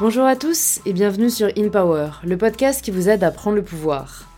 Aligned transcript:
Bonjour 0.00 0.24
à 0.24 0.34
tous 0.34 0.80
et 0.86 0.94
bienvenue 0.94 1.28
sur 1.28 1.48
In 1.58 1.68
Power, 1.68 2.12
le 2.24 2.38
podcast 2.38 2.82
qui 2.82 2.90
vous 2.90 3.10
aide 3.10 3.22
à 3.22 3.30
prendre 3.30 3.56
le 3.56 3.62
pouvoir. 3.62 4.30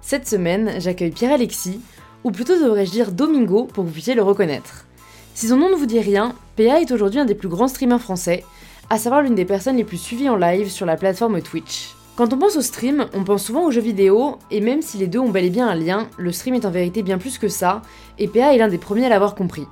Cette 0.00 0.26
semaine, 0.26 0.80
j'accueille 0.80 1.10
Pierre-Alexis, 1.10 1.78
ou 2.24 2.30
plutôt 2.30 2.58
devrais-je 2.58 2.90
dire 2.90 3.12
Domingo 3.12 3.64
pour 3.64 3.84
que 3.84 3.88
vous 3.88 3.92
puissiez 3.92 4.14
le 4.14 4.22
reconnaître. 4.22 4.86
Si 5.34 5.48
son 5.48 5.58
nom 5.58 5.68
ne 5.68 5.74
vous 5.74 5.84
dit 5.84 6.00
rien, 6.00 6.34
PA 6.56 6.80
est 6.80 6.90
aujourd'hui 6.90 7.20
un 7.20 7.26
des 7.26 7.34
plus 7.34 7.50
grands 7.50 7.68
streamers 7.68 8.00
français, 8.00 8.46
à 8.88 8.96
savoir 8.96 9.20
l'une 9.20 9.34
des 9.34 9.44
personnes 9.44 9.76
les 9.76 9.84
plus 9.84 9.98
suivies 9.98 10.30
en 10.30 10.36
live 10.36 10.70
sur 10.70 10.86
la 10.86 10.96
plateforme 10.96 11.42
Twitch. 11.42 11.94
Quand 12.16 12.32
on 12.32 12.38
pense 12.38 12.56
au 12.56 12.62
stream, 12.62 13.04
on 13.12 13.22
pense 13.22 13.44
souvent 13.44 13.66
aux 13.66 13.70
jeux 13.70 13.82
vidéo, 13.82 14.38
et 14.50 14.62
même 14.62 14.80
si 14.80 14.96
les 14.96 15.06
deux 15.06 15.18
ont 15.18 15.28
bel 15.28 15.44
et 15.44 15.50
bien 15.50 15.68
un 15.68 15.74
lien, 15.74 16.08
le 16.16 16.32
stream 16.32 16.54
est 16.54 16.64
en 16.64 16.70
vérité 16.70 17.02
bien 17.02 17.18
plus 17.18 17.36
que 17.36 17.48
ça, 17.48 17.82
et 18.18 18.26
PA 18.26 18.54
est 18.54 18.58
l'un 18.58 18.68
des 18.68 18.78
premiers 18.78 19.04
à 19.04 19.10
l'avoir 19.10 19.34
compris. 19.34 19.66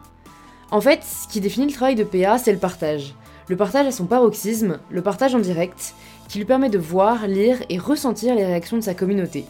En 0.70 0.82
fait, 0.82 1.00
ce 1.02 1.26
qui 1.26 1.40
définit 1.40 1.68
le 1.68 1.72
travail 1.72 1.94
de 1.94 2.04
PA, 2.04 2.36
c'est 2.36 2.52
le 2.52 2.58
partage. 2.58 3.14
Le 3.48 3.56
partage 3.56 3.86
à 3.86 3.92
son 3.92 4.04
paroxysme, 4.04 4.78
le 4.90 5.00
partage 5.00 5.34
en 5.34 5.38
direct, 5.38 5.94
qui 6.28 6.38
lui 6.38 6.44
permet 6.44 6.68
de 6.68 6.78
voir, 6.78 7.26
lire 7.26 7.56
et 7.70 7.78
ressentir 7.78 8.34
les 8.34 8.44
réactions 8.44 8.76
de 8.76 8.82
sa 8.82 8.92
communauté. 8.92 9.46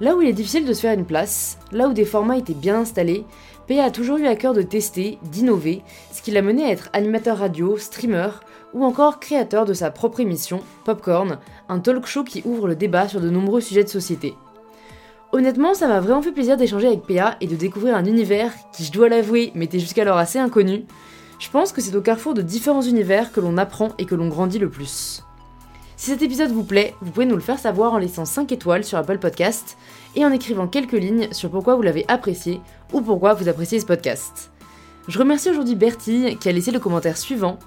Là 0.00 0.14
où 0.14 0.22
il 0.22 0.28
est 0.28 0.32
difficile 0.32 0.64
de 0.64 0.72
se 0.72 0.82
faire 0.82 0.96
une 0.96 1.06
place, 1.06 1.58
là 1.72 1.88
où 1.88 1.92
des 1.92 2.04
formats 2.04 2.36
étaient 2.36 2.54
bien 2.54 2.80
installés, 2.80 3.24
PA 3.66 3.84
a 3.84 3.90
toujours 3.90 4.18
eu 4.18 4.26
à 4.26 4.36
cœur 4.36 4.54
de 4.54 4.62
tester, 4.62 5.18
d'innover, 5.24 5.82
ce 6.12 6.22
qui 6.22 6.30
l'a 6.30 6.42
mené 6.42 6.64
à 6.64 6.70
être 6.70 6.88
animateur 6.92 7.38
radio, 7.38 7.76
streamer 7.76 8.28
ou 8.74 8.84
encore 8.84 9.18
créateur 9.18 9.64
de 9.64 9.74
sa 9.74 9.90
propre 9.90 10.20
émission, 10.20 10.60
Popcorn, 10.84 11.38
un 11.68 11.80
talk 11.80 12.06
show 12.06 12.22
qui 12.22 12.42
ouvre 12.44 12.68
le 12.68 12.76
débat 12.76 13.08
sur 13.08 13.20
de 13.20 13.30
nombreux 13.30 13.60
sujets 13.60 13.82
de 13.82 13.88
société. 13.88 14.34
Honnêtement, 15.32 15.74
ça 15.74 15.88
m'a 15.88 15.98
vraiment 15.98 16.22
fait 16.22 16.30
plaisir 16.30 16.56
d'échanger 16.56 16.86
avec 16.86 17.02
PA 17.02 17.36
et 17.40 17.48
de 17.48 17.56
découvrir 17.56 17.96
un 17.96 18.04
univers 18.04 18.52
qui, 18.72 18.84
je 18.84 18.92
dois 18.92 19.08
l'avouer, 19.08 19.50
m'était 19.56 19.80
jusqu'alors 19.80 20.18
assez 20.18 20.38
inconnu. 20.38 20.84
Je 21.38 21.50
pense 21.50 21.72
que 21.72 21.80
c'est 21.80 21.94
au 21.94 22.00
carrefour 22.00 22.34
de 22.34 22.42
différents 22.42 22.82
univers 22.82 23.30
que 23.30 23.40
l'on 23.40 23.58
apprend 23.58 23.90
et 23.98 24.06
que 24.06 24.14
l'on 24.14 24.28
grandit 24.28 24.58
le 24.58 24.70
plus. 24.70 25.22
Si 25.98 26.10
cet 26.10 26.22
épisode 26.22 26.50
vous 26.50 26.64
plaît, 26.64 26.94
vous 27.00 27.10
pouvez 27.10 27.26
nous 27.26 27.36
le 27.36 27.42
faire 27.42 27.58
savoir 27.58 27.92
en 27.92 27.98
laissant 27.98 28.24
5 28.24 28.52
étoiles 28.52 28.84
sur 28.84 28.98
Apple 28.98 29.18
Podcast 29.18 29.76
et 30.14 30.24
en 30.24 30.32
écrivant 30.32 30.66
quelques 30.66 30.92
lignes 30.92 31.28
sur 31.32 31.50
pourquoi 31.50 31.74
vous 31.74 31.82
l'avez 31.82 32.04
apprécié 32.08 32.60
ou 32.92 33.00
pourquoi 33.00 33.34
vous 33.34 33.48
appréciez 33.48 33.80
ce 33.80 33.86
podcast. 33.86 34.50
Je 35.08 35.18
remercie 35.18 35.50
aujourd'hui 35.50 35.74
Bertie 35.74 36.36
qui 36.38 36.48
a 36.48 36.52
laissé 36.52 36.70
le 36.70 36.80
commentaire 36.80 37.16
suivant. 37.16 37.58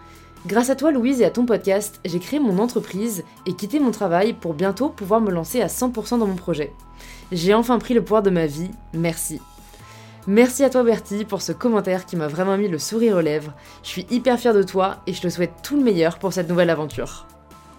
Grâce 0.45 0.69
à 0.69 0.75
toi 0.75 0.91
Louise 0.91 1.21
et 1.21 1.25
à 1.25 1.31
ton 1.31 1.45
podcast, 1.45 1.99
j'ai 2.05 2.19
créé 2.19 2.39
mon 2.39 2.59
entreprise 2.59 3.23
et 3.45 3.53
quitté 3.53 3.79
mon 3.79 3.91
travail 3.91 4.33
pour 4.33 4.53
bientôt 4.53 4.89
pouvoir 4.89 5.21
me 5.21 5.31
lancer 5.31 5.61
à 5.61 5.67
100% 5.67 6.19
dans 6.19 6.27
mon 6.27 6.35
projet. 6.35 6.71
J'ai 7.31 7.53
enfin 7.53 7.77
pris 7.79 7.93
le 7.93 8.03
pouvoir 8.03 8.23
de 8.23 8.29
ma 8.29 8.45
vie, 8.45 8.71
merci. 8.93 9.41
Merci 10.29 10.63
à 10.63 10.69
toi 10.69 10.83
Bertie 10.83 11.25
pour 11.25 11.41
ce 11.41 11.51
commentaire 11.51 12.05
qui 12.05 12.15
m'a 12.15 12.27
vraiment 12.27 12.55
mis 12.55 12.67
le 12.67 12.77
sourire 12.77 13.15
aux 13.15 13.21
lèvres. 13.21 13.55
Je 13.81 13.87
suis 13.87 14.05
hyper 14.11 14.37
fière 14.37 14.53
de 14.53 14.61
toi 14.61 15.01
et 15.07 15.13
je 15.13 15.21
te 15.21 15.27
souhaite 15.27 15.53
tout 15.63 15.75
le 15.75 15.81
meilleur 15.81 16.19
pour 16.19 16.33
cette 16.33 16.47
nouvelle 16.47 16.69
aventure. 16.69 17.25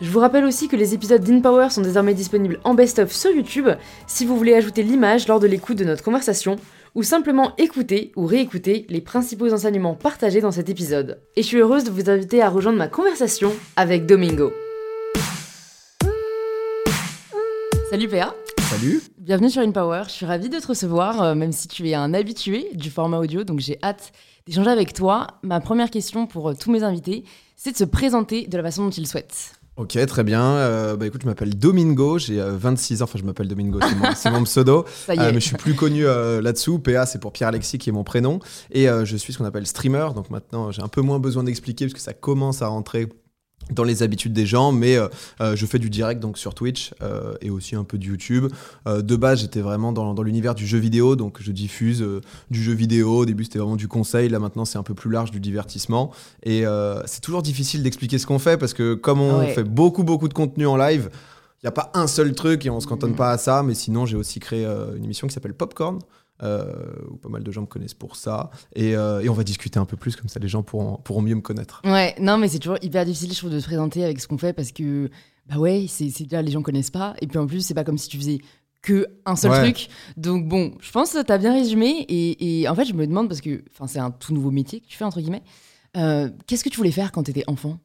Je 0.00 0.10
vous 0.10 0.18
rappelle 0.18 0.44
aussi 0.44 0.66
que 0.66 0.74
les 0.74 0.92
épisodes 0.92 1.22
d'InPower 1.22 1.70
sont 1.70 1.80
désormais 1.80 2.12
disponibles 2.12 2.58
en 2.64 2.74
best-of 2.74 3.12
sur 3.12 3.30
YouTube 3.30 3.68
si 4.08 4.26
vous 4.26 4.36
voulez 4.36 4.54
ajouter 4.54 4.82
l'image 4.82 5.28
lors 5.28 5.38
de 5.38 5.46
l'écoute 5.46 5.78
de 5.78 5.84
notre 5.84 6.02
conversation 6.02 6.56
ou 6.96 7.04
simplement 7.04 7.54
écouter 7.56 8.10
ou 8.16 8.26
réécouter 8.26 8.84
les 8.88 9.00
principaux 9.00 9.52
enseignements 9.52 9.94
partagés 9.94 10.40
dans 10.40 10.50
cet 10.50 10.68
épisode. 10.68 11.20
Et 11.36 11.42
je 11.42 11.46
suis 11.46 11.58
heureuse 11.58 11.84
de 11.84 11.92
vous 11.92 12.10
inviter 12.10 12.42
à 12.42 12.48
rejoindre 12.48 12.78
ma 12.78 12.88
conversation 12.88 13.52
avec 13.76 14.06
Domingo. 14.06 14.52
Salut 17.92 18.08
PA 18.08 18.34
Salut 18.70 19.02
Bienvenue 19.18 19.50
sur 19.50 19.62
InPower, 19.62 20.02
je 20.06 20.12
suis 20.12 20.26
ravie 20.26 20.48
de 20.48 20.56
te 20.56 20.68
recevoir, 20.68 21.20
euh, 21.20 21.34
même 21.34 21.50
si 21.50 21.66
tu 21.66 21.88
es 21.88 21.94
un 21.94 22.14
habitué 22.14 22.68
du 22.74 22.88
format 22.88 23.18
audio, 23.18 23.42
donc 23.42 23.58
j'ai 23.58 23.80
hâte 23.82 24.12
d'échanger 24.46 24.70
avec 24.70 24.92
toi. 24.92 25.26
Ma 25.42 25.58
première 25.58 25.90
question 25.90 26.28
pour 26.28 26.50
euh, 26.50 26.54
tous 26.54 26.70
mes 26.70 26.84
invités, 26.84 27.24
c'est 27.56 27.72
de 27.72 27.76
se 27.76 27.82
présenter 27.82 28.46
de 28.46 28.56
la 28.56 28.62
façon 28.62 28.84
dont 28.84 28.90
ils 28.90 29.08
souhaitent. 29.08 29.54
Ok, 29.76 29.98
très 30.06 30.22
bien. 30.22 30.44
Euh, 30.44 30.96
bah 30.96 31.08
écoute, 31.08 31.22
je 31.22 31.26
m'appelle 31.26 31.58
Domingo, 31.58 32.18
j'ai 32.18 32.40
26 32.40 33.02
ans, 33.02 33.06
enfin 33.06 33.18
je 33.18 33.24
m'appelle 33.24 33.48
Domingo, 33.48 33.80
c'est 34.14 34.30
mon, 34.30 34.44
pseudo. 34.44 34.84
Ça 35.06 35.16
y 35.16 35.18
est. 35.18 35.32
mais 35.32 35.40
je 35.40 35.46
suis 35.46 35.56
plus 35.56 35.74
connu 35.74 36.04
là-dessous. 36.04 36.78
PA, 36.78 37.06
c'est 37.06 37.18
pour 37.18 37.32
Pierre-Alexis 37.32 37.78
qui 37.78 37.90
est 37.90 37.92
mon 37.92 38.04
prénom. 38.04 38.38
Et 38.70 38.86
je 38.86 39.16
suis 39.16 39.32
ce 39.32 39.38
qu'on 39.38 39.46
appelle 39.46 39.66
streamer, 39.66 40.10
donc 40.14 40.30
maintenant 40.30 40.70
j'ai 40.70 40.82
un 40.82 40.88
peu 40.88 41.00
moins 41.00 41.18
besoin 41.18 41.42
d'expliquer 41.42 41.86
parce 41.86 41.94
que 41.94 42.00
ça 42.00 42.12
commence 42.12 42.62
à 42.62 42.68
rentrer 42.68 43.08
dans 43.72 43.84
les 43.84 44.02
habitudes 44.02 44.32
des 44.32 44.46
gens, 44.46 44.72
mais 44.72 44.96
euh, 44.96 45.08
euh, 45.40 45.56
je 45.56 45.66
fais 45.66 45.78
du 45.78 45.90
direct 45.90 46.20
donc 46.20 46.38
sur 46.38 46.54
Twitch 46.54 46.92
euh, 47.02 47.34
et 47.40 47.50
aussi 47.50 47.76
un 47.76 47.84
peu 47.84 47.98
de 47.98 48.04
YouTube. 48.04 48.46
de 48.86 49.16
base, 49.16 49.40
j'étais 49.40 49.60
vraiment 49.60 49.92
dans, 49.92 50.14
dans 50.14 50.22
l'univers 50.22 50.54
du 50.54 50.66
jeu 50.66 50.78
vidéo, 50.78 51.16
donc 51.16 51.38
je 51.40 51.52
diffuse 51.52 52.04
du 52.50 52.62
jeu 52.62 52.72
vidéo. 52.72 53.18
Au 53.18 53.26
début, 53.26 53.44
c'était 53.44 53.58
vraiment 53.58 53.76
du 53.76 53.88
conseil, 53.88 54.28
là 54.28 54.38
maintenant, 54.38 54.64
c'est 54.64 54.78
un 54.78 54.82
peu 54.82 54.94
plus 54.94 55.10
large 55.10 55.30
du 55.30 55.40
divertissement. 55.40 56.10
Et 56.42 56.64
c'est 57.06 57.20
toujours 57.20 57.42
difficile 57.42 57.82
d'expliquer 57.82 58.18
ce 58.18 58.26
qu'on 58.26 58.38
fait 58.38 58.56
parce 58.56 58.74
que 58.74 58.94
comme 58.94 59.20
on 59.20 59.46
fait 59.48 59.64
beaucoup 59.64 60.04
beaucoup 60.04 60.28
de 60.28 60.34
contenu 60.34 60.66
en 60.66 60.76
live, 60.76 61.10
il 61.62 61.66
n'y 61.66 61.68
a 61.68 61.72
pas 61.72 61.90
un 61.94 62.06
seul 62.06 62.34
truc 62.34 62.64
et 62.64 62.70
on 62.70 62.80
se 62.80 62.86
cantonne 62.86 63.12
mm. 63.12 63.16
pas 63.16 63.32
à 63.32 63.38
ça. 63.38 63.62
Mais 63.62 63.74
sinon, 63.74 64.06
j'ai 64.06 64.16
aussi 64.16 64.40
créé 64.40 64.64
une 64.64 65.04
émission 65.04 65.26
qui 65.26 65.34
s'appelle 65.34 65.54
Popcorn 65.54 65.98
euh, 66.42 66.72
où 67.10 67.16
pas 67.16 67.28
mal 67.28 67.42
de 67.42 67.50
gens 67.50 67.62
me 67.62 67.66
connaissent 67.66 67.94
pour 67.94 68.16
ça. 68.16 68.50
Et, 68.74 68.96
euh, 68.96 69.20
et, 69.20 69.28
on 69.28 69.34
va 69.34 69.44
discuter 69.44 69.78
un 69.78 69.84
peu 69.84 69.96
plus, 69.96 70.16
comme 70.16 70.28
ça 70.28 70.40
les 70.40 70.48
gens 70.48 70.62
pourront, 70.62 70.96
pourront 70.96 71.22
mieux 71.22 71.34
me 71.34 71.40
connaître. 71.40 71.82
Ouais, 71.84 72.14
non, 72.20 72.38
mais 72.38 72.48
c'est 72.48 72.58
toujours 72.58 72.78
hyper 72.82 73.04
difficile, 73.04 73.32
je 73.32 73.38
trouve, 73.38 73.50
de 73.50 73.60
se 73.60 73.66
présenter 73.66 74.04
avec 74.04 74.20
ce 74.20 74.28
qu'on 74.28 74.38
fait 74.38 74.52
parce 74.52 74.72
que, 74.72 75.10
bah 75.48 75.56
ouais, 75.56 75.86
c'est 75.88 76.06
déjà 76.22 76.42
les 76.42 76.52
gens 76.52 76.62
connaissent 76.62 76.90
pas. 76.90 77.14
Et 77.20 77.26
puis 77.26 77.38
en 77.38 77.46
plus, 77.46 77.60
c'est 77.60 77.74
pas 77.74 77.84
comme 77.84 77.98
si 77.98 78.08
tu 78.08 78.16
faisais 78.16 78.38
que 78.82 79.06
un 79.26 79.36
seul 79.36 79.52
truc. 79.52 79.88
Donc 80.16 80.48
bon, 80.48 80.72
je 80.80 80.90
pense 80.90 81.12
que 81.12 81.22
tu 81.22 81.32
as 81.32 81.38
bien 81.38 81.52
résumé. 81.52 82.04
Et, 82.08 82.62
et, 82.62 82.68
en 82.68 82.74
fait, 82.74 82.84
je 82.84 82.94
me 82.94 83.06
demande, 83.06 83.28
parce 83.28 83.40
que 83.40 83.62
c'est 83.86 83.98
un 83.98 84.10
tout 84.10 84.34
nouveau 84.34 84.50
métier 84.50 84.80
que 84.80 84.86
tu 84.86 84.96
fais, 84.96 85.04
entre 85.04 85.20
guillemets, 85.20 85.42
euh, 85.96 86.30
qu'est-ce 86.46 86.64
que 86.64 86.68
tu 86.68 86.76
voulais 86.76 86.92
faire 86.92 87.12
quand 87.12 87.22
tu 87.24 87.30
étais 87.30 87.44
enfant? 87.46 87.78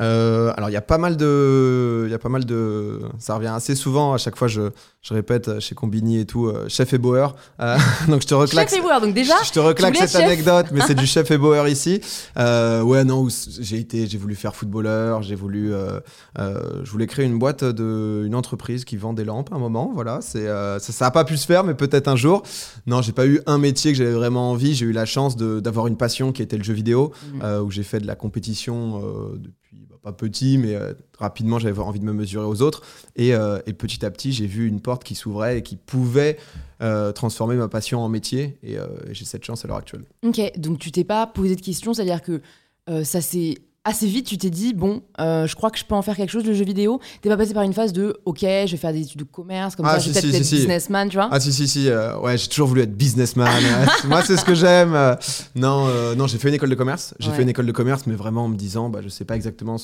Euh, 0.00 0.52
alors 0.56 0.70
il 0.70 0.72
y 0.72 0.76
a 0.76 0.82
pas 0.82 0.96
mal 0.96 1.16
de, 1.16 2.04
il 2.06 2.10
y 2.10 2.14
a 2.14 2.18
pas 2.18 2.30
mal 2.30 2.44
de, 2.44 3.00
ça 3.18 3.34
revient 3.34 3.48
assez 3.48 3.74
souvent. 3.74 4.14
À 4.14 4.18
chaque 4.18 4.36
fois, 4.36 4.48
je, 4.48 4.70
je 5.00 5.14
répète 5.14 5.60
chez 5.60 5.74
Combini 5.74 6.18
et 6.18 6.26
tout, 6.26 6.46
euh, 6.46 6.68
chef 6.68 6.92
et 6.92 6.98
Bauer. 6.98 7.34
Euh, 7.60 7.78
donc 8.08 8.22
je 8.22 8.26
te 8.26 8.34
reclaque. 8.34 8.68
Chef 8.68 8.78
et 8.78 8.82
Bauer, 8.82 9.00
donc 9.00 9.14
déjà. 9.14 9.34
Je 9.44 9.52
te 9.52 9.60
reclaque 9.60 9.96
cette 9.96 10.16
anecdote, 10.16 10.66
mais 10.72 10.80
c'est 10.86 10.94
du 10.94 11.06
chef 11.06 11.30
et 11.30 11.38
Bauer 11.38 11.68
ici. 11.68 12.00
ouais, 12.36 13.04
non, 13.04 13.28
j'ai 13.60 13.78
été, 13.78 14.06
j'ai 14.06 14.18
voulu 14.18 14.34
faire 14.34 14.54
footballeur, 14.54 15.22
j'ai 15.22 15.36
voulu, 15.36 15.72
je 16.36 16.90
voulais 16.90 17.06
créer 17.06 17.26
une 17.26 17.38
boîte 17.38 17.64
de, 17.64 18.24
une 18.26 18.34
entreprise 18.34 18.84
qui 18.84 18.96
vend 18.96 19.12
des 19.12 19.24
lampes 19.24 19.52
à 19.52 19.56
un 19.56 19.60
moment. 19.60 19.92
Voilà, 19.94 20.20
c'est, 20.20 20.46
ça, 20.46 20.78
ça 20.80 21.06
a 21.06 21.10
pas 21.10 21.24
pu 21.24 21.36
se 21.36 21.46
faire, 21.46 21.64
mais 21.64 21.74
peut-être 21.74 22.08
un 22.08 22.16
jour. 22.16 22.42
Non, 22.86 23.00
j'ai 23.02 23.12
pas 23.12 23.26
eu 23.26 23.40
un 23.46 23.58
métier 23.58 23.92
que 23.92 23.98
j'avais 23.98 24.12
vraiment 24.12 24.50
envie. 24.50 24.74
J'ai 24.74 24.86
eu 24.86 24.92
la 24.92 25.06
chance 25.06 25.36
d'avoir 25.36 25.86
une 25.86 25.96
passion 25.96 26.32
qui 26.32 26.42
était 26.42 26.56
le 26.56 26.64
jeu 26.64 26.74
vidéo, 26.74 27.12
mmh. 27.32 27.44
où 27.64 27.70
j'ai 27.70 27.84
fait 27.84 28.00
de 28.00 28.06
la 28.06 28.16
compétition 28.16 29.00
depuis 29.36 29.67
pas 30.02 30.12
petit, 30.12 30.58
mais 30.58 30.74
euh, 30.74 30.92
rapidement, 31.18 31.58
j'avais 31.58 31.80
envie 31.80 32.00
de 32.00 32.04
me 32.04 32.12
mesurer 32.12 32.44
aux 32.44 32.62
autres. 32.62 32.82
Euh, 33.18 33.60
et, 33.66 33.72
petit 33.72 34.04
à 34.04 34.10
petit, 34.10 34.32
j'ai 34.32 34.46
vu 34.46 34.66
une 34.66 34.80
porte 34.80 35.04
qui 35.04 35.14
s'ouvrait 35.14 35.58
et 35.58 35.62
qui 35.62 35.76
pouvait 35.76 36.38
euh, 36.82 37.12
transformer 37.12 37.56
ma 37.56 37.68
passion 37.68 38.00
en 38.00 38.08
métier. 38.08 38.58
Et, 38.62 38.76
j'ai 39.10 39.24
cette 39.24 39.44
chance 39.44 39.64
à 39.64 39.68
l'heure 39.68 39.78
actuelle. 39.78 40.04
Ok, 40.24 40.40
donc 40.58 40.78
tu 40.78 40.90
t'es 40.90 41.04
pas 41.04 41.26
posé 41.26 41.56
de 41.56 41.60
questions, 41.60 41.94
c'est-à-dire 41.94 42.22
que 42.22 42.40
ça 43.04 43.20
s'est 43.20 43.56
assez 43.88 44.06
vite, 44.06 44.26
tu 44.26 44.38
t'es 44.38 44.50
dit, 44.50 44.74
bon, 44.74 45.02
je 45.18 45.54
crois 45.54 45.70
que 45.70 45.78
je 45.78 45.84
peux 45.84 45.94
en 45.94 46.02
faire 46.02 46.16
quelque 46.16 46.30
chose, 46.30 46.44
le 46.44 46.54
jeu 46.54 46.64
vidéo. 46.64 47.00
T'es 47.22 47.28
pas 47.28 47.36
passé 47.36 47.54
par 47.54 47.62
une 47.62 47.72
phase 47.72 47.92
de, 47.92 48.16
ok, 48.24 48.40
je 48.40 48.70
vais 48.70 48.76
faire 48.76 48.92
des 48.92 49.02
études 49.02 49.20
de 49.20 49.24
commerce, 49.24 49.76
comme 49.76 49.86
ah, 49.86 49.94
ça, 49.94 49.98
je 49.98 50.10
vais 50.10 50.20
peut-être 50.20 50.34
être 50.34 50.50
businessman, 50.50 51.08
tu 51.08 51.16
vois 51.16 51.28
Ah, 51.30 51.40
si, 51.40 51.52
si, 51.52 51.66
si. 51.68 51.90
ouais, 51.90 52.38
j'ai 52.38 52.48
toujours 52.48 52.68
voulu 52.68 52.82
être 52.82 52.96
businessman. 52.96 53.48
Moi, 54.08 54.22
c'est 54.22 54.36
ce 54.36 54.44
que 54.44 54.54
j'aime. 54.54 54.96
non, 55.54 56.14
non 56.14 56.26
j'ai 56.26 56.38
fait 56.38 56.48
une 56.48 56.54
école 56.54 56.70
de 56.70 56.74
commerce. 56.74 57.14
J'ai 57.18 57.30
fait 57.30 57.42
une 57.42 57.48
école 57.48 57.66
de 57.66 57.72
commerce, 57.72 58.06
mais 58.06 58.14
vraiment 58.14 58.44
en 58.44 58.48
me 58.48 58.56
disant, 58.56 58.88
bah, 58.88 59.00
je 59.02 59.08
sais 59.08 59.24
pas 59.24 59.36
exactement 59.36 59.78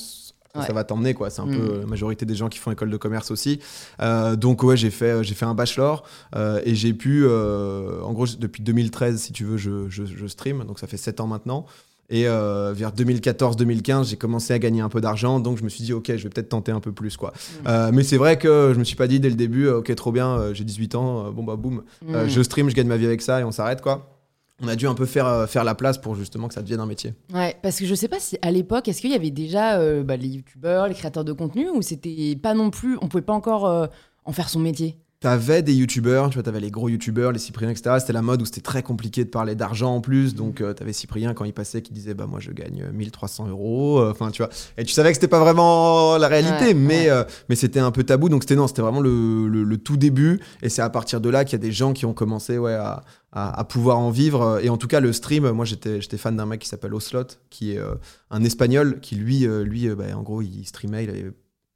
ça 0.63 0.73
va 0.73 0.83
t'emmener 0.83 1.13
quoi 1.13 1.29
c'est 1.29 1.41
un 1.41 1.47
peu 1.47 1.77
mm. 1.77 1.79
la 1.81 1.85
majorité 1.85 2.25
des 2.25 2.35
gens 2.35 2.49
qui 2.49 2.59
font 2.59 2.71
école 2.71 2.89
de 2.89 2.97
commerce 2.97 3.31
aussi 3.31 3.59
euh, 4.01 4.35
donc 4.35 4.63
ouais 4.63 4.77
j'ai 4.77 4.91
fait 4.91 5.23
j'ai 5.23 5.35
fait 5.35 5.45
un 5.45 5.55
bachelor 5.55 6.03
euh, 6.35 6.61
et 6.63 6.75
j'ai 6.75 6.93
pu 6.93 7.23
euh, 7.25 8.01
en 8.01 8.13
gros 8.13 8.25
depuis 8.39 8.63
2013 8.63 9.19
si 9.19 9.33
tu 9.33 9.43
veux 9.43 9.57
je, 9.57 9.89
je, 9.89 10.27
stream 10.27 10.63
donc 10.65 10.79
ça 10.79 10.87
fait 10.87 10.97
7 10.97 11.19
ans 11.19 11.27
maintenant 11.27 11.65
et 12.09 12.23
vers 12.23 12.91
2014-2015 12.91 14.09
j'ai 14.09 14.15
commencé 14.15 14.53
à 14.53 14.59
gagner 14.59 14.81
un 14.81 14.89
peu 14.89 15.01
d'argent 15.01 15.39
donc 15.39 15.57
je 15.57 15.63
me 15.63 15.69
suis 15.69 15.83
dit 15.83 15.93
ok 15.93 16.15
je 16.15 16.23
vais 16.23 16.29
peut-être 16.29 16.49
tenter 16.49 16.71
un 16.71 16.79
peu 16.79 16.91
plus 16.91 17.17
quoi 17.17 17.33
mm. 17.63 17.91
mais 17.93 18.03
c'est 18.03 18.17
vrai 18.17 18.37
que 18.37 18.71
je 18.73 18.79
me 18.79 18.83
suis 18.83 18.95
pas 18.95 19.07
dit 19.07 19.19
dès 19.19 19.29
le 19.29 19.35
début 19.35 19.67
ok 19.69 19.93
trop 19.95 20.11
bien 20.11 20.53
j'ai 20.53 20.63
18 20.63 20.95
ans 20.95 21.31
bon 21.31 21.43
bah 21.43 21.55
boum 21.55 21.83
mm. 22.05 22.27
je 22.27 22.41
stream 22.43 22.69
je 22.69 22.75
gagne 22.75 22.87
ma 22.87 22.97
vie 22.97 23.07
avec 23.07 23.23
ça 23.23 23.41
et 23.41 23.43
on 23.43 23.51
s'arrête 23.51 23.81
quoi 23.81 24.15
on 24.61 24.67
a 24.67 24.75
dû 24.75 24.87
un 24.87 24.93
peu 24.93 25.05
faire, 25.05 25.27
euh, 25.27 25.47
faire 25.47 25.63
la 25.63 25.75
place 25.75 25.97
pour 25.97 26.15
justement 26.15 26.47
que 26.47 26.53
ça 26.53 26.61
devienne 26.61 26.79
un 26.79 26.85
métier. 26.85 27.13
Ouais, 27.33 27.55
parce 27.61 27.77
que 27.79 27.85
je 27.85 27.93
sais 27.93 28.07
pas 28.07 28.19
si 28.19 28.37
à 28.41 28.51
l'époque, 28.51 28.87
est-ce 28.87 29.01
qu'il 29.01 29.11
y 29.11 29.15
avait 29.15 29.31
déjà 29.31 29.79
euh, 29.79 30.03
bah, 30.03 30.15
les 30.15 30.27
youtubeurs, 30.27 30.87
les 30.87 30.95
créateurs 30.95 31.25
de 31.25 31.33
contenu, 31.33 31.69
ou 31.69 31.81
c'était 31.81 32.37
pas 32.41 32.53
non 32.53 32.69
plus, 32.69 32.97
on 33.01 33.07
pouvait 33.07 33.23
pas 33.23 33.33
encore 33.33 33.65
euh, 33.65 33.87
en 34.23 34.31
faire 34.31 34.49
son 34.49 34.59
métier? 34.59 34.97
T'avais 35.25 35.63
des 35.63 35.73
youtubeurs, 35.73 36.29
tu 36.29 36.35
vois, 36.35 36.43
t'avais 36.43 36.59
les 36.59 36.69
gros 36.69 36.87
youtubeurs, 36.87 37.31
les 37.31 37.39
Cypriens, 37.39 37.69
etc. 37.71 37.95
C'était 37.99 38.13
la 38.13 38.21
mode 38.21 38.43
où 38.43 38.45
c'était 38.45 38.61
très 38.61 38.83
compliqué 38.83 39.23
de 39.25 39.29
parler 39.31 39.55
d'argent 39.55 39.95
en 39.95 39.99
plus. 39.99 40.35
Donc, 40.35 40.61
euh, 40.61 40.73
t'avais 40.73 40.93
Cyprien 40.93 41.33
quand 41.33 41.45
il 41.45 41.53
passait 41.53 41.81
qui 41.81 41.93
disait, 41.93 42.13
bah 42.13 42.27
moi 42.27 42.39
je 42.39 42.51
gagne 42.51 42.85
1300 42.93 43.47
euros. 43.47 43.99
Euh, 44.01 44.11
Enfin, 44.11 44.29
tu 44.29 44.43
vois. 44.43 44.51
Et 44.77 44.83
tu 44.83 44.93
savais 44.93 45.09
que 45.09 45.15
c'était 45.15 45.27
pas 45.27 45.39
vraiment 45.39 46.17
la 46.19 46.27
réalité, 46.27 46.65
Ouais, 46.67 46.73
mais, 46.75 47.05
ouais. 47.05 47.09
euh, 47.09 47.23
mais 47.49 47.55
c'était 47.55 47.79
un 47.79 47.89
peu 47.89 48.03
tabou. 48.03 48.29
Donc, 48.29 48.43
c'était 48.43 48.55
non, 48.55 48.67
c'était 48.67 48.83
vraiment 48.83 49.01
le, 49.01 49.47
le- 49.47 49.63
le 49.63 49.77
tout 49.79 49.97
début. 49.97 50.39
Et 50.61 50.69
c'est 50.69 50.83
à 50.83 50.91
partir 50.91 51.19
de 51.21 51.29
là 51.29 51.43
qu'il 51.43 51.53
y 51.53 51.55
a 51.55 51.65
des 51.65 51.71
gens 51.71 51.93
qui 51.93 52.05
ont 52.05 52.13
commencé, 52.13 52.59
ouais, 52.59 52.75
à, 52.75 53.01
à, 53.31 53.59
à 53.59 53.63
pouvoir 53.63 53.97
en 53.97 54.11
vivre. 54.11 54.59
Et 54.61 54.69
en 54.69 54.77
tout 54.77 54.87
cas, 54.87 54.99
le 54.99 55.11
stream, 55.11 55.49
moi 55.49 55.65
j'étais 55.65 55.99
fan 56.17 56.35
d'un 56.37 56.45
mec 56.45 56.61
qui 56.61 56.67
s'appelle 56.69 56.93
Oslot, 56.93 57.23
qui 57.49 57.71
est 57.73 57.79
euh, 57.79 57.95
un 58.29 58.43
espagnol 58.43 58.99
qui 59.01 59.15
lui, 59.15 59.47
euh, 59.47 59.63
lui 59.63 59.87
euh, 59.89 59.95
bah, 59.95 60.05
en 60.15 60.21
gros, 60.21 60.43
il 60.43 60.65
streamait, 60.65 61.03
il 61.05 61.09
avait 61.09 61.31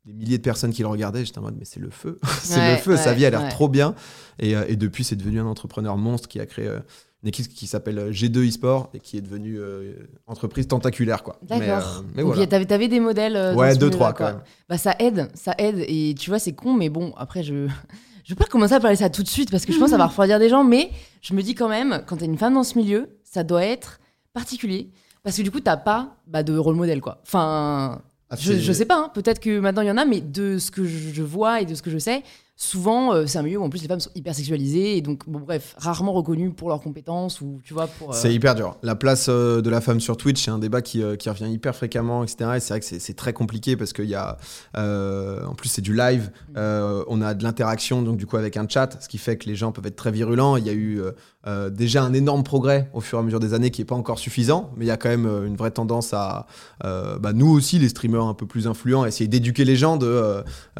des 0.10 0.14
milliers 0.14 0.38
de 0.38 0.44
personnes 0.44 0.72
qui 0.74 0.82
le 0.82 0.88
regardaient. 0.88 1.24
J'étais 1.26 1.38
en 1.40 1.44
mode, 1.44 1.56
mais 1.58 1.66
c'est 1.66 1.80
le 1.80 1.90
feu. 1.90 2.18
c'est 2.42 2.60
Ouais, 2.60 2.72
le 2.76 2.82
feu. 2.82 2.98
Sa 2.98 3.14
vie 3.14 3.26
a 3.26 3.30
l'air 3.30 3.44
ouais. 3.44 3.50
trop 3.50 3.70
bien. 3.70 3.94
Et, 4.40 4.56
euh, 4.56 4.64
et 4.68 4.76
depuis, 4.76 5.04
c'est 5.04 5.16
devenu 5.16 5.40
un 5.40 5.46
entrepreneur 5.46 5.98
monstre 5.98 6.28
qui 6.28 6.40
a 6.40 6.46
créé 6.46 6.68
euh, 6.68 6.80
une 7.22 7.30
équipe 7.30 7.48
qui 7.50 7.68
s'appelle 7.68 8.00
euh, 8.00 8.12
G2 8.12 8.48
eSport 8.48 8.90
et 8.94 9.00
qui 9.00 9.18
est 9.18 9.22
devenue 9.22 9.58
euh, 9.60 9.94
entreprise 10.26 10.68
tentaculaire. 10.68 11.22
quoi. 11.24 11.38
Mais, 11.50 11.60
D'accord. 11.60 11.98
euh, 12.00 12.02
mais 12.16 12.24
Donc, 12.24 12.34
voilà. 12.36 12.66
t'avais, 12.66 12.88
des 12.88 13.00
modèles. 13.00 13.36
euh, 13.36 13.54
Ouais, 13.56 13.76
deux, 13.76 13.90
trois 13.90 14.14
quand 14.14 14.26
même. 14.26 14.42
Bah, 14.68 14.78
ça 14.78 14.96
aide, 15.00 15.30
ça 15.36 15.54
aide. 15.58 15.84
Et 15.88 16.16
tu 16.18 16.30
vois, 16.30 16.40
c'est 16.40 16.54
con, 16.54 16.74
mais 16.74 16.90
bon, 16.90 17.14
après, 17.18 17.44
je. 17.44 17.68
Je 18.26 18.36
veux 18.36 18.38
pas 18.38 18.46
commencer 18.46 18.74
à 18.76 18.80
parler 18.80 18.96
ça 18.98 19.10
tout 19.10 19.24
de 19.24 19.28
suite 19.28 19.50
parce 19.50 19.66
que 19.66 19.74
je 19.74 19.80
pense 19.80 19.88
que 19.88 19.92
ça 19.92 19.98
va 19.98 20.06
refroidir 20.06 20.38
des 20.38 20.50
gens, 20.50 20.64
mais 20.64 20.92
je 21.20 21.34
me 21.34 21.42
dis 21.42 21.56
quand 21.56 21.68
même, 21.70 22.04
quand 22.06 22.18
t'es 22.18 22.26
une 22.26 22.38
femme 22.38 22.54
dans 22.54 22.64
ce 22.64 22.78
milieu, 22.78 23.10
ça 23.24 23.44
doit 23.44 23.66
être 23.66 24.00
particulier. 24.34 24.92
Parce 25.24 25.36
que 25.38 25.42
du 25.42 25.50
coup, 25.50 25.62
t'as 25.62 25.78
pas 25.78 26.16
bah, 26.28 26.44
de 26.44 26.56
rôle 26.56 26.76
modèle, 26.76 27.02
quoi. 27.02 27.22
Enfin, 27.24 28.04
je, 28.38 28.54
c'est- 28.54 28.60
je 28.60 28.74
sais 28.74 28.86
pas, 28.86 28.98
hein, 28.98 29.12
peut-être 29.14 29.40
que 29.40 29.60
maintenant 29.60 29.82
il 29.82 29.88
y 29.88 29.92
en 29.92 29.98
a, 29.98 30.06
mais 30.06 30.22
de 30.22 30.58
ce 30.60 30.72
que 30.72 30.84
je 30.86 31.24
vois 31.24 31.62
et 31.62 31.66
de 31.66 31.74
ce 31.76 31.82
que 31.82 31.90
je 31.92 31.98
sais, 31.98 32.24
souvent 32.62 33.14
euh, 33.14 33.26
c'est 33.26 33.38
un 33.38 33.42
milieu 33.44 33.58
où 33.60 33.64
en 33.64 33.70
plus 33.70 33.82
les 33.82 33.88
femmes 33.88 34.02
sont 34.02 34.12
hyper 34.16 34.36
sexualisées 34.36 34.98
et 34.98 35.02
donc, 35.02 35.28
bon, 35.30 35.40
bref, 35.40 35.76
rarement 35.78 36.12
reconnues 36.12 36.52
pour 36.52 36.68
leurs 36.68 36.82
compétences 36.82 37.40
ou 37.40 37.62
tu 37.64 37.74
vois, 37.74 37.88
pour. 37.88 38.10
euh, 38.12 38.14
C'est 38.14 38.34
hyper 38.34 38.54
dur. 38.54 38.76
La 38.84 38.96
place 38.96 39.28
euh, 39.30 39.62
de 39.62 39.70
la 39.70 39.80
femme 39.80 40.02
sur 40.02 40.18
Twitch, 40.18 40.44
c'est 40.44 40.52
un 40.52 40.60
débat 40.60 40.82
qui, 40.82 41.02
qui 41.18 41.30
revient 41.30 41.50
hyper 41.50 41.74
fréquemment, 41.74 42.22
etc. 42.24 42.52
Et 42.56 42.60
c'est 42.60 42.74
vrai 42.74 42.80
que 42.82 42.86
c'est- 42.86 43.14
très 43.14 43.32
compliqué 43.34 43.78
parce 43.78 43.94
qu'il 43.94 44.06
y 44.10 44.16
a. 44.16 44.38
en 44.76 45.54
plus, 45.56 45.70
c'est 45.70 45.82
du 45.82 45.96
live. 45.96 46.32
euh, 46.58 47.04
on 47.08 47.22
a 47.22 47.34
de 47.34 47.44
l'interaction, 47.44 48.02
donc 48.02 48.18
du 48.18 48.26
coup, 48.26 48.38
avec 48.38 48.58
un 48.58 48.68
chat, 48.68 48.90
ce 49.02 49.08
qui 49.08 49.18
fait 49.18 49.38
que 49.38 49.48
les 49.48 49.56
gens 49.56 49.72
peuvent 49.72 49.86
être 49.88 49.96
très 49.96 50.12
virulents. 50.12 50.58
Il 50.58 50.66
y 50.66 50.70
a 50.70 50.74
eu 50.74 51.02
euh, 51.50 51.70
déjà 51.70 52.04
un 52.04 52.14
énorme 52.14 52.44
progrès 52.44 52.90
au 52.94 53.02
fur 53.02 53.18
et 53.18 53.22
à 53.22 53.24
mesure 53.24 53.40
des 53.40 53.54
années 53.54 53.72
qui 53.72 53.82
n'est 53.82 53.86
pas 53.86 53.96
encore 53.96 54.20
suffisant, 54.20 54.72
mais 54.78 54.86
il 54.86 54.88
y 54.88 54.92
a 54.92 54.98
quand 54.98 55.10
même 55.10 55.26
euh, 55.26 55.48
une 55.48 55.56
vraie 55.56 55.72
tendance 55.72 56.14
à. 56.14 56.46
euh, 56.86 57.18
bah, 57.18 57.34
nous 57.34 57.50
aussi, 57.50 57.80
les 57.80 57.90
streamers 57.90 58.24
un 58.26 58.34
peu 58.34 58.46
plus 58.46 58.68
influents, 58.68 59.06
essayer 59.06 59.28
d'éduquer 59.28 59.66
les 59.66 59.76
gens 59.76 59.98
de. 59.98 60.08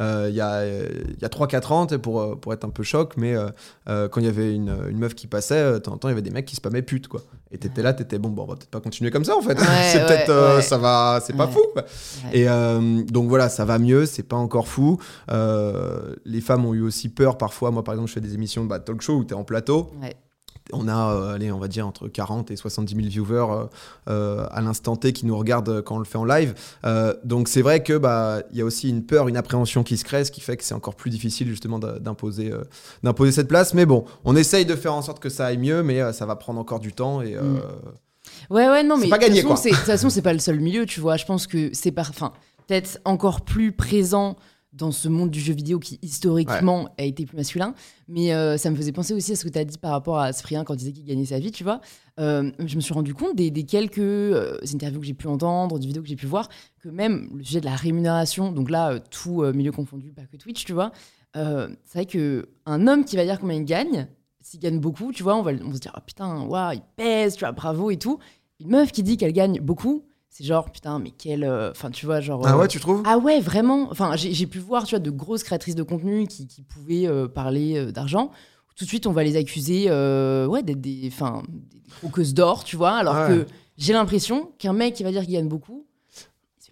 euh, 0.00 0.26
Il 0.30 0.34
y 0.34 0.40
a, 0.40 0.64
y 0.66 1.24
a 1.24 1.28
3-4 1.28 1.72
ans, 1.72 1.86
pour, 1.98 2.38
pour 2.40 2.52
être 2.52 2.64
un 2.64 2.70
peu 2.70 2.82
choc, 2.84 3.14
mais 3.16 3.34
quand 3.86 4.20
il 4.20 4.24
y 4.24 4.28
avait 4.28 4.54
une, 4.54 4.74
une 4.88 4.98
meuf 4.98 5.14
qui 5.14 5.26
passait, 5.26 5.72
de 5.74 5.78
temps 5.78 5.92
en 5.92 5.96
temps, 5.98 6.08
il 6.08 6.12
y 6.12 6.14
avait 6.14 6.22
des 6.22 6.30
mecs 6.30 6.46
qui 6.46 6.56
spammaient 6.56 6.82
pute, 6.82 7.08
quoi. 7.08 7.22
Et 7.52 7.58
t'étais 7.58 7.82
là, 7.82 7.92
t'étais 7.92 8.18
bon, 8.20 8.28
bon, 8.28 8.44
on 8.44 8.46
va 8.46 8.54
peut-être 8.54 8.70
pas 8.70 8.80
continuer 8.80 9.10
comme 9.10 9.24
ça, 9.24 9.36
en 9.36 9.40
fait. 9.42 9.58
Ouais, 9.58 9.66
c'est 9.92 9.98
ouais, 9.98 10.06
peut-être, 10.06 10.56
ouais. 10.56 10.62
ça 10.62 10.78
va, 10.78 11.20
c'est 11.24 11.36
pas 11.36 11.48
fou. 11.48 11.60
quoi. 11.72 11.84
Et 12.32 12.46
donc 13.10 13.28
voilà, 13.28 13.48
ça 13.48 13.64
va 13.64 13.78
mieux, 13.78 14.06
c'est 14.06 14.22
pas 14.22 14.36
encore 14.36 14.68
fou. 14.68 14.98
Les 16.24 16.40
femmes 16.40 16.64
ont 16.66 16.74
eu 16.74 16.82
aussi 16.82 17.08
peur 17.08 17.38
parfois. 17.38 17.70
Moi, 17.70 17.82
par 17.82 17.94
exemple, 17.94 18.08
je 18.08 18.14
fais 18.14 18.20
des 18.20 18.34
émissions 18.34 18.62
de 18.64 18.68
bah, 18.68 18.78
talk 18.78 19.00
show 19.00 19.14
où 19.16 19.24
t'es 19.24 19.34
en 19.34 19.44
plateau. 19.44 19.90
On 20.72 20.88
a, 20.88 21.12
euh, 21.14 21.34
allez, 21.34 21.50
on 21.52 21.58
va 21.58 21.68
dire 21.68 21.86
entre 21.86 22.08
40 22.08 22.50
et 22.50 22.56
70 22.56 22.94
000 22.94 23.08
viewers 23.08 23.46
euh, 23.52 23.64
euh, 24.08 24.46
à 24.50 24.60
l'instant 24.60 24.96
T 24.96 25.12
qui 25.12 25.26
nous 25.26 25.36
regardent 25.36 25.82
quand 25.82 25.96
on 25.96 25.98
le 25.98 26.04
fait 26.04 26.18
en 26.18 26.24
live. 26.24 26.54
Euh, 26.84 27.14
donc 27.24 27.48
c'est 27.48 27.62
vrai 27.62 27.82
que 27.82 27.96
bah 27.96 28.42
il 28.52 28.58
y 28.58 28.60
a 28.62 28.64
aussi 28.64 28.88
une 28.88 29.04
peur, 29.04 29.28
une 29.28 29.36
appréhension 29.36 29.82
qui 29.82 29.96
se 29.96 30.04
crée, 30.04 30.24
ce 30.24 30.30
qui 30.30 30.40
fait 30.40 30.56
que 30.56 30.64
c'est 30.64 30.74
encore 30.74 30.94
plus 30.94 31.10
difficile 31.10 31.48
justement 31.48 31.78
d'imposer 31.78 32.52
euh, 32.52 32.62
d'imposer 33.02 33.32
cette 33.32 33.48
place. 33.48 33.74
Mais 33.74 33.86
bon, 33.86 34.04
on 34.24 34.36
essaye 34.36 34.64
de 34.66 34.74
faire 34.76 34.94
en 34.94 35.02
sorte 35.02 35.20
que 35.20 35.28
ça 35.28 35.46
aille 35.46 35.58
mieux, 35.58 35.82
mais 35.82 36.00
euh, 36.00 36.12
ça 36.12 36.26
va 36.26 36.36
prendre 36.36 36.60
encore 36.60 36.80
du 36.80 36.92
temps 36.92 37.22
et 37.22 37.34
euh, 37.36 37.42
Mm. 37.42 37.60
Ouais, 38.50 38.68
ouais, 38.68 38.82
non, 38.82 38.96
mais 38.96 39.08
pas 39.08 39.18
de 39.18 39.24
toute 39.24 39.28
gagné, 39.34 39.42
façon, 39.42 39.56
c'est- 39.56 39.70
De 39.70 39.74
toute 39.76 39.84
façon, 39.86 40.10
c'est 40.10 40.22
pas 40.22 40.32
le 40.32 40.38
seul 40.38 40.60
milieu, 40.60 40.86
tu 40.86 41.00
vois. 41.00 41.16
Je 41.16 41.24
pense 41.24 41.46
que 41.46 41.70
c'est 41.72 41.90
par... 41.90 42.10
enfin, 42.10 42.32
peut-être 42.66 43.00
encore 43.04 43.40
plus 43.40 43.72
présent 43.72 44.36
dans 44.72 44.92
ce 44.92 45.08
monde 45.08 45.30
du 45.30 45.40
jeu 45.40 45.52
vidéo 45.52 45.78
qui 45.78 45.98
historiquement 46.02 46.88
a 46.96 47.02
été 47.02 47.26
plus 47.26 47.36
masculin. 47.36 47.74
Mais 48.08 48.32
euh, 48.32 48.56
ça 48.56 48.70
me 48.70 48.76
faisait 48.76 48.92
penser 48.92 49.14
aussi 49.14 49.32
à 49.32 49.36
ce 49.36 49.44
que 49.44 49.48
tu 49.48 49.58
as 49.58 49.64
dit 49.64 49.78
par 49.78 49.92
rapport 49.92 50.18
à 50.18 50.32
Cyprien 50.32 50.64
quand 50.64 50.74
il 50.74 50.78
disait 50.78 50.92
qu'il 50.92 51.04
gagnait 51.04 51.24
sa 51.24 51.38
vie, 51.38 51.50
tu 51.50 51.64
vois. 51.64 51.80
Euh, 52.18 52.50
je 52.64 52.76
me 52.76 52.80
suis 52.80 52.94
rendu 52.94 53.14
compte 53.14 53.34
des, 53.36 53.50
des 53.50 53.64
quelques 53.64 53.98
euh, 53.98 54.58
interviews 54.72 55.00
que 55.00 55.06
j'ai 55.06 55.14
pu 55.14 55.26
entendre, 55.26 55.78
des 55.78 55.86
vidéos 55.86 56.02
que 56.02 56.08
j'ai 56.08 56.16
pu 56.16 56.26
voir, 56.26 56.48
que 56.80 56.88
même 56.88 57.30
le 57.34 57.42
sujet 57.42 57.60
de 57.60 57.66
la 57.66 57.74
rémunération, 57.74 58.52
donc 58.52 58.70
là, 58.70 59.00
tout 59.00 59.42
milieu 59.52 59.72
confondu, 59.72 60.12
pas 60.12 60.22
que 60.30 60.36
Twitch, 60.36 60.64
tu 60.64 60.72
vois, 60.72 60.92
c'est 61.34 61.94
vrai 61.94 62.06
qu'un 62.06 62.86
homme 62.86 63.04
qui 63.04 63.16
va 63.16 63.24
dire 63.24 63.38
combien 63.38 63.56
il 63.56 63.64
gagne, 63.64 64.08
s'il 64.40 64.60
gagne 64.60 64.80
beaucoup, 64.80 65.12
tu 65.12 65.22
vois, 65.22 65.36
on 65.36 65.42
va, 65.42 65.52
on 65.52 65.68
va 65.68 65.74
se 65.74 65.80
dire, 65.80 65.92
ah 65.94 66.00
putain, 66.00 66.42
waouh, 66.42 66.74
il 66.74 66.82
pèse, 66.96 67.34
tu 67.34 67.40
vois, 67.40 67.52
bravo 67.52 67.90
et 67.90 67.96
tout. 67.96 68.18
Une 68.58 68.68
meuf 68.68 68.92
qui 68.92 69.02
dit 69.02 69.16
qu'elle 69.16 69.32
gagne 69.32 69.60
beaucoup, 69.60 70.04
c'est 70.30 70.44
genre, 70.44 70.70
putain, 70.70 70.98
mais 70.98 71.10
quelle. 71.10 71.44
euh, 71.44 71.70
Enfin, 71.72 71.90
tu 71.90 72.06
vois, 72.06 72.20
genre. 72.20 72.46
ah 72.46 72.54
euh, 72.54 72.58
ouais, 72.58 72.68
tu 72.68 72.80
trouves? 72.80 73.02
Ah 73.04 73.18
ouais, 73.18 73.40
vraiment. 73.40 73.88
Enfin, 73.90 74.14
j'ai 74.16 74.46
pu 74.46 74.58
voir, 74.58 74.84
tu 74.84 74.94
vois, 74.94 75.00
de 75.00 75.10
grosses 75.10 75.42
créatrices 75.42 75.74
de 75.74 75.82
contenu 75.82 76.26
qui, 76.26 76.46
qui 76.46 76.62
pouvaient 76.62 77.06
euh, 77.06 77.28
parler 77.28 77.90
d'argent. 77.92 78.30
Tout 78.76 78.84
de 78.84 78.88
suite, 78.88 79.06
on 79.06 79.12
va 79.12 79.24
les 79.24 79.36
accuser, 79.36 79.90
ouais, 79.90 80.62
d'être 80.62 80.80
des, 80.80 81.02
enfin, 81.12 81.42
des 81.48 81.80
croqueuses 81.98 82.32
d'or, 82.32 82.64
tu 82.64 82.76
vois. 82.76 82.92
Alors 82.92 83.14
Ouais. 83.14 83.26
que 83.28 83.46
j'ai 83.76 83.92
l'impression 83.92 84.52
qu'un 84.58 84.72
mec 84.72 84.94
qui 84.94 85.02
va 85.02 85.10
dire 85.10 85.22
qu'il 85.24 85.34
gagne 85.34 85.48
beaucoup, 85.48 85.84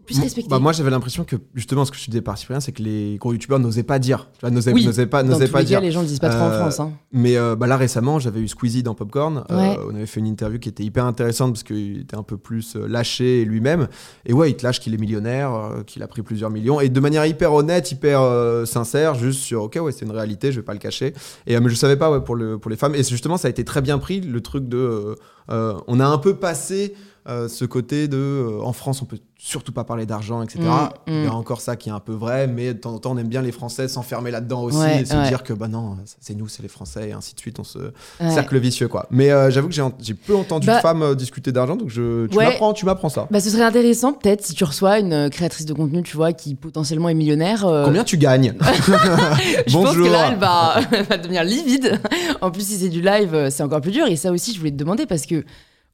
plus 0.09 0.17
M- 0.17 0.23
respecté. 0.25 0.49
Bah, 0.49 0.59
moi 0.59 0.73
j'avais 0.73 0.91
l'impression 0.91 1.25
que 1.25 1.37
justement 1.55 1.85
ce 1.85 1.91
que 1.93 1.97
je 1.99 2.07
disais 2.07 2.23
par 2.23 2.37
Cyprien, 2.39 2.61
c'est 2.61 2.73
que 2.73 2.83
les 2.83 3.17
gros 3.21 3.33
youtubeurs 3.33 3.59
n'osaient 3.59 3.83
pas 3.83 3.99
dire. 3.99 4.29
Tu 4.35 4.41
vois, 4.41 4.51
n'osaient, 4.51 4.73
Oui. 4.73 4.85
n'osaient 4.87 5.07
pas, 5.07 5.23
n'osaient 5.23 5.47
les 5.47 5.65
dire. 5.65 5.79
cas, 5.79 5.85
les 5.85 5.93
gens 5.93 6.01
le 6.01 6.07
disent 6.07 6.19
pas 6.19 6.31
trop 6.31 6.43
en 6.45 6.49
Euh, 6.51 6.59
France. 6.61 6.81
Hein. 6.81 6.93
Mais 7.13 7.37
euh, 7.37 7.55
bah 7.55 7.67
là 7.67 7.77
récemment, 7.77 8.19
j'avais 8.19 8.41
eu 8.41 8.49
Squeezie 8.49 8.83
dans 8.83 8.95
Popcorn. 8.95 9.45
Euh, 9.51 9.57
Ouais. 9.57 9.79
on 9.89 9.95
avait 9.95 10.07
fait 10.07 10.21
une 10.21 10.27
interview 10.27 10.59
qui 10.59 10.69
était 10.69 10.83
hyper 10.83 11.05
intéressante 11.05 11.53
parce 11.53 11.63
qu'il 11.63 12.01
était 12.01 12.17
un 12.17 12.23
peu 12.23 12.37
plus 12.39 12.75
lâché 12.77 13.45
lui-même. 13.45 13.89
Et 14.27 14.33
ouais, 14.33 14.51
il 14.51 14.57
te 14.57 14.65
lâche 14.65 14.81
qu'il 14.81 14.95
est 14.95 14.99
millionnaire, 14.99 15.53
qu'il 15.87 16.03
a 16.03 16.09
pris 16.09 16.23
plusieurs 16.23 16.51
millions. 16.51 16.81
Et 16.81 16.89
de 16.89 17.01
manière 17.01 17.25
hyper 17.27 17.53
honnête, 17.53 17.93
hyper 17.93 18.23
sincère, 18.67 19.15
juste 19.15 19.41
sur 19.41 19.63
OK, 19.65 19.79
ouais, 19.81 19.93
c'est 19.93 20.05
une 20.05 20.11
réalité, 20.13 20.51
je 20.53 20.61
vais 20.61 20.65
pas 20.65 20.73
le 20.73 20.79
cacher. 20.79 21.13
Et 21.47 21.59
mais 21.61 21.69
je 21.69 21.75
savais 21.75 21.97
pas 21.97 22.11
ouais, 22.11 22.21
pour, 22.21 22.35
le, 22.37 22.59
pour 22.59 22.71
les 22.71 22.77
femmes. 22.77 22.95
Et 22.95 23.03
justement, 23.03 23.37
ça 23.37 23.49
a 23.49 23.51
été 23.51 23.65
très 23.65 23.83
bien 23.83 23.99
pris, 23.99 24.21
le 24.21 24.41
truc 24.41 24.69
de. 24.69 25.17
euh, 25.51 25.75
on 25.87 26.01
a 26.01 26.07
un 26.07 26.19
peu 26.19 26.35
passé. 26.37 26.95
Euh, 27.29 27.49
ce 27.49 27.65
côté 27.65 28.09
de 28.09 28.17
euh, 28.17 28.61
en 28.63 28.73
France 28.73 29.03
on 29.03 29.05
peut 29.05 29.19
surtout 29.41 29.73
pas 29.73 29.85
parler 29.85 30.07
d'argent 30.07 30.43
etc 30.43 30.59
Mm, 30.61 30.91
il 31.07 31.25
y 31.25 31.27
a 31.27 31.31
mm. 31.31 31.35
encore 31.35 31.61
ça 31.61 31.77
qui 31.77 31.89
est 31.89 31.93
un 31.93 32.01
peu 32.01 32.13
vrai 32.13 32.47
mais 32.47 32.75
de 32.75 32.79
temps 32.79 32.95
en 32.95 32.99
temps 32.99 33.13
on 33.13 33.17
aime 33.19 33.29
bien 33.29 33.43
les 33.43 33.53
Français 33.53 33.87
s'enfermer 33.89 34.31
là-dedans 34.31 34.63
aussi 34.63 34.79
Ouais, 34.79 35.03
et 35.03 35.05
se 35.05 35.15
ouais. 35.15 35.29
dire 35.29 35.43
que 35.43 35.53
bah 35.53 35.69
non 35.69 35.97
c'est 36.21 36.35
nous 36.35 36.49
c'est 36.49 36.63
les 36.63 36.69
Français 36.69 37.11
et 37.11 37.13
ainsi 37.13 37.35
de 37.35 37.41
suite 37.41 37.59
on 37.59 37.65
se 37.65 37.79
Ouais. 38.21 38.31
cercle 38.31 38.59
vicieux 38.59 38.89
quoi. 38.89 39.07
Mais 39.11 39.31
euh, 39.31 39.51
j'avoue 39.51 39.69
que 39.69 39.75
j'ai, 39.75 40.15
peu 40.15 40.35
entendu 40.37 40.67
Bah- 40.67 40.77
de 40.77 40.81
femmes 40.81 41.15
discuter 41.15 41.53
d'argent, 41.53 41.77
donc 41.77 41.89
je, 41.89 42.27
tu 42.27 42.37
m'apprends, 42.37 42.73
tu 42.73 42.85
m'apprends 42.85 43.09
ça. 43.09 43.29
Bah, 43.31 43.41
ce 43.41 43.51
serait 43.51 43.63
intéressant, 43.63 44.13
peut-être, 44.13 44.45
si 44.45 44.55
tu 44.55 44.65
reçois 44.65 44.99
une 44.99 45.31
créatrice 45.31 45.67
de 45.67 45.73
contenu, 45.73 46.03
tu 46.03 46.17
vois, 46.17 46.33
qui 46.33 46.55
potentiellement 46.55 47.09
est 47.09 47.15
millionnaire. 47.15 47.61
Combien 47.85 48.05
tu 48.05 48.19
gagnes 48.19 48.55
Je 49.67 49.73
pense 49.73 49.85
Bonjour. 49.85 50.07
que 50.07 50.13
là, 50.13 50.29
elle 50.33 50.39
va, 50.39 50.81
elle 50.93 51.05
va 51.05 51.17
devenir 51.17 51.45
livide. 51.45 52.01
En 52.41 52.51
plus, 52.51 52.67
si 52.67 52.77
c'est 52.77 52.89
du 52.89 53.01
live, 53.01 53.49
c'est 53.51 53.63
encore 53.63 53.81
plus 53.81 53.93
dur. 53.93 54.07
Et 54.07 54.17
ça 54.17 54.33
aussi, 54.33 54.53
je 54.53 54.59
voulais 54.59 54.71
te 54.73 54.77
demander 54.77 55.07
parce 55.07 55.27
que 55.27 55.45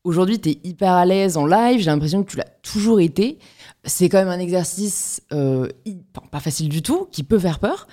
aujourd'hui, 0.05 0.39
tu 0.41 0.51
es 0.51 0.59
hyper 0.65 0.93
à 0.93 1.05
l'aise 1.05 1.37
en 1.37 1.47
live. 1.47 1.81
J'ai 1.81 1.87
l'impression 1.91 2.23
que 2.23 2.31
tu 2.31 2.37
l'as 2.37 2.47
toujours 2.63 3.01
été. 3.01 3.39
C'est 3.85 4.09
quand 4.09 4.19
même 4.19 4.29
un 4.29 4.39
exercice 4.39 5.23
euh, 5.33 5.69
pas 6.31 6.41
facile 6.41 6.69
du 6.69 6.83
tout, 6.83 7.09
qui 7.11 7.23
peut 7.23 7.39
faire 7.39 7.59
peur. 7.59 7.87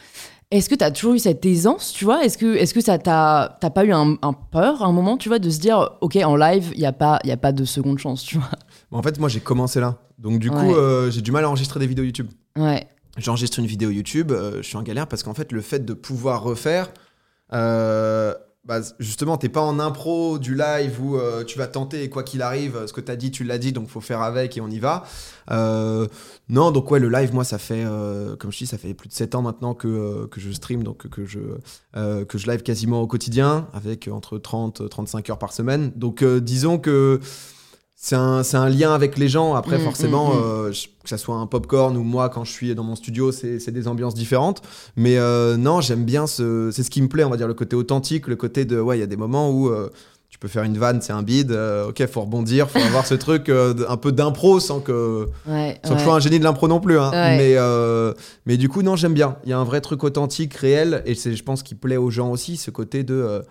Est-ce 0.51 0.69
que 0.69 0.75
tu 0.75 0.83
as 0.83 0.91
toujours 0.91 1.13
eu 1.13 1.19
cette 1.19 1.45
aisance, 1.45 1.93
tu 1.93 2.03
vois? 2.03 2.25
Est-ce 2.25 2.37
que, 2.37 2.55
est-ce 2.55 2.73
que 2.73 2.81
ça 2.81 2.97
t'a 2.97 3.57
pas 3.73 3.85
eu 3.85 3.93
un, 3.93 4.17
un 4.21 4.33
peur, 4.33 4.83
un 4.83 4.91
moment, 4.91 5.15
tu 5.17 5.29
vois, 5.29 5.39
de 5.39 5.49
se 5.49 5.59
dire, 5.59 5.91
OK, 6.01 6.17
en 6.17 6.35
live, 6.35 6.71
il 6.73 6.79
n'y 6.79 6.85
a, 6.85 6.91
pas- 6.91 7.19
y 7.23 7.31
a 7.31 7.37
pas 7.37 7.53
de 7.53 7.63
seconde 7.63 7.99
chance, 7.99 8.21
tu 8.23 8.37
vois? 8.37 8.49
En 8.91 9.01
fait, 9.01 9.17
moi 9.17 9.29
j'ai 9.29 9.39
commencé 9.39 9.79
là. 9.79 9.95
Donc 10.19 10.39
du 10.39 10.51
coup, 10.51 10.75
euh, 10.75 11.09
j'ai 11.09 11.21
du 11.21 11.31
mal 11.31 11.45
à 11.45 11.47
enregistrer 11.49 11.79
des 11.79 11.87
vidéos 11.87 12.03
YouTube. 12.03 12.27
Ouais. 12.57 12.85
J'enregistre 13.17 13.59
une 13.59 13.65
vidéo 13.65 13.89
YouTube, 13.91 14.31
euh, 14.33 14.57
je 14.57 14.67
suis 14.67 14.75
en 14.77 14.83
galère 14.83 15.07
parce 15.07 15.23
qu'en 15.23 15.33
fait, 15.33 15.53
le 15.53 15.61
fait 15.61 15.85
de 15.85 15.93
pouvoir 15.93 16.43
refaire, 16.43 16.89
euh, 17.53 18.33
bah, 18.63 18.79
justement, 18.99 19.37
t'es 19.37 19.49
pas 19.49 19.61
en 19.61 19.79
impro 19.79 20.37
du 20.37 20.53
live 20.55 21.01
où 21.03 21.17
euh, 21.17 21.43
tu 21.43 21.57
vas 21.57 21.65
tenter 21.65 22.07
quoi 22.09 22.21
qu'il 22.21 22.43
arrive, 22.43 22.85
ce 22.85 22.93
que 22.93 23.01
t'as 23.01 23.15
dit, 23.15 23.31
tu 23.31 23.43
l'as 23.43 23.57
dit, 23.57 23.71
donc 23.73 23.87
faut 23.89 24.01
faire 24.01 24.21
avec 24.21 24.55
et 24.55 24.61
on 24.61 24.69
y 24.69 24.77
va. 24.77 25.03
Euh, 25.49 26.07
non, 26.47 26.69
donc 26.69 26.91
ouais, 26.91 26.99
le 26.99 27.09
live, 27.09 27.33
moi, 27.33 27.43
ça 27.43 27.57
fait, 27.57 27.83
euh, 27.83 28.35
comme 28.35 28.51
je 28.51 28.59
dis, 28.59 28.67
ça 28.67 28.77
fait 28.77 28.93
plus 28.93 29.09
de 29.09 29.13
7 29.13 29.33
ans 29.33 29.41
maintenant 29.41 29.73
que, 29.73 29.87
euh, 29.87 30.27
que 30.27 30.39
je 30.39 30.51
stream, 30.51 30.83
donc 30.83 31.09
que 31.09 31.25
je, 31.25 31.39
que 31.93 32.37
je 32.37 32.51
live 32.51 32.61
quasiment 32.61 33.01
au 33.01 33.07
quotidien, 33.07 33.67
avec 33.73 34.07
entre 34.07 34.37
30 34.37 34.81
et 34.81 34.89
35 34.89 35.31
heures 35.31 35.39
par 35.39 35.53
semaine. 35.53 35.91
Donc 35.95 36.23
disons 36.23 36.77
que 36.77 37.19
c'est 38.03 38.15
un, 38.15 38.41
un 38.53 38.69
lien 38.69 38.95
avec 38.95 39.19
les 39.19 39.27
gens. 39.27 39.53
Après, 39.53 39.77
Mm, 39.77 39.81
forcément, 39.81 40.33
mm, 40.33 40.37
mm. 40.37 40.41
euh, 40.43 40.71
je- 40.71 40.87
que 41.03 41.07
ça 41.09 41.19
soit 41.19 41.35
un 41.35 41.45
popcorn 41.45 41.95
ou 41.95 42.01
moi, 42.03 42.29
quand 42.29 42.43
je 42.43 42.51
suis 42.51 42.73
dans 42.73 42.83
mon 42.83 42.95
studio, 42.95 43.31
c'est 43.31 43.69
des 43.71 43.87
ambiances 43.87 44.15
différentes. 44.15 44.63
Mais 44.95 45.17
euh, 45.19 45.55
non, 45.55 45.81
j'aime 45.81 46.03
bien 46.03 46.25
ce. 46.25 46.71
C'est 46.73 46.81
ce 46.81 46.89
qui 46.89 47.01
me 47.03 47.07
plaît, 47.07 47.23
on 47.23 47.29
va 47.29 47.37
dire, 47.37 47.47
le 47.47 47.53
côté 47.53 47.75
authentique, 47.75 48.27
le 48.27 48.35
côté 48.35 48.65
de. 48.65 48.79
Ouais, 48.79 48.97
il 48.97 49.01
y 49.01 49.03
a 49.03 49.07
des 49.07 49.17
moments 49.17 49.51
où. 49.51 49.69
euh, 49.69 49.89
tu 50.29 50.39
peux 50.39 50.47
faire 50.47 50.63
une 50.63 50.77
vanne, 50.77 51.01
c'est 51.01 51.11
un 51.11 51.23
bide. 51.23 51.51
ok, 51.89 52.07
faut 52.07 52.21
rebondir, 52.21 52.69
faut 52.69 52.79
avoir 52.79 53.05
ce 53.05 53.15
truc 53.15 53.49
un 53.49 53.97
peu 53.97 54.13
d'impro 54.13 54.61
sans 54.61 54.79
que 54.79 55.25
Ouais, 55.45 55.77
sans 55.83 55.93
que 55.95 55.99
je 55.99 56.05
sois 56.05 56.15
un 56.15 56.19
génie 56.21 56.39
de 56.39 56.45
l'impro 56.45 56.69
non 56.69 56.79
plus. 56.79 56.97
hein. 56.97 57.11
Ouais. 57.11 57.37
Mais, 57.37 57.57
mais 58.45 58.55
du 58.57 58.69
coup, 58.69 58.81
non, 58.81 58.95
j'aime 58.95 59.13
bien. 59.13 59.35
Il 59.43 59.49
y 59.49 59.53
a 59.53 59.59
un 59.59 59.65
vrai 59.65 59.81
truc 59.81 60.03
authentique, 60.05 60.53
réel, 60.55 61.03
et 61.05 61.15
c'est, 61.15 61.35
je 61.35 61.43
pense, 61.43 61.63
qui 61.63 61.75
plaît 61.75 61.97
aux 61.97 62.09
gens 62.09 62.31
aussi, 62.31 62.55
ce 62.57 62.71
côté 62.71 63.03
de. 63.03 63.41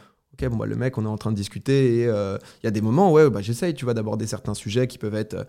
Ok, 0.41 0.49
bon, 0.49 0.57
bah, 0.57 0.67
le 0.67 0.77
mec, 0.77 0.97
on 0.99 1.05
est 1.05 1.09
en 1.09 1.19
train 1.19 1.33
de 1.33 1.37
discuter 1.37 2.01
et 2.01 2.07
euh, 2.07 2.39
il 2.63 2.67
y 2.67 2.69
a 2.69 2.71
des 2.71 2.81
moments 2.81 3.11
où 3.11 3.15
ouais, 3.17 3.29
bah, 3.31 3.41
j'essaye, 3.43 3.75
tu 3.75 3.85
vois, 3.85 3.95
d'aborder 3.95 4.27
certains 4.27 4.55
sujets 4.55 4.87
qui 4.87 4.97
peuvent 4.99 5.15
être 5.15 5.35
euh, 5.35 5.45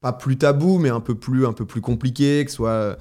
pas 0.00 0.12
plus 0.12 0.36
tabous, 0.38 0.78
mais 0.78 0.88
un 0.90 1.00
peu 1.00 1.14
plus, 1.14 1.46
un 1.46 1.52
peu 1.52 1.66
plus 1.66 1.80
compliqués, 1.80 2.44
que 2.44 2.50
ce 2.50 2.56
soit 2.56 2.70
euh, 2.70 2.94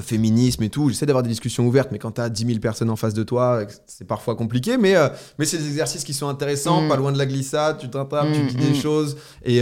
féminisme 0.00 0.62
et 0.62 0.68
tout. 0.70 0.88
J'essaie 0.88 1.06
d'avoir 1.06 1.22
des 1.22 1.28
discussions 1.28 1.66
ouvertes, 1.66 1.90
mais 1.92 1.98
quand 1.98 2.12
tu 2.12 2.20
as 2.20 2.28
10 2.28 2.46
000 2.46 2.58
personnes 2.60 2.90
en 2.90 2.96
face 2.96 3.14
de 3.14 3.22
toi, 3.22 3.64
c'est 3.86 4.06
parfois 4.06 4.34
compliqué. 4.36 4.76
Mais, 4.76 4.94
mais 5.38 5.44
c'est 5.44 5.58
des 5.58 5.66
exercices 5.66 6.04
qui 6.04 6.14
sont 6.14 6.28
intéressants, 6.28 6.82
Mm. 6.82 6.88
pas 6.88 6.96
loin 6.96 7.12
de 7.12 7.18
la 7.18 7.26
glissade, 7.26 7.78
tu 7.78 7.88
t'attrapes, 7.90 8.32
tu 8.32 8.42
Mm, 8.42 8.46
dis 8.46 8.54
des 8.56 8.70
mm. 8.70 8.74
choses. 8.74 9.16
Et 9.44 9.60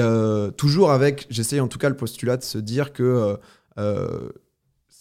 toujours 0.59 0.91
avec, 0.91 1.27
j'essaye 1.31 1.61
en 1.61 1.69
tout 1.69 1.79
cas 1.79 1.89
le 1.89 1.97
postulat 1.97 2.37
de 2.37 2.45
se 2.45 2.59
dire 2.59 2.93
que 2.93 3.39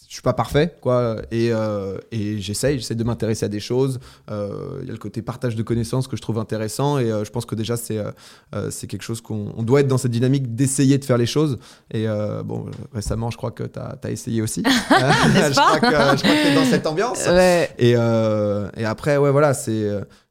je 0.08 0.14
suis 0.14 0.22
pas 0.22 0.32
parfait, 0.32 0.74
quoi. 0.80 1.16
Et, 1.30 1.50
euh, 1.52 1.98
et 2.10 2.38
j'essaye, 2.38 2.78
j'essaie 2.78 2.94
de 2.94 3.04
m'intéresser 3.04 3.44
à 3.44 3.50
des 3.50 3.60
choses. 3.60 4.00
Euh, 4.30 4.78
Il 4.80 4.86
y 4.86 4.88
a 4.88 4.92
le 4.92 4.98
côté 4.98 5.20
partage 5.20 5.54
de 5.54 5.62
connaissances 5.62 6.08
que 6.08 6.16
je 6.16 6.22
trouve 6.22 6.38
intéressant. 6.38 6.98
Et 6.98 7.12
euh, 7.12 7.24
je 7.26 7.30
pense 7.30 7.44
que 7.44 7.54
déjà, 7.54 7.76
c'est 7.76 7.98
euh, 7.98 8.10
euh, 8.54 8.70
c'est 8.70 8.86
quelque 8.86 9.02
chose 9.02 9.20
qu'on 9.20 9.52
on 9.54 9.62
doit 9.62 9.80
être 9.80 9.86
dans 9.86 9.98
cette 9.98 10.10
dynamique 10.10 10.54
d'essayer 10.54 10.96
de 10.96 11.04
faire 11.04 11.18
les 11.18 11.26
choses. 11.26 11.58
Et 11.90 12.08
euh, 12.08 12.42
bon, 12.42 12.64
récemment, 12.94 13.30
je 13.30 13.36
crois 13.36 13.50
que 13.50 13.64
tu 13.64 13.78
as, 13.78 14.10
essayé 14.10 14.40
aussi. 14.40 14.62
je, 14.66 15.52
crois 15.52 15.78
que, 15.78 15.86
je 15.86 15.92
crois 15.92 16.14
que 16.16 16.42
tu 16.42 16.48
es 16.48 16.54
dans 16.54 16.64
cette 16.64 16.86
ambiance. 16.86 17.26
Ouais. 17.26 17.68
Et, 17.78 17.92
euh, 17.94 18.70
et 18.78 18.86
après, 18.86 19.18
ouais, 19.18 19.30
voilà, 19.30 19.52
c'est. 19.52 19.90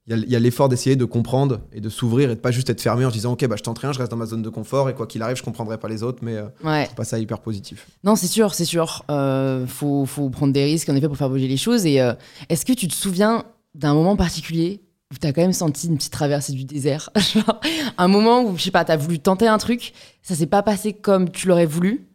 Il 0.09 0.29
y 0.29 0.35
a- 0.37 0.39
l'effort 0.39 0.69
d'essayer 0.69 0.95
de 0.95 1.03
comprendre 1.03 1.59
et 1.73 1.81
de 1.81 1.89
s'ouvrir 1.89 2.31
et 2.31 2.35
de 2.35 2.39
pas 2.39 2.51
juste 2.51 2.69
être 2.69 2.79
fermé 2.81 3.03
en 3.03 3.09
se 3.09 3.15
disant 3.15 3.33
Ok, 3.33 3.45
bah, 3.45 3.55
je 3.57 3.63
tente 3.63 3.77
rien, 3.79 3.91
je 3.91 3.99
reste 3.99 4.09
dans 4.09 4.15
ma 4.17 4.25
zone 4.25 4.41
de 4.41 4.47
confort 4.49 4.89
et 4.89 4.93
quoi 4.93 5.05
qu'il 5.05 5.21
arrive, 5.21 5.35
je 5.35 5.43
comprendrai 5.43 5.77
pas 5.77 5.89
les 5.89 6.01
autres, 6.01 6.19
mais 6.21 6.35
euh, 6.37 6.45
Ouais. 6.63 6.85
c'est 6.87 6.95
pas 6.95 7.03
ça 7.03 7.19
hyper 7.19 7.39
positif. 7.39 7.87
Non, 8.05 8.15
c'est 8.15 8.27
sûr, 8.27 8.53
c'est 8.53 8.63
sûr. 8.65 9.03
Euh, 9.11 9.67
faut, 9.67 10.05
faut 10.05 10.29
prendre 10.29 10.53
des 10.53 10.63
risques, 10.63 10.87
en 10.87 10.95
effet, 10.95 11.07
pour 11.07 11.17
faire 11.17 11.29
bouger 11.29 11.47
les 11.49 11.57
choses. 11.57 11.85
Et 11.85 11.99
euh, 12.01 12.13
est-ce 12.47 12.65
que 12.65 12.71
tu 12.73 12.87
te 12.87 12.93
souviens 12.93 13.43
d'un 13.75 13.93
moment 13.93 14.15
particulier 14.15 14.81
où 15.11 15.17
tu 15.19 15.27
as 15.27 15.33
quand 15.33 15.41
même 15.41 15.51
senti 15.53 15.87
une 15.87 15.97
petite 15.97 16.13
traversée 16.13 16.53
du 16.53 16.63
désert? 16.63 17.09
Un 17.97 18.07
moment 18.07 18.43
où, 18.43 18.57
je 18.57 18.63
sais 18.63 18.71
pas, 18.71 18.85
tu 18.85 18.91
as 18.93 18.97
voulu 18.97 19.19
tenter 19.19 19.47
un 19.47 19.57
truc, 19.57 19.91
ça 20.21 20.35
s'est 20.35 20.45
pas 20.47 20.63
passé 20.63 20.93
comme 20.93 21.29
tu 21.31 21.47
l'aurais 21.47 21.65
voulu? 21.65 22.07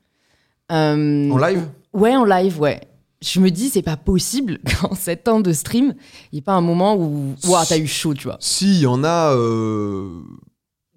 Euh, 0.71 1.31
En 1.31 1.37
live? 1.37 1.69
Ouais, 1.93 2.17
en 2.17 2.25
live, 2.25 2.59
ouais. 2.61 2.81
Je 3.23 3.41
me 3.41 3.50
dis, 3.50 3.69
c'est 3.71 3.83
pas 3.83 3.97
possible 3.97 4.59
qu'en 4.81 4.95
7 4.95 5.29
ans 5.29 5.41
de 5.41 5.52
stream, 5.52 5.95
il 6.33 6.35
n'y 6.35 6.38
ait 6.41 6.43
pas 6.43 6.55
un 6.55 6.61
moment 6.61 6.97
où 6.97 7.35
ouah, 7.47 7.64
t'as 7.67 7.79
eu 7.79 7.87
chaud, 7.87 8.14
tu 8.14 8.25
vois. 8.25 8.37
Si, 8.41 8.67
il 8.75 8.81
y 8.81 8.87
en 8.87 9.05
a. 9.05 9.35
euh, 9.35 10.09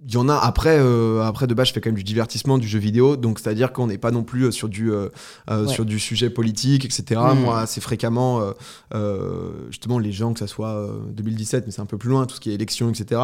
Il 0.08 0.14
y 0.14 0.18
en 0.18 0.30
a 0.30 0.36
après, 0.36 0.78
euh, 0.80 1.24
après 1.24 1.48
de 1.48 1.54
base, 1.56 1.70
je 1.70 1.74
fais 1.74 1.82
quand 1.82 1.90
même 1.90 1.98
du 1.98 2.04
divertissement, 2.04 2.58
du 2.60 2.68
jeu 2.68 2.78
vidéo, 2.80 3.16
donc 3.16 3.40
c'est-à-dire 3.40 3.74
qu'on 3.74 3.88
n'est 3.88 3.98
pas 3.98 4.12
non 4.12 4.24
plus 4.24 4.44
euh, 4.46 4.52
sur 4.52 4.70
du, 4.70 4.92
euh, 4.92 5.10
Ouais. 5.50 5.68
sur 5.68 5.84
du 5.86 5.98
sujet 6.00 6.30
politique, 6.30 6.86
etc. 6.86 7.22
Mm. 7.34 7.40
Moi, 7.40 7.60
assez 7.60 7.82
fréquemment, 7.82 8.52
euh, 8.94 9.52
justement, 9.70 9.98
les 9.98 10.12
gens, 10.12 10.34
que 10.34 10.40
ça 10.40 10.48
soit 10.48 10.76
euh, 10.76 11.00
2017, 11.12 11.66
mais 11.66 11.72
c'est 11.72 11.82
un 11.82 11.88
peu 11.88 11.98
plus 11.98 12.10
loin, 12.10 12.26
tout 12.28 12.36
ce 12.36 12.40
qui 12.42 12.52
est 12.52 12.54
élection, 12.56 12.90
etc. 12.90 13.20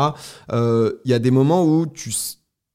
Il 0.51 0.93
y 1.12 1.13
a 1.13 1.20
des 1.20 1.31
moments 1.31 1.63
où 1.65 1.86
tu 1.86 2.12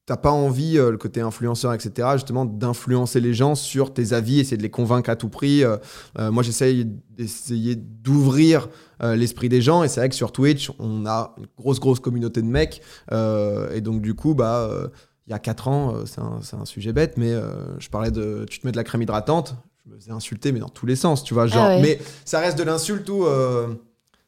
t'as 0.07 0.17
pas 0.17 0.31
envie, 0.31 0.79
euh, 0.79 0.89
le 0.89 0.97
côté 0.97 1.21
influenceur, 1.21 1.73
etc., 1.73 2.07
justement, 2.13 2.45
d'influencer 2.45 3.19
les 3.19 3.33
gens 3.35 3.53
sur 3.53 3.93
tes 3.93 4.13
avis, 4.13 4.39
essayer 4.39 4.57
de 4.57 4.63
les 4.63 4.71
convaincre 4.71 5.09
à 5.11 5.15
tout 5.15 5.29
prix. 5.29 5.63
Euh, 5.63 5.77
euh, 6.17 6.31
moi, 6.31 6.41
j'essaye 6.41 6.85
d'essayer 7.11 7.75
d'ouvrir 7.75 8.69
euh, 9.03 9.15
l'esprit 9.15 9.49
des 9.49 9.61
gens, 9.61 9.83
et 9.83 9.87
c'est 9.89 9.99
vrai 9.99 10.09
que 10.09 10.15
sur 10.15 10.31
Twitch, 10.31 10.71
on 10.79 11.05
a 11.05 11.35
une 11.37 11.45
grosse, 11.57 11.79
grosse 11.79 11.99
communauté 11.99 12.41
de 12.41 12.47
mecs, 12.47 12.81
euh, 13.11 13.71
et 13.73 13.81
donc, 13.81 14.01
du 14.01 14.15
coup, 14.15 14.33
bah. 14.33 14.67
euh, 14.71 14.87
il 15.27 15.31
y 15.31 15.33
a 15.33 15.39
4 15.39 15.67
ans, 15.67 15.93
c'est 16.05 16.21
un, 16.21 16.39
c'est 16.41 16.55
un 16.55 16.63
sujet 16.63 16.93
bête, 16.93 17.17
mais 17.17 17.33
euh, 17.33 17.77
je 17.79 17.89
parlais 17.89 18.11
de 18.11 18.45
tu 18.49 18.59
te 18.59 18.65
mets 18.65 18.71
de 18.71 18.77
la 18.77 18.85
crème 18.85 19.01
hydratante, 19.01 19.55
je 19.85 19.91
me 19.91 19.99
faisais 19.99 20.11
insulter, 20.11 20.53
mais 20.53 20.61
dans 20.61 20.69
tous 20.69 20.85
les 20.85 20.95
sens, 20.95 21.21
tu 21.21 21.33
vois. 21.33 21.47
Genre, 21.47 21.65
Ah 21.65 21.75
ouais. 21.75 21.81
Mais 21.81 21.99
ça 22.23 22.39
reste 22.39 22.57
de 22.57 22.63
l'insulte 22.63 23.09
euh, 23.09 23.67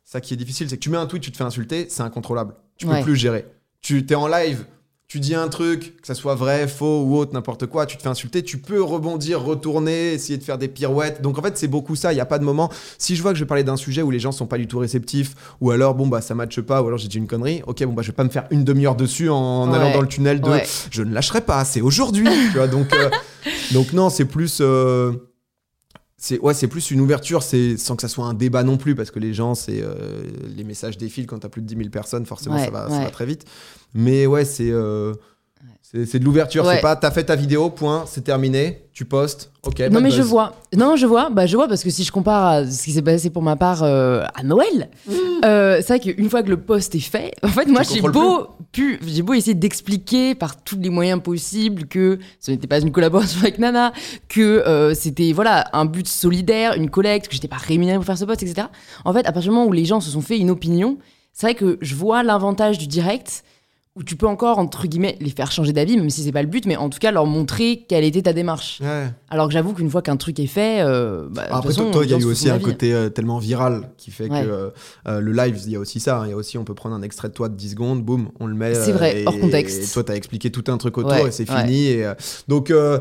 ça 0.03 0.19
qui 0.19 0.33
est 0.33 0.37
difficile, 0.37 0.69
c'est 0.69 0.75
que 0.75 0.81
tu 0.81 0.89
mets 0.89 0.97
un 0.97 1.05
tweet, 1.05 1.23
tu 1.23 1.31
te 1.31 1.37
fais 1.37 1.45
insulter, 1.45 1.85
c'est 1.87 2.03
incontrôlable. 2.03 2.53
Tu 2.75 2.85
peux 2.85 2.91
Ouais. 2.91 3.01
plus 3.01 3.13
le 3.13 3.17
gérer. 3.17 3.45
Tu 3.79 4.05
es 4.09 4.15
en 4.15 4.27
live, 4.27 4.65
tu 5.09 5.19
dis 5.19 5.33
un 5.33 5.47
truc, 5.47 5.99
que 5.99 6.05
ça 6.07 6.13
soit 6.13 6.35
vrai, 6.35 6.67
faux 6.67 7.01
ou 7.03 7.17
autre, 7.17 7.33
n'importe 7.33 7.65
quoi, 7.65 7.87
tu 7.87 7.97
te 7.97 8.03
fais 8.03 8.09
insulter, 8.09 8.43
tu 8.43 8.59
peux 8.59 8.81
rebondir, 8.81 9.41
retourner, 9.43 10.13
essayer 10.13 10.37
de 10.37 10.43
faire 10.43 10.59
des 10.59 10.67
pirouettes. 10.67 11.21
Donc 11.23 11.39
en 11.39 11.41
fait, 11.41 11.57
c'est 11.57 11.67
beaucoup 11.67 11.95
ça, 11.95 12.11
il 12.13 12.15
n'y 12.15 12.21
a 12.21 12.25
pas 12.27 12.37
de 12.37 12.43
moment. 12.45 12.69
Si 12.99 13.15
je 13.15 13.21
vois 13.23 13.31
que 13.31 13.37
je 13.39 13.43
vais 13.43 13.47
parler 13.47 13.63
d'un 13.63 13.75
sujet 13.75 14.03
où 14.03 14.11
les 14.11 14.19
gens 14.19 14.31
sont 14.31 14.45
pas 14.45 14.59
du 14.59 14.67
tout 14.67 14.77
réceptifs, 14.77 15.33
ou 15.61 15.71
alors 15.71 15.95
bon 15.95 16.05
bah 16.07 16.21
ça 16.21 16.35
matche 16.35 16.61
pas, 16.61 16.83
ou 16.83 16.87
alors 16.87 16.99
j'ai 16.99 17.07
dit 17.07 17.17
une 17.17 17.25
connerie, 17.27 17.63
ok 17.65 17.83
bon 17.85 17.93
bah 17.93 18.03
je 18.03 18.09
vais 18.09 18.15
pas 18.15 18.23
me 18.23 18.29
faire 18.29 18.45
une 18.51 18.63
demi-heure 18.63 18.95
dessus 18.95 19.29
en 19.29 19.67
Ouais. 19.71 19.75
allant 19.75 19.91
dans 19.91 20.01
le 20.01 20.07
tunnel 20.07 20.41
de 20.41 20.49
Ouais. 20.51 20.63
je 20.91 21.01
ne 21.01 21.11
lâcherai 21.11 21.41
pas, 21.41 21.65
c'est 21.65 21.81
aujourd'hui, 21.81 22.27
tu 22.51 22.57
vois. 22.57 22.67
Donc, 22.67 22.93
euh, 22.93 23.09
donc 23.73 23.93
non, 23.93 24.09
c'est 24.11 24.25
plus. 24.25 24.59
euh, 24.61 25.13
c'est 26.21 26.37
ouais, 26.39 26.53
c'est 26.53 26.67
plus 26.67 26.91
une 26.91 26.99
ouverture, 26.99 27.41
c'est 27.43 27.77
sans 27.77 27.95
que 27.95 28.01
ça 28.01 28.09
soit 28.09 28.25
un 28.25 28.33
débat 28.33 28.63
non 28.63 28.77
plus, 28.77 28.93
parce 28.93 29.09
que 29.09 29.19
les 29.19 29.33
gens, 29.33 29.55
c'est 29.55 29.81
euh, 29.81 30.23
les 30.55 30.65
messages 30.65 30.97
défilent 30.97 31.25
quand 31.27 31.39
t'as 31.39 31.47
plus 31.47 31.61
de 31.61 31.67
10 31.67 31.77
000 31.77 31.89
personnes, 31.89 32.25
forcément 32.25 32.57
Ouais, 32.57 32.65
ça, 32.65 32.71
va, 32.71 32.89
ça 32.89 32.99
va 32.99 33.09
très 33.09 33.25
vite. 33.25 33.45
Mais 33.93 34.27
ouais, 34.27 34.43
c'est 34.43 34.69
euh, 34.69 35.13
c'est 35.91 36.19
de 36.19 36.23
l'ouverture, 36.25 36.65
Ouais. 36.65 36.75
c'est 36.75 36.81
pas 36.81 36.95
t'as 36.95 37.09
fait 37.09 37.23
ta 37.23 37.35
vidéo, 37.35 37.69
point, 37.71 38.03
c'est 38.07 38.23
terminé, 38.23 38.83
tu 38.93 39.05
postes, 39.05 39.51
ok. 39.63 39.79
non 39.91 40.01
mais 40.01 40.11
je 40.11 40.21
vois. 40.21 40.53
Non 40.75 40.95
je 40.95 41.07
vois. 41.07 41.29
Bah 41.31 41.47
je 41.47 41.55
vois 41.55 41.67
parce 41.67 41.83
que 41.83 41.89
si 41.89 42.03
je 42.03 42.11
compare 42.11 42.45
à 42.45 42.65
ce 42.65 42.83
qui 42.83 42.91
s'est 42.91 43.01
passé 43.01 43.31
pour 43.31 43.41
ma 43.41 43.55
part 43.55 43.81
euh, 43.81 44.23
à 44.35 44.43
Noël, 44.43 44.89
euh, 45.45 45.77
c'est 45.81 45.97
vrai 45.97 45.99
qu'une 45.99 46.29
fois 46.29 46.43
que 46.43 46.49
le 46.49 46.57
post 46.57 46.93
est 46.93 46.99
fait, 46.99 47.33
en 47.41 47.47
fait 47.47 47.65
moi 47.65 47.81
j'ai 47.83 48.01
beau 48.01 48.47
pu, 48.71 48.99
j'ai 49.07 49.23
beau 49.23 49.33
essayer 49.33 49.55
d'expliquer 49.55 50.35
par 50.35 50.61
tous 50.61 50.77
les 50.79 50.89
moyens 50.89 51.21
possibles 51.23 51.85
que 51.85 52.19
ce 52.39 52.51
n'était 52.51 52.67
pas 52.67 52.79
une 52.79 52.91
collaboration 52.91 53.39
avec 53.41 53.57
Nana, 53.57 53.91
que 54.27 54.41
euh, 54.41 54.93
c'était 54.93 55.31
voilà 55.31 55.69
un 55.73 55.85
but 55.85 56.07
solidaire, 56.07 56.75
une 56.75 56.91
collecte, 56.91 57.27
que 57.29 57.33
j'étais 57.33 57.47
pas 57.47 57.57
rémunérée 57.57 57.97
pour 57.97 58.05
faire 58.05 58.17
ce 58.17 58.25
post, 58.25 58.43
etc. 58.43 58.67
En 59.05 59.13
fait 59.13 59.25
à 59.25 59.31
partir 59.31 59.51
du 59.51 59.55
moment 59.55 59.65
où 59.65 59.71
les 59.71 59.85
gens 59.85 60.01
se 60.01 60.11
sont 60.11 60.21
fait 60.21 60.37
une 60.37 60.51
opinion, 60.51 60.97
c'est 61.33 61.47
vrai 61.47 61.55
que 61.55 61.77
je 61.81 61.95
vois 61.95 62.21
l'avantage 62.21 62.77
du 62.77 62.85
direct 62.85 63.43
où 63.99 64.03
tu 64.03 64.15
peux 64.15 64.27
encore 64.27 64.59
entre 64.59 64.87
guillemets 64.87 65.17
les 65.19 65.29
faire 65.29 65.51
changer 65.51 65.73
d'avis, 65.73 65.97
même 65.97 66.09
si 66.09 66.23
c'est 66.23 66.31
pas 66.31 66.41
le 66.41 66.47
but, 66.47 66.65
mais 66.65 66.77
en 66.77 66.89
tout 66.89 66.99
cas 66.99 67.11
leur 67.11 67.25
montrer 67.25 67.85
quelle 67.89 68.05
était 68.05 68.21
ta 68.21 68.31
démarche. 68.31 68.79
Ouais. 68.81 69.09
Alors 69.29 69.47
que 69.47 69.53
j'avoue 69.53 69.73
qu'une 69.73 69.89
fois 69.89 70.01
qu'un 70.01 70.15
truc 70.15 70.39
est 70.39 70.47
fait, 70.47 70.79
euh, 70.81 71.27
bah, 71.29 71.43
Après, 71.51 71.69
façon, 71.69 71.91
toi, 71.91 72.05
il 72.05 72.11
y 72.11 72.13
a 72.13 72.17
eu 72.17 72.23
aussi 72.23 72.49
un 72.49 72.59
côté 72.59 72.93
euh, 72.93 73.09
tellement 73.09 73.39
viral 73.39 73.89
qui 73.97 74.11
fait 74.11 74.29
Ouais. 74.29 74.43
que 74.43 74.71
euh, 75.07 75.19
le 75.19 75.31
live, 75.33 75.59
il 75.65 75.71
y 75.71 75.75
a 75.75 75.79
aussi 75.79 75.99
ça. 75.99 76.19
hein. 76.19 76.27
Il 76.27 76.29
y 76.29 76.33
a 76.33 76.37
aussi, 76.37 76.57
on 76.57 76.63
peut 76.63 76.73
prendre 76.75 76.95
un 76.95 77.01
extrait 77.01 77.27
de 77.27 77.33
toi 77.33 77.49
de 77.49 77.55
10 77.55 77.71
secondes, 77.71 78.01
boum, 78.03 78.29
on 78.39 78.47
le 78.47 78.55
met. 78.55 78.73
C'est 78.73 78.91
euh, 78.91 78.93
vrai, 78.93 79.21
et, 79.21 79.27
hors 79.27 79.37
contexte. 79.39 79.83
Et 79.83 79.93
toi, 79.93 80.03
t'as 80.03 80.15
expliqué 80.15 80.49
tout 80.49 80.63
un 80.71 80.77
truc 80.77 80.97
autour 80.97 81.11
Ouais, 81.11 81.27
et 81.27 81.31
c'est 81.31 81.49
ouais. 81.51 81.61
fini. 81.61 81.87
Et, 81.87 82.05
euh, 82.05 82.13
donc, 82.47 82.71
euh, 82.71 82.99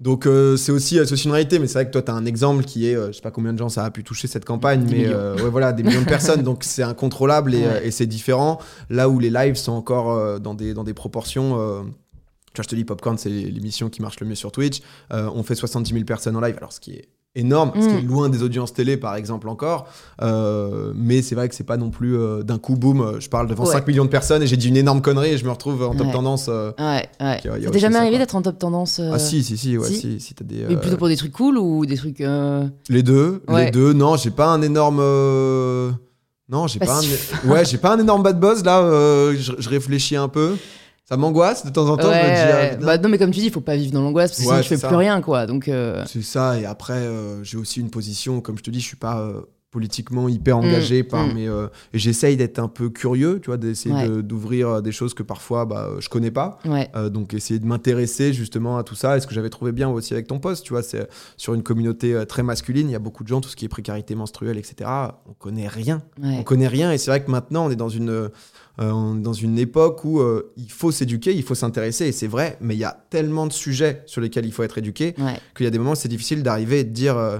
donc 0.00 0.26
euh, 0.26 0.56
c'est 0.56 0.72
aussi, 0.72 0.98
euh, 0.98 1.04
aussi 1.04 1.24
une 1.24 1.32
réalité, 1.32 1.58
mais 1.58 1.66
c'est 1.66 1.74
vrai 1.74 1.86
que 1.86 1.90
toi, 1.92 2.02
t'as 2.02 2.12
un 2.12 2.26
exemple 2.26 2.64
qui 2.64 2.86
est, 2.88 2.94
euh, 2.94 3.08
je 3.08 3.12
sais 3.12 3.22
pas 3.22 3.30
combien 3.30 3.52
de 3.52 3.58
gens 3.58 3.68
ça 3.70 3.84
a 3.84 3.90
pu 3.90 4.04
toucher 4.04 4.28
cette 4.28 4.44
campagne, 4.44 4.86
mais 4.90 5.06
euh, 5.06 5.36
ouais, 5.36 5.48
voilà, 5.50 5.72
des 5.72 5.82
millions 5.82 6.02
de 6.02 6.06
personnes. 6.06 6.42
Donc, 6.44 6.64
c'est 6.64 6.82
incontrôlable 6.82 7.54
et, 7.54 7.66
Ouais. 7.66 7.86
et 7.86 7.90
c'est 7.90 8.06
différent. 8.06 8.60
Là 8.90 9.08
où 9.08 9.18
les 9.18 9.30
lives 9.30 9.56
sont 9.56 9.72
encore 9.72 10.38
dans, 10.40 10.54
des, 10.54 10.74
dans 10.74 10.84
des 10.84 10.94
proportions. 10.94 11.50
tu 11.50 12.56
vois, 12.56 12.62
je 12.62 12.68
te 12.68 12.74
dis, 12.74 12.84
Popcorn, 12.84 13.16
c'est 13.18 13.30
l'émission 13.30 13.88
qui 13.88 14.02
marche 14.02 14.20
le 14.20 14.26
mieux 14.26 14.34
sur 14.34 14.52
Twitch. 14.52 14.80
Euh, 15.12 15.30
on 15.34 15.42
fait 15.42 15.54
70 15.54 15.92
000 15.92 16.04
personnes 16.04 16.36
en 16.36 16.40
live, 16.40 16.56
alors 16.58 16.72
ce 16.72 16.80
qui 16.80 16.92
est 16.92 17.08
énorme, 17.36 17.72
ce 17.80 17.86
qui 17.86 17.94
Mm. 17.94 17.98
est 17.98 18.02
loin 18.02 18.28
des 18.28 18.42
audiences 18.42 18.72
télé, 18.72 18.96
par 18.96 19.14
exemple, 19.16 19.48
encore. 19.48 19.86
Euh, 20.22 20.92
mais 20.96 21.22
c'est 21.22 21.34
vrai 21.34 21.48
que 21.48 21.54
c'est 21.54 21.64
pas 21.64 21.76
non 21.76 21.90
plus 21.90 22.16
euh, 22.16 22.42
d'un 22.42 22.58
coup, 22.58 22.74
boum, 22.76 23.00
euh, 23.00 23.20
je 23.20 23.28
parle 23.28 23.46
devant 23.48 23.64
Ouais. 23.64 23.72
5 23.72 23.86
millions 23.86 24.04
de 24.04 24.10
personnes 24.10 24.42
et 24.42 24.46
j'ai 24.46 24.56
dit 24.56 24.68
une 24.68 24.76
énorme 24.76 25.00
connerie 25.02 25.30
et 25.30 25.38
je 25.38 25.44
me 25.44 25.50
retrouve 25.50 25.82
en 25.82 25.94
top 25.94 26.06
Ouais. 26.06 26.12
tendance. 26.12 26.46
euh. 26.48 26.72
Ouais, 26.78 27.06
ouais. 27.20 27.26
A 27.48 27.60
Ça 27.62 27.70
t'est 27.70 27.78
jamais 27.78 27.96
arrivé 27.96 28.18
d'être 28.18 28.34
en 28.34 28.42
top 28.42 28.58
tendance 28.58 29.00
Ah 29.00 29.18
si, 29.18 29.42
si, 29.44 29.56
si, 29.56 29.76
ouais, 29.78 29.86
si 29.88 29.94
si, 30.00 30.20
si, 30.20 30.34
t'as 30.34 30.44
des... 30.44 30.64
Mais 30.68 30.76
plutôt 30.76 30.96
pour 30.96 31.08
des 31.08 31.16
trucs 31.16 31.32
cool 31.32 31.58
ou 31.58 31.86
des 31.86 31.96
trucs. 31.96 32.22
Les 32.88 33.02
deux, 33.02 33.42
Ouais. 33.48 33.66
les 33.66 33.70
deux. 33.70 33.92
Non, 33.92 34.16
j'ai 34.16 34.30
pas 34.30 34.48
un 34.48 34.62
énorme... 34.62 35.00
Non, 36.48 36.68
j'ai 36.68 36.78
Pas 36.78 37.00
un... 37.00 37.48
ouais, 37.50 37.64
j'ai 37.64 37.76
pas 37.78 37.94
un 37.94 37.98
énorme 37.98 38.22
bad 38.22 38.38
buzz 38.38 38.64
là. 38.64 38.80
je, 39.34 39.52
je 39.58 39.68
réfléchis 39.68 40.14
un 40.16 40.28
peu. 40.28 40.54
Ça 41.08 41.16
m'angoisse 41.16 41.64
de 41.64 41.70
temps 41.70 41.88
en 41.88 41.96
temps. 41.96 42.08
ouais, 42.08 42.14
je 42.24 42.28
me 42.30 42.34
dis, 42.34 42.40
ah, 42.52 42.56
ouais. 42.56 42.70
putain. 42.74 42.86
bah 42.86 42.98
non, 42.98 43.08
mais 43.08 43.18
comme 43.18 43.30
tu 43.30 43.38
dis, 43.40 43.46
il 43.46 43.52
faut 43.52 43.60
pas 43.60 43.76
vivre 43.76 43.92
dans 43.92 44.02
l'angoisse 44.02 44.32
parce 44.32 44.42
que 44.42 44.46
Ouais, 44.48 44.54
sinon 44.54 44.62
tu 44.62 44.68
fais 44.70 44.76
c'est 44.76 44.86
plus 44.88 44.94
ça. 44.94 44.98
rien, 44.98 45.20
quoi. 45.20 45.46
Donc. 45.46 45.68
euh, 45.68 46.02
C'est 46.06 46.22
ça, 46.22 46.58
et 46.58 46.64
après, 46.66 46.94
euh, 46.94 47.44
j'ai 47.44 47.56
aussi 47.58 47.80
une 47.80 47.90
position, 47.90 48.40
comme 48.40 48.58
je 48.58 48.64
te 48.64 48.70
dis, 48.70 48.80
je 48.80 48.86
suis 48.86 48.96
pas 48.96 49.20
euh, 49.20 49.40
politiquement 49.70 50.28
hyper 50.28 50.56
engagé 50.58 51.04
par 51.04 51.26
mm. 51.28 51.32
mes. 51.34 51.46
euh, 51.48 51.68
et 51.92 51.98
j'essaye 52.00 52.36
d'être 52.36 52.58
un 52.58 52.66
peu 52.66 52.88
curieux, 52.90 53.38
tu 53.40 53.46
vois, 53.50 53.56
d'essayer 53.56 53.94
de- 54.08 54.20
d'ouvrir 54.20 54.82
des 54.82 54.90
choses 54.90 55.14
que 55.14 55.22
parfois 55.22 55.64
bah, 55.64 55.90
je 56.00 56.08
connais 56.08 56.30
pas. 56.32 56.58
Donc, 57.12 57.34
essayer 57.34 57.60
de 57.60 57.66
m'intéresser 57.66 58.32
justement 58.32 58.76
à 58.78 58.82
tout 58.82 58.94
ça. 58.96 59.16
Et 59.16 59.20
ce 59.20 59.28
que 59.28 59.34
j'avais 59.34 59.50
trouvé 59.50 59.70
bien 59.70 59.88
aussi 59.88 60.12
avec 60.14 60.26
ton 60.26 60.40
poste, 60.40 60.64
tu 60.64 60.72
vois, 60.72 60.82
c'est 60.82 61.06
sur 61.36 61.54
une 61.54 61.62
communauté 61.62 62.20
très 62.26 62.42
masculine, 62.42 62.88
il 62.88 62.92
y 62.92 62.96
a 62.96 63.00
beaucoup 63.00 63.22
de 63.22 63.28
gens, 63.28 63.40
tout 63.40 63.48
ce 63.50 63.54
qui 63.56 63.64
est 63.64 63.68
précarité 63.68 64.16
menstruelle, 64.16 64.58
etc. 64.58 64.90
On 65.28 65.34
connaît 65.38 65.68
rien. 65.68 66.02
On 66.20 66.42
connaît 66.42 66.68
rien 66.68 66.90
et 66.90 66.98
c'est 66.98 67.10
vrai 67.12 67.22
que 67.22 67.30
maintenant 67.30 67.66
on 67.66 67.70
est 67.70 67.76
dans 67.76 67.90
une, 67.90 68.30
euh, 68.80 68.90
on 68.90 69.18
est 69.18 69.22
dans 69.22 69.32
une 69.32 69.58
époque 69.58 70.04
où 70.04 70.20
euh, 70.20 70.52
il 70.56 70.70
faut 70.70 70.90
s'éduquer, 70.92 71.34
il 71.34 71.42
faut 71.42 71.54
s'intéresser 71.54 72.06
et 72.08 72.12
c'est 72.12 72.26
vrai, 72.26 72.58
mais 72.60 72.74
il 72.74 72.78
y 72.78 72.84
a 72.84 73.04
tellement 73.10 73.46
de 73.46 73.52
sujets 73.52 74.02
sur 74.06 74.20
lesquels 74.20 74.44
il 74.46 74.52
faut 74.52 74.62
être 74.62 74.78
éduqué 74.78 75.14
Ouais. 75.18 75.38
qu'il 75.56 75.64
y 75.64 75.66
a 75.66 75.70
des 75.70 75.78
moments 75.78 75.92
où 75.92 75.96
c'est 75.96 76.08
difficile 76.08 76.42
d'arriver 76.42 76.80
et 76.80 76.84
de 76.84 76.90
dire 76.90 77.16
euh, 77.16 77.38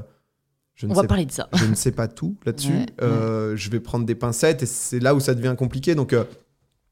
je, 0.74 0.86
ne 0.86 0.92
On 0.92 0.94
va 0.94 1.02
sais, 1.02 1.08
parler 1.08 1.26
de 1.26 1.32
ça. 1.32 1.48
je 1.54 1.64
ne 1.66 1.74
sais 1.74 1.92
pas 1.92 2.08
tout 2.08 2.36
là-dessus, 2.46 2.72
Ouais, 3.00 3.52
je 3.56 3.70
vais 3.70 3.80
prendre 3.80 4.04
des 4.06 4.14
pincettes 4.14 4.62
et 4.62 4.66
c'est 4.66 5.00
là 5.00 5.14
où 5.14 5.20
ça 5.20 5.34
devient 5.34 5.54
compliqué 5.58 5.94
donc 5.94 6.14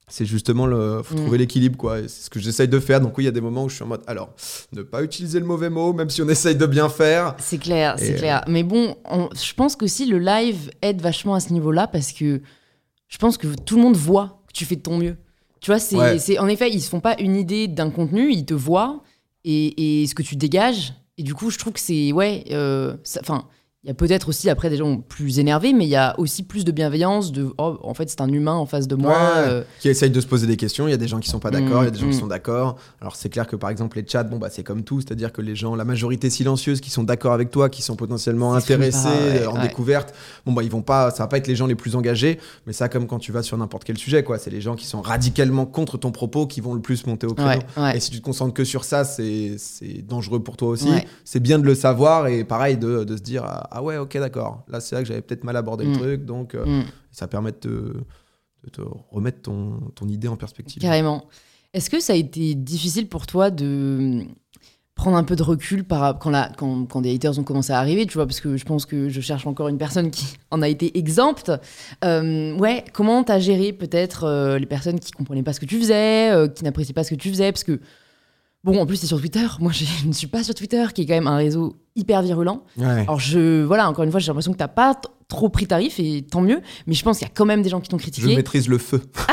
c'est 0.07 0.27
justement 0.27 0.67
le 0.67 1.01
faut 1.03 1.15
Mm. 1.15 1.19
trouver 1.23 1.39
l'équilibre 1.39 1.79
quoi. 1.79 2.01
C'est 2.03 2.25
ce 2.25 2.31
que 2.31 2.39
j'essaye 2.39 2.69
de 2.69 2.79
faire. 2.79 3.01
Donc 3.01 3.17
oui, 3.17 3.25
il 3.25 3.27
y 3.27 3.29
a 3.29 3.33
des 3.33 3.41
moments 3.41 3.65
où 3.65 3.69
je 3.71 3.77
suis 3.77 3.85
en 3.85 3.87
mode 3.87 4.03
alors 4.07 4.35
ne 4.73 4.83
pas 4.83 5.03
utiliser 5.03 5.41
le 5.41 5.47
mauvais 5.47 5.71
mot, 5.71 5.95
même 5.95 6.11
si 6.11 6.21
on 6.21 6.29
essaye 6.29 6.57
de 6.57 6.67
bien 6.67 6.91
faire. 6.91 7.35
C'est 7.39 7.57
clair, 7.57 7.95
c'est 7.99 8.15
clair. 8.17 8.45
Mais 8.47 8.63
bon, 8.65 8.97
on- 9.11 9.31
je 9.35 9.55
pense 9.55 9.77
que 9.77 9.87
si 9.87 10.05
le 10.05 10.19
live 10.19 10.71
aide 10.83 11.01
vachement 11.01 11.35
à 11.35 11.41
ce 11.41 11.55
niveau-là 11.55 11.87
parce 11.87 12.13
que 12.13 12.43
je 13.09 13.19
pense 13.19 13.37
que 13.39 13.47
tout 13.55 13.77
le 13.77 13.83
monde 13.83 13.97
voit 13.97 14.43
que 14.49 14.53
tu 14.53 14.65
fais 14.65 14.77
de 14.77 14.83
ton 14.83 14.99
mieux. 14.99 15.17
Tu 15.61 15.71
vois, 15.71 15.79
c'est, 15.79 15.97
Ouais. 15.97 16.19
c'est- 16.19 16.39
en 16.39 16.49
effet, 16.49 16.71
ils 16.71 16.81
se 16.81 16.89
font 16.91 17.01
pas 17.01 17.17
une 17.21 17.37
idée 17.37 17.69
d'un 17.69 17.91
contenu, 17.91 18.31
ils 18.33 18.45
te 18.45 18.55
voient 18.55 19.03
et, 19.45 20.03
et 20.03 20.07
ce 20.07 20.15
que 20.15 20.23
tu 20.23 20.37
dégages. 20.37 20.95
Et 21.17 21.23
du 21.23 21.35
coup, 21.35 21.51
je 21.51 21.59
trouve 21.59 21.73
que 21.75 21.81
c'est 21.81 22.13
ouais, 22.13 22.45
euh, 22.51 22.97
enfin. 23.21 23.47
Il 23.85 23.89
y 23.89 23.91
a 23.91 23.95
peut-être 23.95 24.31
aussi 24.31 24.49
après 24.49 24.71
des 24.71 24.79
gens 24.79 24.97
plus 24.97 25.39
énervés, 25.39 25.75
mais 25.75 25.85
il 25.85 25.91
y 25.91 25.97
a 25.97 26.19
aussi 26.19 26.43
plus 26.43 26.65
de 26.65 26.73
bienveillance, 26.73 27.33
de 27.33 27.53
oh, 27.59 27.79
en 27.83 27.93
fait 27.93 28.09
c'est 28.09 28.23
un 28.23 28.29
humain 28.29 28.55
en 28.55 28.65
face 28.65 28.89
de 28.89 28.95
moi. 28.95 29.13
Ouais. 29.13 29.49
euh, 29.49 29.63
Qui 29.81 29.91
essayent 29.91 30.11
de 30.11 30.21
se 30.23 30.27
poser 30.27 30.47
des 30.47 30.57
questions. 30.57 30.89
Il 30.89 30.91
y 30.91 30.95
a 30.95 30.97
des 30.97 31.07
gens 31.07 31.21
qui 31.21 31.29
sont 31.29 31.39
pas 31.39 31.51
d'accord, 31.51 31.83
il 31.83 31.85
y 31.85 31.89
a 31.89 31.91
des 31.91 31.99
gens 31.99 32.09
qui 32.09 32.17
Mm, 32.17 32.21
sont 32.21 32.27
d'accord. 32.27 32.77
Alors 33.03 33.15
c'est 33.15 33.29
clair 33.29 33.47
que 33.47 33.57
par 33.57 33.69
exemple 33.69 33.99
les 33.99 34.07
chats, 34.09 34.23
bon 34.23 34.39
bah 34.39 34.49
c'est 34.51 34.63
comme 34.63 34.85
tout, 34.85 35.01
c'est-à-dire 35.03 35.33
que 35.33 35.43
les 35.43 35.55
gens, 35.55 35.75
la 35.75 35.85
majorité 35.85 36.31
silencieuse 36.31 36.81
qui 36.81 36.89
sont 36.89 37.03
d'accord 37.03 37.35
avec 37.35 37.51
toi, 37.51 37.69
qui 37.69 37.83
sont 37.83 37.95
potentiellement 37.95 38.55
intéressés 38.55 39.03
pas, 39.03 39.11
ouais, 39.11 39.43
euh, 39.43 39.51
en 39.51 39.57
ouais. 39.57 39.63
découverte, 39.69 40.15
bon 40.47 40.53
bah 40.53 40.63
ils 40.63 40.71
vont 40.71 40.81
pas, 40.83 41.11
ça 41.11 41.25
va 41.25 41.27
pas 41.29 41.37
être 41.37 41.47
les 41.47 41.57
gens 41.57 41.67
les 41.67 41.75
plus 41.75 41.95
engagés, 41.95 42.39
mais 42.67 42.73
ça 42.73 42.89
comme 42.89 43.07
quand 43.07 43.19
tu 43.19 43.33
vas 43.33 43.43
sur 43.43 43.59
n'importe 43.59 43.85
quel 43.85 43.99
sujet 43.99 44.23
quoi, 44.23 44.39
c'est 44.39 44.51
les 44.51 44.63
gens 44.63 44.77
qui 44.77 44.87
sont 44.87 45.03
radicalement 45.03 45.67
contre 45.67 45.99
ton 45.99 46.11
propos 46.11 46.47
qui 46.47 46.63
vont 46.63 46.73
le 46.73 46.81
plus 46.81 47.07
monter 47.07 47.27
au 47.27 47.35
créneau. 47.35 47.61
Et 47.95 48.01
si 48.01 48.11
tu 48.11 48.19
te 48.21 48.25
concentres 48.25 48.55
que 48.55 48.65
sur 48.65 48.85
ça, 48.85 49.05
c'est 49.05 49.57
c'est 49.59 50.01
dangereux 50.07 50.43
pour 50.43 50.57
toi 50.57 50.69
aussi. 50.69 50.89
C'est 51.25 51.41
bien 51.41 51.59
de 51.59 51.65
le 51.65 51.75
savoir 51.75 52.29
et 52.29 52.45
pareil 52.45 52.79
de, 52.79 53.05
de 53.05 53.17
se 53.17 53.23
dire 53.23 53.45
ah, 53.75 53.83
ouais 53.83 53.97
ok 53.99 54.17
d'accord. 54.19 54.63
Là 54.69 54.81
c'est 54.81 54.95
là 54.95 55.03
que 55.03 55.09
j'avais 55.09 55.21
peut-être 55.23 55.45
mal 55.45 55.57
abordé 55.57 55.85
Mm. 55.85 55.93
le 55.93 55.99
truc, 55.99 56.25
donc 56.25 56.55
euh, 56.55 56.65
Mm. 56.65 56.85
ça 57.11 57.27
permet 57.29 57.53
de 57.53 57.57
te, 57.57 57.69
de 57.69 58.71
te 58.73 58.81
remettre 59.11 59.43
ton, 59.43 59.81
ton 59.95 60.09
idée 60.09 60.29
en 60.29 60.37
perspective. 60.37 60.81
Carrément. 60.81 61.25
Est-ce 61.73 61.91
que 61.91 62.01
ça 62.01 62.13
a 62.13 62.17
été 62.17 62.55
difficile 62.55 63.09
pour 63.09 63.27
toi 63.27 63.51
de 63.51 63.97
hum, 64.23 64.29
prendre 64.95 65.17
un 65.17 65.25
peu 65.25 65.35
de 65.35 65.43
recul 65.43 65.83
par, 65.83 66.21
quand, 66.21 66.31
la, 66.31 66.53
quand, 66.57 66.87
quand 66.87 67.01
des 67.01 67.13
haters 67.13 67.37
ont 67.41 67.43
commencé 67.43 67.73
à 67.73 67.81
arriver, 67.81 68.07
tu 68.07 68.15
vois, 68.15 68.27
parce 68.27 68.41
que 68.41 68.57
je 68.57 68.65
pense 68.65 68.87
que 68.87 69.09
je 69.09 69.21
cherche 69.21 69.45
encore 69.45 69.67
une 69.67 69.77
personne 69.77 70.13
qui 70.13 70.25
en 70.53 70.63
a 70.63 70.69
été 70.69 70.97
exempte. 70.97 71.51
Euh, 72.05 72.57
ouais, 72.59 72.85
comment 72.93 73.25
t'as 73.25 73.41
géré 73.41 73.73
peut-être 73.73 74.23
euh, 74.23 74.57
les 74.57 74.67
personnes 74.67 75.01
qui 75.01 75.11
comprenaient 75.11 75.43
pas 75.43 75.53
ce 75.53 75.59
que 75.59 75.67
tu 75.67 75.81
faisais, 75.81 76.31
euh, 76.31 76.47
qui 76.47 76.63
n'appréciaient 76.63 76.95
pas 76.95 77.03
ce 77.03 77.11
que 77.11 77.17
tu 77.21 77.29
faisais, 77.29 77.51
parce 77.51 77.65
que 77.65 77.81
bon, 78.65 78.81
en 78.81 78.87
plus 78.87 78.97
c'est 78.97 79.07
sur 79.07 79.21
Twitter. 79.21 79.47
Moi, 79.61 79.71
je 79.73 79.85
ne 80.07 80.13
suis 80.13 80.27
pas 80.27 80.43
sur 80.43 80.55
Twitter, 80.55 80.85
qui 80.95 81.03
est 81.03 81.07
quand 81.07 81.15
même 81.15 81.27
un 81.29 81.37
réseau 81.37 81.77
hyper 81.97 82.23
virulent. 82.23 82.65
Ouais. 82.77 82.87
Alors 83.03 83.21
je, 83.21 83.63
voilà, 83.63 83.89
encore 83.89 84.05
une 84.05 84.11
fois, 84.11 84.19
j'ai 84.21 84.27
l'impression 84.29 84.53
que 84.53 84.59
t'as 84.59 84.67
pas 84.69 84.95
t- 84.97 85.09
trop 85.29 85.49
pris 85.49 85.67
tarif 85.67 85.99
et 86.01 86.23
tant 86.29 86.41
mieux. 86.41 86.61
Mais 86.87 86.95
je 86.95 87.03
pense 87.05 87.19
qu'il 87.19 87.27
y 87.27 87.31
a 87.31 87.33
quand 87.35 87.45
même 87.45 87.63
des 87.63 87.69
gens 87.69 87.81
qui 87.81 87.89
t'ont 87.89 87.99
Je 87.99 88.03
critiqué. 88.03 88.35
maîtrise 88.35 88.67
le 88.69 88.79
feu. 88.79 89.01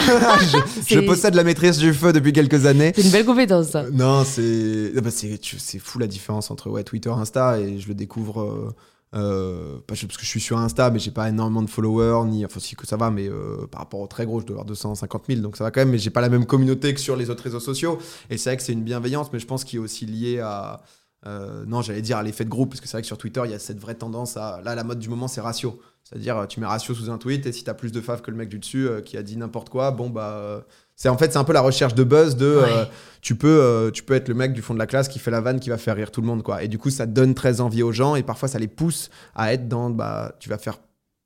je, 0.87 0.95
je 0.95 0.99
possède 0.99 1.33
la 1.35 1.43
maîtrise 1.43 1.77
du 1.79 1.91
feu 1.93 2.13
depuis 2.13 2.33
quelques 2.33 2.65
années. 2.67 2.91
C'est 2.95 3.01
une 3.03 3.09
belle 3.11 3.25
compétence, 3.25 3.69
ça. 3.69 3.85
Non, 3.91 4.23
c'est 4.23 4.91
ah 4.95 5.01
bah, 5.01 5.09
tu- 5.41 5.57
fou 5.79 5.97
la 5.99 6.07
différence 6.07 6.51
entre 6.51 6.69
ouais, 6.69 6.83
Twitter, 6.83 7.09
Insta 7.09 7.59
et 7.59 7.79
je 7.79 7.87
le 7.87 7.95
découvre 7.95 8.41
euh, 8.43 8.75
euh, 9.13 9.79
parce 9.87 10.01
que 10.01 10.07
je 10.21 10.25
suis 10.25 10.39
sur 10.39 10.57
Insta, 10.57 10.89
mais 10.89 10.99
j'ai 10.99 11.11
pas 11.11 11.27
énormément 11.27 11.61
de 11.61 11.69
followers 11.69 12.25
ni 12.27 12.45
enfin 12.45 12.61
si 12.61 12.75
que 12.75 12.87
ça 12.87 12.95
va, 12.95 13.11
mais 13.11 13.27
euh, 13.27 13.67
par 13.67 13.81
rapport 13.81 13.99
au 13.99 14.07
très 14.07 14.25
gros, 14.25 14.39
je 14.39 14.45
dois 14.45 14.55
avoir 14.55 14.65
250 14.65 15.23
000, 15.27 15.41
donc 15.41 15.57
ça 15.57 15.65
va 15.65 15.71
quand 15.71 15.81
même. 15.81 15.89
Mais 15.89 15.97
j'ai 15.97 16.09
pas 16.09 16.21
la 16.21 16.29
même 16.29 16.45
communauté 16.45 16.93
que 16.93 16.99
sur 16.99 17.15
les 17.15 17.29
autres 17.29 17.43
réseaux 17.43 17.59
sociaux. 17.59 17.99
Et 18.29 18.37
c'est 18.37 18.51
vrai 18.51 18.57
que 18.57 18.63
c'est 18.63 18.73
une 18.73 18.83
bienveillance, 18.83 19.31
mais 19.33 19.39
je 19.39 19.47
pense 19.47 19.63
qu'il 19.63 19.79
est 19.79 19.81
aussi 19.81 20.05
lié 20.05 20.39
à 20.39 20.81
euh, 21.27 21.65
non, 21.67 21.81
j'allais 21.81 22.01
dire 22.01 22.17
à 22.17 22.23
l'effet 22.23 22.45
de 22.45 22.49
groupe, 22.49 22.69
parce 22.69 22.81
que 22.81 22.87
c'est 22.87 22.93
vrai 22.93 23.01
que 23.01 23.07
sur 23.07 23.17
Twitter, 23.17 23.41
il 23.45 23.51
y 23.51 23.53
a 23.53 23.59
cette 23.59 23.79
vraie 23.79 23.95
tendance 23.95 24.37
à. 24.37 24.61
Là, 24.63 24.75
la 24.75 24.83
mode 24.83 24.99
du 24.99 25.09
moment, 25.09 25.27
c'est 25.27 25.41
ratio. 25.41 25.79
C'est-à-dire, 26.03 26.47
tu 26.47 26.59
mets 26.59 26.65
ratio 26.65 26.95
sous 26.95 27.11
un 27.11 27.17
tweet, 27.17 27.45
et 27.45 27.51
si 27.51 27.63
t'as 27.63 27.73
plus 27.73 27.91
de 27.91 28.01
faves 28.01 28.21
que 28.21 28.31
le 28.31 28.37
mec 28.37 28.49
du 28.49 28.59
dessus 28.59 28.87
qui 29.05 29.17
a 29.17 29.23
dit 29.23 29.37
n'importe 29.37 29.69
quoi, 29.69 29.91
bon, 29.91 30.09
bah. 30.09 30.65
C'est 31.01 31.09
en 31.09 31.17
fait, 31.17 31.31
c'est 31.31 31.39
un 31.39 31.43
peu 31.43 31.53
la 31.53 31.61
recherche 31.61 31.95
de 31.95 32.03
buzz 32.03 32.35
de. 32.35 32.45
euh, 32.45 32.85
tu, 33.21 33.33
peux, 33.33 33.47
euh, 33.47 33.89
tu 33.89 34.03
peux 34.03 34.13
être 34.13 34.27
le 34.27 34.35
mec 34.35 34.53
du 34.53 34.61
fond 34.61 34.75
de 34.75 34.79
la 34.79 34.85
classe 34.85 35.07
qui 35.07 35.17
fait 35.17 35.31
la 35.31 35.41
vanne 35.41 35.59
qui 35.59 35.71
va 35.71 35.79
faire 35.79 35.95
rire 35.95 36.11
tout 36.11 36.21
le 36.21 36.27
monde, 36.27 36.43
quoi. 36.43 36.61
Et 36.61 36.67
du 36.67 36.77
coup, 36.77 36.91
ça 36.91 37.07
donne 37.07 37.33
très 37.33 37.59
envie 37.59 37.81
aux 37.81 37.91
gens, 37.91 38.15
et 38.15 38.21
parfois, 38.21 38.47
ça 38.47 38.59
les 38.59 38.67
pousse 38.67 39.09
à 39.35 39.51
être 39.51 39.67
dans. 39.67 39.89
Bah, 39.89 40.35
tu 40.39 40.47
vas 40.47 40.59
faire. 40.59 40.77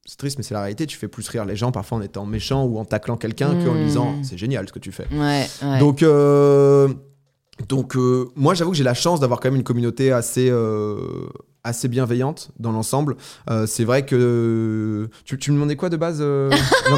C'est 0.06 0.18
triste, 0.18 0.38
mais 0.38 0.44
c'est 0.46 0.54
la 0.54 0.62
réalité. 0.62 0.86
Tu 0.86 0.98
fais 0.98 1.10
plus 1.10 1.28
rire 1.28 1.44
les 1.44 1.58
gens, 1.58 1.74
parfois 1.74 1.98
en 1.98 2.02
étant 2.02 2.26
méchant 2.26 2.64
ou 2.64 2.78
en 2.80 2.86
taclant 2.86 3.18
quelqu'un 3.18 3.50
qu'en 3.66 3.74
lui 3.74 3.84
disant 3.86 4.14
Mm. 4.14 4.24
c'est 4.24 4.38
génial 4.38 4.66
ce 4.66 4.72
que 4.72 4.80
tu 4.80 4.94
fais. 4.94 5.08
Ouais, 5.12 5.46
ouais. 5.62 5.80
Donc, 5.80 6.04
euh, 6.04 6.88
donc 7.70 7.96
euh, 7.96 8.26
moi, 8.36 8.54
j'avoue 8.54 8.72
que 8.72 8.78
j'ai 8.78 8.84
la 8.84 8.94
chance 8.94 9.20
d'avoir 9.20 9.40
quand 9.40 9.48
même 9.50 9.56
une 9.56 9.64
communauté 9.64 10.12
assez, 10.12 10.50
euh, 10.50 10.98
assez 11.64 11.88
bienveillante 11.88 12.52
dans 12.60 12.72
l'ensemble. 12.74 13.16
Euh, 13.50 13.66
c'est 13.66 13.86
vrai 13.86 14.06
que. 14.06 15.08
Tu, 15.24 15.38
tu 15.38 15.52
me 15.52 15.56
demandais 15.56 15.76
quoi 15.78 15.90
de 15.90 15.96
base 15.98 16.22
Non, 16.22 16.50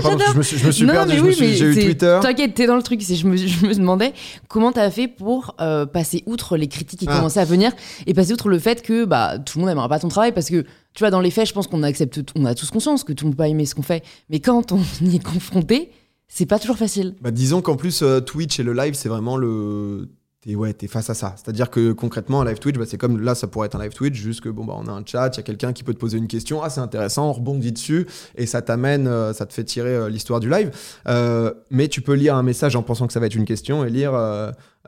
pardon, 0.01 0.23
je 0.33 0.37
me 0.37 0.43
suis, 0.43 0.57
je 0.57 0.65
me 0.67 0.71
suis 0.71 0.85
Non, 0.85 0.93
perdu. 0.93 1.19
oui, 1.21 1.33
J'ai 1.33 1.63
eu 1.69 1.73
Twitter. 1.75 2.19
T'inquiète, 2.21 2.55
t'es 2.55 2.65
dans 2.65 2.75
le 2.75 2.81
truc. 2.81 3.01
Je 3.01 3.27
me, 3.27 3.37
je 3.37 3.65
me 3.67 3.73
demandais 3.75 4.13
comment 4.47 4.71
t'as 4.71 4.89
fait 4.89 5.07
pour 5.07 5.55
passer 5.93 6.23
outre 6.25 6.57
les 6.57 6.67
critiques 6.67 6.99
qui 7.01 7.05
Ah. 7.07 7.17
commençaient 7.17 7.39
à 7.39 7.45
venir 7.45 7.71
et 8.07 8.13
passer 8.15 8.33
outre 8.33 8.49
le 8.49 8.57
fait 8.59 8.81
que 8.81 9.05
bah, 9.05 9.37
tout 9.39 9.59
le 9.59 9.61
monde 9.61 9.69
n'aimera 9.69 9.87
pas 9.89 9.99
ton 9.99 10.07
travail 10.09 10.31
parce 10.33 10.49
que 10.49 10.61
tu 10.93 10.99
vois, 11.03 11.11
dans 11.11 11.21
les 11.21 11.29
faits, 11.29 11.47
je 11.47 11.53
pense 11.53 11.67
qu'on 11.67 11.83
accepte, 11.83 12.19
on 12.35 12.45
a 12.45 12.55
tous 12.55 12.71
conscience 12.71 13.03
que 13.03 13.13
tout 13.13 13.25
le 13.25 13.29
monde 13.29 13.35
peut 13.37 13.43
pas 13.43 13.47
aimer 13.47 13.67
ce 13.67 13.75
qu'on 13.75 13.83
fait. 13.83 14.03
Mais 14.31 14.39
quand 14.39 14.71
on 14.71 14.79
y 15.01 15.15
est 15.17 15.23
confronté, 15.23 15.91
c'est 16.27 16.47
pas 16.47 16.57
toujours 16.57 16.77
facile. 16.77 17.13
Bah, 17.21 17.29
disons 17.29 17.61
qu'en 17.61 17.75
plus, 17.75 18.03
Twitch 18.25 18.59
et 18.59 18.63
le 18.63 18.73
live, 18.73 18.95
c'est 18.95 19.07
vraiment 19.09 19.37
le. 19.37 20.09
T'es 20.47 20.55
ouais, 20.55 20.71
t'es 20.71 20.87
face 20.87 21.09
à 21.09 21.13
ça. 21.13 21.35
C'est-à-dire 21.35 21.69
que 21.69 21.91
concrètement, 21.91 22.39
un 22.39 22.45
live 22.45 22.59
Twitch, 22.59 22.77
bah, 22.77 22.85
c'est 22.87 22.97
comme 22.97 23.19
là, 23.19 23.35
ça 23.35 23.47
pourrait 23.47 23.65
être 23.65 23.75
un 23.75 23.83
live 23.83 23.91
Twitch, 23.93 24.15
juste 24.15 24.39
que 24.39 24.47
bon, 24.47 24.63
bah, 24.63 24.75
on 24.77 24.87
a 24.87 24.91
un 24.93 25.03
chat, 25.05 25.29
il 25.33 25.37
y 25.37 25.39
a 25.41 25.43
quelqu'un 25.43 25.73
qui 25.73 25.83
peut 25.83 25.93
te 25.93 25.99
poser 25.99 26.17
une 26.17 26.27
question, 26.29 26.63
ah, 26.63 26.69
c'est 26.69 26.79
intéressant, 26.79 27.27
on 27.27 27.33
rebondit 27.33 27.73
dessus, 27.73 28.07
et 28.37 28.45
ça 28.45 28.61
t'amène, 28.61 29.07
euh, 29.07 29.33
ça 29.33 29.45
te 29.45 29.51
fait 29.51 29.65
tirer 29.65 29.93
euh, 29.93 30.07
l'histoire 30.09 30.39
du 30.39 30.49
live. 30.49 30.71
Euh, 31.09 31.53
mais 31.69 31.89
tu 31.89 31.99
peux 31.99 32.13
lire 32.13 32.33
un 32.33 32.43
message 32.43 32.77
en 32.77 32.81
pensant 32.81 33.07
que 33.07 33.13
ça 33.13 33.19
va 33.19 33.25
être 33.25 33.35
une 33.35 33.43
question 33.43 33.83
et 33.83 33.89
lire. 33.89 34.13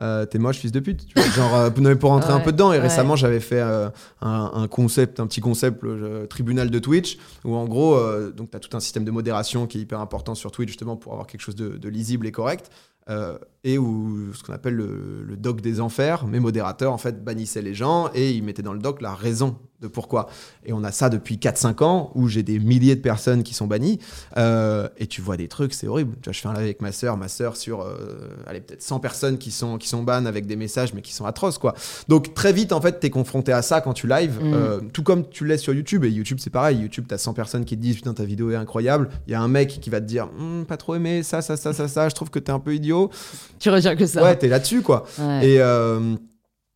euh, 0.02 0.24
t'es 0.24 0.38
moche 0.38 0.56
fils 0.56 0.72
de 0.72 0.80
pute 0.80 1.06
tu 1.06 1.12
vois, 1.14 1.28
genre 1.36 1.54
euh, 1.54 1.94
pour 1.96 2.08
rentrer 2.08 2.32
un 2.32 2.40
peu 2.40 2.52
dedans 2.52 2.72
et 2.72 2.76
ouais. 2.76 2.82
récemment 2.82 3.16
j'avais 3.16 3.40
fait 3.40 3.60
euh, 3.60 3.90
un, 4.22 4.50
un 4.54 4.66
concept 4.66 5.20
un 5.20 5.26
petit 5.26 5.42
concept 5.42 5.82
le 5.82 6.26
tribunal 6.26 6.70
de 6.70 6.78
Twitch 6.78 7.18
où 7.44 7.54
en 7.54 7.66
gros 7.66 8.00
donc 8.34 8.50
t'as 8.50 8.60
tout 8.60 8.74
un 8.74 8.80
système 8.80 9.04
de 9.04 9.10
modération 9.10 9.66
qui 9.66 9.76
est 9.76 9.82
hyper 9.82 10.00
important 10.00 10.34
sur 10.34 10.52
Twitch 10.52 10.70
justement 10.70 10.96
pour 10.96 11.12
avoir 11.12 11.26
quelque 11.26 11.42
chose 11.42 11.54
de, 11.54 11.76
de 11.76 11.88
lisible 11.90 12.26
et 12.26 12.32
correct 12.32 12.70
euh, 13.08 13.38
et 13.64 13.78
où 13.78 14.32
ce 14.34 14.42
qu'on 14.42 14.52
appelle 14.52 14.74
le, 14.74 15.22
le 15.22 15.36
doc 15.36 15.60
des 15.60 15.80
enfers, 15.80 16.26
mes 16.26 16.40
modérateurs 16.40 16.92
en 16.92 16.98
fait 16.98 17.24
bannissaient 17.24 17.62
les 17.62 17.74
gens 17.74 18.10
et 18.14 18.32
ils 18.32 18.42
mettaient 18.42 18.62
dans 18.62 18.72
le 18.72 18.78
doc 18.78 19.00
la 19.00 19.14
raison 19.14 19.58
de 19.80 19.88
pourquoi. 19.88 20.28
Et 20.64 20.72
on 20.72 20.84
a 20.84 20.92
ça 20.92 21.08
depuis 21.08 21.36
4-5 21.36 21.82
ans 21.84 22.10
où 22.14 22.28
j'ai 22.28 22.42
des 22.42 22.58
milliers 22.58 22.96
de 22.96 23.00
personnes 23.00 23.42
qui 23.42 23.54
sont 23.54 23.66
bannies 23.66 23.98
euh, 24.36 24.88
et 24.98 25.06
tu 25.06 25.20
vois 25.22 25.36
des 25.36 25.48
trucs, 25.48 25.72
c'est 25.74 25.86
horrible. 25.86 26.16
Tu 26.22 26.24
vois, 26.24 26.32
je 26.32 26.40
fais 26.40 26.48
un 26.48 26.52
live 26.52 26.62
avec 26.62 26.82
ma 26.82 26.92
sœur, 26.92 27.16
ma 27.16 27.28
sœur 27.28 27.56
sur, 27.56 27.80
euh, 27.82 28.28
allez, 28.46 28.60
peut-être 28.60 28.82
100 28.82 29.00
personnes 29.00 29.38
qui 29.38 29.50
sont, 29.50 29.78
qui 29.78 29.88
sont 29.88 30.02
bannes 30.02 30.26
avec 30.26 30.46
des 30.46 30.56
messages 30.56 30.92
mais 30.94 31.02
qui 31.02 31.12
sont 31.14 31.24
atroces 31.24 31.58
quoi. 31.58 31.74
Donc 32.08 32.34
très 32.34 32.52
vite 32.52 32.72
en 32.72 32.80
fait 32.80 33.00
t'es 33.00 33.10
confronté 33.10 33.52
à 33.52 33.62
ça 33.62 33.80
quand 33.80 33.92
tu 33.94 34.06
live, 34.06 34.38
Mm. 34.40 34.54
euh, 34.54 34.80
tout 34.92 35.02
comme 35.02 35.28
tu 35.28 35.44
l'es 35.46 35.58
sur 35.58 35.72
YouTube 35.74 36.04
et 36.04 36.10
YouTube 36.10 36.38
c'est 36.40 36.50
pareil. 36.50 36.78
YouTube 36.78 37.04
t'as 37.08 37.18
100 37.18 37.32
personnes 37.34 37.64
qui 37.64 37.76
te 37.76 37.82
disent 37.82 37.96
putain 37.96 38.14
ta 38.14 38.24
vidéo 38.24 38.50
est 38.50 38.56
incroyable. 38.56 39.08
Il 39.26 39.32
y 39.32 39.34
a 39.34 39.40
un 39.40 39.48
mec 39.48 39.78
qui 39.80 39.90
va 39.90 40.00
te 40.00 40.06
dire 40.06 40.28
Hum, 40.38 40.64
pas 40.66 40.76
trop 40.76 40.94
aimé 40.94 41.22
ça 41.22 41.42
ça 41.42 41.56
ça 41.56 41.72
ça 41.72 41.88
ça, 41.88 42.08
je 42.08 42.14
trouve 42.14 42.30
que 42.30 42.38
t'es 42.38 42.52
un 42.52 42.60
peu 42.60 42.74
idiot. 42.74 43.10
Tu 43.58 43.70
retiens 43.70 43.96
que 43.96 44.06
ça. 44.06 44.22
Ouais, 44.22 44.36
t'es 44.36 44.48
là-dessus, 44.48 44.82
quoi. 44.82 45.04
Ouais. 45.18 45.46
Et 45.48 45.60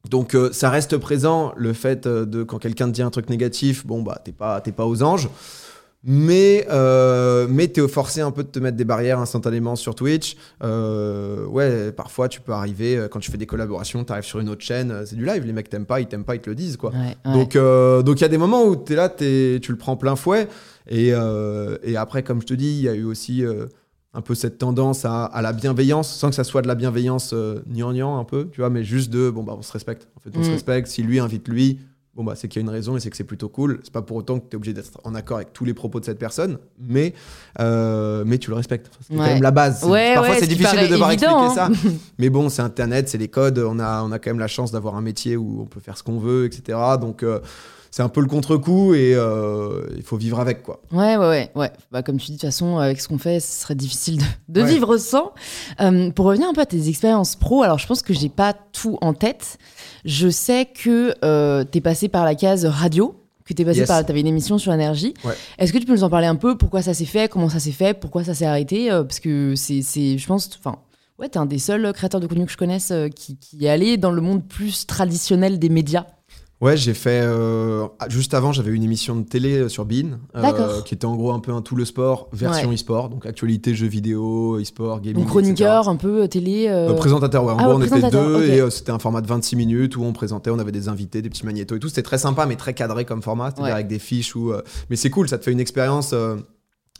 donc, 0.08 0.34
euh, 0.34 0.50
ça 0.52 0.70
reste 0.70 0.96
présent, 0.98 1.52
le 1.56 1.72
fait 1.72 2.06
euh, 2.06 2.24
de 2.26 2.42
quand 2.42 2.58
quelqu'un 2.58 2.86
te 2.86 2.92
dit 2.92 3.02
un 3.02 3.10
truc 3.10 3.30
négatif, 3.30 3.86
bon, 3.86 4.02
bah, 4.02 4.20
t'es 4.24 4.32
pas, 4.32 4.60
t'es 4.60 4.72
pas 4.72 4.86
aux 4.86 5.02
anges. 5.02 5.28
Mais, 6.06 6.66
euh, 6.70 7.46
mais 7.48 7.68
t'es 7.68 7.88
forcé 7.88 8.20
un 8.20 8.30
peu 8.30 8.42
de 8.42 8.48
te 8.48 8.58
mettre 8.58 8.76
des 8.76 8.84
barrières 8.84 9.20
instantanément 9.20 9.74
sur 9.74 9.94
Twitch. 9.94 10.36
Euh, 10.62 11.46
ouais, 11.46 11.92
parfois 11.92 12.28
tu 12.28 12.42
peux 12.42 12.52
arriver, 12.52 12.98
euh, 12.98 13.08
quand 13.08 13.20
tu 13.20 13.30
fais 13.30 13.38
des 13.38 13.46
collaborations, 13.46 14.04
t'arrives 14.04 14.24
sur 14.24 14.38
une 14.38 14.50
autre 14.50 14.60
chaîne, 14.60 15.06
c'est 15.06 15.16
du 15.16 15.24
live, 15.24 15.46
les 15.46 15.54
mecs 15.54 15.70
t'aiment 15.70 15.86
pas, 15.86 16.00
ils 16.00 16.06
t'aiment 16.06 16.24
pas, 16.24 16.34
ils 16.34 16.42
te 16.42 16.50
le 16.50 16.56
disent, 16.56 16.76
quoi. 16.76 16.90
Ouais, 16.90 17.16
ouais. 17.24 17.32
Donc, 17.32 17.56
euh, 17.56 18.02
donc 18.02 18.20
il 18.20 18.22
y 18.22 18.26
a 18.26 18.28
des 18.28 18.36
moments 18.36 18.64
où 18.64 18.76
t'es 18.76 18.96
là, 18.96 19.08
t'es, 19.08 19.58
tu 19.62 19.72
le 19.72 19.78
prends 19.78 19.96
plein 19.96 20.14
fouet. 20.14 20.46
Et, 20.90 21.14
euh, 21.14 21.78
et 21.82 21.96
après, 21.96 22.22
comme 22.22 22.42
je 22.42 22.46
te 22.48 22.54
dis, 22.54 22.68
il 22.68 22.82
y 22.82 22.88
a 22.90 22.94
eu 22.94 23.04
aussi 23.04 23.42
euh, 23.42 23.64
un 24.14 24.20
peu 24.20 24.34
cette 24.34 24.58
tendance 24.58 25.04
à, 25.04 25.24
à 25.24 25.42
la 25.42 25.52
bienveillance, 25.52 26.08
sans 26.14 26.28
que 26.30 26.36
ça 26.36 26.44
soit 26.44 26.62
de 26.62 26.68
la 26.68 26.76
bienveillance 26.76 27.32
euh, 27.34 27.60
gnangnan 27.68 28.18
un 28.18 28.24
peu, 28.24 28.48
tu 28.52 28.60
vois, 28.60 28.70
mais 28.70 28.84
juste 28.84 29.10
de 29.10 29.28
bon 29.28 29.42
bah 29.42 29.54
on 29.58 29.62
se 29.62 29.72
respecte. 29.72 30.08
En 30.16 30.20
fait, 30.20 30.30
on 30.38 30.42
se 30.42 30.48
Mm. 30.48 30.52
respecte. 30.52 30.88
Si 30.88 31.02
lui 31.02 31.18
invite 31.18 31.48
lui, 31.48 31.80
bon 32.14 32.22
bah 32.22 32.34
c'est 32.36 32.46
qu'il 32.46 32.60
y 32.60 32.64
a 32.64 32.66
une 32.66 32.70
raison 32.72 32.96
et 32.96 33.00
c'est 33.00 33.10
que 33.10 33.16
c'est 33.16 33.24
plutôt 33.24 33.48
cool. 33.48 33.80
C'est 33.82 33.92
pas 33.92 34.02
pour 34.02 34.16
autant 34.16 34.38
que 34.38 34.44
tu 34.48 34.52
es 34.52 34.56
obligé 34.56 34.72
d'être 34.72 35.00
en 35.02 35.16
accord 35.16 35.38
avec 35.38 35.52
tous 35.52 35.64
les 35.64 35.74
propos 35.74 35.98
de 35.98 36.04
cette 36.04 36.20
personne, 36.20 36.58
mais 36.80 37.12
euh, 37.58 38.22
mais 38.24 38.38
tu 38.38 38.50
le 38.50 38.56
respectes. 38.56 38.86
Enfin, 38.90 39.00
c'est 39.08 39.16
quand 39.16 39.22
même 39.24 39.42
la 39.42 39.50
base. 39.50 39.82
Ouais, 39.84 40.14
Parfois 40.14 40.34
ouais, 40.34 40.38
c'est 40.38 40.44
ce 40.44 40.50
difficile 40.50 40.80
de 40.82 40.86
devoir 40.92 41.10
évident, 41.10 41.44
expliquer 41.46 41.60
hein. 41.60 41.72
ça. 41.74 41.90
Mais 42.20 42.30
bon, 42.30 42.48
c'est 42.50 42.62
Internet, 42.62 43.08
c'est 43.08 43.18
les 43.18 43.26
codes. 43.28 43.58
On 43.58 43.80
a, 43.80 44.02
on 44.04 44.12
a 44.12 44.20
quand 44.20 44.30
même 44.30 44.38
la 44.38 44.46
chance 44.46 44.70
d'avoir 44.70 44.94
un 44.94 45.00
métier 45.02 45.36
où 45.36 45.62
on 45.62 45.66
peut 45.66 45.80
faire 45.80 45.98
ce 45.98 46.04
qu'on 46.04 46.18
veut, 46.20 46.44
etc. 46.46 46.78
Donc, 47.00 47.24
euh, 47.24 47.40
c'est 47.96 48.02
un 48.02 48.08
peu 48.08 48.20
le 48.20 48.26
contre-coup 48.26 48.92
et 48.94 49.12
euh, 49.14 49.86
il 49.96 50.02
faut 50.02 50.16
vivre 50.16 50.40
avec, 50.40 50.64
quoi. 50.64 50.80
Ouais, 50.90 51.16
ouais, 51.16 51.28
ouais. 51.28 51.50
ouais. 51.54 51.70
Bah, 51.92 52.02
comme 52.02 52.16
tu 52.16 52.26
dis, 52.26 52.32
de 52.32 52.36
toute 52.38 52.48
façon, 52.48 52.78
avec 52.78 53.00
ce 53.00 53.06
qu'on 53.06 53.18
fait, 53.18 53.38
ce 53.38 53.60
serait 53.62 53.76
difficile 53.76 54.18
de, 54.18 54.24
de 54.48 54.62
Ouais. 54.62 54.72
vivre 54.72 54.96
sans. 54.96 55.32
Euh, 55.80 56.10
pour 56.10 56.26
revenir 56.26 56.48
un 56.48 56.54
peu 56.54 56.60
à 56.62 56.66
tes 56.66 56.88
expériences 56.88 57.36
pro, 57.36 57.62
alors 57.62 57.78
je 57.78 57.86
pense 57.86 58.02
que 58.02 58.12
j'ai 58.12 58.28
pas 58.28 58.52
tout 58.72 58.98
en 59.00 59.14
tête. 59.14 59.58
Je 60.04 60.28
sais 60.28 60.66
que 60.66 61.14
euh, 61.24 61.62
t'es 61.62 61.80
passé 61.80 62.08
par 62.08 62.24
la 62.24 62.34
case 62.34 62.64
radio, 62.66 63.14
que 63.44 63.54
passé 63.62 63.78
Yes. 63.80 63.86
par. 63.88 64.04
T'avais 64.04 64.22
une 64.22 64.26
émission 64.26 64.58
sur 64.58 64.72
énergie. 64.72 65.14
Ouais. 65.24 65.34
Est-ce 65.58 65.72
que 65.72 65.78
tu 65.78 65.86
peux 65.86 65.92
nous 65.92 66.02
en 66.02 66.10
parler 66.10 66.26
un 66.26 66.34
peu 66.34 66.56
Pourquoi 66.56 66.82
ça 66.82 66.94
s'est 66.94 67.04
fait 67.04 67.30
Comment 67.30 67.48
ça 67.48 67.60
s'est 67.60 67.70
fait 67.70 67.94
Pourquoi 67.94 68.24
ça 68.24 68.34
s'est 68.34 68.46
arrêté 68.46 68.90
Euh, 68.90 69.04
Parce 69.04 69.20
que 69.20 69.54
c'est, 69.54 69.82
c'est, 69.82 70.18
je 70.18 70.26
pense, 70.26 70.50
enfin. 70.58 70.78
ouais, 71.20 71.28
t'es 71.28 71.38
un 71.38 71.46
des 71.46 71.60
seuls 71.60 71.92
créateurs 71.92 72.20
de 72.20 72.26
contenu 72.26 72.44
que 72.46 72.50
je 72.52 72.56
connaisse 72.56 72.90
euh, 72.90 73.08
qui, 73.08 73.36
qui 73.38 73.64
est 73.64 73.68
allé 73.70 73.98
dans 73.98 74.10
le 74.10 74.20
monde 74.20 74.42
plus 74.48 74.84
traditionnel 74.86 75.60
des 75.60 75.68
médias. 75.68 76.06
Ouais, 76.60 76.76
j'ai 76.76 76.94
fait. 76.94 77.20
euh, 77.22 77.86
juste 78.08 78.32
avant, 78.32 78.52
j'avais 78.52 78.70
une 78.70 78.84
émission 78.84 79.16
de 79.16 79.22
télé 79.24 79.58
euh, 79.58 79.68
sur 79.68 79.84
Bean, 79.84 80.18
euh, 80.36 80.80
qui 80.82 80.94
était 80.94 81.04
en 81.04 81.14
gros 81.16 81.32
un 81.32 81.40
peu 81.40 81.52
un 81.52 81.60
tout 81.60 81.76
le 81.76 81.84
sport, 81.84 82.28
version 82.32 82.68
Ouais. 82.68 82.74
e-sport, 82.76 83.10
donc 83.10 83.26
actualité, 83.26 83.74
jeux 83.74 83.88
vidéo, 83.88 84.58
e-sport, 84.58 85.00
gaming. 85.00 85.22
Donc 85.24 85.28
chroniqueur, 85.30 85.88
un 85.88 85.96
peu 85.96 86.26
télé. 86.28 86.66
euh, 86.68 86.94
présentateur, 86.94 87.44
ouais. 87.44 87.52
En 87.52 87.56
Ah 87.58 87.64
gros, 87.64 87.78
ouais, 87.78 87.88
on 87.92 87.96
était 87.98 88.08
deux 88.10 88.44
et 88.44 88.70
c'était 88.70 88.92
un 88.92 88.98
format 88.98 89.20
de 89.20 89.26
26 89.26 89.56
minutes 89.56 89.96
où 89.96 90.04
on 90.04 90.12
présentait, 90.12 90.50
on 90.50 90.58
avait 90.58 90.72
des 90.72 90.88
invités, 90.88 91.20
des 91.20 91.28
petits 91.28 91.44
magnétos 91.44 91.76
et 91.76 91.80
tout. 91.80 91.88
C'était 91.88 92.02
très 92.02 92.18
sympa, 92.18 92.46
mais 92.46 92.56
très 92.56 92.72
cadré 92.72 93.04
comme 93.04 93.20
format, 93.20 93.46
c'est-à-dire 93.50 93.64
Ouais. 93.64 93.70
avec 93.72 93.88
des 93.88 93.98
fiches. 93.98 94.34
Ou, 94.36 94.52
euh, 94.52 94.62
Mais 94.88 94.96
c'est 94.96 95.10
cool, 95.10 95.28
ça 95.28 95.36
te 95.38 95.44
fait 95.44 95.52
une 95.52 95.60
expérience. 95.60 96.14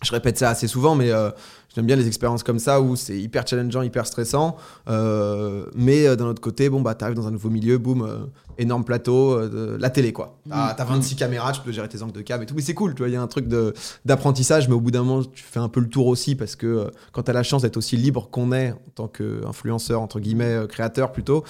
Je 0.05 0.13
répète 0.13 0.39
ça 0.39 0.51
assez 0.51 0.69
souvent, 0.69 0.95
mais 0.95 1.11
euh, 1.11 1.31
j'aime 1.75 1.87
bien 1.87 1.97
les 1.97 2.07
expériences 2.07 2.43
comme 2.43 2.59
ça 2.59 2.81
où 2.81 2.95
c'est 2.95 3.19
hyper 3.19 3.47
challengeant, 3.47 3.83
hyper 3.83 4.07
stressant. 4.07 4.57
Euh, 4.89 5.67
mais 5.75 6.07
euh, 6.07 6.15
d'un 6.17 6.27
autre 6.27 6.41
côté, 6.41 6.69
bon, 6.69 6.81
bah, 6.83 6.95
t'arrives 6.95 7.17
dans 7.17 7.27
un 7.27 7.31
nouveau 7.31 7.51
milieu, 7.51 7.79
boum, 7.79 8.29
énorme 8.59 8.85
plateau, 8.85 9.49
de- 9.49 9.77
la 9.81 9.91
télé, 9.91 10.13
quoi. 10.13 10.39
T'as 10.49 10.73
Mm. 10.73 10.77
t'as 10.77 10.85
26 10.85 11.17
caméras, 11.17 11.53
tu 11.53 11.61
peux 11.63 11.73
gérer 11.73 11.89
tes 11.89 12.03
angles 12.03 12.13
de 12.13 12.21
cam 12.23 12.41
et 12.43 12.47
tout. 12.47 12.55
Mais 12.55 12.63
c'est 12.63 12.75
cool, 12.75 12.95
tu 12.95 12.99
vois, 13.03 13.09
il 13.09 13.15
y 13.15 13.17
a 13.17 13.23
un 13.23 13.27
truc 13.27 13.49
de- 13.49 13.75
d'apprentissage, 14.05 14.69
mais 14.69 14.75
au 14.75 14.81
bout 14.81 14.91
d'un 14.93 15.03
moment, 15.03 15.25
tu 15.25 15.43
fais 15.43 15.59
un 15.61 15.69
peu 15.69 15.81
le 15.81 15.89
tour 15.89 16.07
aussi 16.07 16.35
parce 16.37 16.55
que 16.55 16.91
quand 17.13 17.23
t'as 17.25 17.33
la 17.33 17.43
chance 17.43 17.63
d'être 17.63 17.77
aussi 17.79 17.97
libre 17.97 18.29
qu'on 18.31 18.53
est 18.53 18.73
en 18.73 18.91
tant 18.95 19.09
qu'influenceur, 19.09 20.01
entre 20.01 20.21
guillemets, 20.21 20.67
créateur 20.69 21.11
plutôt, 21.13 21.43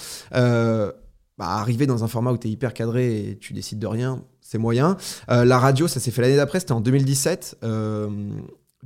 bah, 1.37 1.47
arriver 1.49 1.85
dans 1.85 2.03
un 2.03 2.07
format 2.07 2.31
où 2.31 2.37
tu 2.37 2.47
es 2.47 2.51
hyper 2.51 2.73
cadré 2.73 3.29
et 3.29 3.37
tu 3.37 3.51
décides 3.53 3.79
de 3.79 3.87
rien, 3.87 4.21
c'est 4.47 4.59
moyen. 4.59 4.95
Euh, 5.31 5.43
la 5.43 5.57
radio, 5.57 5.87
ça 5.87 5.99
s'est 5.99 6.11
fait 6.11 6.21
l'année 6.21 6.35
d'après, 6.37 6.59
c'était 6.59 6.71
en 6.73 6.81
2017. 6.81 7.57
euh, 7.63 8.07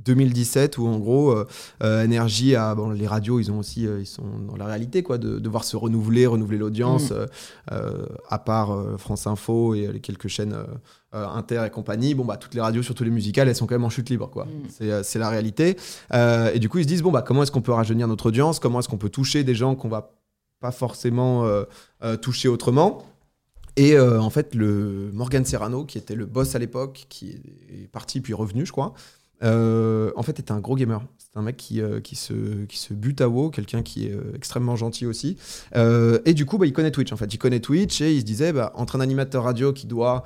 2017 0.02 0.78
où 0.78 0.86
en 0.86 0.98
gros 0.98 1.30
euh, 1.30 1.46
euh, 1.82 2.74
bon 2.74 2.88
les 2.88 3.06
radios 3.06 3.38
ils 3.38 3.50
ont 3.52 3.58
aussi 3.58 3.86
euh, 3.86 4.00
ils 4.00 4.06
sont 4.06 4.24
dans 4.48 4.56
la 4.56 4.64
réalité 4.64 5.02
quoi 5.02 5.18
de 5.18 5.38
devoir 5.38 5.62
se 5.64 5.76
renouveler 5.76 6.26
renouveler 6.26 6.56
l'audience 6.56 7.10
Mm. 7.10 7.14
euh, 7.14 7.26
euh, 7.72 8.06
à 8.30 8.38
part 8.38 8.70
euh, 8.72 8.96
France 8.96 9.26
Info 9.26 9.74
et 9.74 9.88
les 9.92 10.00
quelques 10.00 10.28
chaînes 10.28 10.54
euh, 10.54 10.64
euh, 11.14 11.26
Inter 11.28 11.64
et 11.66 11.70
compagnie 11.70 12.14
bon 12.14 12.24
bah 12.24 12.38
toutes 12.38 12.54
les 12.54 12.62
radios 12.62 12.82
surtout 12.82 13.04
les 13.04 13.10
musicales 13.10 13.46
elles 13.48 13.54
sont 13.56 13.66
quand 13.66 13.74
même 13.74 13.84
en 13.84 13.90
chute 13.90 14.08
libre 14.08 14.30
quoi 14.30 14.46
Mm. 14.46 14.48
c'est 14.70 14.90
euh, 14.90 15.20
la 15.20 15.28
réalité 15.28 15.76
Euh, 16.14 16.50
et 16.54 16.58
du 16.60 16.70
coup 16.70 16.78
ils 16.78 16.84
se 16.84 16.88
disent 16.88 17.02
bon 17.02 17.12
bah 17.12 17.20
comment 17.20 17.42
est-ce 17.42 17.52
qu'on 17.52 17.60
peut 17.60 17.72
rajeunir 17.72 18.08
notre 18.08 18.24
audience? 18.26 18.58
Comment 18.58 18.78
est-ce 18.80 18.88
qu'on 18.88 18.96
peut 18.96 19.10
toucher 19.10 19.44
des 19.44 19.54
gens 19.54 19.74
qu'on 19.74 19.90
va 19.90 20.12
pas 20.60 20.72
forcément 20.72 21.44
euh, 21.44 21.64
euh, 22.04 22.16
toucher 22.16 22.48
autrement? 22.48 23.02
Et 23.76 23.96
euh, 23.96 24.20
en 24.20 24.30
fait, 24.30 24.54
le 24.54 25.10
Morgan 25.12 25.44
Serrano, 25.44 25.84
qui 25.84 25.98
était 25.98 26.14
le 26.14 26.26
boss 26.26 26.54
à 26.54 26.58
l'époque, 26.58 27.06
qui 27.08 27.30
est 27.68 27.88
parti 27.90 28.20
puis 28.20 28.34
revenu, 28.34 28.66
je 28.66 28.72
crois, 28.72 28.94
euh, 29.42 30.12
en 30.16 30.22
fait, 30.22 30.38
était 30.38 30.52
un 30.52 30.60
gros 30.60 30.76
gamer. 30.76 31.02
C'est 31.18 31.38
un 31.38 31.42
mec 31.42 31.56
qui, 31.56 31.80
euh, 31.80 32.00
qui, 32.00 32.16
se, 32.16 32.64
qui 32.66 32.78
se 32.78 32.92
bute 32.92 33.20
à 33.20 33.28
WoW, 33.28 33.50
quelqu'un 33.50 33.82
qui 33.82 34.06
est 34.06 34.16
extrêmement 34.34 34.76
gentil 34.76 35.06
aussi. 35.06 35.36
Et 35.74 36.34
du 36.34 36.46
coup, 36.46 36.58
bah, 36.58 36.66
il 36.66 36.72
connaît 36.72 36.90
Twitch, 36.90 37.12
en 37.12 37.16
fait. 37.16 37.32
Il 37.32 37.38
connaît 37.38 37.60
Twitch 37.60 38.00
et 38.00 38.12
il 38.12 38.20
se 38.20 38.24
disait, 38.24 38.52
bah, 38.52 38.72
entre 38.74 38.96
un 38.96 39.00
animateur 39.00 39.44
radio 39.44 39.72
qui 39.72 39.86
doit 39.86 40.24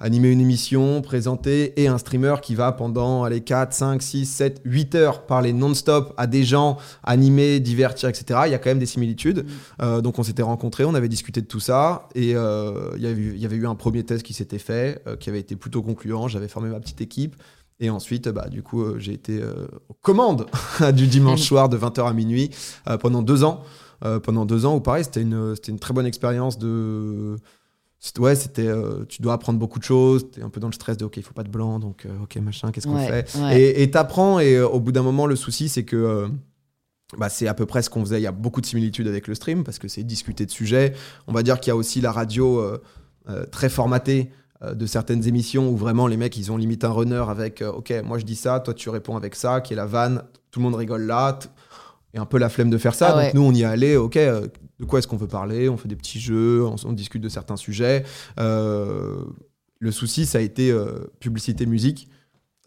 animer 0.00 0.30
une 0.30 0.40
émission, 0.40 1.00
présenter, 1.02 1.80
et 1.80 1.88
un 1.88 1.98
streamer 1.98 2.36
qui 2.42 2.54
va 2.54 2.72
pendant 2.72 3.24
allez, 3.24 3.40
4, 3.40 3.72
5, 3.72 4.02
6, 4.02 4.26
7, 4.26 4.60
8 4.64 4.94
heures 4.94 5.26
parler 5.26 5.52
non-stop 5.52 6.14
à 6.16 6.26
des 6.26 6.44
gens, 6.44 6.78
animer, 7.02 7.60
divertir, 7.60 8.08
etc. 8.08 8.40
Il 8.46 8.52
y 8.52 8.54
a 8.54 8.58
quand 8.58 8.70
même 8.70 8.78
des 8.78 8.86
similitudes. 8.86 9.44
Euh, 9.82 10.00
donc 10.00 10.18
on 10.18 10.22
s'était 10.22 10.42
rencontrés, 10.42 10.84
on 10.84 10.94
avait 10.94 11.08
discuté 11.08 11.40
de 11.40 11.46
tout 11.46 11.60
ça, 11.60 12.08
et 12.14 12.34
euh, 12.34 12.90
il 12.96 13.02
y 13.02 13.06
avait 13.06 13.20
eu- 13.20 13.32
il 13.34 13.40
y 13.40 13.46
avait 13.46 13.56
eu 13.56 13.66
un 13.66 13.74
premier 13.74 14.04
test 14.04 14.22
qui 14.22 14.32
s'était 14.34 14.58
fait, 14.58 15.02
euh, 15.06 15.16
qui 15.16 15.28
avait 15.30 15.40
été 15.40 15.56
plutôt 15.56 15.82
concluant. 15.82 16.28
J'avais 16.28 16.48
formé 16.48 16.68
ma 16.68 16.80
petite 16.80 17.00
équipe. 17.00 17.36
Et 17.80 17.90
ensuite, 17.90 18.28
bah, 18.28 18.48
du 18.48 18.64
coup, 18.64 18.84
j'ai 18.98 19.12
été 19.12 19.40
aux 19.88 19.94
commandes 20.02 20.46
du 20.96 21.06
dimanche 21.06 21.38
Mhm. 21.40 21.46
soir 21.46 21.68
de 21.68 21.76
20h 21.76 22.06
à 22.08 22.12
minuit 22.12 22.50
pendant 23.00 23.22
deux 23.22 23.44
ans. 23.44 23.62
Pendant 24.24 24.46
deux 24.46 24.64
ans, 24.66 24.74
où 24.76 24.80
pareil, 24.80 25.04
c'était 25.04 25.22
une, 25.22 25.54
c'était 25.54 25.70
une 25.72 25.78
très 25.78 25.94
bonne 25.94 26.06
expérience 26.06 26.58
de. 26.58 27.36
Ouais, 28.18 28.34
c'était. 28.36 28.66
euh, 28.66 29.04
tu 29.08 29.22
dois 29.22 29.32
apprendre 29.34 29.58
beaucoup 29.58 29.78
de 29.78 29.84
choses. 29.84 30.30
Tu 30.32 30.40
es 30.40 30.42
un 30.42 30.50
peu 30.50 30.60
dans 30.60 30.68
le 30.68 30.72
stress 30.72 30.96
de 30.96 31.04
OK, 31.04 31.16
il 31.16 31.22
faut 31.22 31.34
pas 31.34 31.42
de 31.42 31.48
blanc, 31.50 31.78
donc 31.78 32.06
euh, 32.06 32.22
OK, 32.22 32.36
machin, 32.36 32.70
qu'est-ce 32.70 32.86
qu'on 32.86 32.94
Ouais, 32.96 33.24
fait 33.24 33.38
ouais. 33.40 33.60
Et 33.60 33.82
et 33.82 33.90
t'apprends, 33.90 34.38
et 34.40 34.54
euh, 34.56 34.68
au 34.68 34.78
bout 34.80 34.92
d'un 34.92 35.02
moment, 35.02 35.26
le 35.26 35.34
souci, 35.36 35.68
c'est 35.68 35.84
que. 35.84 36.28
bah, 37.18 37.28
c'est 37.28 37.48
à 37.48 37.54
peu 37.54 37.66
près 37.66 37.82
ce 37.82 37.90
qu'on 37.90 38.00
faisait. 38.04 38.20
Il 38.20 38.24
y 38.24 38.26
a 38.28 38.32
beaucoup 38.32 38.60
de 38.60 38.66
similitudes 38.66 39.08
avec 39.08 39.26
le 39.26 39.34
stream 39.34 39.64
parce 39.64 39.78
que 39.78 39.88
c'est 39.88 40.04
discuter 40.04 40.46
de 40.46 40.50
sujets. 40.50 40.94
On 41.26 41.32
va 41.32 41.42
dire 41.42 41.58
qu'il 41.60 41.70
y 41.70 41.72
a 41.72 41.76
aussi 41.76 42.00
la 42.00 42.12
radio 42.12 42.62
très 43.50 43.68
formatée 43.68 44.30
de 44.74 44.86
certaines 44.86 45.26
émissions 45.28 45.68
où 45.70 45.76
vraiment 45.76 46.06
les 46.06 46.16
mecs 46.16 46.36
ils 46.36 46.50
ont 46.50 46.56
limite 46.56 46.82
un 46.84 46.90
runner 46.90 47.22
avec 47.28 47.62
ok 47.62 47.92
moi 48.04 48.18
je 48.18 48.24
dis 48.24 48.34
ça 48.34 48.58
toi 48.58 48.74
tu 48.74 48.88
réponds 48.90 49.16
avec 49.16 49.36
ça 49.36 49.60
qui 49.60 49.72
est 49.72 49.76
la 49.76 49.86
vanne 49.86 50.22
tout 50.50 50.58
le 50.58 50.64
monde 50.64 50.74
rigole 50.74 51.02
là 51.02 51.38
et 52.12 52.18
un 52.18 52.24
peu 52.26 52.38
la 52.38 52.48
flemme 52.48 52.68
de 52.68 52.76
faire 52.78 52.94
ça 52.94 53.10
Ah 53.12 53.16
ouais. 53.18 53.24
donc 53.26 53.34
nous 53.34 53.42
on 53.42 53.52
y 53.52 53.62
allait 53.62 53.94
ok 53.96 54.16
euh, 54.16 54.48
de 54.80 54.84
quoi 54.84 54.98
est-ce 54.98 55.08
qu'on 55.08 55.16
veut 55.16 55.28
parler 55.28 55.68
on 55.68 55.76
fait 55.76 55.88
des 55.88 55.96
petits 55.96 56.20
jeux 56.20 56.64
on, 56.64 56.92
discute 56.92 57.22
de 57.22 57.28
certains 57.28 57.56
sujets 57.56 58.04
Euh, 58.38 59.24
le 59.78 59.92
souci 59.92 60.26
ça 60.26 60.38
a 60.38 60.40
été 60.40 60.70
euh, 60.70 61.10
publicité 61.20 61.66
musique 61.66 62.08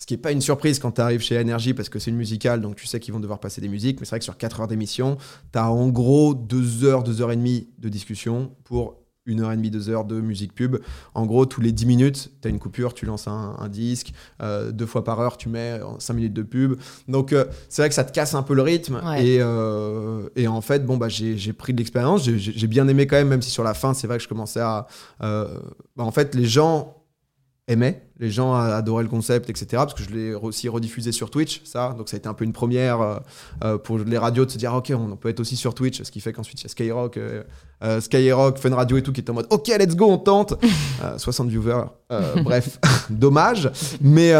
ce 0.01 0.07
qui 0.07 0.15
n'est 0.15 0.21
pas 0.21 0.31
une 0.31 0.41
surprise 0.41 0.79
quand 0.79 0.93
tu 0.93 1.01
arrives 1.01 1.21
chez 1.21 1.39
Energy 1.39 1.75
parce 1.75 1.87
que 1.87 1.99
c'est 1.99 2.09
une 2.09 2.17
musicale, 2.17 2.59
donc 2.59 2.75
tu 2.75 2.87
sais 2.87 2.99
qu'ils 2.99 3.13
vont 3.13 3.19
devoir 3.19 3.39
passer 3.39 3.61
des 3.61 3.67
musiques. 3.67 3.99
Mais 3.99 4.07
c'est 4.07 4.13
vrai 4.13 4.19
que 4.19 4.25
sur 4.25 4.35
4 4.35 4.61
heures 4.61 4.67
d'émission, 4.67 5.17
tu 5.53 5.59
as 5.59 5.69
en 5.69 5.89
gros 5.89 6.33
2 6.33 6.85
heures, 6.85 7.03
2 7.03 7.21
heures 7.21 7.31
et 7.31 7.35
demie 7.35 7.69
de 7.77 7.87
discussion 7.87 8.55
pour 8.63 9.00
1 9.27 9.39
heure 9.39 9.51
et 9.51 9.55
demie, 9.55 9.69
2 9.69 9.89
heures 9.89 10.05
de 10.05 10.19
musique 10.19 10.53
pub. 10.53 10.77
En 11.13 11.25
gros, 11.25 11.45
tous 11.45 11.61
les 11.61 11.71
10 11.71 11.85
minutes, 11.85 12.31
tu 12.41 12.47
as 12.47 12.51
une 12.51 12.59
coupure, 12.59 12.93
tu 12.93 13.05
lances 13.05 13.27
un, 13.27 13.55
un 13.59 13.69
disque. 13.69 14.13
euh, 14.41 14.71
deux 14.71 14.85
fois 14.85 15.03
par 15.03 15.19
heure, 15.19 15.37
tu 15.37 15.47
mets 15.49 15.79
5 15.99 16.13
minutes 16.15 16.33
de 16.33 16.43
pub. 16.43 16.75
Donc 17.07 17.33
euh, 17.33 17.45
c'est 17.69 17.81
vrai 17.81 17.89
que 17.89 17.95
ça 17.95 18.03
te 18.03 18.11
casse 18.11 18.33
un 18.33 18.43
peu 18.43 18.53
le 18.55 18.61
rythme. 18.63 19.01
Ouais. 19.05 19.25
Et, 19.25 19.37
euh, 19.41 20.27
et 20.35 20.47
en 20.47 20.61
fait, 20.61 20.85
bon, 20.85 20.97
bah, 20.97 21.09
j'ai 21.09 21.53
pris 21.53 21.73
de 21.73 21.77
l'expérience. 21.77 22.23
J'ai- 22.23 22.67
bien 22.67 22.87
aimé 22.87 23.05
quand 23.07 23.17
même, 23.17 23.27
même 23.27 23.41
si 23.41 23.49
sur 23.51 23.63
la 23.63 23.73
fin, 23.73 23.93
c'est 23.93 24.07
vrai 24.07 24.17
que 24.17 24.23
je 24.23 24.29
commençais 24.29 24.61
à. 24.61 24.87
bah, 25.19 25.47
en 25.97 26.11
fait, 26.11 26.33
les 26.35 26.45
gens 26.45 26.97
aimaient, 27.67 28.09
les 28.17 28.31
gens 28.31 28.53
adoraient 28.55 29.03
le 29.03 29.09
concept, 29.09 29.49
etc. 29.49 29.67
Parce 29.73 29.93
que 29.93 30.03
je 30.03 30.09
l'ai 30.09 30.33
aussi 30.33 30.67
rediffusé 30.67 31.11
sur 31.11 31.29
Twitch, 31.29 31.61
ça. 31.63 31.93
Donc 31.97 32.09
ça 32.09 32.15
a 32.15 32.17
été 32.17 32.27
un 32.27 32.33
peu 32.33 32.43
une 32.43 32.53
première 32.53 33.21
euh, 33.63 33.77
pour 33.77 33.99
les 33.99 34.17
radios 34.17 34.45
de 34.45 34.51
se 34.51 34.57
dire, 34.57 34.73
ok, 34.73 34.91
on 34.95 35.15
peut 35.15 35.29
être 35.29 35.39
aussi 35.39 35.55
sur 35.55 35.73
Twitch. 35.75 36.01
Ce 36.01 36.11
qui 36.11 36.19
fait 36.21 36.33
qu'ensuite, 36.33 36.59
il 36.61 36.63
y 36.63 36.65
a 36.65 36.69
Skyrock, 36.69 37.17
euh, 37.17 37.43
euh, 37.83 38.01
Skyrock, 38.01 38.57
Fun 38.57 38.75
Radio 38.75 38.97
et 38.97 39.03
tout 39.03 39.11
qui 39.11 39.21
est 39.21 39.29
en 39.29 39.33
mode, 39.33 39.47
ok, 39.49 39.67
let's 39.79 39.95
go, 39.95 40.05
on 40.05 40.17
tente. 40.17 40.53
Euh, 41.03 41.17
60 41.17 41.49
viewers, 41.49 41.85
euh, 42.11 42.43
bref, 42.43 42.77
dommage. 43.09 43.71
Mais. 44.01 44.33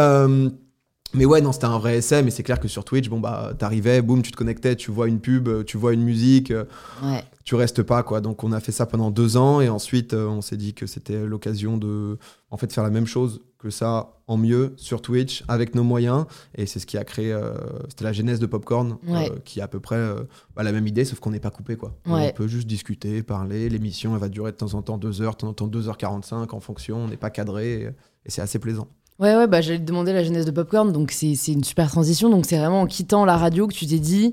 Mais 1.14 1.24
ouais, 1.24 1.40
non, 1.40 1.52
c'était 1.52 1.66
un 1.66 1.78
vrai 1.78 1.98
essai, 1.98 2.22
mais 2.22 2.30
c'est 2.30 2.42
clair 2.42 2.58
que 2.60 2.68
sur 2.68 2.84
Twitch, 2.84 3.08
bon, 3.08 3.20
bah, 3.20 3.52
t'arrivais, 3.58 4.02
boum, 4.02 4.22
tu 4.22 4.30
te 4.32 4.36
connectais, 4.36 4.76
tu 4.76 4.90
vois 4.90 5.08
une 5.08 5.20
pub, 5.20 5.48
euh, 5.48 5.62
tu 5.64 5.76
vois 5.76 5.92
une 5.92 6.02
musique, 6.02 6.50
euh, 6.50 6.64
Ouais. 7.02 7.22
tu 7.44 7.54
restes 7.54 7.82
pas, 7.82 8.02
quoi. 8.02 8.20
Donc, 8.20 8.44
on 8.44 8.52
a 8.52 8.60
fait 8.60 8.72
ça 8.72 8.86
pendant 8.86 9.10
deux 9.10 9.36
ans, 9.36 9.60
et 9.60 9.68
ensuite, 9.68 10.14
euh, 10.14 10.26
on 10.26 10.40
s'est 10.40 10.56
dit 10.56 10.74
que 10.74 10.86
c'était 10.86 11.24
l'occasion 11.26 11.76
de, 11.76 12.18
en 12.50 12.56
fait, 12.56 12.72
faire 12.72 12.84
la 12.84 12.90
même 12.90 13.06
chose 13.06 13.40
que 13.58 13.70
ça 13.70 14.14
en 14.26 14.36
mieux 14.38 14.72
sur 14.76 15.02
Twitch, 15.02 15.44
avec 15.46 15.74
nos 15.76 15.84
moyens, 15.84 16.24
et 16.56 16.66
c'est 16.66 16.80
ce 16.80 16.86
qui 16.86 16.98
a 16.98 17.04
créé, 17.04 17.32
euh, 17.32 17.52
c'était 17.88 18.02
la 18.04 18.12
genèse 18.12 18.40
de 18.40 18.46
Popcorn, 18.46 18.96
euh, 19.08 19.28
qui 19.44 19.60
est 19.60 19.62
à 19.62 19.68
peu 19.68 19.78
près 19.78 19.94
euh, 19.96 20.22
bah, 20.56 20.64
la 20.64 20.72
même 20.72 20.86
idée, 20.88 21.04
sauf 21.04 21.20
qu'on 21.20 21.30
n'est 21.30 21.38
pas 21.38 21.50
coupé, 21.50 21.76
quoi. 21.76 21.94
Ouais. 22.06 22.30
On 22.32 22.36
peut 22.36 22.48
juste 22.48 22.66
discuter, 22.66 23.22
parler, 23.22 23.68
l'émission, 23.68 24.14
elle 24.14 24.20
va 24.20 24.28
durer 24.28 24.50
de 24.50 24.56
temps 24.56 24.74
en 24.74 24.82
temps 24.82 24.98
deux 24.98 25.22
heures, 25.22 25.34
de 25.34 25.38
temps 25.38 25.48
en 25.48 25.52
temps 25.52 25.68
2h45 25.68 26.52
en 26.54 26.60
fonction, 26.60 26.96
on 27.04 27.08
n'est 27.08 27.16
pas 27.16 27.30
cadré, 27.30 27.72
et, 27.74 27.84
et 27.84 28.30
c'est 28.30 28.42
assez 28.42 28.58
plaisant. 28.58 28.88
Ouais, 29.22 29.36
ouais, 29.36 29.46
bah, 29.46 29.60
j'allais 29.60 29.78
te 29.78 29.84
demander 29.84 30.12
la 30.12 30.24
genèse 30.24 30.44
de 30.44 30.50
Popcorn, 30.50 30.90
donc 30.92 31.12
c'est 31.12 31.34
une 31.48 31.62
super 31.64 31.88
transition. 31.88 32.28
Donc 32.28 32.44
c'est 32.44 32.58
vraiment 32.58 32.80
en 32.82 32.86
quittant 32.86 33.24
la 33.24 33.36
radio 33.36 33.68
que 33.68 33.72
tu 33.74 33.86
t'es 33.86 34.00
dit. 34.00 34.32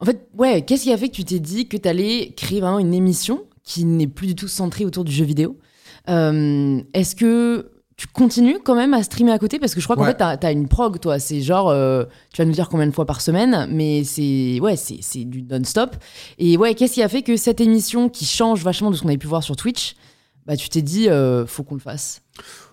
En 0.00 0.04
fait, 0.04 0.28
ouais, 0.36 0.62
qu'est-ce 0.62 0.82
qui 0.84 0.92
a 0.92 0.96
fait 0.98 1.08
que 1.08 1.14
tu 1.14 1.24
t'es 1.24 1.38
dit 1.38 1.68
que 1.68 1.76
t'allais 1.76 2.32
créer 2.36 2.60
vraiment 2.60 2.78
une 2.80 2.94
émission 2.94 3.44
qui 3.62 3.84
n'est 3.84 4.06
plus 4.08 4.26
du 4.28 4.34
tout 4.34 4.48
centrée 4.48 4.84
autour 4.84 5.04
du 5.04 5.12
jeu 5.12 5.24
vidéo? 5.24 5.56
Euh, 6.08 6.80
Est-ce 6.94 7.14
que 7.14 7.70
tu 7.96 8.06
continues 8.08 8.58
quand 8.64 8.74
même 8.74 8.92
à 8.94 9.02
streamer 9.04 9.32
à 9.32 9.38
côté? 9.38 9.58
Parce 9.60 9.74
que 9.74 9.80
je 9.80 9.86
crois 9.86 9.94
qu'en 9.96 10.02
Ouais. 10.02 10.08
fait, 10.16 10.16
t'as 10.18 10.48
as 10.48 10.52
une 10.52 10.66
prog, 10.68 10.98
toi. 11.00 11.18
C'est 11.20 11.40
genre, 11.40 11.68
euh, 11.68 12.04
tu 12.32 12.40
vas 12.42 12.44
nous 12.46 12.52
dire 12.54 12.68
combien 12.68 12.86
de 12.86 12.92
fois 12.92 13.06
par 13.06 13.20
semaine, 13.20 13.68
mais 13.70 14.02
c'est 14.04 14.58
ouais, 14.60 14.74
c'est 14.76 14.98
c'est 15.00 15.24
du 15.24 15.42
non-stop. 15.42 15.94
Et 16.38 16.56
ouais, 16.56 16.74
qu'est-ce 16.74 16.94
qui 16.94 17.02
a 17.02 17.08
fait 17.08 17.22
que 17.22 17.36
cette 17.36 17.60
émission 17.60 18.08
qui 18.08 18.24
change 18.24 18.62
vachement 18.64 18.90
de 18.90 18.96
ce 18.96 19.02
qu'on 19.02 19.08
avait 19.08 19.16
pu 19.18 19.26
voir 19.28 19.42
sur 19.44 19.54
Twitch, 19.56 19.94
bah 20.46 20.56
tu 20.56 20.68
t'es 20.68 20.82
dit, 20.82 21.08
euh, 21.08 21.44
faut 21.46 21.62
qu'on 21.62 21.74
le 21.74 21.80
fasse? 21.80 22.22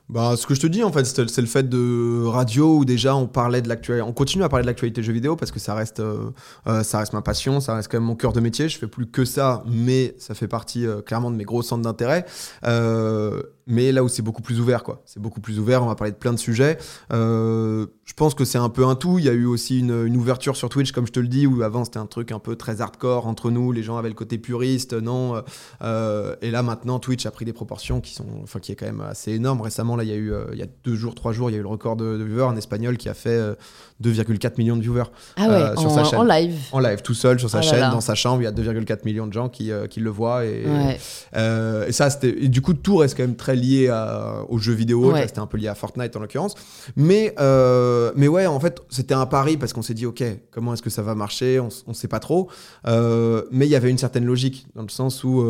Bah, 0.07 0.35
ce 0.37 0.45
que 0.45 0.53
je 0.53 0.61
te 0.61 0.67
dis, 0.67 0.83
en 0.83 0.91
fait, 0.91 1.03
c'est 1.03 1.41
le 1.41 1.47
fait 1.47 1.67
de 1.67 2.25
radio 2.25 2.77
où 2.77 2.85
déjà 2.85 3.15
on 3.15 3.25
parlait 3.25 3.63
de 3.63 3.67
l'actualité. 3.67 4.03
On 4.07 4.13
continue 4.13 4.43
à 4.43 4.49
parler 4.49 4.61
de 4.61 4.67
l'actualité 4.67 5.01
jeux 5.01 5.13
vidéo 5.13 5.35
parce 5.35 5.51
que 5.51 5.59
ça 5.59 5.73
reste, 5.73 5.99
euh, 5.99 6.29
euh, 6.67 6.83
ça 6.83 6.99
reste 6.99 7.13
ma 7.13 7.23
passion, 7.23 7.59
ça 7.59 7.73
reste 7.73 7.91
quand 7.91 7.97
même 7.97 8.07
mon 8.07 8.15
cœur 8.15 8.31
de 8.31 8.39
métier. 8.39 8.69
Je 8.69 8.77
fais 8.77 8.87
plus 8.87 9.07
que 9.07 9.25
ça, 9.25 9.63
mais 9.67 10.13
ça 10.19 10.35
fait 10.35 10.47
partie 10.47 10.85
euh, 10.85 11.01
clairement 11.01 11.31
de 11.31 11.35
mes 11.35 11.43
gros 11.43 11.63
centres 11.63 11.81
d'intérêt. 11.81 12.25
Euh, 12.65 13.41
mais 13.67 13.91
là 13.91 14.03
où 14.03 14.07
c'est 14.07 14.21
beaucoup 14.21 14.41
plus 14.43 14.59
ouvert, 14.59 14.83
quoi. 14.83 15.01
C'est 15.05 15.19
beaucoup 15.19 15.41
plus 15.41 15.59
ouvert, 15.59 15.81
on 15.83 15.87
va 15.87 15.95
parler 15.95 16.11
de 16.11 16.17
plein 16.17 16.33
de 16.33 16.37
sujets. 16.37 16.77
Euh, 17.11 17.87
je 18.03 18.13
pense 18.13 18.35
que 18.35 18.45
c'est 18.45 18.59
un 18.59 18.69
peu 18.69 18.85
un 18.85 18.95
tout. 18.95 19.17
Il 19.17 19.25
y 19.25 19.29
a 19.29 19.33
eu 19.33 19.45
aussi 19.45 19.79
une, 19.79 20.05
une 20.05 20.17
ouverture 20.17 20.55
sur 20.55 20.69
Twitch, 20.69 20.91
comme 20.91 21.07
je 21.07 21.11
te 21.11 21.19
le 21.19 21.27
dis, 21.27 21.47
où 21.47 21.63
avant 21.63 21.83
c'était 21.83 21.97
un 21.97 22.05
truc 22.05 22.31
un 22.31 22.37
peu 22.37 22.55
très 22.55 22.81
hardcore 22.81 23.25
entre 23.25 23.49
nous. 23.49 23.71
Les 23.71 23.81
gens 23.81 23.97
avaient 23.97 24.09
le 24.09 24.15
côté 24.15 24.37
puriste, 24.37 24.93
non. 24.93 25.41
euh, 25.81 26.35
et 26.41 26.51
là 26.51 26.61
maintenant, 26.61 26.99
Twitch 26.99 27.25
a 27.25 27.31
pris 27.31 27.45
des 27.45 27.53
proportions 27.53 28.01
qui 28.01 28.13
sont, 28.13 28.27
enfin, 28.43 28.59
qui 28.59 28.71
est 28.71 28.75
quand 28.75 28.85
même 28.85 29.01
assez 29.01 29.31
énorme. 29.31 29.61
Récemment, 29.61 29.95
là, 29.95 30.03
il 30.03 30.09
y 30.09 30.13
a 30.13 30.17
eu, 30.17 30.31
il 30.53 30.59
y 30.59 30.63
a 30.63 30.67
deux 30.83 30.95
jours, 30.95 31.15
trois 31.15 31.31
jours, 31.31 31.49
il 31.49 31.53
y 31.53 31.55
a 31.55 31.59
eu 31.59 31.63
le 31.63 31.67
record 31.67 31.95
de, 31.95 32.23
viewers, 32.23 32.49
un 32.49 32.57
espagnol 32.57 32.97
qui 32.97 33.09
a 33.09 33.15
fait 33.15 33.39
2,4 34.03 34.53
millions 34.59 34.77
de 34.77 34.81
viewers 34.81 35.05
ah 35.37 35.47
ouais, 35.47 35.77
sur 35.77 35.91
en, 35.91 35.95
sa 35.95 36.03
chaîne. 36.03 36.19
En 36.19 36.23
live. 36.23 36.59
En 36.71 36.79
live, 36.79 37.01
tout 37.01 37.15
seul 37.15 37.39
sur 37.39 37.49
sa 37.49 37.59
oh 37.59 37.63
chaîne, 37.63 37.89
dans 37.89 38.01
sa 38.01 38.13
chambre, 38.13 38.43
il 38.43 38.45
y 38.45 38.47
a 38.47 38.51
2,4 38.51 38.99
millions 39.05 39.25
de 39.25 39.33
gens 39.33 39.49
qui, 39.49 39.71
qui 39.89 39.99
le 39.99 40.09
voient. 40.11 40.45
Et, 40.45 40.65
et 41.33 41.91
ça, 41.91 42.11
c'était. 42.11 42.47
Du 42.47 42.61
coup, 42.61 42.75
tout 42.75 42.97
reste 42.97 43.17
quand 43.17 43.23
même 43.23 43.35
très 43.35 43.54
lié 43.55 43.89
à, 43.89 44.43
aux 44.49 44.57
jeux 44.57 44.73
vidéo. 44.73 45.13
C'était 45.15 45.39
un 45.39 45.47
peu 45.47 45.57
lié 45.57 45.67
à 45.67 45.75
Fortnite 45.75 46.15
en 46.15 46.19
l'occurrence. 46.19 46.55
Mais, 46.95 47.33
mais 48.15 48.27
ouais, 48.27 48.45
en 48.45 48.59
fait, 48.59 48.81
c'était 48.89 49.13
un 49.13 49.25
pari 49.25 49.57
parce 49.57 49.73
qu'on 49.73 49.81
s'est 49.81 49.93
dit, 49.93 50.05
OK, 50.05 50.23
comment 50.51 50.73
est-ce 50.73 50.81
que 50.81 50.89
ça 50.89 51.01
va 51.01 51.15
marcher? 51.15 51.59
On 51.59 51.69
ne 51.87 51.93
sait 51.93 52.07
pas 52.07 52.19
trop. 52.19 52.49
mais 52.85 53.65
il 53.65 53.69
y 53.69 53.75
avait 53.75 53.89
une 53.89 53.97
certaine 53.97 54.25
logique 54.25 54.67
dans 54.75 54.83
le 54.83 54.89
sens 54.89 55.23
où 55.23 55.43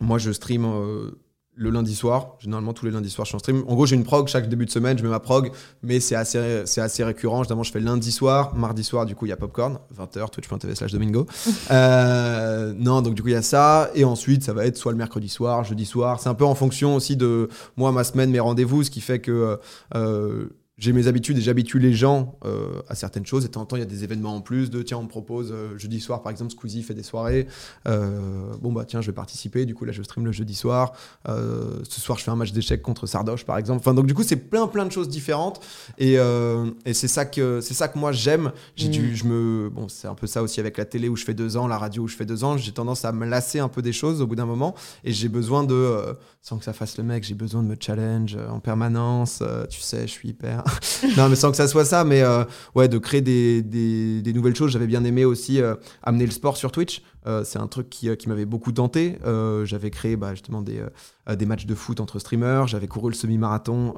moi, 0.00 0.18
je 0.18 0.32
stream 0.32 0.64
euh, 0.64 1.10
le 1.56 1.70
lundi 1.70 1.94
soir. 1.94 2.36
Généralement, 2.40 2.72
tous 2.72 2.86
les 2.86 2.92
lundis 2.92 3.10
soirs, 3.10 3.24
je 3.24 3.30
suis 3.30 3.36
en 3.36 3.38
stream. 3.38 3.64
En 3.68 3.74
gros, 3.74 3.86
j'ai 3.86 3.96
une 3.96 4.04
prog 4.04 4.28
chaque 4.28 4.48
début 4.48 4.66
de 4.66 4.70
semaine. 4.70 4.98
Je 4.98 5.02
mets 5.02 5.08
ma 5.08 5.20
prog, 5.20 5.50
mais 5.82 6.00
c'est 6.00 6.14
assez, 6.14 6.62
c'est 6.66 6.80
assez 6.80 7.04
récurrent. 7.04 7.42
Généralement, 7.42 7.62
je 7.62 7.72
fais 7.72 7.80
lundi 7.80 8.12
soir. 8.12 8.54
Mardi 8.54 8.82
soir, 8.82 9.06
du 9.06 9.14
coup, 9.14 9.26
il 9.26 9.30
y 9.30 9.32
a 9.32 9.36
Popcorn, 9.36 9.78
20h, 9.96 10.30
twitch.tv 10.30 10.74
slash 10.74 10.92
domingo. 10.92 11.26
euh, 11.70 12.72
non, 12.76 13.02
donc 13.02 13.14
du 13.14 13.22
coup, 13.22 13.28
il 13.28 13.34
y 13.34 13.36
a 13.36 13.42
ça. 13.42 13.90
Et 13.94 14.04
ensuite, 14.04 14.42
ça 14.42 14.52
va 14.52 14.66
être 14.66 14.76
soit 14.76 14.92
le 14.92 14.98
mercredi 14.98 15.28
soir, 15.28 15.64
jeudi 15.64 15.86
soir. 15.86 16.20
C'est 16.20 16.28
un 16.28 16.34
peu 16.34 16.44
en 16.44 16.54
fonction 16.54 16.96
aussi 16.96 17.16
de 17.16 17.48
moi, 17.76 17.92
ma 17.92 18.04
semaine, 18.04 18.30
mes 18.30 18.40
rendez-vous, 18.40 18.82
ce 18.82 18.90
qui 18.90 19.00
fait 19.00 19.20
que. 19.20 19.58
Euh, 19.94 20.48
j'ai 20.76 20.92
mes 20.92 21.06
habitudes 21.06 21.38
et 21.38 21.40
j'habitue 21.40 21.78
les 21.78 21.92
gens 21.92 22.36
euh, 22.44 22.82
à 22.88 22.96
certaines 22.96 23.24
choses. 23.24 23.44
Et 23.44 23.48
de 23.48 23.52
temps 23.52 23.60
en 23.60 23.66
temps, 23.66 23.76
il 23.76 23.80
y 23.80 23.82
a 23.82 23.86
des 23.86 24.02
événements 24.02 24.34
en 24.34 24.40
plus 24.40 24.70
de 24.70 24.82
tiens, 24.82 24.98
on 24.98 25.04
me 25.04 25.08
propose 25.08 25.52
euh, 25.52 25.78
jeudi 25.78 26.00
soir, 26.00 26.20
par 26.20 26.32
exemple, 26.32 26.50
Squeezie 26.50 26.82
fait 26.82 26.94
des 26.94 27.04
soirées. 27.04 27.46
Euh, 27.86 28.52
bon, 28.60 28.72
bah 28.72 28.84
tiens, 28.84 29.00
je 29.00 29.06
vais 29.06 29.12
participer. 29.12 29.66
Du 29.66 29.74
coup, 29.76 29.84
là, 29.84 29.92
je 29.92 30.02
stream 30.02 30.24
le 30.24 30.32
jeudi 30.32 30.54
soir. 30.54 30.92
ce 31.26 32.00
soir, 32.00 32.18
je 32.18 32.24
fais 32.24 32.30
un 32.32 32.36
match 32.36 32.52
d'échecs 32.52 32.82
contre 32.82 33.06
Sardoche, 33.06 33.44
par 33.44 33.56
exemple. 33.56 33.80
Enfin, 33.80 33.94
donc, 33.94 34.06
du 34.06 34.14
coup, 34.14 34.24
c'est 34.24 34.36
plein, 34.36 34.66
plein 34.66 34.84
de 34.84 34.90
choses 34.90 35.08
différentes. 35.08 35.60
Et, 35.98 36.14
et 36.14 36.94
c'est 36.94 37.08
ça, 37.08 37.24
que, 37.24 37.60
ça 37.60 37.86
que 37.86 37.98
moi, 37.98 38.10
j'aime. 38.10 38.50
J'ai 38.74 38.88
dû, 38.88 39.12
mm. 39.12 39.14
je 39.14 39.24
me, 39.24 39.70
bon, 39.70 39.88
c'est 39.88 40.08
un 40.08 40.14
peu 40.14 40.26
ça 40.26 40.42
aussi 40.42 40.58
avec 40.58 40.76
la 40.76 40.84
télé 40.84 41.08
où 41.08 41.16
je 41.16 41.24
fais 41.24 41.34
deux 41.34 41.56
ans, 41.56 41.68
la 41.68 41.78
radio 41.78 42.02
où 42.02 42.08
je 42.08 42.16
fais 42.16 42.26
deux 42.26 42.42
ans. 42.42 42.56
J'ai 42.56 42.72
tendance 42.72 43.04
à 43.04 43.12
me 43.12 43.26
lasser 43.26 43.60
un 43.60 43.68
peu 43.68 43.80
des 43.80 43.92
choses 43.92 44.20
au 44.20 44.26
bout 44.26 44.34
d'un 44.36 44.46
moment. 44.46 44.74
Et 45.04 45.12
j'ai 45.12 45.28
besoin 45.28 45.62
de, 45.62 46.16
sans 46.42 46.58
que 46.58 46.64
ça 46.64 46.72
fasse 46.72 46.98
le 46.98 47.04
mec, 47.04 47.22
j'ai 47.22 47.34
besoin 47.34 47.62
de 47.62 47.68
me 47.68 47.76
challenge 47.78 48.36
en 48.50 48.58
permanence. 48.58 49.40
tu 49.70 49.80
sais, 49.80 50.02
je 50.02 50.12
suis 50.12 50.30
hyper 50.30 50.63
non, 51.16 51.28
mais 51.28 51.36
sans 51.36 51.50
que 51.50 51.56
ça 51.56 51.68
soit 51.68 51.84
ça, 51.84 52.04
mais 52.04 52.22
euh, 52.22 52.44
ouais, 52.74 52.88
de 52.88 52.98
créer 52.98 53.20
des, 53.20 53.62
des, 53.62 54.32
nouvelles 54.32 54.56
choses. 54.56 54.70
J'avais 54.70 54.86
bien 54.86 55.04
aimé 55.04 55.24
aussi 55.24 55.60
euh, 55.60 55.74
amener 56.02 56.26
le 56.26 56.32
sport 56.32 56.56
sur 56.56 56.72
Twitch. 56.72 57.02
Euh, 57.26 57.42
c'est 57.44 57.58
un 57.58 57.66
truc 57.66 57.88
qui, 57.88 58.14
qui 58.16 58.28
m'avait 58.28 58.44
beaucoup 58.44 58.72
tenté. 58.72 59.18
j'avais 59.64 59.90
créé 59.90 60.16
bah, 60.16 60.32
justement 60.32 60.62
des, 60.62 60.82
des 61.28 61.46
matchs 61.46 61.66
de 61.66 61.74
foot 61.74 62.00
entre 62.00 62.18
streamers. 62.18 62.66
J'avais 62.66 62.86
couru 62.86 63.10
le 63.10 63.16
semi-marathon 63.16 63.94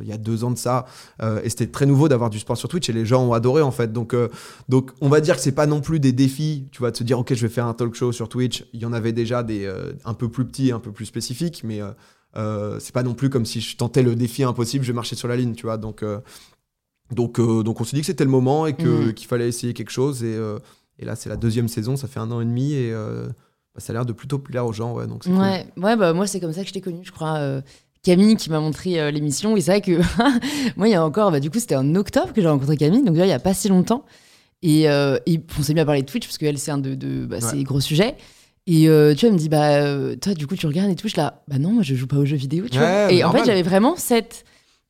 il 0.00 0.06
y 0.06 0.12
a 0.12 0.18
deux 0.18 0.44
ans 0.44 0.50
de 0.50 0.58
ça. 0.58 0.86
et 1.20 1.48
c'était 1.48 1.66
très 1.66 1.86
nouveau 1.86 2.08
d'avoir 2.08 2.30
du 2.30 2.38
sport 2.38 2.56
sur 2.56 2.68
Twitch 2.68 2.88
et 2.88 2.92
les 2.92 3.04
gens 3.04 3.24
ont 3.24 3.32
adoré 3.32 3.62
en 3.62 3.72
fait. 3.72 3.92
Donc, 3.92 4.14
donc 4.68 4.90
on 5.00 5.08
va 5.08 5.20
dire 5.20 5.36
que 5.36 5.42
c'est 5.42 5.52
pas 5.52 5.66
non 5.66 5.80
plus 5.80 5.98
des 5.98 6.12
défis, 6.12 6.68
tu 6.70 6.78
vois, 6.78 6.92
de 6.92 6.96
se 6.96 7.04
dire, 7.04 7.18
ok, 7.18 7.34
je 7.34 7.42
vais 7.42 7.52
faire 7.52 7.66
un 7.66 7.74
talk 7.74 7.94
show 7.94 8.12
sur 8.12 8.28
Twitch. 8.28 8.64
Il 8.72 8.80
y 8.80 8.86
en 8.86 8.92
avait 8.92 9.12
déjà 9.12 9.42
des 9.42 9.70
un 10.04 10.14
peu 10.14 10.28
plus 10.28 10.44
petits, 10.44 10.70
un 10.70 10.78
peu 10.78 10.92
plus 10.92 11.06
spécifiques, 11.06 11.62
mais 11.64 11.80
euh, 12.36 12.78
c'est 12.80 12.92
pas 12.92 13.02
non 13.02 13.14
plus 13.14 13.30
comme 13.30 13.44
si 13.44 13.60
je 13.60 13.76
tentais 13.76 14.02
le 14.02 14.14
défi 14.14 14.42
impossible, 14.42 14.84
je 14.84 14.92
marchais 14.92 15.16
sur 15.16 15.28
la 15.28 15.36
ligne, 15.36 15.54
tu 15.54 15.64
vois. 15.64 15.76
Donc, 15.76 16.02
euh, 16.02 16.20
donc, 17.10 17.38
euh, 17.38 17.62
donc 17.62 17.80
on 17.80 17.84
s'est 17.84 17.96
dit 17.96 18.00
que 18.00 18.06
c'était 18.06 18.24
le 18.24 18.30
moment 18.30 18.66
et 18.66 18.72
mm. 18.72 19.12
qu'il 19.14 19.26
fallait 19.26 19.48
essayer 19.48 19.74
quelque 19.74 19.90
chose. 19.90 20.24
Et, 20.24 20.38
et 20.98 21.04
là, 21.04 21.16
c'est 21.16 21.28
la 21.28 21.36
deuxième 21.36 21.68
saison, 21.68 21.96
ça 21.96 22.08
fait 22.08 22.20
un 22.20 22.30
an 22.30 22.40
et 22.40 22.44
demi 22.44 22.72
et 22.72 22.92
bah, 22.92 23.80
ça 23.80 23.92
a 23.92 23.94
l'air 23.94 24.06
de 24.06 24.12
plutôt 24.12 24.38
plaire 24.38 24.66
aux 24.66 24.72
gens. 24.72 24.94
Ouais, 24.94 25.06
donc 25.06 25.24
ouais, 25.26 25.66
ouais 25.76 25.96
bah, 25.96 26.12
moi, 26.12 26.26
c'est 26.26 26.40
comme 26.40 26.52
ça 26.52 26.62
que 26.62 26.68
je 26.68 26.72
t'ai 26.72 26.80
connu, 26.80 27.00
je 27.04 27.12
crois. 27.12 27.62
Camille 28.02 28.34
qui 28.34 28.50
m'a 28.50 28.58
montré 28.58 29.12
l'émission. 29.12 29.56
Et 29.56 29.60
c'est 29.60 29.70
vrai 29.70 29.80
que 29.80 30.00
moi, 30.76 30.88
il 30.88 30.92
y 30.92 30.94
a 30.94 31.04
encore, 31.04 31.30
bah, 31.30 31.40
du 31.40 31.50
coup, 31.50 31.58
c'était 31.58 31.76
en 31.76 31.94
octobre 31.94 32.32
que 32.32 32.40
j'ai 32.40 32.48
rencontré 32.48 32.76
Camille, 32.76 33.04
donc 33.04 33.16
il 33.16 33.22
n'y 33.22 33.32
a 33.32 33.38
pas 33.38 33.54
si 33.54 33.68
longtemps. 33.68 34.04
Et, 34.62 34.88
on 34.88 35.62
s'est 35.62 35.74
mis 35.74 35.80
à 35.80 35.84
parler 35.84 36.02
de 36.02 36.06
Twitch 36.06 36.26
parce 36.26 36.38
qu'elle, 36.38 36.58
c'est 36.58 36.70
un 36.70 36.78
de, 36.78 36.94
de 36.94 37.26
bah, 37.26 37.40
ses 37.40 37.62
gros 37.62 37.80
sujets. 37.80 38.16
Et 38.66 38.88
euh, 38.88 39.14
tu 39.14 39.20
vois, 39.20 39.28
elle 39.28 39.34
me 39.34 39.38
dit, 39.38 39.48
bah, 39.48 39.76
euh, 39.76 40.14
toi, 40.16 40.34
du 40.34 40.46
coup, 40.46 40.56
tu 40.56 40.66
regardes 40.66 40.90
et 40.90 40.94
tout. 40.94 41.08
Je 41.08 41.16
là, 41.16 41.42
bah 41.48 41.58
non, 41.58 41.70
moi, 41.70 41.82
je 41.82 41.94
joue 41.94 42.06
pas 42.06 42.16
aux 42.16 42.24
jeux 42.24 42.36
vidéo, 42.36 42.66
tu 42.70 42.78
vois. 42.78 43.12
Et 43.12 43.24
en 43.24 43.32
fait, 43.32 43.44
j'avais 43.44 43.62
vraiment 43.62 43.96
cette. 43.96 44.44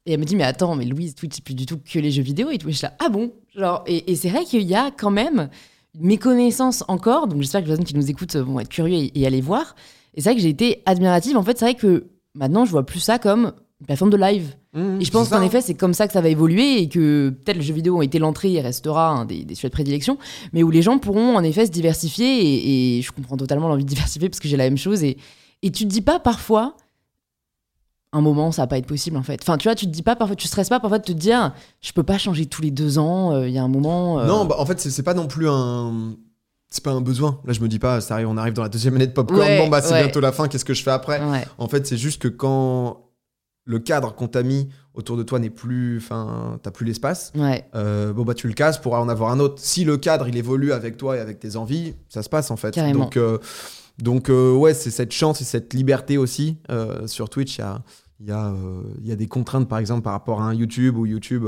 Et 0.05 0.15
elle 0.15 0.21
me 0.21 0.25
dit, 0.25 0.35
mais 0.35 0.45
attends, 0.45 0.75
mais 0.75 0.85
Louise, 0.85 1.15
Twitch, 1.15 1.37
c'est 1.37 1.45
plus 1.45 1.55
du 1.55 1.65
tout 1.65 1.79
que 1.79 1.99
les 1.99 2.11
jeux 2.11 2.25
vidéo 2.25 2.51
et 2.51 2.59
tout. 2.59 2.69
Et 2.69 2.73
je 2.73 2.83
là, 2.83 2.95
ah 2.99 3.09
bon? 3.09 3.33
Genre, 3.55 3.85
et, 3.87 4.17
c'est 4.17 4.31
vrai 4.31 4.45
qu'il 4.45 4.63
y 4.63 4.75
a 4.75 4.91
quand 4.91 5.13
même 5.13 5.49
une 5.95 6.07
méconnaissance 6.07 6.85
encore. 6.89 7.29
Donc, 7.29 7.41
j'espère 7.41 7.61
que 7.61 7.67
les 7.67 7.71
personnes 7.71 7.87
qui 7.87 7.95
nous 7.95 8.11
écoutent 8.11 8.37
vont 8.37 8.59
être 8.61 8.69
curieux 8.69 9.11
et, 9.15 9.27
aller 9.27 9.41
voir. 9.41 9.77
Et 10.15 10.21
c'est 10.21 10.31
vrai 10.31 10.37
que 10.37 10.43
j'ai 10.43 10.49
été 10.49 10.83
admirative. 10.87 11.37
En 11.37 11.43
fait, 11.43 11.57
c'est 11.57 11.65
vrai 11.65 11.75
que 11.75 12.09
maintenant, 12.35 12.65
je 12.65 12.71
vois 12.73 12.85
plus 12.85 13.01
ça 13.01 13.19
comme 13.19 13.53
une 13.81 13.87
plateforme 13.87 14.11
de 14.11 14.17
live. 14.17 14.55
Mmh, 14.75 15.01
et 15.01 15.05
je 15.05 15.11
pense 15.11 15.29
qu'en 15.29 15.43
effet, 15.43 15.61
c'est 15.61 15.75
comme 15.75 15.93
ça 15.93 16.07
que 16.07 16.15
ça 16.15 16.23
va 16.23 16.29
évoluer 16.29 16.79
et 16.81 16.89
que 16.89 17.29
peut-être 17.29 17.59
le 17.59 17.63
jeu 17.63 17.75
vidéo 17.75 18.01
a 18.01 18.05
été 18.05 18.19
l'entrée 18.19 18.55
et 18.55 18.61
restera 18.61 19.11
un 19.11 19.27
des, 19.27 19.45
des, 19.45 19.55
sujets 19.55 19.69
de 19.69 19.73
prédilection, 19.73 20.17
mais 20.55 20.63
où 20.63 20.71
les 20.71 20.81
gens 20.81 20.99
pourront 20.99 21.37
en 21.37 21.43
effet 21.43 21.67
se 21.67 21.71
diversifier 21.71 22.99
et, 22.99 23.03
je 23.03 23.13
comprends 23.13 23.37
totalement 23.37 23.69
l'envie 23.69 23.85
de 23.85 23.89
diversifier 23.89 24.31
parce 24.31 24.41
que 24.41 24.49
j'ai 24.49 24.57
la 24.57 24.65
même 24.65 24.79
chose 24.79 25.05
et, 25.05 25.19
et 25.63 25.71
tu 25.71 25.85
te 25.85 25.89
dis 25.91 26.01
pas 26.01 26.19
parfois 26.19 26.77
un 28.15 28.21
moment 28.21 28.53
ça 28.53 28.63
va 28.63 28.67
pas 28.67 28.79
être 28.79 28.87
possible 28.87 29.17
en 29.17 29.23
fait. 29.23 29.41
Enfin 29.43 29.59
tu 29.59 29.69
vois, 29.69 29.75
tu 29.75 29.87
te 29.87 29.91
dis 29.91 30.03
pas 30.03 30.17
parfois, 30.17 30.37
tu 30.37 30.47
stresses 30.47 30.69
pas 30.69 30.81
parfois 30.81 30.99
de 30.99 31.05
te 31.05 31.13
dire 31.13 31.53
je 31.81 31.93
peux 31.93 32.03
pas 32.03 32.19
changer 32.19 32.47
tous 32.47 32.63
les 32.63 32.71
deux 32.71 32.99
ans, 32.99 33.33
euh, 33.33 33.49
il 33.49 33.55
y 33.55 33.59
a 33.59 33.63
un 33.63 33.69
moment. 33.69 34.21
Euh. 34.21 34.27
Non, 34.27 34.45
bah, 34.47 34.57
en 34.59 34.67
fait 34.67 34.81
c'est 34.81 35.03
pas 35.03 35.15
non 35.15 35.27
plus 35.27 35.49
un 35.49 36.15
c'est 36.71 36.83
pas 36.83 36.93
un 36.93 37.03
besoin. 37.03 37.39
Là, 37.45 37.53
je 37.53 37.61
me 37.61 37.69
dis 37.69 37.79
pas, 37.79 38.01
ça 38.01 38.15
arrive, 38.15 38.29
on 38.29 38.39
arrive 38.39 38.55
dans 38.55 38.63
la 38.63 38.71
deuxième 38.71 38.97
année 38.97 39.07
de 39.07 39.13
popcorn. 39.13 39.59
bon, 39.59 39.69
bah, 39.69 39.83
c'est 39.83 40.03
bientôt 40.03 40.21
la 40.21 40.33
fin. 40.33 40.49
Qu'est-ce 40.49 40.65
que 40.65 40.73
je 40.73 40.83
fais 40.83 40.91
après? 40.91 41.21
En 41.59 41.69
fait, 41.69 41.87
c'est 41.87 41.99
juste 41.99 42.23
que 42.23 42.29
quand 42.29 43.02
le 43.65 43.79
cadre 43.79 44.15
qu'on 44.15 44.29
t'a 44.29 44.43
mis 44.43 44.69
autour 44.95 45.17
de 45.17 45.23
toi 45.23 45.39
n'est 45.39 45.51
plus, 45.51 45.99
enfin, 45.99 46.59
t'as 46.63 46.71
plus 46.71 46.85
l'espace. 46.85 47.33
Euh, 47.75 48.13
bon 48.13 48.25
bah 48.25 48.35
tu 48.35 48.47
le 48.49 48.55
casses 48.55 48.79
pour 48.79 48.95
en 48.95 49.09
avoir 49.09 49.31
un 49.31 49.41
autre. 49.41 49.57
Si 49.59 49.85
le 49.85 49.97
cadre 49.97 50.29
il 50.29 50.37
évolue 50.37 50.73
avec 50.73 50.97
toi 50.97 51.17
et 51.17 51.21
avec 51.21 51.39
tes 51.39 51.57
envies, 51.57 51.95
ça 52.09 52.23
se 52.23 52.29
passe 52.29 52.51
en 52.51 52.57
fait. 52.57 52.73
Donc 52.93 53.17
euh, 53.17 53.39
donc 53.99 54.29
euh, 54.29 54.55
ouais, 54.55 54.75
c'est 54.75 54.91
cette 54.91 55.13
chance 55.13 55.41
et 55.41 55.45
cette 55.45 55.75
liberté 55.75 56.19
aussi 56.19 56.59
sur 57.07 57.29
Twitch. 57.31 57.59
Il 57.59 57.61
y 57.61 57.65
a 57.65 57.83
il 58.25 58.29
y, 58.29 58.31
a, 58.31 58.55
il 59.01 59.09
y 59.09 59.11
a 59.11 59.17
des 59.17 59.27
contraintes 59.27 59.69
par 59.69 59.79
exemple 59.79 60.03
par 60.03 60.13
rapport 60.13 60.41
à 60.43 60.45
un 60.45 60.55
YouTube 60.55 60.97
ou 60.97 61.07
YouTube. 61.07 61.45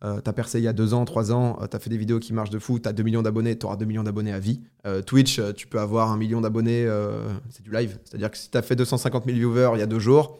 t'as 0.00 0.32
percé 0.32 0.58
il 0.58 0.64
y 0.64 0.68
a 0.68 0.72
deux 0.72 0.94
ans, 0.94 1.04
trois 1.04 1.32
ans, 1.32 1.58
t'as 1.68 1.80
fait 1.80 1.90
des 1.90 1.96
vidéos 1.96 2.20
qui 2.20 2.32
marchent 2.32 2.50
de 2.50 2.60
fou, 2.60 2.78
t'as 2.78 2.92
2 2.92 3.02
millions 3.02 3.22
d'abonnés, 3.22 3.58
t'auras 3.58 3.74
2 3.74 3.84
millions 3.86 4.04
d'abonnés 4.04 4.32
à 4.32 4.38
vie. 4.38 4.60
Twitch, 5.04 5.40
tu 5.56 5.66
peux 5.66 5.80
avoir 5.80 6.12
un 6.12 6.16
million 6.16 6.40
d'abonnés, 6.40 6.88
c'est 7.50 7.64
du 7.64 7.72
live. 7.72 7.98
C'est-à-dire 8.04 8.30
que 8.30 8.36
si 8.36 8.50
t'as 8.50 8.62
fait 8.62 8.76
250 8.76 9.24
000 9.24 9.36
viewers 9.36 9.70
il 9.74 9.80
y 9.80 9.82
a 9.82 9.86
deux 9.86 9.98
jours, 9.98 10.38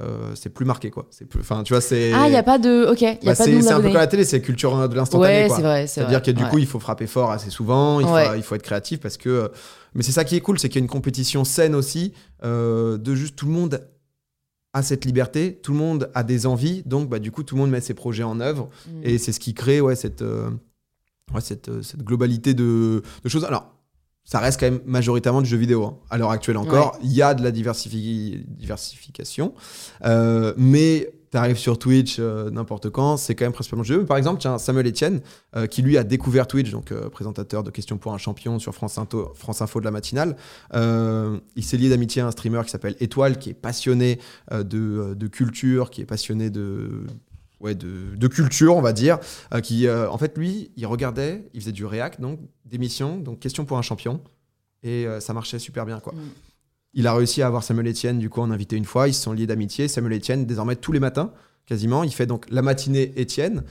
euh, 0.00 0.32
c'est 0.34 0.50
plus 0.50 0.64
marqué 0.64 0.90
quoi. 0.90 1.06
C'est 1.10 1.24
plus 1.24 1.40
enfin 1.40 1.62
tu 1.62 1.72
vois 1.72 1.80
c'est 1.80 2.12
ah 2.12 2.28
il 2.28 2.32
y 2.32 2.36
a 2.36 2.42
pas 2.42 2.58
de 2.58 2.86
ok 2.90 3.00
y 3.00 3.06
a 3.06 3.14
bah, 3.14 3.34
pas 3.34 3.34
c'est 3.34 3.70
un 3.70 3.80
peu 3.80 3.88
comme 3.88 3.94
la 3.94 4.06
télé 4.06 4.24
c'est 4.24 4.40
culture 4.40 4.88
de 4.88 4.94
l'instantané 4.94 5.48
ouais, 5.48 5.86
c'est 5.86 6.00
vrai 6.00 6.06
à 6.06 6.08
dire 6.08 6.22
que 6.22 6.30
du 6.30 6.44
coup 6.44 6.58
il 6.58 6.66
faut 6.66 6.78
frapper 6.78 7.06
fort 7.06 7.30
assez 7.30 7.50
souvent 7.50 8.00
il, 8.00 8.06
faut, 8.06 8.34
il 8.36 8.42
faut 8.42 8.54
être 8.54 8.62
créatif 8.62 9.00
parce 9.00 9.16
que 9.16 9.50
mais 9.94 10.02
c'est 10.02 10.12
ça 10.12 10.24
qui 10.24 10.36
est 10.36 10.40
cool 10.40 10.58
c'est 10.58 10.68
qu'il 10.68 10.80
y 10.80 10.82
a 10.82 10.84
une 10.84 10.90
compétition 10.90 11.44
saine 11.44 11.74
aussi 11.74 12.12
euh, 12.44 12.98
de 12.98 13.14
juste 13.14 13.36
tout 13.36 13.46
le 13.46 13.52
monde 13.52 13.88
a 14.72 14.82
cette 14.82 15.04
liberté 15.04 15.58
tout 15.62 15.72
le 15.72 15.78
monde 15.78 16.10
a 16.14 16.22
des 16.22 16.46
envies 16.46 16.82
donc 16.86 17.08
bah 17.08 17.18
du 17.18 17.30
coup 17.30 17.42
tout 17.42 17.56
le 17.56 17.60
monde 17.60 17.70
met 17.70 17.80
ses 17.80 17.94
projets 17.94 18.22
en 18.22 18.40
œuvre 18.40 18.68
mm. 18.86 19.00
et 19.02 19.18
c'est 19.18 19.32
ce 19.32 19.40
qui 19.40 19.54
crée 19.54 19.80
ouais 19.80 19.96
cette 19.96 20.22
euh, 20.22 20.50
ouais, 21.34 21.40
cette, 21.40 21.82
cette 21.82 22.02
globalité 22.02 22.54
de, 22.54 23.02
de 23.22 23.28
choses. 23.28 23.44
Alors 23.44 23.74
ça 24.28 24.38
reste 24.40 24.60
quand 24.60 24.70
même 24.70 24.80
majoritairement 24.84 25.40
du 25.40 25.48
jeu 25.48 25.56
vidéo. 25.56 25.86
Hein. 25.86 25.96
À 26.10 26.18
l'heure 26.18 26.30
actuelle 26.30 26.58
encore, 26.58 26.98
il 27.02 27.10
y 27.10 27.22
a 27.22 27.32
de 27.32 27.42
la 27.42 27.50
diversification. 27.50 29.54
Euh, 30.04 30.52
mais 30.58 31.10
tu 31.30 31.38
arrives 31.38 31.56
sur 31.56 31.78
Twitch 31.78 32.18
euh, 32.18 32.50
n'importe 32.50 32.90
quand, 32.90 33.16
c'est 33.16 33.34
quand 33.34 33.46
même 33.46 33.54
principalement 33.54 33.84
du 33.84 33.88
jeu. 33.88 34.04
Par 34.04 34.18
exemple, 34.18 34.38
tiens, 34.38 34.58
Samuel 34.58 34.86
Etienne, 34.86 35.22
euh, 35.56 35.66
qui 35.66 35.80
lui 35.80 35.96
a 35.96 36.04
découvert 36.04 36.46
Twitch, 36.46 36.70
donc 36.70 36.92
présentateur 37.08 37.62
de 37.62 37.70
questions 37.70 37.96
pour 37.96 38.12
un 38.12 38.18
champion 38.18 38.58
sur 38.58 38.74
France 38.74 38.98
Info, 38.98 39.32
France 39.34 39.62
Info 39.62 39.80
de 39.80 39.86
la 39.86 39.92
matinale. 39.92 40.36
il 40.74 41.64
s'est 41.64 41.78
lié 41.78 41.88
d'amitié 41.88 42.20
à 42.20 42.26
un 42.26 42.30
streamer 42.30 42.60
qui 42.64 42.70
s'appelle 42.70 42.96
Étoile, 43.00 43.38
qui 43.38 43.48
est 43.48 43.54
passionné 43.54 44.18
de, 44.52 45.14
de, 45.14 45.26
culture, 45.26 45.88
qui 45.88 46.02
est 46.02 46.06
passionné 46.06 46.50
de 46.50 47.06
ouais, 47.60 47.74
de, 47.74 48.26
culture, 48.28 48.76
on 48.76 48.80
va 48.80 48.92
dire, 48.92 49.18
euh, 49.54 49.60
qui, 49.60 49.86
euh, 49.86 50.10
en 50.10 50.18
fait, 50.18 50.36
lui, 50.36 50.70
il 50.76 50.86
regardait, 50.86 51.48
il 51.54 51.60
faisait 51.60 51.72
du 51.72 51.84
React, 51.84 52.20
donc 52.20 52.40
d'émissions, 52.64 53.18
donc 53.18 53.40
question 53.40 53.64
pour 53.64 53.78
un 53.78 53.82
champion, 53.82 54.20
et 54.82 55.06
euh, 55.06 55.20
ça 55.20 55.32
marchait 55.32 55.58
super 55.58 55.86
bien, 55.86 56.00
quoi. 56.00 56.12
Mm. 56.12 56.18
Il 56.94 57.06
a 57.06 57.14
réussi 57.14 57.42
à 57.42 57.46
avoir 57.46 57.62
Samuel 57.62 57.88
Etienne, 57.88 58.18
du 58.18 58.30
coup, 58.30 58.40
en 58.40 58.50
invité 58.50 58.76
une 58.76 58.84
fois, 58.84 59.08
ils 59.08 59.14
se 59.14 59.22
sont 59.22 59.32
liés 59.32 59.46
d'amitié. 59.46 59.88
Samuel 59.88 60.18
Etienne, 60.18 60.46
désormais, 60.46 60.74
tous 60.74 60.90
les 60.90 61.00
matins, 61.00 61.32
quasiment, 61.66 62.02
il 62.02 62.12
fait 62.12 62.26
donc 62.26 62.46
la 62.50 62.62
matinée 62.62 63.12
Etienne, 63.18 63.62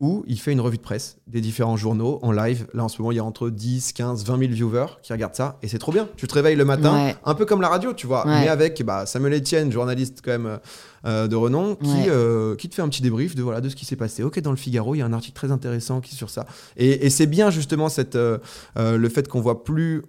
où 0.00 0.24
il 0.26 0.40
fait 0.40 0.52
une 0.52 0.60
revue 0.62 0.78
de 0.78 0.82
presse 0.82 1.18
des 1.26 1.40
différents 1.42 1.76
journaux 1.76 2.18
en 2.22 2.32
live. 2.32 2.66
Là, 2.72 2.84
en 2.84 2.88
ce 2.88 3.00
moment, 3.02 3.12
il 3.12 3.16
y 3.16 3.18
a 3.18 3.24
entre 3.24 3.50
10, 3.50 3.92
15, 3.92 4.24
20 4.24 4.38
000 4.38 4.52
viewers 4.52 4.86
qui 5.02 5.12
regardent 5.12 5.34
ça. 5.34 5.58
Et 5.62 5.68
c'est 5.68 5.78
trop 5.78 5.92
bien. 5.92 6.08
Tu 6.16 6.26
te 6.26 6.32
réveilles 6.34 6.56
le 6.56 6.64
matin, 6.64 6.94
un 7.24 7.34
peu 7.34 7.44
comme 7.44 7.60
la 7.60 7.68
radio, 7.68 7.92
tu 7.92 8.06
vois. 8.06 8.24
Mais 8.40 8.48
avec 8.48 8.82
bah, 8.82 9.04
Samuel 9.04 9.34
Etienne, 9.34 9.70
journaliste 9.70 10.20
quand 10.24 10.30
même 10.30 10.58
euh, 11.04 11.28
de 11.28 11.36
renom, 11.36 11.74
qui, 11.76 12.08
euh, 12.08 12.56
qui 12.56 12.68
te 12.70 12.74
fait 12.74 12.82
un 12.82 12.88
petit 12.88 13.02
débrief 13.02 13.34
de, 13.34 13.42
voilà, 13.42 13.60
de 13.60 13.68
ce 13.68 13.76
qui 13.76 13.84
s'est 13.84 13.96
passé. 13.96 14.22
Ok, 14.22 14.40
dans 14.40 14.50
le 14.52 14.56
Figaro, 14.56 14.94
il 14.94 14.98
y 14.98 15.02
a 15.02 15.06
un 15.06 15.12
article 15.12 15.34
très 15.36 15.50
intéressant 15.52 16.00
qui 16.00 16.14
est 16.14 16.16
sur 16.18 16.30
ça. 16.30 16.46
Et, 16.76 17.10
c'est 17.10 17.26
bien 17.26 17.50
justement 17.50 17.88
cette, 17.90 18.16
euh, 18.16 18.38
le 18.76 19.08
fait 19.10 19.28
qu'on 19.28 19.40
voit 19.42 19.64
plus 19.64 20.02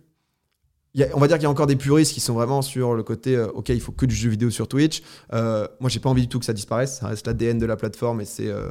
a- 0.99 1.05
on 1.13 1.19
va 1.19 1.27
dire 1.27 1.37
qu'il 1.37 1.43
y 1.43 1.47
a 1.47 1.49
encore 1.49 1.67
des 1.67 1.75
puristes 1.75 2.13
qui 2.13 2.19
sont 2.19 2.33
vraiment 2.33 2.61
sur 2.61 2.95
le 2.95 3.03
côté 3.03 3.35
euh, 3.35 3.47
ok 3.53 3.69
il 3.69 3.79
faut 3.79 3.91
que 3.93 4.05
du 4.05 4.13
jeu 4.15 4.29
vidéo 4.29 4.49
sur 4.49 4.67
Twitch 4.67 5.01
Euh, 5.33 5.65
moi 5.79 5.89
j'ai 5.89 5.99
pas 5.99 6.09
envie 6.09 6.21
du 6.23 6.27
tout 6.27 6.37
que 6.39 6.43
ça 6.45 6.51
disparaisse 6.53 6.97
ça 6.99 7.07
reste 7.07 7.25
l'ADN 7.27 7.57
de 7.59 7.65
la 7.65 7.77
plateforme 7.77 8.19
et 8.21 8.25
c'est 8.25 8.47
euh, 8.49 8.69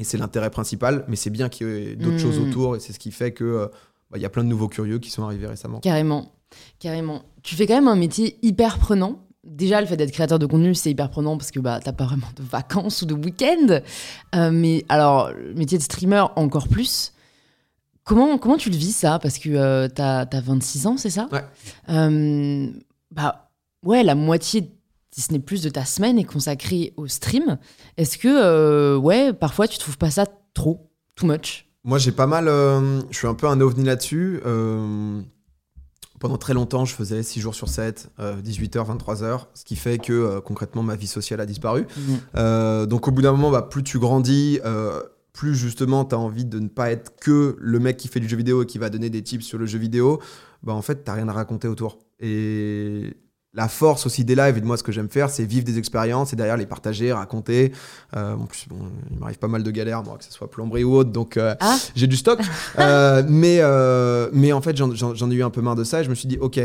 et 0.00 0.04
c'est 0.04 0.18
l'intérêt 0.18 0.50
principal 0.50 1.04
mais 1.06 1.14
c'est 1.14 1.30
bien 1.30 1.48
qu'il 1.48 1.68
y 1.68 1.70
ait 1.92 1.94
d'autres 1.96 2.16
Mm. 2.16 2.18
choses 2.18 2.38
autour 2.40 2.74
et 2.74 2.80
c'est 2.80 2.92
ce 2.92 2.98
qui 2.98 3.12
fait 3.12 3.30
que 3.32 3.44
euh, 3.44 3.66
bah, 4.10 4.16
il 4.18 4.22
y 4.22 4.24
a 4.24 4.28
plein 4.30 4.42
de 4.42 4.48
nouveaux 4.48 4.66
curieux 4.68 4.98
qui 4.98 5.10
sont 5.10 5.22
arrivés 5.22 5.46
récemment 5.46 5.78
Carrément. 5.78 6.32
Carrément. 6.80 7.22
Tu 7.44 7.54
fais 7.54 7.66
quand 7.68 7.74
même 7.74 7.86
un 7.86 7.94
métier 7.94 8.36
hyper 8.42 8.78
prenant. 8.78 9.20
Déjà, 9.44 9.80
le 9.80 9.86
fait 9.86 9.96
d'être 9.96 10.10
créateur 10.10 10.38
de 10.40 10.46
contenu, 10.46 10.74
c'est 10.74 10.90
hyper 10.90 11.08
prenant 11.10 11.38
parce 11.38 11.50
que 11.52 11.60
bah, 11.60 11.78
t'as 11.82 11.92
pas 11.92 12.04
vraiment 12.06 12.26
de 12.36 12.42
vacances 12.42 13.02
ou 13.02 13.06
de 13.06 13.14
week-end. 13.14 13.80
Euh, 14.34 14.50
mais 14.52 14.84
alors, 14.88 15.30
le 15.32 15.54
métier 15.54 15.78
de 15.78 15.82
streamer, 15.82 16.24
encore 16.36 16.66
plus. 16.66 17.12
Comment, 18.04 18.36
comment 18.38 18.56
tu 18.56 18.68
le 18.70 18.76
vis 18.76 18.92
ça? 18.92 19.18
Parce 19.20 19.38
que 19.38 19.48
euh, 19.50 19.86
t'as 19.88 20.22
as 20.30 20.40
26 20.40 20.86
ans, 20.88 20.96
c'est 20.96 21.10
ça? 21.10 21.28
Ouais. 21.30 21.44
Euh, 21.88 22.68
bah, 23.12 23.50
ouais, 23.84 24.02
la 24.02 24.14
moitié, 24.16 24.72
si 25.20 25.26
ce 25.26 25.32
n'est 25.32 25.38
plus, 25.38 25.62
de 25.62 25.68
ta 25.68 25.84
semaine 25.84 26.18
est 26.18 26.24
consacrée 26.24 26.94
au 26.96 27.06
stream. 27.06 27.58
Est-ce 27.96 28.16
que, 28.16 28.28
euh, 28.28 28.96
ouais, 28.96 29.32
parfois 29.32 29.68
tu 29.68 29.78
trouves 29.78 29.98
pas 29.98 30.10
ça 30.10 30.24
trop, 30.54 30.90
too 31.14 31.26
much? 31.26 31.66
Moi, 31.84 31.98
j'ai 31.98 32.12
pas 32.12 32.26
mal. 32.26 32.48
euh, 32.48 33.00
je 33.10 33.18
suis 33.18 33.26
un 33.26 33.34
peu 33.34 33.46
un 33.46 33.60
ovni 33.60 33.84
là-dessus. 33.84 34.40
Euh, 34.46 35.20
pendant 36.18 36.38
très 36.38 36.54
longtemps, 36.54 36.84
je 36.86 36.94
faisais 36.94 37.22
6 37.22 37.40
jours 37.40 37.54
sur 37.54 37.68
7, 37.68 38.10
18h, 38.18 38.96
23h, 38.96 39.46
ce 39.54 39.64
qui 39.64 39.76
fait 39.76 39.98
que 39.98 40.38
concrètement, 40.40 40.82
ma 40.82 40.96
vie 40.96 41.06
sociale 41.06 41.40
a 41.40 41.46
disparu. 41.46 41.86
Euh, 42.36 42.84
donc, 42.86 43.08
au 43.08 43.10
bout 43.10 43.22
d'un 43.22 43.32
moment, 43.32 43.50
bah, 43.50 43.62
plus 43.62 43.82
tu 43.82 43.98
grandis, 43.98 44.60
plus 45.32 45.54
justement, 45.54 46.04
tu 46.04 46.14
as 46.14 46.18
envie 46.18 46.44
de 46.44 46.58
ne 46.58 46.68
pas 46.68 46.90
être 46.90 47.16
que 47.16 47.56
le 47.58 47.78
mec 47.78 47.96
qui 47.96 48.08
fait 48.08 48.20
du 48.20 48.28
jeu 48.28 48.36
vidéo 48.36 48.62
et 48.62 48.66
qui 48.66 48.76
va 48.76 48.90
donner 48.90 49.08
des 49.08 49.22
tips 49.22 49.44
sur 49.44 49.56
le 49.56 49.64
jeu 49.64 49.78
vidéo. 49.78 50.20
Bah, 50.62 50.74
en 50.74 50.82
fait, 50.82 51.04
tu 51.04 51.10
rien 51.10 51.28
à 51.28 51.32
raconter 51.32 51.68
autour. 51.68 51.98
Et. 52.20 53.14
La 53.52 53.66
force 53.66 54.06
aussi 54.06 54.24
des 54.24 54.36
lives 54.36 54.56
et 54.58 54.60
de 54.60 54.64
moi 54.66 54.76
ce 54.76 54.84
que 54.84 54.92
j'aime 54.92 55.08
faire 55.08 55.28
c'est 55.28 55.44
vivre 55.44 55.64
des 55.64 55.76
expériences 55.76 56.32
et 56.32 56.36
derrière 56.36 56.56
les 56.56 56.66
partager, 56.66 57.12
raconter. 57.12 57.72
Euh, 58.16 58.34
en 58.36 58.46
plus 58.46 58.66
bon, 58.68 58.76
il 59.10 59.18
m'arrive 59.18 59.38
pas 59.40 59.48
mal 59.48 59.64
de 59.64 59.70
galères 59.72 60.04
moi 60.04 60.16
que 60.18 60.24
ce 60.24 60.30
soit 60.32 60.48
plomberie 60.48 60.84
ou 60.84 60.94
autre 60.94 61.10
donc 61.10 61.36
euh, 61.36 61.56
Ah, 61.58 61.76
j'ai 61.96 62.06
du 62.06 62.16
stock. 62.16 62.38
Euh, 62.78 63.22
mais, 63.28 63.60
mais 64.32 64.52
en 64.52 64.60
fait, 64.62 64.76
j'en- 64.76 65.30
ai 65.30 65.34
eu 65.34 65.42
un 65.42 65.50
peu 65.50 65.60
marre 65.60 65.74
de 65.74 65.82
ça. 65.84 66.00
Et 66.00 66.04
je 66.04 66.10
me 66.10 66.14
suis 66.14 66.28
dit, 66.28 66.38
OK, 66.40 66.60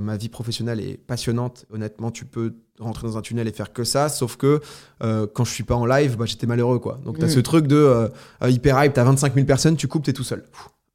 ma 0.00 0.16
vie 0.16 0.28
professionnelle 0.28 0.80
est 0.80 0.96
passionnante. 0.96 1.66
Honnêtement, 1.72 2.10
tu 2.12 2.24
peux 2.24 2.54
rentrer 2.78 3.06
dans 3.08 3.18
un 3.18 3.22
tunnel 3.22 3.48
et 3.48 3.52
faire 3.52 3.72
que 3.72 3.82
ça. 3.84 4.08
Sauf 4.08 4.36
que 4.36 4.60
quand 5.00 5.44
je 5.44 5.50
suis 5.52 5.64
pas 5.64 5.74
en 5.74 5.84
live, 5.86 6.16
bah, 6.16 6.24
j'étais 6.26 6.46
malheureux. 6.46 6.78
Quoi. 6.78 6.98
Donc, 7.04 7.18
tu 7.18 7.24
as 7.24 7.28
Mm. 7.28 7.30
ce 7.30 7.40
truc 7.40 7.66
de 7.66 8.08
hyper 8.46 8.82
hype, 8.84 8.94
tu 8.94 9.00
as 9.00 9.04
25 9.04 9.34
000 9.34 9.44
personnes, 9.46 9.76
tu 9.76 9.88
coupes, 9.88 10.04
tu 10.04 10.10
es 10.10 10.14
tout 10.14 10.22
seul. 10.24 10.44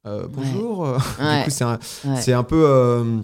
Bonjour. 0.04 0.80
Ouais, 1.20 1.38
du 1.40 1.44
coup, 1.44 1.50
c'est 1.50 1.64
un, 1.64 1.78
ouais. 2.06 2.20
c'est 2.20 2.32
un 2.32 2.42
peu. 2.44 3.22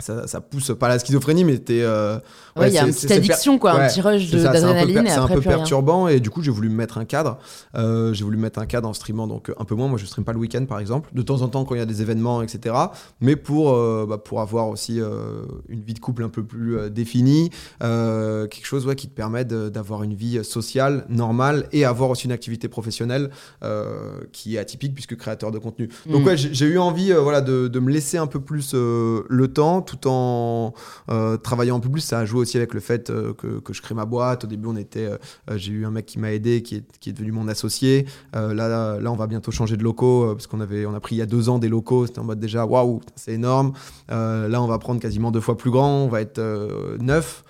Ça, 0.00 0.26
ça 0.26 0.40
pousse 0.40 0.72
pas 0.78 0.88
la 0.88 0.98
schizophrénie, 0.98 1.44
mais 1.44 1.58
t'es. 1.58 1.82
euh, 1.82 2.18
Ouais, 2.58 2.68
il 2.68 2.74
y 2.74 2.78
a 2.78 2.86
une 2.86 2.92
petite 2.92 3.10
addiction, 3.10 3.58
quoi, 3.58 3.74
ouais, 3.74 3.80
un 3.84 3.88
petit 3.88 4.00
rush 4.00 4.28
c'est 4.30 4.34
un 4.36 4.38
peu 4.38 4.42
d'adrénaline 4.60 5.04
per- 5.04 5.10
C'est 5.10 5.16
un 5.18 5.26
peu 5.28 5.34
rien. 5.38 5.42
perturbant 5.58 6.08
et 6.08 6.20
du 6.20 6.30
coup 6.30 6.42
j'ai 6.42 6.50
voulu 6.50 6.68
me 6.68 6.74
mettre 6.74 6.98
un 6.98 7.04
cadre. 7.04 7.38
Euh, 7.76 8.12
j'ai 8.14 8.24
voulu 8.24 8.36
me 8.36 8.42
mettre 8.42 8.58
un 8.58 8.66
cadre 8.66 8.88
en 8.88 8.92
streamant 8.94 9.26
donc 9.26 9.50
euh, 9.50 9.54
un 9.58 9.64
peu 9.64 9.74
moins. 9.74 9.88
Moi 9.88 9.98
je 9.98 10.06
stream 10.06 10.24
pas 10.24 10.32
le 10.32 10.38
week-end 10.38 10.64
par 10.66 10.78
exemple. 10.80 11.10
De 11.12 11.22
temps 11.22 11.42
en 11.42 11.48
temps 11.48 11.64
quand 11.64 11.74
il 11.74 11.78
y 11.78 11.82
a 11.82 11.86
des 11.86 12.02
événements 12.02 12.42
etc. 12.42 12.74
Mais 13.20 13.36
pour 13.36 13.70
euh, 13.72 14.06
bah, 14.08 14.18
pour 14.18 14.40
avoir 14.40 14.68
aussi 14.68 15.00
euh, 15.00 15.42
une 15.68 15.80
vie 15.82 15.94
de 15.94 15.98
couple 16.00 16.22
un 16.24 16.28
peu 16.28 16.42
plus 16.44 16.90
définie, 16.90 17.50
quelque 17.80 18.64
chose 18.66 18.86
ouais, 18.86 18.96
qui 18.96 19.08
te 19.08 19.14
permet 19.14 19.44
d'avoir 19.44 20.02
une 20.02 20.14
vie 20.14 20.44
sociale 20.44 21.04
normale 21.08 21.66
et 21.72 21.84
avoir 21.84 22.10
aussi 22.10 22.24
une 22.26 22.32
activité 22.32 22.68
professionnelle 22.68 23.30
qui 24.32 24.56
est 24.56 24.58
atypique 24.58 24.94
puisque 24.94 25.16
créateur 25.16 25.50
de 25.50 25.58
contenu. 25.58 25.88
Donc 26.06 26.22
Mm. 26.22 26.26
ouais 26.26 26.36
j'ai 26.36 26.66
eu 26.66 26.78
envie 26.78 27.12
voilà 27.12 27.40
de, 27.40 27.68
de 27.68 27.80
me 27.80 27.90
laisser 27.90 28.18
un 28.18 28.26
peu 28.26 28.40
plus 28.40 28.74
le 28.74 29.46
temps 29.48 29.82
tout 29.82 30.08
en 30.08 30.72
travaillant 31.42 31.76
un 31.76 31.80
peu 31.80 31.88
plus, 31.90 32.00
ça 32.00 32.20
a 32.20 32.24
joué 32.24 32.40
aussi 32.40 32.47
avec 32.56 32.74
le 32.74 32.80
fait 32.80 33.10
euh, 33.10 33.34
que, 33.34 33.60
que 33.60 33.72
je 33.72 33.82
crée 33.82 33.94
ma 33.94 34.06
boîte. 34.06 34.44
Au 34.44 34.46
début, 34.46 34.68
on 34.68 34.76
était, 34.76 35.04
euh, 35.06 35.18
euh, 35.50 35.58
j'ai 35.58 35.72
eu 35.72 35.84
un 35.84 35.90
mec 35.90 36.06
qui 36.06 36.18
m'a 36.18 36.32
aidé, 36.32 36.62
qui 36.62 36.76
est, 36.76 36.98
qui 36.98 37.10
est 37.10 37.12
devenu 37.12 37.32
mon 37.32 37.48
associé. 37.48 38.06
Là, 38.32 38.98
là, 39.00 39.12
on 39.12 39.16
va 39.16 39.26
bientôt 39.26 39.50
changer 39.50 39.76
de 39.76 39.82
locaux 39.82 40.34
parce 40.34 40.46
qu'on 40.46 40.60
avait, 40.60 40.86
on 40.86 40.94
a 40.94 41.00
pris 41.00 41.16
il 41.16 41.18
y 41.18 41.22
a 41.22 41.26
deux 41.26 41.48
ans 41.48 41.58
des 41.58 41.68
locaux. 41.68 42.06
C'était 42.06 42.20
en 42.20 42.24
mode 42.24 42.40
déjà, 42.40 42.64
waouh, 42.64 43.00
c'est 43.16 43.32
énorme. 43.32 43.72
Là, 44.08 44.62
on 44.62 44.66
va 44.66 44.78
prendre 44.78 45.00
quasiment 45.00 45.30
deux 45.30 45.40
fois 45.40 45.56
plus 45.56 45.70
grand. 45.70 46.04
On 46.04 46.08
va 46.08 46.20
être 46.20 46.40
neuf 47.00 47.44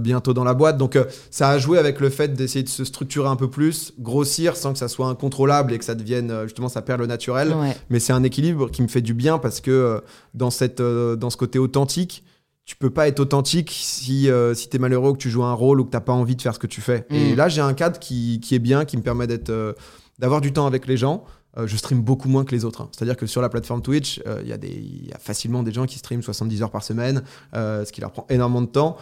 bientôt 0.00 0.34
dans 0.34 0.44
la 0.44 0.54
boîte. 0.54 0.78
Donc, 0.78 0.98
ça 1.30 1.48
a 1.48 1.58
joué 1.58 1.78
avec 1.78 2.00
le 2.00 2.10
fait 2.10 2.34
d'essayer 2.34 2.62
de 2.62 2.68
se 2.68 2.84
structurer 2.84 3.28
un 3.28 3.36
peu 3.36 3.48
plus, 3.48 3.94
grossir 3.98 4.56
sans 4.56 4.72
que 4.72 4.78
ça 4.78 4.88
soit 4.88 5.06
incontrôlable 5.06 5.72
et 5.72 5.78
que 5.78 5.84
ça 5.84 5.94
devienne 5.94 6.42
justement 6.44 6.68
ça 6.68 6.82
perd 6.82 7.00
le 7.00 7.06
naturel 7.06 7.52
Ouais. 7.52 7.76
mais 7.90 8.00
c'est 8.00 8.12
un 8.12 8.22
équilibre 8.22 8.70
qui 8.70 8.82
me 8.82 8.88
fait 8.88 9.00
du 9.00 9.14
bien 9.14 9.38
parce 9.38 9.60
que 9.60 10.02
dans, 10.34 10.50
cette, 10.50 10.80
dans 10.80 11.30
ce 11.30 11.36
côté 11.36 11.58
authentique, 11.58 12.24
tu 12.64 12.76
peux 12.76 12.90
pas 12.90 13.08
être 13.08 13.20
authentique 13.20 13.70
si, 13.72 14.30
euh, 14.30 14.54
si 14.54 14.68
tu 14.68 14.76
es 14.76 14.78
malheureux 14.78 15.10
ou 15.10 15.12
que 15.14 15.18
tu 15.18 15.30
joues 15.30 15.42
un 15.44 15.52
rôle 15.52 15.80
ou 15.80 15.84
que 15.84 15.90
tu 15.96 16.00
pas 16.02 16.12
envie 16.12 16.36
de 16.36 16.42
faire 16.42 16.54
ce 16.54 16.58
que 16.60 16.66
tu 16.68 16.80
fais. 16.80 17.06
Et 17.10 17.32
Mm. 17.32 17.36
là, 17.36 17.48
j'ai 17.48 17.60
un 17.60 17.74
cadre 17.74 17.98
qui, 17.98 18.40
qui 18.40 18.54
est 18.54 18.58
bien, 18.60 18.84
qui 18.84 18.96
me 18.96 19.02
permet 19.02 19.26
d'être, 19.26 19.50
euh, 19.50 19.72
d'avoir 20.18 20.40
du 20.40 20.52
temps 20.52 20.66
avec 20.66 20.86
les 20.86 20.96
gens. 20.96 21.24
Euh, 21.58 21.66
je 21.66 21.76
stream 21.76 22.00
beaucoup 22.02 22.28
moins 22.28 22.44
que 22.44 22.54
les 22.54 22.64
autres. 22.64 22.80
hein. 22.82 22.88
C'est-à-dire 22.92 23.16
que 23.16 23.26
sur 23.26 23.42
la 23.42 23.48
plateforme 23.48 23.82
Twitch, 23.82 24.22
il 24.42 24.46
y, 24.46 25.06
y 25.08 25.12
a 25.12 25.18
facilement 25.18 25.62
des 25.62 25.72
gens 25.72 25.86
qui 25.86 25.98
streament 25.98 26.22
70 26.22 26.62
heures 26.62 26.70
par 26.70 26.82
semaine, 26.84 27.22
ce 27.52 27.90
qui 27.92 28.00
leur 28.00 28.12
prend 28.12 28.26
énormément 28.30 28.62
de 28.62 28.66
temps. 28.66 28.96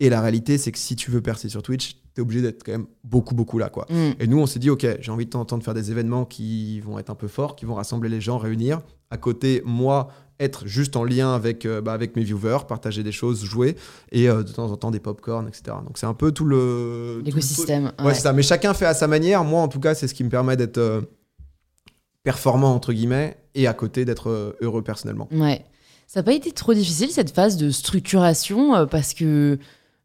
Et 0.00 0.10
la 0.10 0.20
réalité, 0.20 0.58
c'est 0.58 0.70
que 0.70 0.78
si 0.78 0.94
tu 0.96 1.10
veux 1.10 1.20
percer 1.22 1.48
sur 1.48 1.62
Twitch, 1.62 1.94
tu 2.14 2.20
es 2.20 2.20
obligé 2.20 2.40
d'être 2.42 2.62
quand 2.64 2.70
même 2.72 2.86
beaucoup, 3.04 3.34
beaucoup 3.34 3.58
là. 3.58 3.68
Quoi. 3.68 3.86
Mm. 3.90 4.10
Et 4.20 4.26
nous, 4.26 4.38
on 4.38 4.46
s'est 4.46 4.58
dit, 4.60 4.70
OK, 4.70 4.86
j'ai 5.00 5.10
envie 5.10 5.24
de 5.24 5.30
temps 5.30 5.40
en 5.40 5.44
temps 5.44 5.58
de 5.58 5.64
faire 5.64 5.74
des 5.74 5.90
événements 5.90 6.24
qui 6.24 6.78
vont 6.80 6.98
être 7.00 7.10
un 7.10 7.14
peu 7.16 7.26
forts, 7.26 7.56
qui 7.56 7.64
vont 7.64 7.74
rassembler 7.74 8.08
les 8.08 8.20
gens, 8.20 8.38
réunir. 8.38 8.80
À 9.10 9.16
côté, 9.16 9.62
moi, 9.64 10.08
être 10.40 10.66
juste 10.66 10.96
en 10.96 11.04
lien 11.04 11.34
avec, 11.34 11.66
euh, 11.66 11.80
bah, 11.80 11.92
avec 11.92 12.16
mes 12.16 12.22
viewers, 12.22 12.66
partager 12.68 13.02
des 13.02 13.12
choses, 13.12 13.44
jouer, 13.44 13.76
et 14.12 14.28
euh, 14.28 14.42
de 14.42 14.52
temps 14.52 14.70
en 14.70 14.76
temps 14.76 14.90
des 14.90 15.00
pop-corn, 15.00 15.48
etc. 15.48 15.76
Donc 15.84 15.98
c'est 15.98 16.06
un 16.06 16.14
peu 16.14 16.32
tout 16.32 16.44
le... 16.44 17.20
L'écosystème. 17.24 17.92
Ouais, 17.98 18.06
ouais. 18.06 18.14
c'est 18.14 18.22
ça. 18.22 18.32
Mais 18.32 18.42
chacun 18.42 18.74
fait 18.74 18.86
à 18.86 18.94
sa 18.94 19.06
manière. 19.06 19.44
Moi, 19.44 19.60
en 19.60 19.68
tout 19.68 19.80
cas, 19.80 19.94
c'est 19.94 20.06
ce 20.06 20.14
qui 20.14 20.24
me 20.24 20.30
permet 20.30 20.56
d'être 20.56 20.78
euh, 20.78 21.00
performant, 22.22 22.74
entre 22.74 22.92
guillemets, 22.92 23.36
et 23.54 23.66
à 23.66 23.74
côté 23.74 24.04
d'être 24.04 24.56
heureux 24.60 24.82
personnellement. 24.82 25.28
Ouais. 25.32 25.64
Ça 26.06 26.20
n'a 26.20 26.24
pas 26.24 26.32
été 26.32 26.52
trop 26.52 26.72
difficile 26.72 27.10
cette 27.10 27.34
phase 27.34 27.56
de 27.56 27.70
structuration 27.70 28.86
parce 28.86 29.12
que 29.12 29.58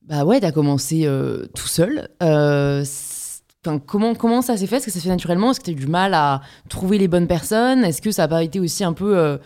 bah 0.06 0.26
ouais, 0.26 0.42
t'as 0.42 0.52
commencé 0.52 1.08
tout 1.56 1.68
seul. 1.68 2.10
Enfin, 2.20 3.80
comment 3.86 4.14
comment 4.14 4.42
ça 4.42 4.58
s'est 4.58 4.68
fait? 4.68 4.78
Est-ce 4.78 4.88
que 4.88 4.92
ça 4.92 5.00
s'est 5.00 5.04
fait 5.04 5.10
naturellement? 5.10 5.52
Est-ce 5.52 5.62
que 5.62 5.66
t'as 5.66 5.72
eu 5.72 5.76
du 5.76 5.88
mal 5.88 6.14
à 6.14 6.42
trouver 6.68 6.98
les 6.98 7.08
bonnes 7.08 7.28
personnes? 7.28 7.86
Est-ce 7.86 8.02
que 8.02 8.12
ça 8.12 8.24
n'a 8.24 8.28
pas 8.28 8.44
été 8.44 8.60
aussi 8.60 8.84
un 8.84 8.92
peu 8.92 9.40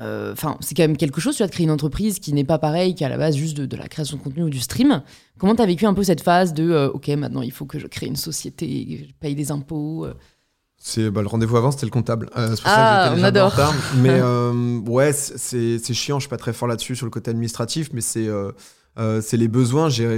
euh, 0.00 0.30
euh, 0.30 0.32
Enfin, 0.32 0.56
c'est 0.60 0.74
quand 0.74 0.82
même 0.82 0.96
quelque 0.96 1.20
chose, 1.20 1.36
tu 1.36 1.42
vois, 1.42 1.46
de 1.48 1.52
créer 1.52 1.64
une 1.64 1.70
entreprise 1.70 2.18
qui 2.18 2.32
n'est 2.32 2.44
pas 2.44 2.58
pareil 2.58 2.94
qu'à 2.94 3.08
la 3.08 3.16
base 3.18 3.36
juste 3.36 3.56
de, 3.56 3.66
de 3.66 3.76
la 3.76 3.88
création 3.88 4.16
de 4.16 4.22
contenu 4.22 4.42
ou 4.44 4.50
du 4.50 4.60
stream. 4.60 5.02
Comment 5.38 5.54
t'as 5.54 5.66
vécu 5.66 5.86
un 5.86 5.94
peu 5.94 6.02
cette 6.02 6.22
phase 6.22 6.54
de 6.54 6.70
euh, 6.70 6.88
ok, 6.90 7.08
maintenant 7.08 7.42
il 7.42 7.52
faut 7.52 7.66
que 7.66 7.78
je 7.78 7.86
crée 7.86 8.06
une 8.06 8.16
société, 8.16 8.66
que 8.86 9.04
je 9.06 9.12
paye 9.20 9.34
des 9.34 9.50
impôts 9.50 10.04
euh. 10.06 10.14
C'est 10.82 11.10
bah, 11.10 11.20
le 11.20 11.28
rendez-vous 11.28 11.58
avant, 11.58 11.70
c'était 11.70 11.84
le 11.84 11.90
comptable. 11.90 12.30
Euh, 12.38 12.56
c'est 12.56 12.62
pour 12.62 12.72
Ah, 12.74 13.04
ça 13.04 13.10
que 13.10 13.16
j'étais 13.16 13.22
on 13.22 13.28
adore. 13.28 13.46
en 13.46 13.50
retard. 13.50 13.74
Mais 13.98 14.08
euh, 14.22 14.78
ouais, 14.80 15.12
c'est 15.12 15.78
c'est 15.78 15.92
chiant. 15.94 16.18
Je 16.18 16.22
suis 16.22 16.30
pas 16.30 16.38
très 16.38 16.54
fort 16.54 16.68
là-dessus 16.68 16.96
sur 16.96 17.04
le 17.04 17.10
côté 17.10 17.30
administratif, 17.30 17.90
mais 17.92 18.00
c'est 18.00 18.26
euh, 18.26 18.50
c'est 19.20 19.36
les 19.36 19.48
besoins. 19.48 19.90
J'ai 19.90 20.08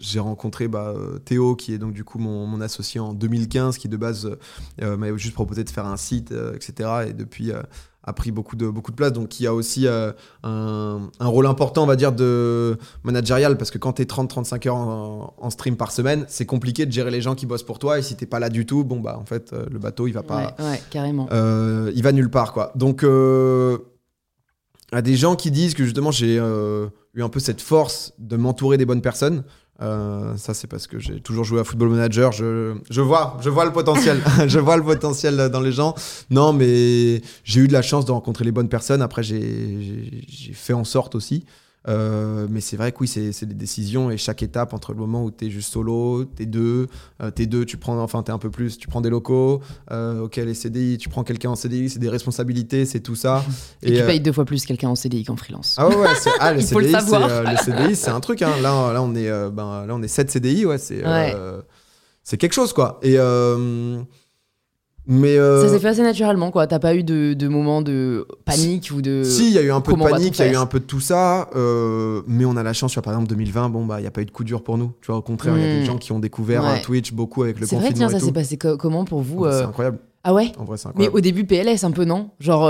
j'ai 0.00 0.18
rencontré 0.18 0.66
bah, 0.66 0.94
Théo, 1.24 1.54
qui 1.54 1.72
est 1.74 1.78
donc 1.78 1.92
du 1.92 2.02
coup 2.02 2.18
mon, 2.18 2.44
mon 2.46 2.60
associé 2.60 2.98
en 2.98 3.12
2015, 3.14 3.78
qui 3.78 3.88
de 3.88 3.96
base 3.96 4.28
m'avait 4.82 5.16
juste 5.16 5.34
proposé 5.34 5.62
de 5.62 5.70
faire 5.70 5.86
un 5.86 5.96
site, 5.96 6.34
etc. 6.56 6.90
Et 7.08 7.12
depuis 7.12 7.52
a 8.06 8.12
pris 8.12 8.30
beaucoup 8.30 8.56
de 8.56 8.68
beaucoup 8.68 8.90
de 8.90 8.96
place. 8.96 9.12
Donc 9.12 9.40
il 9.40 9.44
y 9.44 9.46
a 9.46 9.54
aussi 9.54 9.86
euh, 9.86 10.12
un, 10.42 11.08
un 11.18 11.26
rôle 11.26 11.46
important, 11.46 11.82
on 11.82 11.86
va 11.86 11.96
dire, 11.96 12.12
de 12.12 12.76
managérial, 13.02 13.56
parce 13.56 13.70
que 13.70 13.78
quand 13.78 13.94
tu 13.94 14.02
es 14.02 14.04
30-35 14.04 14.68
heures 14.68 14.76
en, 14.76 15.34
en 15.36 15.50
stream 15.50 15.76
par 15.76 15.90
semaine, 15.90 16.24
c'est 16.28 16.46
compliqué 16.46 16.86
de 16.86 16.92
gérer 16.92 17.10
les 17.10 17.20
gens 17.20 17.34
qui 17.34 17.46
bossent 17.46 17.62
pour 17.62 17.78
toi. 17.78 17.98
Et 17.98 18.02
si 18.02 18.16
t'es 18.16 18.26
pas 18.26 18.38
là 18.38 18.50
du 18.50 18.66
tout, 18.66 18.84
bon 18.84 19.00
bah 19.00 19.18
en 19.18 19.24
fait 19.24 19.52
euh, 19.52 19.66
le 19.70 19.78
bateau 19.78 20.06
il 20.06 20.12
va 20.12 20.22
pas. 20.22 20.54
Ouais, 20.58 20.64
ouais, 20.64 20.82
carrément. 20.90 21.28
Euh, 21.32 21.90
il 21.94 22.02
va 22.02 22.12
nulle 22.12 22.30
part 22.30 22.52
quoi. 22.52 22.72
Donc 22.74 23.02
euh, 23.02 23.78
à 24.92 25.02
des 25.02 25.16
gens 25.16 25.36
qui 25.36 25.50
disent 25.50 25.74
que 25.74 25.84
justement 25.84 26.10
j'ai 26.10 26.36
eu 26.36 27.22
un 27.22 27.28
peu 27.28 27.40
cette 27.40 27.60
force 27.60 28.12
de 28.18 28.36
m'entourer 28.36 28.76
des 28.76 28.86
bonnes 28.86 29.02
personnes. 29.02 29.44
Euh, 29.82 30.36
ça 30.36 30.54
c'est 30.54 30.66
parce 30.68 30.86
que 30.86 30.98
j'ai 30.98 31.20
toujours 31.20 31.44
joué 31.44 31.60
à 31.60 31.64
Football 31.64 31.90
Manager. 31.90 32.30
Je, 32.32 32.74
je 32.90 33.00
vois, 33.00 33.36
je 33.42 33.50
vois 33.50 33.64
le 33.64 33.72
potentiel. 33.72 34.20
je 34.46 34.58
vois 34.58 34.76
le 34.76 34.82
potentiel 34.84 35.48
dans 35.50 35.60
les 35.60 35.72
gens. 35.72 35.94
Non, 36.30 36.52
mais 36.52 37.20
j'ai 37.44 37.60
eu 37.60 37.68
de 37.68 37.72
la 37.72 37.82
chance 37.82 38.04
de 38.04 38.12
rencontrer 38.12 38.44
les 38.44 38.52
bonnes 38.52 38.68
personnes. 38.68 39.02
Après 39.02 39.22
j'ai 39.22 39.40
j'ai- 39.40 40.24
j'ai 40.28 40.52
fait 40.52 40.72
en 40.74 40.84
sorte 40.84 41.14
aussi. 41.14 41.44
Euh, 41.86 42.46
mais 42.48 42.60
c'est 42.60 42.76
vrai 42.76 42.92
que 42.92 42.98
oui, 43.00 43.08
c'est 43.08 43.44
des 43.44 43.54
décisions 43.54 44.10
et 44.10 44.16
chaque 44.16 44.42
étape 44.42 44.72
entre 44.72 44.92
le 44.92 44.98
moment 44.98 45.22
où 45.24 45.30
tu 45.30 45.46
es 45.46 45.50
juste 45.50 45.72
solo, 45.72 46.24
t'es 46.24 46.46
deux, 46.46 46.88
euh, 47.22 47.30
t'es 47.30 47.46
deux, 47.46 47.66
tu 47.66 47.76
prends, 47.76 47.98
enfin 47.98 48.22
t'es 48.22 48.32
un 48.32 48.38
peu 48.38 48.50
plus, 48.50 48.78
tu 48.78 48.88
prends 48.88 49.02
des 49.02 49.10
locaux, 49.10 49.60
euh, 49.90 50.22
ok 50.22 50.36
les 50.36 50.54
CDI, 50.54 50.96
tu 50.96 51.10
prends 51.10 51.24
quelqu'un 51.24 51.50
en 51.50 51.56
CDI, 51.56 51.90
c'est 51.90 51.98
des 51.98 52.08
responsabilités, 52.08 52.86
c'est 52.86 53.00
tout 53.00 53.16
ça. 53.16 53.44
Et, 53.82 53.98
tu 53.98 54.02
payes 54.04 54.20
deux 54.20 54.32
fois 54.32 54.46
plus 54.46 54.64
quelqu'un 54.64 54.88
en 54.88 54.94
CDI 54.94 55.24
qu'en 55.24 55.36
freelance. 55.36 55.74
ah 55.78 55.88
ouais, 55.88 55.96
ouais, 55.96 56.08
c'est- 56.18 56.30
ah, 56.40 56.52
les 56.54 56.62
faut 56.62 56.80
le 56.80 56.86
CDI, 56.86 57.00
c'est, 57.00 57.10
savoir. 57.10 57.42
les 57.44 57.56
CDI, 57.56 57.96
c'est 57.96 58.10
un 58.10 58.20
truc. 58.20 58.40
Hein. 58.40 58.52
Là, 58.62 58.92
là, 58.92 59.02
on 59.02 59.14
est, 59.14 59.30
ben, 59.50 59.86
là, 59.86 59.94
on 59.94 60.02
est 60.02 60.08
7 60.08 60.30
CDI, 60.30 60.64
ouais, 60.64 60.78
c'est, 60.78 61.02
c'est 62.22 62.38
quelque 62.38 62.54
chose, 62.54 62.72
quoi. 62.72 62.98
Et, 63.02 63.18
Mais 65.06 65.36
euh, 65.36 65.62
Ça 65.62 65.68
s'est 65.68 65.78
fait 65.80 65.88
assez 65.88 66.02
naturellement, 66.02 66.50
quoi. 66.50 66.66
T'as 66.66 66.78
pas 66.78 66.94
eu 66.94 67.02
de, 67.04 67.34
de 67.34 67.48
moment 67.48 67.82
de 67.82 68.26
panique 68.46 68.90
ou 68.94 69.02
de. 69.02 69.22
Si, 69.22 69.48
il 69.48 69.52
y 69.52 69.58
a 69.58 69.62
eu 69.62 69.70
un 69.70 69.82
peu 69.82 69.92
de 69.92 69.98
comment 69.98 70.08
panique, 70.10 70.38
il 70.38 70.44
y 70.46 70.48
a 70.48 70.52
eu 70.52 70.56
un 70.56 70.64
peu 70.66 70.80
de 70.80 70.84
tout 70.84 71.00
ça, 71.00 71.50
euh, 71.56 72.22
mais 72.26 72.46
on 72.46 72.56
a 72.56 72.62
la 72.62 72.72
chance, 72.72 72.92
tu 72.92 72.94
vois, 72.94 73.02
par 73.02 73.12
exemple 73.12 73.28
2020, 73.28 73.68
bon 73.68 73.84
bah 73.84 74.00
il 74.00 74.04
y 74.04 74.06
a 74.06 74.10
pas 74.10 74.22
eu 74.22 74.24
de 74.24 74.30
coup 74.30 74.44
dur 74.44 74.62
pour 74.62 74.78
nous, 74.78 74.92
tu 75.02 75.08
vois, 75.08 75.16
au 75.16 75.22
contraire, 75.22 75.56
il 75.58 75.62
y 75.62 75.64
a 75.66 75.74
des 75.76 75.82
Mm. 75.82 75.84
gens 75.84 75.98
qui 75.98 76.12
ont 76.12 76.18
découvert 76.20 76.62
Ouais. 76.64 76.80
Twitch 76.80 77.12
beaucoup 77.12 77.42
avec 77.42 77.60
le 77.60 77.66
C'est 77.66 77.76
confinement 77.76 78.06
vrai, 78.06 78.08
tiens, 78.08 78.18
ça 78.18 78.24
s'est 78.24 78.32
passé 78.32 78.56
co- 78.56 78.78
comment 78.78 79.04
pour 79.04 79.20
vous 79.20 79.44
C'est 79.44 79.50
euh, 79.56 79.66
incroyable, 79.66 79.98
Ah 80.22 80.32
ouais? 80.32 80.52
En 80.58 80.64
vrai 80.64 80.78
c'est 80.78 80.88
Mais 80.96 81.10
au 81.10 81.20
début, 81.20 81.44
PLS 81.44 81.84
un 81.84 81.90
peu, 81.90 82.06
non? 82.06 82.30
Genre, 82.40 82.62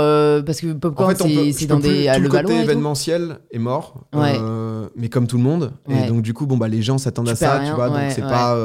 parce 0.45 0.59
que 0.59 0.73
En 0.73 0.77
Popcorn, 0.77 1.15
fait, 1.15 1.23
peut- 1.23 1.29
c'est 1.29 1.51
c'est 1.53 1.65
dans 1.67 1.79
des. 1.79 2.11
tout 2.13 2.21
le 2.21 2.27
côté 2.27 2.43
et 2.43 2.45
tout 2.47 2.51
événementiel 2.63 3.39
est 3.51 3.59
mort, 3.59 4.03
Ouais. 4.13 4.37
mais 4.97 5.07
comme 5.07 5.27
tout 5.27 5.37
le 5.37 5.43
monde, 5.43 5.71
Ouais. 5.87 6.03
et 6.03 6.07
donc 6.09 6.21
du 6.21 6.33
coup, 6.33 6.45
bon 6.47 6.57
bah 6.57 6.67
les 6.67 6.81
gens 6.81 6.97
s'attendent 6.97 7.29
à 7.29 7.35
ça, 7.37 7.61
tu 7.65 7.71
vois, 7.71 7.87
donc 7.87 7.99
c'est 8.09 8.21
pas, 8.21 8.57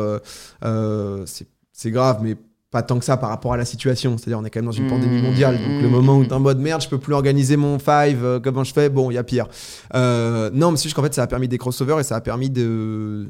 c'est 1.26 1.46
c'est 1.72 1.90
grave, 1.92 2.18
mais 2.22 2.34
pas 2.70 2.82
tant 2.82 2.98
que 2.98 3.04
ça 3.04 3.16
par 3.16 3.30
rapport 3.30 3.52
à 3.52 3.56
la 3.56 3.64
situation. 3.64 4.16
C'est-à-dire, 4.16 4.38
on 4.38 4.44
est 4.44 4.50
quand 4.50 4.60
même 4.60 4.66
dans 4.66 4.70
une 4.72 4.86
pandémie 4.88 5.20
mondiale, 5.22 5.56
donc 5.58 5.82
le 5.82 5.88
moment 5.88 6.16
où 6.18 6.24
t'es 6.24 6.32
en 6.32 6.40
mode 6.40 6.58
merde, 6.60 6.80
je 6.82 6.88
peux 6.88 6.98
plus 6.98 7.14
organiser 7.14 7.56
mon 7.56 7.78
five, 7.78 8.24
euh, 8.24 8.38
comment 8.40 8.62
je 8.64 8.72
fais? 8.72 8.88
Bon, 8.88 9.10
il 9.10 9.14
y 9.14 9.18
a 9.18 9.24
pire. 9.24 9.46
Euh, 9.94 10.50
non, 10.52 10.70
mais 10.70 10.76
c'est 10.76 10.84
juste 10.84 10.94
qu'en 10.96 11.02
fait, 11.02 11.14
ça 11.14 11.22
a 11.22 11.26
permis 11.26 11.48
des 11.48 11.58
crossovers 11.58 11.98
et 11.98 12.04
ça 12.04 12.16
a 12.16 12.20
permis 12.20 12.48
de 12.50 13.26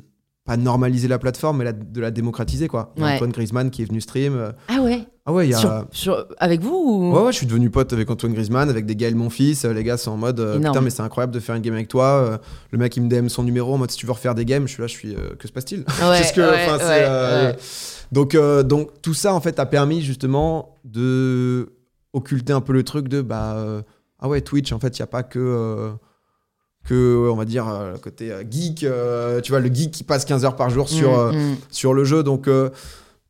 pas 0.46 0.56
normaliser 0.56 1.06
la 1.06 1.18
plateforme, 1.18 1.58
mais 1.58 1.64
la- 1.64 1.72
de 1.72 2.00
la 2.00 2.10
démocratiser, 2.10 2.66
quoi. 2.66 2.92
Il 2.96 3.02
y 3.02 3.04
a 3.04 3.08
Ouais. 3.08 3.14
Antoine 3.14 3.30
Griezmann 3.30 3.70
qui 3.70 3.82
est 3.82 3.84
venu 3.84 4.00
stream. 4.00 4.34
euh, 4.36 4.52
Ah 4.68 4.80
ouais 4.80 5.00
Ah 5.26 5.32
ouais, 5.32 5.46
il 5.46 5.50
y 5.50 5.54
a. 5.54 5.58
sur, 5.58 5.84
sur- 5.92 6.26
Avec 6.38 6.62
vous 6.62 6.74
ou... 6.74 7.12
Ouais, 7.14 7.22
ouais, 7.24 7.32
je 7.32 7.36
suis 7.36 7.46
devenu 7.46 7.70
pote 7.70 7.92
avec 7.92 8.10
Antoine 8.10 8.32
Griezmann, 8.32 8.68
avec 8.68 8.84
des 8.86 8.96
Gaël 8.96 9.14
mon 9.14 9.30
fils. 9.30 9.64
Les 9.64 9.84
gars 9.84 9.96
sont 9.98 10.12
en 10.12 10.16
mode 10.16 10.40
euh, 10.40 10.56
Énorme. 10.56 10.72
putain, 10.74 10.80
mais 10.84 10.90
c'est 10.90 11.02
incroyable 11.02 11.32
de 11.32 11.40
faire 11.40 11.54
une 11.54 11.62
game 11.62 11.74
avec 11.74 11.88
toi. 11.88 12.04
Euh, 12.06 12.38
le 12.72 12.78
mec, 12.78 12.96
il 12.96 13.02
me 13.04 13.08
DM 13.08 13.28
son 13.28 13.42
numéro 13.42 13.72
en 13.74 13.78
mode 13.78 13.90
si 13.90 13.98
tu 13.98 14.06
veux 14.06 14.12
refaire 14.12 14.34
des 14.34 14.44
games. 14.44 14.66
Je 14.66 14.72
suis 14.72 14.80
là, 14.82 14.86
je 14.86 14.92
suis 14.94 15.14
euh, 15.14 15.34
que 15.38 15.46
se 15.46 15.52
passe-t-il? 15.52 15.80
Ouais, 15.80 15.84
Qu'est-ce 16.18 16.32
que- 16.32 16.40
ouais, 16.40 16.64
enfin, 16.66 16.78
c'est, 16.80 16.84
ouais, 16.86 17.04
euh, 17.04 17.50
ouais. 17.52 17.56
Donc, 18.12 18.34
euh, 18.34 18.62
donc 18.62 19.02
tout 19.02 19.14
ça 19.14 19.34
en 19.34 19.40
fait 19.40 19.58
a 19.58 19.66
permis 19.66 20.02
justement 20.02 20.78
de 20.84 21.72
occulter 22.12 22.52
un 22.52 22.60
peu 22.60 22.72
le 22.72 22.82
truc 22.82 23.08
de 23.08 23.22
bah 23.22 23.54
euh, 23.56 23.82
ah 24.18 24.28
ouais 24.28 24.40
Twitch 24.40 24.72
en 24.72 24.80
fait 24.80 24.96
il 24.98 25.00
y 25.00 25.02
a 25.02 25.06
pas 25.06 25.22
que 25.22 25.38
euh, 25.38 25.92
que 26.84 27.28
on 27.30 27.36
va 27.36 27.44
dire 27.44 27.66
le 27.92 27.98
côté 27.98 28.32
geek 28.50 28.86
tu 29.42 29.52
vois 29.52 29.60
le 29.60 29.72
geek 29.72 29.92
qui 29.92 30.02
passe 30.04 30.24
15 30.24 30.44
heures 30.44 30.56
par 30.56 30.70
jour 30.70 30.88
sur 30.88 31.32
Mm, 31.32 31.36
mm. 31.52 31.56
sur 31.70 31.94
le 31.94 32.04
jeu. 32.04 32.22
Donc, 32.22 32.48
euh, 32.48 32.70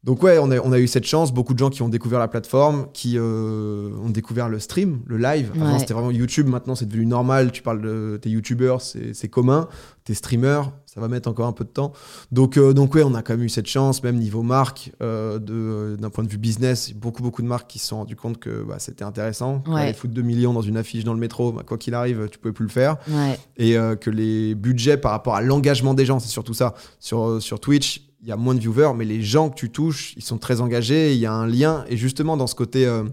donc 0.03 0.23
ouais, 0.23 0.39
on 0.39 0.51
a, 0.51 0.59
on 0.61 0.73
a 0.73 0.79
eu 0.79 0.87
cette 0.87 1.05
chance. 1.05 1.33
Beaucoup 1.33 1.53
de 1.53 1.59
gens 1.59 1.69
qui 1.69 1.83
ont 1.83 1.89
découvert 1.91 2.19
la 2.19 2.29
plateforme, 2.29 2.87
qui 2.95 3.17
euh, 3.19 3.91
ont 4.03 4.09
découvert 4.09 4.49
le 4.49 4.59
stream, 4.59 5.01
le 5.07 5.19
live. 5.19 5.51
Avant, 5.55 5.73
Ouais. 5.75 5.79
c'était 5.79 5.93
vraiment 5.95 6.11
YouTube. 6.11 6.47
Maintenant, 6.49 6.75
c'est 6.75 6.87
devenu 6.87 7.05
normal. 7.07 7.53
Tu 7.53 7.61
parles 7.63 7.83
de 7.83 8.19
tes 8.21 8.31
YouTubeurs, 8.31 8.81
c'est 8.81 9.29
commun. 9.29 9.69
Tes 10.05 10.15
streamers, 10.15 10.73
ça 10.87 11.01
va 11.03 11.09
mettre 11.09 11.29
encore 11.29 11.47
un 11.47 11.53
peu 11.53 11.65
de 11.65 11.69
temps. 11.69 11.93
Donc, 12.33 12.57
euh, 12.57 12.73
donc 12.73 12.95
ouais, 12.95 13.03
on 13.03 13.15
a 13.15 13.21
quand 13.23 13.35
même 13.35 13.43
eu 13.45 13.51
cette 13.51 13.67
chance, 13.67 14.03
même 14.03 14.17
niveau 14.17 14.43
marque, 14.43 14.91
euh, 15.03 15.97
d'un 15.97 16.09
point 16.09 16.25
de 16.25 16.31
vue 16.31 16.39
business. 16.39 16.93
Beaucoup, 16.95 17.23
beaucoup 17.23 17.43
de 17.43 17.47
marques 17.47 17.69
qui 17.69 17.79
se 17.79 17.89
sont 17.89 17.99
rendues 17.99 18.17
compte 18.17 18.39
que 18.39 18.65
bah, 18.67 18.77
c'était 18.79 19.05
intéressant. 19.05 19.63
Ouais. 19.69 19.83
Aller 19.83 19.93
foutre 19.93 20.15
2 20.15 20.23
millions 20.23 20.55
dans 20.55 20.63
une 20.63 20.79
affiche 20.79 21.05
dans 21.05 21.13
le 21.13 21.21
métro, 21.21 21.53
bah, 21.53 21.63
quoi 21.67 21.77
qu'il 21.77 21.93
arrive, 21.95 22.27
tu 22.31 22.39
pouvais 22.39 22.55
plus 22.55 22.65
le 22.65 22.71
faire 22.71 22.97
Ouais. 23.09 23.39
et 23.59 23.75
que 24.01 24.09
les 24.09 24.55
budgets 24.55 24.97
par 24.97 25.11
rapport 25.13 25.35
à 25.35 25.43
l'engagement 25.43 25.93
des 25.93 26.07
gens, 26.07 26.19
c'est 26.19 26.29
surtout 26.29 26.55
ça. 26.55 26.75
Sur, 26.99 27.41
sur 27.43 27.61
Twitch, 27.61 28.10
il 28.23 28.29
y 28.29 28.33
a 28.33 28.37
moins 28.37 28.55
de 28.55 28.61
viewers, 28.61 28.93
mais 28.97 29.05
les 29.05 29.23
gens 29.23 29.49
que 29.51 29.55
tu 29.55 29.71
touches, 29.71 30.13
ils 30.17 30.23
sont 30.23 30.39
très 30.39 30.61
engagés, 30.61 31.15
il 31.15 31.19
y 31.21 31.27
a 31.27 31.33
un 31.33 31.47
lien. 31.47 31.85
Et 31.89 31.97
justement, 31.97 32.37
dans 32.37 32.47
ce 32.47 32.55
côté, 32.55 32.87
euh, 32.87 33.05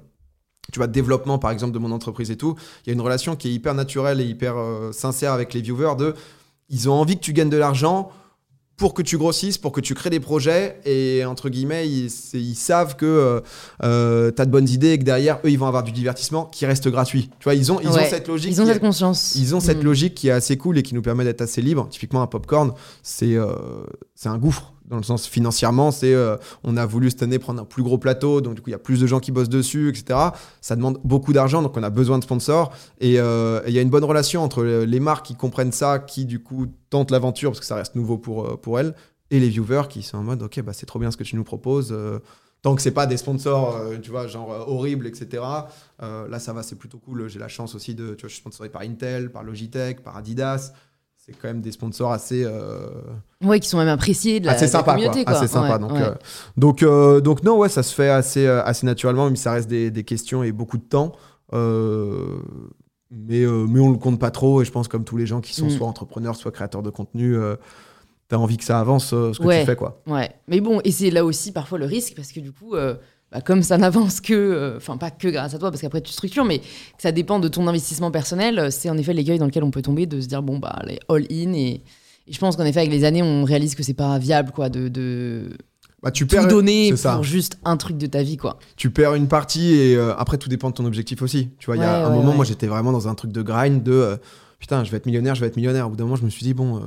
tu 0.73 0.79
vois, 0.79 0.87
développement 0.87 1.39
par 1.39 1.51
exemple 1.51 1.73
de 1.73 1.79
mon 1.79 1.91
entreprise 1.91 2.29
et 2.31 2.35
tout, 2.35 2.55
il 2.85 2.89
y 2.89 2.91
a 2.91 2.93
une 2.93 3.01
relation 3.01 3.35
qui 3.37 3.47
est 3.47 3.53
hyper 3.53 3.73
naturelle 3.73 4.19
et 4.19 4.25
hyper 4.25 4.57
euh, 4.57 4.91
sincère 4.91 5.31
avec 5.31 5.53
les 5.53 5.61
viewers 5.61 5.95
de, 5.97 6.13
ils 6.69 6.89
ont 6.89 6.93
envie 6.93 7.15
que 7.15 7.21
tu 7.21 7.31
gagnes 7.33 7.49
de 7.49 7.55
l'argent 7.57 8.11
pour 8.75 8.93
que 8.93 9.01
tu 9.01 9.17
grossisses, 9.17 9.57
pour 9.57 9.71
que 9.71 9.81
tu 9.81 9.95
crées 9.95 10.11
des 10.11 10.19
projets, 10.19 10.79
et 10.85 11.25
entre 11.25 11.49
guillemets, 11.49 11.89
ils, 11.89 12.11
savent 12.55 12.95
que 12.95 13.41
tu 13.79 13.85
as 13.87 14.45
de 14.45 14.51
bonnes 14.51 14.69
idées 14.69 14.91
et 14.91 14.99
que 14.99 15.03
derrière, 15.03 15.39
eux, 15.45 15.49
ils 15.49 15.57
vont 15.57 15.65
avoir 15.65 15.81
du 15.81 15.91
divertissement 15.91 16.45
qui 16.45 16.63
reste 16.67 16.87
gratuit. 16.87 17.31
Tu 17.39 17.45
vois, 17.45 17.55
ils 17.55 17.71
ont, 17.71 17.79
ils 17.81 17.87
Ouais. 17.87 18.05
ont 18.05 18.09
cette 18.09 18.27
logique. 18.27 18.51
Ils 18.51 18.61
ont 18.61 18.65
qui 18.65 18.69
est- 18.69 18.73
cette 18.73 18.81
conscience. 18.83 19.33
ils 19.35 19.55
ont 19.55 19.59
cette 19.61 19.79
Mm. 19.81 19.85
logique 19.85 20.13
qui 20.13 20.27
est 20.27 20.31
assez 20.31 20.57
cool 20.57 20.77
et 20.77 20.83
qui 20.83 20.93
nous 20.93 21.01
permet 21.01 21.23
d'être 21.23 21.41
assez 21.41 21.59
libre. 21.63 21.87
Typiquement, 21.89 22.21
un 22.21 22.27
popcorn, 22.27 22.71
c'est 23.01 23.33
euh, 23.35 23.47
c'est 24.13 24.29
un 24.29 24.37
gouffre. 24.37 24.73
Dans 24.87 24.97
le 24.97 25.03
sens 25.03 25.27
financièrement, 25.27 25.91
c'est 25.91 26.13
euh, 26.13 26.37
on 26.63 26.77
a 26.77 26.85
voulu 26.85 27.09
cette 27.09 27.21
année 27.21 27.39
prendre 27.39 27.61
un 27.61 27.65
plus 27.65 27.83
gros 27.83 27.97
plateau, 27.97 28.39
donc 28.39 28.55
du 28.55 28.61
coup 28.61 28.69
il 28.69 28.71
y 28.71 28.75
a 28.75 28.79
plus 28.79 29.01
de 29.01 29.07
gens 29.07 29.19
qui 29.19 29.31
bossent 29.33 29.49
dessus, 29.49 29.89
etc. 29.89 30.17
Ça 30.61 30.77
demande 30.77 30.99
beaucoup 31.03 31.33
d'argent, 31.33 31.61
donc 31.61 31.75
on 31.75 31.83
a 31.83 31.89
besoin 31.89 32.19
de 32.19 32.23
sponsors. 32.23 32.71
Et 33.01 33.19
euh, 33.19 33.61
il 33.67 33.73
y 33.73 33.79
a 33.79 33.81
une 33.81 33.89
bonne 33.89 34.05
relation 34.05 34.43
entre 34.43 34.63
les 34.63 34.99
marques 35.01 35.25
qui 35.25 35.35
comprennent 35.35 35.73
ça, 35.73 35.99
qui 35.99 36.23
du 36.25 36.39
coup 36.41 36.67
tentent 36.89 37.11
l'aventure 37.11 37.51
parce 37.51 37.59
que 37.59 37.65
ça 37.65 37.75
reste 37.75 37.95
nouveau 37.95 38.17
pour, 38.17 38.45
euh, 38.45 38.55
pour 38.55 38.79
elles, 38.79 38.95
et 39.29 39.41
les 39.41 39.49
viewers 39.49 39.89
qui 39.89 40.03
sont 40.03 40.19
en 40.19 40.23
mode 40.23 40.41
ok 40.41 40.61
bah 40.61 40.71
c'est 40.71 40.85
trop 40.85 40.99
bien 40.99 41.11
ce 41.11 41.17
que 41.17 41.25
tu 41.25 41.35
nous 41.35 41.43
proposes. 41.43 41.89
euh, 41.91 42.19
Tant 42.63 42.73
que 42.73 42.81
c'est 42.81 42.91
pas 42.91 43.05
des 43.05 43.17
sponsors, 43.17 43.79
tu 44.01 44.09
vois, 44.09 44.25
genre 44.25 44.49
horribles, 44.67 45.05
etc. 45.05 45.43
là, 46.01 46.39
ça 46.39 46.53
va, 46.53 46.63
c'est 46.63 46.75
plutôt 46.75 46.97
cool. 46.97 47.27
J'ai 47.29 47.37
la 47.37 47.47
chance 47.47 47.75
aussi 47.75 47.93
de, 47.93 48.15
tu 48.15 48.21
vois, 48.21 48.29
je 48.29 48.33
suis 48.33 48.41
sponsorisé 48.41 48.71
par 48.71 48.81
Intel, 48.81 49.31
par 49.31 49.43
Logitech, 49.43 50.01
par 50.01 50.17
Adidas. 50.17 50.73
C'est 51.27 51.33
quand 51.41 51.49
même 51.49 51.59
des 51.61 51.73
sponsors 51.73 52.13
assez, 52.13 52.43
euh, 52.45 52.87
Ouais, 53.43 53.59
qui 53.59 53.67
sont 53.67 53.77
même 53.77 53.89
appréciés 53.89 54.39
de 54.39 54.45
la, 54.45 54.53
assez 54.53 54.61
de 54.61 54.71
la 54.71 54.79
sympa, 54.79 54.93
communauté. 54.93 55.25
quoi. 55.25 55.33
Quoi. 55.33 55.41
Assez 55.43 55.51
sympa. 55.51 55.73
Ouais, 55.73 55.79
donc, 55.79 55.91
ouais. 55.91 56.01
euh, 56.01 56.13
donc, 56.55 56.83
euh, 56.83 57.19
donc 57.19 57.43
non, 57.43 57.57
ouais, 57.57 57.67
ça 57.67 57.83
se 57.83 57.93
fait 57.93 58.09
assez, 58.09 58.45
euh, 58.47 58.63
assez 58.63 58.85
naturellement, 58.85 59.29
mais 59.29 59.35
ça 59.35 59.51
reste 59.51 59.67
des, 59.67 59.91
des 59.91 60.03
questions 60.05 60.41
et 60.43 60.53
beaucoup 60.53 60.77
de 60.77 60.83
temps. 60.83 61.11
Mais, 63.09 63.45
mais 63.45 63.79
on 63.79 63.91
le 63.91 63.97
compte 63.97 64.19
pas 64.19 64.31
trop. 64.31 64.61
Et 64.61 64.65
je 64.65 64.71
pense 64.71 64.87
comme 64.87 65.03
tous 65.03 65.17
les 65.17 65.25
gens 65.25 65.41
qui 65.41 65.53
sont 65.53 65.65
Mm. 65.67 65.71
soit 65.71 65.87
entrepreneurs, 65.87 66.35
soit 66.35 66.51
créateurs 66.51 66.83
de 66.83 66.89
contenu, 66.89 67.35
t'as 68.29 68.37
envie 68.37 68.57
que 68.57 68.63
ça 68.63 68.79
avance 68.79 69.07
ce 69.09 69.37
que 69.37 69.43
Ouais. 69.45 69.59
tu 69.61 69.65
fais, 69.65 69.75
quoi. 69.75 70.01
Ouais, 70.07 70.29
mais 70.47 70.61
bon, 70.61 70.79
et 70.83 70.91
c'est 70.91 71.09
là 71.11 71.23
aussi 71.25 71.51
parfois 71.51 71.77
le 71.77 71.85
risque 71.85 72.13
parce 72.15 72.31
que 72.31 72.39
du 72.39 72.51
coup, 72.53 72.73
bah, 73.31 73.41
comme 73.41 73.61
ça 73.63 73.77
n'avance 73.77 74.21
que, 74.21 74.33
euh, 74.33 74.77
enfin 74.77 74.97
pas 74.97 75.11
que 75.11 75.27
grâce 75.27 75.53
à 75.53 75.59
toi 75.59 75.69
parce 75.71 75.81
qu'après 75.81 76.01
tu 76.01 76.11
structures, 76.13 76.45
mais 76.45 76.59
que 76.59 76.65
ça 76.99 77.11
dépend 77.11 77.39
de 77.39 77.47
ton 77.47 77.67
investissement 77.67 78.09
personnel, 78.11 78.57
euh, 78.59 78.69
c'est 78.71 78.89
en 78.89 78.97
effet 78.97 79.13
l'écueil 79.13 79.37
dans 79.39 79.45
lequel 79.45 79.63
on 79.63 79.71
peut 79.71 79.81
tomber 79.81 80.05
de 80.05 80.21
se 80.21 80.27
dire 80.27 80.41
bon 80.41 80.59
bah 80.59 80.69
allez, 80.79 80.99
all 81.09 81.23
in 81.31 81.53
et, 81.53 81.81
et 82.27 82.33
je 82.33 82.39
pense 82.39 82.55
qu'en 82.55 82.65
effet 82.65 82.79
avec 82.79 82.91
les 82.91 83.03
années 83.03 83.23
on 83.23 83.43
réalise 83.43 83.75
que 83.75 83.83
c'est 83.83 83.93
pas 83.93 84.17
viable 84.17 84.51
quoi 84.51 84.69
de, 84.69 84.87
de 84.87 85.49
Bah, 86.01 86.11
tu 86.11 86.25
tout 86.27 86.35
perds, 86.35 86.47
donner 86.47 86.95
ça. 86.95 87.15
pour 87.15 87.23
juste 87.23 87.57
un 87.65 87.75
truc 87.75 87.97
de 87.97 88.07
ta 88.07 88.23
vie 88.23 88.37
quoi. 88.37 88.59
tu 88.77 88.89
perds 88.91 89.15
une 89.15 89.27
partie 89.27 89.73
et 89.75 89.95
euh, 89.95 90.15
après 90.17 90.37
tout 90.37 90.47
dépend 90.49 90.69
de 90.69 90.75
ton 90.75 90.85
objectif 90.85 91.21
aussi. 91.21 91.49
Tu 91.59 91.65
vois, 91.65 91.75
il 91.75 91.81
y 91.81 91.83
a 91.85 91.99
Ouais, 91.99 92.05
un 92.05 92.09
moment, 92.11 92.29
ouais. 92.29 92.35
moi 92.37 92.45
j'étais 92.45 92.67
vraiment 92.67 92.91
dans 92.93 93.07
un 93.09 93.15
truc 93.15 93.31
de 93.31 93.41
grind 93.41 93.83
de 93.83 93.91
euh, 93.91 94.17
putain, 94.59 94.83
je 94.85 94.91
vais 94.91 94.97
être 94.97 95.05
millionnaire, 95.05 95.35
je 95.35 95.41
vais 95.41 95.47
être 95.47 95.55
millionnaire. 95.57 95.87
Au 95.87 95.89
bout 95.89 95.95
d'un 95.97 96.05
moment, 96.05 96.15
je 96.15 96.23
me 96.23 96.29
suis 96.29 96.43
dit 96.45 96.53
bon, 96.53 96.81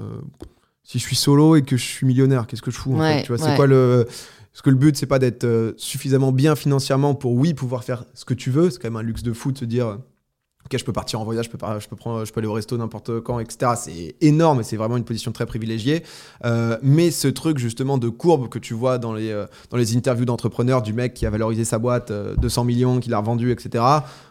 si 0.85 0.99
je 0.99 1.05
suis 1.05 1.17
solo 1.17 1.55
et 1.57 1.63
que 1.63 1.77
je 1.77 1.85
suis 1.85 2.07
millionnaire, 2.07 2.47
qu'est-ce 2.47 2.63
que 2.63 2.71
je 2.71 2.77
fous 2.79 2.97
en 2.97 3.01
fait 3.01 3.23
Tu 3.23 3.29
vois, 3.29 3.39
c'est 3.39 3.55
quoi 3.57 3.67
le 3.67 4.07
parce 4.53 4.63
que 4.63 4.71
le 4.71 4.77
but, 4.77 4.97
c'est 4.97 5.07
pas 5.07 5.19
d'être 5.19 5.45
euh, 5.45 5.73
suffisamment 5.77 6.33
bien 6.33 6.57
financièrement 6.57 7.15
pour, 7.15 7.33
oui, 7.33 7.55
pouvoir 7.55 7.85
faire 7.85 8.05
ce 8.15 8.25
que 8.25 8.35
tu 8.35 8.51
veux. 8.51 8.71
C'est 8.71 8.81
quand 8.81 8.89
même 8.89 8.97
un 8.97 9.03
luxe 9.03 9.23
de 9.23 9.33
fou 9.33 9.53
de 9.53 9.59
se 9.59 9.65
dire, 9.65 9.87
euh, 9.87 9.97
ok, 10.65 10.77
je 10.77 10.85
peux 10.85 10.93
partir 10.93 11.21
en 11.21 11.25
voyage, 11.25 11.47
je 11.47 11.51
peux, 11.51 11.59
je 11.79 11.89
peux, 11.89 11.97
prendre, 11.97 12.25
je 12.25 12.33
peux 12.33 12.41
aller 12.41 12.49
au 12.49 12.53
resto 12.53 12.77
n'importe 12.77 13.21
quand, 13.21 13.39
etc. 13.39 13.73
C'est 13.77 14.17
énorme 14.21 14.61
et 14.61 14.63
c'est 14.65 14.77
vraiment 14.77 14.97
une 14.97 15.05
position 15.05 15.31
très 15.31 15.47
privilégiée. 15.47 16.03
Euh, 16.45 16.77
mais 16.83 17.13
ce 17.13 17.29
truc, 17.29 17.59
justement, 17.59 17.97
de 17.97 18.09
courbe 18.09 18.49
que 18.49 18.59
tu 18.59 18.75
vois 18.75 18.99
dans 18.99 19.13
les, 19.13 19.33
dans 19.71 19.77
les 19.77 19.97
interviews 19.97 20.25
d'entrepreneurs 20.25 20.83
du 20.83 20.93
mec 20.93 21.15
qui 21.15 21.27
a 21.27 21.31
valorisé 21.31 21.65
sa 21.65 21.79
boîte 21.79 22.11
euh, 22.11 22.35
200 22.37 22.65
millions, 22.65 22.99
qui 22.99 23.09
l'a 23.09 23.19
revendu, 23.19 23.53
etc. 23.53 23.85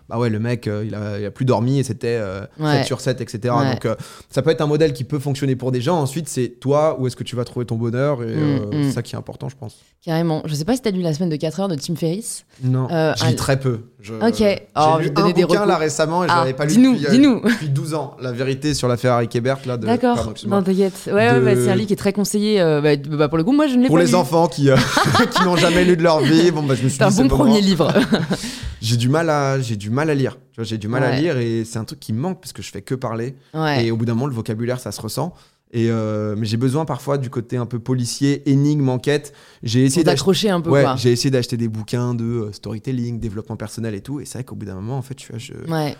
Bah 0.09 0.17
ouais, 0.17 0.29
le 0.29 0.39
mec, 0.39 0.67
euh, 0.67 0.83
il, 0.85 0.95
a, 0.95 1.19
il 1.19 1.25
a 1.25 1.31
plus 1.31 1.45
dormi 1.45 1.79
et 1.79 1.83
c'était 1.83 2.17
euh, 2.19 2.41
Ouais. 2.59 2.77
7 2.77 2.85
sur 2.85 2.99
7, 3.01 3.21
etc. 3.21 3.53
Ouais. 3.57 3.71
Donc, 3.71 3.85
euh, 3.85 3.95
ça 4.29 4.41
peut 4.41 4.49
être 4.49 4.61
un 4.61 4.67
modèle 4.67 4.91
qui 4.93 5.03
peut 5.03 5.19
fonctionner 5.19 5.55
pour 5.55 5.71
des 5.71 5.81
gens. 5.81 5.97
Ensuite, 5.99 6.27
c'est 6.27 6.47
toi, 6.59 6.97
où 6.99 7.05
est-ce 7.07 7.15
que 7.15 7.23
tu 7.23 7.35
vas 7.35 7.45
trouver 7.45 7.65
ton 7.65 7.75
bonheur 7.75 8.23
et 8.23 8.27
euh, 8.27 8.59
Mm, 8.71 8.75
mm. 8.79 8.83
c'est 8.85 8.91
ça 8.91 9.01
qui 9.03 9.15
est 9.15 9.17
important, 9.19 9.49
je 9.49 9.55
pense. 9.55 9.77
Carrément. 10.03 10.41
Je 10.45 10.55
sais 10.55 10.65
pas 10.65 10.75
si 10.75 10.81
t'as 10.81 10.91
lu 10.91 11.01
la 11.01 11.13
semaine 11.13 11.29
de 11.29 11.35
4 11.35 11.59
heures 11.59 11.67
de 11.67 11.75
Tim 11.75 11.95
Ferriss. 11.95 12.45
Non, 12.63 12.87
Euh, 12.91 13.13
je 13.17 13.25
lis 13.25 13.33
un- 13.33 13.35
très 13.35 13.59
peu. 13.59 13.81
Je- 14.01 14.13
Ok. 14.13 14.35
J'ai 14.37 14.67
Oh, 14.77 14.95
je 14.99 15.03
lu 15.09 15.11
un 15.15 15.31
des 15.31 15.41
bouquin 15.43 15.65
là 15.65 15.75
récemment 15.77 16.23
et 16.23 16.27
je 16.27 16.33
Ah, 16.33 16.39
l'avais 16.39 16.53
pas 16.53 16.65
lu 16.65 16.71
dis-nous, 16.71 16.93
depuis, 16.93 17.05
euh, 17.07 17.11
dis-nous. 17.11 17.41
depuis 17.41 17.67
12 17.69 17.93
ans. 17.93 18.15
La 18.21 18.31
vérité 18.31 18.73
sur 18.73 18.87
l'affaire 18.87 19.13
Harry 19.13 19.27
Kebert 19.27 19.57
là. 19.65 19.75
De... 19.75 19.85
D'accord. 19.85 20.33
Non, 20.47 20.63
t'inquiète. 20.63 20.93
Ouais, 21.07 21.13
ouais, 21.13 21.35
De- 21.39 21.45
bah, 21.45 21.51
c'est 21.55 21.69
un 21.69 21.75
livre 21.75 21.87
qui 21.87 21.93
est 21.93 21.97
très 21.97 22.13
conseillé. 22.13 22.61
euh, 22.61 22.79
bah, 22.81 22.95
bah, 22.95 23.27
pour 23.27 23.37
le 23.37 23.43
coup, 23.43 23.51
moi 23.51 23.67
je 23.67 23.75
ne 23.75 23.81
l'ai 23.81 23.87
Pour 23.87 23.97
pas 23.97 24.03
les 24.03 24.09
lu. 24.11 24.15
enfants 24.15 24.47
qui, 24.47 24.69
euh, 24.69 24.77
qui 25.35 25.43
n'ont 25.43 25.57
jamais 25.57 25.83
lu 25.83 25.97
de 25.97 26.03
leur 26.03 26.21
vie, 26.21 26.49
bon 26.51 26.63
bah 26.63 26.75
je 26.75 26.83
me 26.83 26.87
suis 26.89 26.97
C'est 26.97 27.03
un 27.03 27.09
dit, 27.09 27.15
c'est 27.17 27.23
bon 27.23 27.35
premier 27.35 27.59
livre. 27.59 27.91
J'ai 28.81 28.95
du 28.95 29.09
mal 29.09 29.29
à, 29.29 29.59
j'ai 29.59 29.75
du 29.75 29.89
mal 29.89 29.98
à 30.07 30.13
lire. 30.13 30.37
J'ai 30.59 30.77
du 30.77 30.87
mal 30.87 31.03
à 31.03 31.19
lire 31.19 31.37
et 31.39 31.65
c'est 31.65 31.79
un 31.79 31.83
truc 31.83 31.99
qui 31.99 32.13
me 32.13 32.19
manque 32.19 32.39
parce 32.39 32.53
que 32.53 32.61
je 32.61 32.71
fais 32.71 32.83
que 32.83 32.93
parler. 32.93 33.35
ouais. 33.55 33.85
Et 33.85 33.91
au 33.91 33.97
bout 33.97 34.05
d'un 34.05 34.13
moment, 34.13 34.27
le 34.27 34.33
vocabulaire, 34.35 34.79
ça 34.79 34.91
se 34.91 35.01
ressent. 35.01 35.33
Et 35.71 35.89
euh, 35.89 36.35
mais 36.37 36.45
j'ai 36.45 36.57
besoin 36.57 36.85
parfois 36.85 37.17
du 37.17 37.29
côté 37.29 37.55
un 37.57 37.65
peu 37.65 37.79
policier, 37.79 38.49
énigme, 38.49 38.89
enquête. 38.89 39.33
J'ai 39.61 39.83
essayé 39.83 40.03
t'accrocher 40.03 40.49
un 40.49 40.61
peu, 40.61 40.71
Ouais, 40.71 40.85
j'ai 40.97 41.11
essayé 41.11 41.29
d'acheter 41.29 41.57
des 41.57 41.67
bouquins 41.67 42.15
de 42.15 42.23
euh, 42.23 42.51
storytelling, 42.51 43.19
développement 43.19 43.55
personnel 43.55 43.93
et 43.93 44.01
tout. 44.01 44.19
Et 44.19 44.25
c'est 44.25 44.39
vrai 44.39 44.43
qu'au 44.45 44.55
bout 44.55 44.65
d'un 44.65 44.75
moment, 44.75 44.97
en 44.97 45.01
fait, 45.01 45.15
tu 45.15 45.31
vois, 45.31 45.37
je. 45.39 45.53
Ouais. 45.67 45.95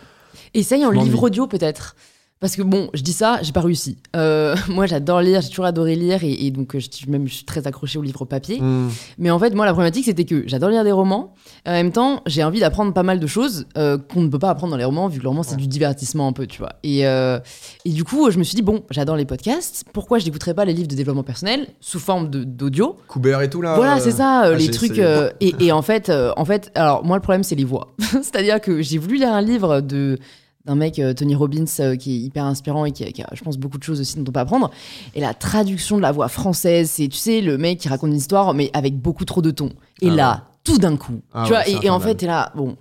Essaye 0.53 0.85
en 0.85 0.93
Je 0.93 0.99
livre 0.99 1.23
audio 1.23 1.47
peut-être. 1.47 1.95
Parce 2.41 2.55
que 2.55 2.61
bon, 2.61 2.89
je 2.93 3.01
dis 3.01 3.11
ça, 3.11 3.39
j'ai 3.41 3.51
pas 3.51 3.59
réussi. 3.59 3.97
Euh, 4.15 4.55
moi, 4.69 4.85
j'adore 4.85 5.19
lire, 5.19 5.41
j'ai 5.41 5.49
toujours 5.49 5.65
adoré 5.65 5.95
lire, 5.95 6.23
et, 6.23 6.31
et 6.45 6.51
donc 6.51 6.73
euh, 6.73 6.79
je, 6.79 7.09
même 7.11 7.27
je 7.27 7.33
suis 7.33 7.43
très 7.43 7.67
accrochée 7.67 7.99
aux 7.99 8.01
livres 8.01 8.23
papier. 8.23 8.61
Hmm. 8.61 8.87
Mais 9.17 9.29
en 9.29 9.37
fait, 9.39 9.53
moi, 9.53 9.65
la 9.65 9.73
problématique, 9.73 10.05
c'était 10.05 10.23
que 10.23 10.43
j'adore 10.47 10.69
lire 10.69 10.85
des 10.85 10.93
romans. 10.93 11.33
Et 11.65 11.69
en 11.69 11.73
même 11.73 11.91
temps, 11.91 12.21
j'ai 12.27 12.41
envie 12.45 12.61
d'apprendre 12.61 12.93
pas 12.93 13.03
mal 13.03 13.19
de 13.19 13.27
choses 13.27 13.65
euh, 13.77 13.97
qu'on 13.97 14.21
ne 14.21 14.29
peut 14.29 14.39
pas 14.39 14.49
apprendre 14.51 14.71
dans 14.71 14.77
les 14.77 14.85
romans, 14.85 15.09
vu 15.09 15.17
que 15.19 15.23
le 15.23 15.29
roman, 15.29 15.43
c'est 15.43 15.55
Ouais. 15.55 15.57
du 15.57 15.67
divertissement 15.67 16.27
un 16.29 16.31
peu, 16.31 16.47
tu 16.47 16.59
vois. 16.59 16.73
Et, 16.83 17.05
euh, 17.05 17.39
et 17.83 17.89
du 17.91 18.05
coup, 18.05 18.31
je 18.31 18.37
me 18.39 18.43
suis 18.43 18.55
dit, 18.55 18.61
bon, 18.61 18.83
j'adore 18.89 19.17
les 19.17 19.25
podcasts, 19.25 19.83
pourquoi 19.91 20.19
je 20.19 20.25
n'écouterais 20.25 20.53
pas 20.53 20.63
les 20.63 20.73
livres 20.73 20.87
de 20.87 20.95
développement 20.95 21.23
personnel 21.23 21.67
sous 21.81 21.99
forme 21.99 22.29
d'audio? 22.29 22.95
Coubert 23.09 23.41
et 23.41 23.49
tout 23.49 23.61
là. 23.61 23.75
Voilà, 23.75 23.97
euh, 23.97 23.99
c'est 23.99 24.11
ça, 24.11 24.45
euh, 24.45 24.51
ah, 24.53 24.57
les 24.57 24.71
trucs. 24.71 24.97
euh, 24.99 25.29
et, 25.41 25.53
et 25.59 25.71
en 25.73 25.81
fait, 25.81 26.07
euh, 26.09 26.31
en 26.37 26.45
fait, 26.45 26.71
alors 26.75 27.03
moi, 27.03 27.17
le 27.17 27.21
problème, 27.21 27.43
c'est 27.43 27.55
les 27.55 27.65
voix. 27.65 27.93
C'est-à-dire 27.99 28.61
que 28.61 28.81
j'ai 28.81 28.97
voulu 28.97 29.17
lire 29.17 29.33
un 29.33 29.41
livre 29.41 29.81
de 29.81 30.17
d'un 30.65 30.75
mec, 30.75 30.99
euh, 30.99 31.13
Tony 31.13 31.35
Robbins, 31.35 31.65
euh, 31.79 31.95
qui 31.95 32.15
est 32.15 32.19
hyper 32.19 32.45
inspirant 32.45 32.85
et 32.85 32.91
qui 32.91 33.03
a, 33.03 33.11
qui 33.11 33.21
a, 33.21 33.29
je 33.33 33.41
pense, 33.43 33.57
beaucoup 33.57 33.77
de 33.77 33.83
choses 33.83 33.99
aussi 34.01 34.17
dont 34.17 34.25
on 34.27 34.31
peut 34.31 34.39
apprendre. 34.39 34.69
Et 35.15 35.21
la 35.21 35.33
traduction 35.33 35.97
de 35.97 36.01
la 36.01 36.11
voix 36.11 36.27
française, 36.27 36.89
c'est, 36.89 37.07
tu 37.07 37.17
sais, 37.17 37.41
le 37.41 37.57
mec 37.57 37.79
qui 37.79 37.89
raconte 37.89 38.09
une 38.09 38.17
histoire, 38.17 38.53
mais 38.53 38.69
avec 38.73 38.97
beaucoup 38.97 39.25
trop 39.25 39.41
de 39.41 39.51
ton. 39.51 39.69
Et 40.01 40.09
Ah 40.09 40.15
là, 40.15 40.43
tout 40.63 40.77
d'un 40.77 40.97
coup, 40.97 41.21
Ah 41.33 41.43
tu 41.47 41.53
ouais, 41.53 41.63
vois, 41.73 41.83
et, 41.83 41.85
et 41.85 41.89
en 41.89 41.99
fait, 41.99 42.15
t'es 42.15 42.27
là, 42.27 42.51
bon. 42.55 42.75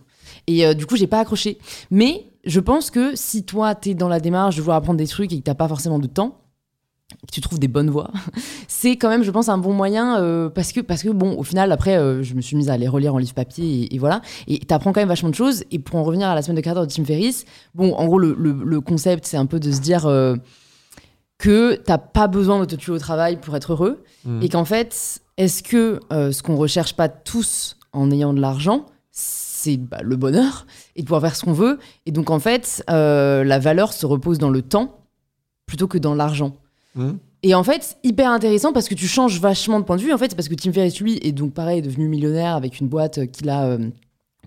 Et 0.46 0.66
euh, 0.66 0.74
du 0.74 0.86
coup, 0.86 0.96
j'ai 0.96 1.06
pas 1.06 1.20
accroché. 1.20 1.58
Mais 1.90 2.26
je 2.44 2.60
pense 2.60 2.90
que 2.90 3.14
si 3.14 3.44
toi, 3.44 3.74
t'es 3.74 3.94
dans 3.94 4.08
la 4.08 4.18
démarche 4.20 4.56
de 4.56 4.60
vouloir 4.62 4.78
apprendre 4.78 4.98
des 4.98 5.06
trucs 5.06 5.32
et 5.32 5.38
que 5.38 5.44
t'as 5.44 5.54
pas 5.54 5.68
forcément 5.68 5.98
de 5.98 6.06
temps, 6.06 6.38
que 7.26 7.32
tu 7.32 7.40
trouves 7.40 7.58
des 7.58 7.68
bonnes 7.68 7.88
voix, 7.90 8.10
c'est 8.68 8.96
quand 8.96 9.08
même, 9.08 9.22
je 9.22 9.30
pense, 9.30 9.48
un 9.48 9.56
bon 9.58 9.72
moyen 9.72 10.20
euh, 10.20 10.50
parce 10.50 10.72
que, 10.72 10.80
parce 10.80 11.02
que 11.02 11.08
bon, 11.08 11.36
au 11.38 11.42
final, 11.42 11.72
après, 11.72 11.96
euh, 11.96 12.22
je 12.22 12.34
me 12.34 12.40
suis 12.42 12.54
mise 12.56 12.68
à 12.68 12.76
les 12.76 12.86
relire 12.86 13.14
en 13.14 13.18
livre 13.18 13.32
papier 13.34 13.64
et, 13.84 13.94
et 13.94 13.98
voilà. 13.98 14.20
Et 14.46 14.58
t'apprends 14.58 14.92
quand 14.92 15.00
même 15.00 15.08
vachement 15.08 15.30
de 15.30 15.34
choses. 15.34 15.64
Et 15.70 15.78
pour 15.78 15.96
en 15.96 16.04
revenir 16.04 16.28
à 16.28 16.34
la 16.34 16.42
semaine 16.42 16.56
de 16.56 16.60
4 16.60 16.76
heures 16.76 16.86
de 16.86 16.92
Tim 16.92 17.04
Ferriss, 17.04 17.46
bon, 17.74 17.94
en 17.94 18.04
gros, 18.06 18.18
le, 18.18 18.34
le- 18.38 18.62
le 18.62 18.80
concept, 18.82 19.24
c'est 19.24 19.38
un 19.38 19.46
peu 19.46 19.58
de 19.58 19.72
se 19.72 19.80
dire 19.80 20.04
euh, 20.06 20.36
que 21.38 21.76
t'as 21.76 21.98
pas 21.98 22.28
besoin 22.28 22.60
de 22.60 22.64
te 22.66 22.74
tuer 22.76 22.92
au 22.92 22.98
travail 22.98 23.40
pour 23.40 23.56
être 23.56 23.72
heureux. 23.72 24.02
Hmm. 24.24 24.42
Et 24.42 24.48
qu'en 24.50 24.64
fait, 24.66 25.20
est-ce 25.38 25.62
que 25.62 26.00
euh, 26.12 26.30
ce 26.30 26.42
qu'on 26.42 26.56
recherche 26.56 26.94
pas 26.94 27.08
tous 27.08 27.76
en 27.92 28.10
ayant 28.10 28.34
de 28.34 28.40
l'argent, 28.40 28.84
c'est 29.10 29.78
bah, 29.78 29.98
le 30.02 30.16
bonheur 30.16 30.66
et 30.94 31.00
de 31.00 31.06
pouvoir 31.06 31.22
faire 31.22 31.34
ce 31.36 31.44
qu'on 31.44 31.52
veut. 31.54 31.78
Et 32.06 32.12
donc, 32.12 32.28
en 32.30 32.38
fait, 32.38 32.84
la 32.86 33.58
valeur 33.58 33.92
se 33.94 34.04
repose 34.04 34.38
dans 34.38 34.50
le 34.50 34.60
temps 34.62 35.00
plutôt 35.66 35.88
que 35.88 35.98
dans 35.98 36.14
l'argent. 36.14 36.54
Hmm. 36.98 37.16
Et 37.44 37.54
en 37.54 37.62
fait, 37.62 37.96
hyper 38.02 38.30
intéressant 38.30 38.72
parce 38.72 38.88
que 38.88 38.94
tu 38.94 39.06
changes 39.06 39.40
vachement 39.40 39.78
de 39.80 39.84
point 39.84 39.96
de 39.96 40.02
vue. 40.02 40.12
En 40.12 40.18
fait, 40.18 40.30
c'est 40.30 40.36
parce 40.36 40.48
que 40.48 40.54
Tim 40.54 40.72
Ferriss, 40.72 41.00
lui, 41.00 41.18
est 41.22 41.32
donc 41.32 41.54
pareil, 41.54 41.80
devenu 41.82 42.08
millionnaire 42.08 42.56
avec 42.56 42.80
une 42.80 42.88
boîte 42.88 43.18
euh, 43.18 43.26
qu'il 43.26 43.48
a. 43.48 43.64
euh, 43.66 43.88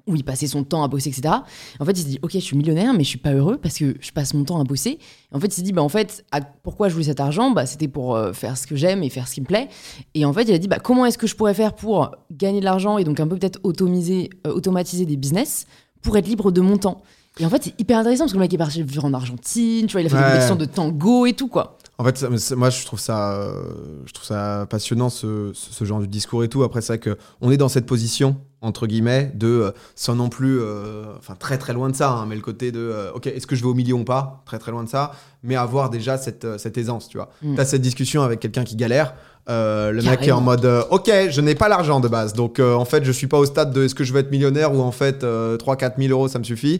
où 0.07 0.15
il 0.15 0.23
passait 0.23 0.47
son 0.47 0.63
temps 0.63 0.83
à 0.83 0.87
bosser, 0.87 1.09
etc. 1.09 1.31
En 1.79 1.85
fait, 1.85 1.91
il 1.91 1.97
s'est 1.99 2.09
dit, 2.09 2.19
ok, 2.23 2.31
je 2.33 2.39
suis 2.39 2.57
millionnaire, 2.57 2.91
mais 2.91 3.03
je 3.03 3.09
suis 3.09 3.19
pas 3.19 3.33
heureux 3.33 3.57
parce 3.61 3.77
que 3.77 3.95
je 4.01 4.11
passe 4.11 4.33
mon 4.33 4.43
temps 4.43 4.59
à 4.59 4.63
bosser. 4.63 4.97
Et 5.31 5.35
en 5.35 5.39
fait, 5.39 5.45
il 5.47 5.53
s'est 5.53 5.61
dit, 5.61 5.71
bah 5.73 5.83
en 5.83 5.89
fait, 5.89 6.25
à- 6.31 6.41
pourquoi 6.41 6.89
je 6.89 6.93
voulais 6.93 7.05
cet 7.05 7.19
argent? 7.19 7.51
Bah 7.51 7.67
c'était 7.67 7.87
pour 7.87 8.15
euh, 8.15 8.33
faire 8.33 8.57
ce 8.57 8.65
que 8.65 8.75
j'aime 8.75 9.03
et 9.03 9.09
faire 9.11 9.27
ce 9.27 9.35
qui 9.35 9.41
me 9.41 9.45
plaît. 9.45 9.69
Et 10.15 10.25
en 10.25 10.33
fait, 10.33 10.41
il 10.43 10.53
a 10.53 10.57
dit, 10.57 10.67
bah 10.67 10.79
comment 10.79 11.05
est-ce 11.05 11.19
que 11.19 11.27
je 11.27 11.35
pourrais 11.35 11.53
faire 11.53 11.73
pour 11.75 12.15
gagner 12.31 12.59
de 12.61 12.65
l'argent 12.65 12.97
et 12.97 13.03
donc 13.03 13.19
un 13.19 13.27
peu 13.27 13.37
peut-être 13.37 13.59
automiser, 13.63 14.31
euh, 14.47 14.51
automatiser 14.53 15.05
des 15.05 15.17
business 15.17 15.67
pour 16.01 16.17
être 16.17 16.27
libre 16.27 16.51
de 16.51 16.61
mon 16.61 16.77
temps? 16.77 17.03
Et 17.39 17.45
en 17.45 17.49
fait, 17.49 17.63
c'est 17.65 17.79
hyper 17.79 17.99
intéressant 17.99 18.23
parce 18.23 18.33
que 18.33 18.37
le 18.37 18.41
mec 18.43 18.53
est 18.53 18.57
parti 18.57 18.81
vivre 18.81 19.05
en 19.05 19.13
Argentine, 19.13 19.85
tu 19.85 19.91
vois, 19.93 20.01
il 20.01 20.07
a 20.07 20.09
fait 20.09 20.15
Ouais. 20.15 20.23
des 20.23 20.29
collections 20.31 20.55
de 20.55 20.65
tango 20.65 21.27
et 21.27 21.33
tout, 21.33 21.47
quoi. 21.47 21.77
En 22.01 22.03
fait, 22.03 22.55
moi, 22.55 22.71
je 22.71 22.83
trouve 22.85 22.99
ça, 22.99 23.33
euh, 23.33 23.63
je 24.07 24.11
trouve 24.11 24.25
ça 24.25 24.65
passionnant 24.69 25.09
ce, 25.11 25.51
ce- 25.53 25.71
ce 25.71 25.85
genre 25.85 25.99
de 25.99 26.07
discours 26.07 26.43
et 26.43 26.47
tout. 26.49 26.63
Après, 26.63 26.81
c'est 26.81 26.93
vrai 26.93 26.99
que 26.99 27.15
on 27.41 27.51
est 27.51 27.57
dans 27.57 27.69
cette 27.69 27.85
position 27.85 28.37
entre 28.63 28.85
guillemets 28.87 29.31
de, 29.35 29.47
euh, 29.47 29.71
sans 29.95 30.15
non 30.15 30.29
plus, 30.29 30.59
euh, 30.59 31.05
enfin 31.17 31.35
très 31.37 31.57
très 31.57 31.73
loin 31.73 31.89
de 31.89 31.95
ça, 31.95 32.11
hein, 32.11 32.25
mais 32.27 32.35
le 32.35 32.41
côté 32.41 32.71
de, 32.71 32.79
euh, 32.79 33.11
ok, 33.13 33.25
est-ce 33.27 33.47
que 33.47 33.55
je 33.55 33.61
vais 33.63 33.69
au 33.69 33.73
million 33.73 34.01
ou 34.01 34.03
pas, 34.03 34.43
très 34.45 34.59
très 34.59 34.71
loin 34.71 34.83
de 34.83 34.89
ça, 34.89 35.11
mais 35.43 35.55
avoir 35.55 35.89
déjà 35.89 36.17
cette, 36.17 36.45
cette 36.59 36.77
aisance, 36.77 37.07
tu 37.07 37.17
vois. 37.17 37.29
Mm. 37.41 37.55
T'as 37.55 37.65
cette 37.65 37.81
discussion 37.81 38.21
avec 38.23 38.39
quelqu'un 38.39 38.63
qui 38.63 38.75
galère. 38.75 39.13
euh, 39.49 39.91
le 39.91 40.03
mec 40.03 40.05
est 40.05 40.09
en 40.09 40.17
Carrément. 40.37 40.41
mode 40.41 40.65
euh, 40.65 40.83
ok 40.91 41.09
je 41.31 41.41
n'ai 41.41 41.55
pas 41.55 41.67
l'argent 41.67 41.99
de 41.99 42.07
base 42.07 42.33
donc 42.33 42.59
euh, 42.59 42.75
en 42.75 42.85
fait 42.85 43.03
je 43.03 43.11
suis 43.11 43.25
pas 43.25 43.39
au 43.39 43.45
stade 43.47 43.73
de 43.73 43.85
est-ce 43.85 43.95
que 43.95 44.03
je 44.03 44.13
veux 44.13 44.19
être 44.19 44.29
millionnaire 44.29 44.71
ou 44.75 44.81
en 44.81 44.91
fait 44.91 45.23
3-4 45.23 45.93
000 45.97 46.11
euros 46.11 46.27
ça 46.27 46.37
me 46.37 46.43
suffit 46.43 46.79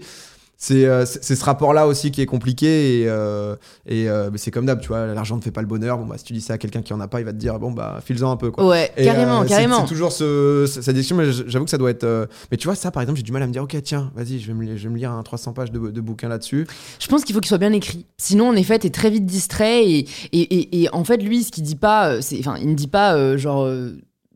c'est 0.64 0.86
euh, 0.86 1.06
c'est 1.08 1.36
ce 1.36 1.44
rapport-là 1.44 1.88
aussi 1.88 2.12
qui 2.12 2.22
est 2.22 2.28
compliqué 2.28 3.02
et, 3.02 3.06
euh, 3.10 3.56
et 3.88 4.08
euh, 4.08 4.30
c'est 4.36 4.52
comme 4.52 4.68
d'hab, 4.68 4.80
tu 4.80 4.90
vois, 4.90 5.08
l'argent 5.08 5.36
ne 5.36 5.42
fait 5.42 5.50
pas 5.50 5.62
le 5.62 5.68
bonheur. 5.68 5.98
Bon 5.98 6.06
bah 6.06 6.20
si 6.20 6.24
tu 6.24 6.34
dis 6.34 6.42
ça 6.42 6.54
à 6.54 6.58
quelqu'un 6.60 6.84
qui 6.84 6.94
en 6.94 7.00
a 7.00 7.08
pas, 7.08 7.20
il 7.20 7.26
va 7.26 7.32
te 7.34 7.38
dire 7.38 7.58
bon 7.58 7.72
bah 7.72 8.00
file-en 8.06 8.30
un 8.30 8.38
peu 8.38 8.52
quoi. 8.52 8.68
Ouais, 8.68 8.92
Et, 8.96 9.06
carrément, 9.06 9.44
carrément. 9.44 9.82
C'est 9.82 9.88
toujours 9.92 10.12
ce, 10.12 10.66
ce- 10.72 10.84
cette 10.84 10.94
discussion, 10.94 11.16
mais 11.16 11.32
j'avoue 11.48 11.66
que 11.66 11.72
ça 11.72 11.80
doit 11.80 11.90
être. 11.90 12.30
Mais 12.52 12.58
tu 12.58 12.68
vois, 12.68 12.76
ça 12.76 12.92
par 12.92 13.02
exemple, 13.02 13.18
j'ai 13.18 13.24
du 13.24 13.32
mal 13.32 13.42
à 13.42 13.48
me 13.48 13.52
dire 13.54 13.64
ok 13.64 13.76
tiens, 13.82 14.12
vas-y, 14.16 14.38
je 14.40 14.46
vais 14.48 14.54
me, 14.54 14.64
li- 14.64 14.78
je 14.78 14.84
vais 14.84 14.94
me 14.94 14.98
lire 15.00 15.12
un 15.12 15.24
300 15.24 15.54
pages 15.54 15.72
de, 15.72 15.80
de 15.80 16.02
bouquin 16.02 16.30
là-dessus. 16.30 16.68
Je 17.00 17.08
pense 17.08 17.24
qu'il 17.24 17.34
faut 17.34 17.42
qu'il 17.42 17.50
soit 17.50 17.58
bien 17.58 17.74
écrit. 17.74 18.06
Sinon, 18.18 18.50
en 18.50 18.56
effet, 18.56 18.78
t'es 18.78 18.92
très 18.92 19.10
vite 19.10 19.26
distrait. 19.26 20.06
Et, 20.32 20.90
en 20.94 21.04
fait, 21.04 21.18
lui, 21.18 21.44
ce 21.44 21.52
qu'il 21.52 21.64
dit 21.64 21.76
pas, 21.76 22.22
c'est, 22.22 22.38
enfin, 22.40 22.56
il 22.62 22.70
ne 22.70 22.76
dit 22.76 22.88
pas 22.88 23.36
genre. 23.36 23.68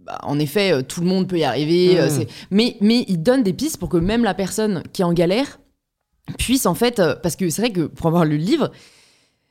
bah, 0.03 0.17
en 0.23 0.39
effet, 0.39 0.82
tout 0.84 1.01
le 1.01 1.07
monde 1.07 1.28
peut 1.28 1.38
y 1.38 1.43
arriver. 1.43 1.99
euh, 1.99 2.07
Mm. 2.09 2.23
mais, 2.49 2.78
mais 2.82 3.05
il 3.07 3.21
donne 3.21 3.43
des 3.43 3.53
pistes 3.53 3.78
pour 3.78 3.89
que 3.89 3.97
même 3.97 4.23
la 4.23 4.34
personne 4.34 4.82
qui 4.91 5.03
est 5.03 5.05
en 5.05 5.13
galère 5.13 5.59
puisse 6.38 6.65
en 6.65 6.76
fait. 6.76 6.99
euh, 6.99 7.15
parce 7.21 7.36
que 7.36 7.49
c'est 7.49 7.61
vrai 7.61 7.71
que 7.71 7.82
pour 7.82 8.07
avoir 8.07 8.26
lu 8.26 8.38
le 8.38 8.43
livre, 8.43 8.71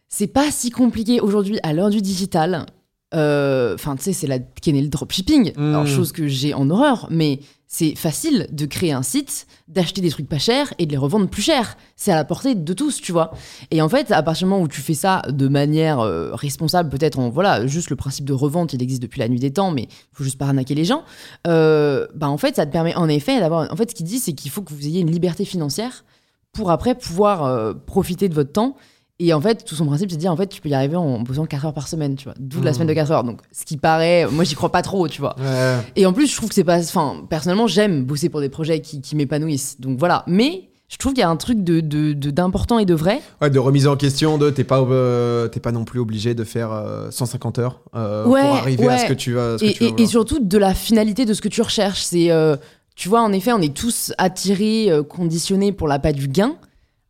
c'est 0.09 0.27
pas 0.29 0.51
si 0.51 0.71
compliqué 0.71 1.21
aujourd'hui 1.21 1.59
à 1.63 1.73
l'heure 1.73 1.91
du 1.91 2.01
digital. 2.01 2.67
euh, 3.15 3.75
Enfin, 3.75 3.97
tu 3.97 4.03
sais, 4.05 4.13
c'est 4.13 4.27
la 4.27 4.39
qu'est 4.39 4.73
né 4.73 4.83
le 4.83 4.89
dropshipping. 4.89 5.53
Mm. 5.57 5.75
Alors, 5.75 5.87
chose 5.87 6.13
que 6.13 6.27
j'ai 6.29 6.55
en 6.55 6.69
horreur, 6.71 7.07
mais 7.11 7.41
c'est 7.67 7.97
facile 7.97 8.47
de 8.53 8.67
créer 8.67 8.93
un 8.93 9.03
site, 9.03 9.49
d'acheter 9.67 10.01
des 10.01 10.11
trucs 10.11 10.29
pas 10.29 10.39
chers 10.39 10.73
et 10.79 10.87
de 10.87 10.93
les 10.93 10.97
revendre 10.97 11.29
plus 11.29 11.43
cher. 11.43 11.77
C'est 11.97 12.13
à 12.13 12.15
la 12.15 12.25
portée 12.25 12.55
de 12.55 12.73
tous, 12.73 13.01
tu 13.01 13.11
vois. 13.11 13.33
Et 13.73 13.83
en 13.83 13.89
fait, 13.89 14.13
à 14.13 14.23
partir 14.23 14.47
du 14.47 14.51
moment 14.53 14.63
où 14.63 14.69
tu 14.69 14.81
fais 14.81 14.95
ça 14.95 15.23
de 15.29 15.49
manière 15.49 15.99
euh, 15.99 16.33
responsable, 16.35 16.89
peut-être 16.91 17.19
en 17.19 17.31
voilà, 17.31 17.67
juste 17.67 17.91
le 17.91 17.97
principe 17.97 18.27
de 18.27 18.33
revente, 18.33 18.73
il 18.75 18.83
existe 18.83 19.03
depuis 19.03 19.19
la 19.19 19.29
nuit 19.29 19.41
des 19.41 19.53
temps, 19.53 19.73
mais 19.73 19.83
il 19.83 19.89
faut 20.13 20.23
juste 20.23 20.39
pas 20.39 20.47
arnaquer 20.47 20.77
les 20.77 20.85
gens. 20.85 21.03
euh, 21.49 22.07
bah 22.15 22.29
en 22.29 22.39
fait, 22.39 22.55
ça 22.55 22.67
te 22.67 22.71
permet 22.71 22.95
en 22.95 23.09
effet 23.09 23.41
d'avoir. 23.41 23.73
En 23.73 23.77
fait, 23.77 23.91
ce 23.91 23.95
qu'il 23.97 24.07
dit, 24.07 24.21
c'est 24.21 24.35
qu'il 24.35 24.53
faut 24.53 24.63
que 24.63 24.73
vous 24.73 24.87
ayez 24.87 25.01
une 25.01 25.11
liberté 25.11 25.45
financière 25.45 26.05
pour 26.55 26.71
après 26.71 26.95
pouvoir 26.95 27.45
euh, 27.45 27.75
profiter 27.75 28.29
de 28.29 28.35
votre 28.35 28.53
temps. 28.53 28.77
Et 29.21 29.33
en 29.33 29.41
fait, 29.41 29.65
tout 29.65 29.77
son 29.77 29.87
principe, 29.87 30.11
c'est 30.11 30.17
de 30.17 30.21
dire 30.21 30.33
en 30.33 30.37
fait, 30.37 30.49
tu 30.49 30.61
peux 30.61 30.69
y 30.69 30.75
arriver 30.75 30.97
en 30.97 31.21
bossant 31.21 31.47
4 31.47 31.67
heures 31.67 31.73
par 31.75 31.87
semaine, 31.87 32.17
tu 32.17 32.25
vois. 32.25 32.35
D'où 32.41 32.61
la 32.63 32.71
Mhm. 32.71 32.75
semaine 32.75 32.89
de 32.89 32.95
4 32.95 33.11
heures. 33.13 33.23
Donc, 33.25 33.41
ce 33.53 33.65
qui 33.65 33.77
paraît, 33.77 34.27
moi, 34.31 34.43
j'y 34.43 34.57
crois 34.57 34.73
pas 34.73 34.83
trop, 34.83 35.07
tu 35.07 35.21
vois. 35.21 35.37
Ouais. 35.39 35.77
Et 35.95 36.05
en 36.07 36.13
plus, 36.13 36.27
je 36.31 36.35
trouve 36.37 36.49
que 36.49 36.55
c'est 36.55 36.65
pas. 36.65 36.79
Enfin, 36.81 37.19
personnellement, 37.31 37.69
j'aime 37.69 38.05
bosser 38.05 38.29
pour 38.29 38.41
des 38.41 38.49
projets 38.49 38.81
qui, 38.81 39.01
qui 39.01 39.15
m'épanouissent. 39.15 39.81
Donc 39.81 40.01
voilà. 40.01 40.25
Mais 40.27 40.69
je 40.89 40.97
trouve 40.97 41.13
qu'il 41.13 41.21
y 41.21 41.25
a 41.25 41.29
un 41.31 41.37
truc 41.37 41.63
de, 41.63 41.81
d'important 42.13 42.81
et 42.81 42.87
de 42.87 42.95
vrai. 42.95 43.21
Ouais, 43.41 43.51
de 43.51 43.59
remise 43.61 43.87
en 43.87 43.95
question, 43.97 44.37
de 44.37 44.51
t'es 44.51 44.65
pas, 44.65 44.81
euh, 44.81 45.49
pas 45.49 45.71
non 45.73 45.85
plus 45.85 46.01
obligé 46.01 46.35
de 46.35 46.43
faire 46.43 46.73
euh, 46.73 47.09
150 47.13 47.61
heures 47.61 47.81
euh, 47.95 48.27
Ouais, 48.27 48.41
pour 48.41 48.57
arriver 48.57 48.89
à 48.89 48.99
ce 48.99 49.07
que 49.07 49.13
tu 49.15 49.35
ce 49.35 49.59
que 49.61 49.65
Et, 49.65 49.73
tu 49.75 49.85
veux 49.85 50.01
et- 50.01 50.07
surtout 50.09 50.41
de 50.41 50.59
la 50.59 50.75
finalité 50.75 51.25
de 51.25 51.35
ce 51.35 51.41
que 51.41 51.49
tu 51.49 51.63
recherches. 51.63 52.03
C'est. 52.03 52.33
Tu 52.95 53.09
vois, 53.09 53.23
en 53.23 53.33
effet, 53.33 53.53
on 53.53 53.61
est 53.61 53.75
tous 53.75 54.13
attirés, 54.19 54.91
euh, 54.91 55.03
conditionnés 55.03 55.73
pour 55.73 55.89
l'appât 55.89 56.13
du 56.13 56.29
gain. 56.29 56.55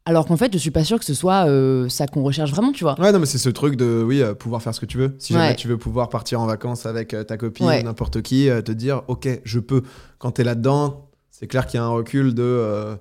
Alors 0.07 0.26
qu'en 0.26 0.37
fait, 0.37 0.53
je 0.53 0.59
suis 0.59 0.70
pas 0.70 0.85
sûre 0.85 0.99
que 0.99 1.05
ce 1.05 1.14
soit 1.14 1.47
euh, 1.49 1.89
ça 1.89 2.07
qu'on 2.07 2.22
recherche 2.22 2.51
vraiment, 2.51 2.72
tu 2.72 2.85
vois. 2.85 2.99
Ouais, 3.01 3.11
non, 3.11 3.18
mais 3.18 3.24
c'est 3.26 3.39
ce 3.39 3.49
truc 3.49 3.76
de, 3.76 4.05
oui, 4.07 4.20
euh, 4.22 4.35
pouvoir 4.35 4.61
faire 4.62 4.74
ce 4.74 4.80
que 4.80 4.85
tu 4.87 4.99
veux. 4.99 5.14
Si 5.18 5.32
jamais 5.32 5.49
Ouais. 5.49 5.57
tu 5.57 5.66
veux 5.66 5.78
pouvoir 5.78 6.11
partir 6.11 6.41
en 6.43 6.47
vacances 6.47 6.85
avec 6.85 7.14
euh, 7.14 7.24
ta 7.24 7.39
copine 7.39 7.66
Ouais. 7.66 7.80
ou 7.80 7.85
n'importe 7.85 8.20
qui, 8.20 8.49
te 8.64 8.72
dire, 8.72 9.03
ok, 9.09 9.28
je 9.45 9.61
peux. 9.61 9.82
Quand 10.18 10.32
t'es 10.32 10.45
là-dedans, 10.45 11.09
c'est 11.30 11.47
clair 11.47 11.66
qu'il 11.66 11.78
y 11.80 11.82
a 11.82 11.87
un 11.87 11.89
recul 11.89 12.35
de, 12.35 12.97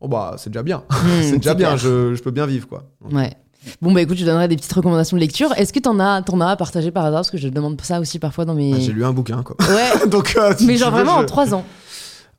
oh 0.00 0.06
bah, 0.08 0.36
c'est 0.38 0.50
déjà 0.50 0.62
bien. 0.62 0.84
Hmm, 0.90 1.06
c'est 1.22 1.36
déjà 1.38 1.54
bien, 1.54 1.76
je, 1.76 2.14
je 2.14 2.22
peux 2.22 2.30
bien 2.30 2.46
vivre, 2.46 2.68
quoi. 2.68 2.84
Ouais. 3.10 3.32
Bon, 3.80 3.92
bah 3.92 4.02
écoute, 4.02 4.18
je 4.18 4.24
donnerai 4.26 4.46
des 4.46 4.56
petites 4.56 4.72
recommandations 4.74 5.16
de 5.16 5.22
lecture. 5.22 5.50
Est-ce 5.56 5.72
que 5.72 5.80
t'en 5.80 5.98
as, 5.98 6.22
t'en 6.22 6.38
as 6.40 6.48
à 6.50 6.56
partager 6.56 6.90
par 6.90 7.04
hasard? 7.04 7.20
Parce 7.20 7.30
que 7.30 7.38
je 7.38 7.48
demande 7.48 7.80
ça 7.80 7.98
aussi 7.98 8.18
parfois 8.18 8.44
dans 8.44 8.54
mes. 8.54 8.74
Ah, 8.74 8.78
J'ai 8.78 8.92
lu 8.92 9.04
un 9.04 9.12
bouquin, 9.12 9.42
quoi. 9.42 9.56
Ouais, 9.60 10.06
Donc, 10.08 10.36
si 10.58 10.66
mais 10.66 10.76
genre 10.76 10.90
veux, 10.90 10.96
vraiment 11.02 11.16
en 11.18 11.24
3 11.24 11.54
ans. 11.54 11.64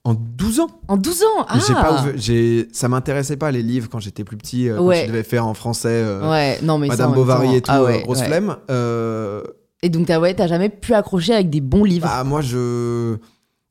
En 0.05 0.13
12 0.13 0.59
ans 0.61 0.67
En 0.87 0.97
12 0.97 1.23
ans 1.23 1.45
Ah 1.49 1.57
pas 1.73 2.01
ouvert- 2.01 2.13
j'ai- 2.15 2.67
Ça 2.71 2.87
m'intéressait 2.87 3.37
pas 3.37 3.51
les 3.51 3.63
livres 3.63 3.89
quand 3.89 3.99
j'étais 3.99 4.23
plus 4.23 4.37
petit, 4.37 4.69
euh, 4.69 4.79
Ouais. 4.79 4.99
quand 4.99 5.01
je 5.07 5.07
devais 5.11 5.23
faire 5.23 5.45
en 5.47 5.53
français. 5.55 5.89
euh, 5.89 6.29
Ouais, 6.29 6.59
non, 6.61 6.77
mais 6.77 6.87
Madame 6.87 7.13
Bovary 7.13 7.47
temps- 7.47 7.53
et 7.55 7.61
tout, 7.61 7.71
Ah 7.73 7.81
euh, 7.81 7.85
ouais, 7.85 8.01
grosse 8.03 8.19
ouais. 8.19 8.25
flemme. 8.27 8.55
Euh, 8.69 9.41
Et 9.81 9.89
donc, 9.89 10.05
t'as 10.07 10.19
ouais, 10.19 10.33
t'as 10.33 10.47
jamais 10.47 10.69
pu 10.69 10.93
accrocher 10.93 11.33
avec 11.33 11.49
des 11.49 11.59
bons 11.61 11.83
livres. 11.83 12.07
Bah, 12.07 12.23
moi, 12.23 12.41
je. 12.41 13.17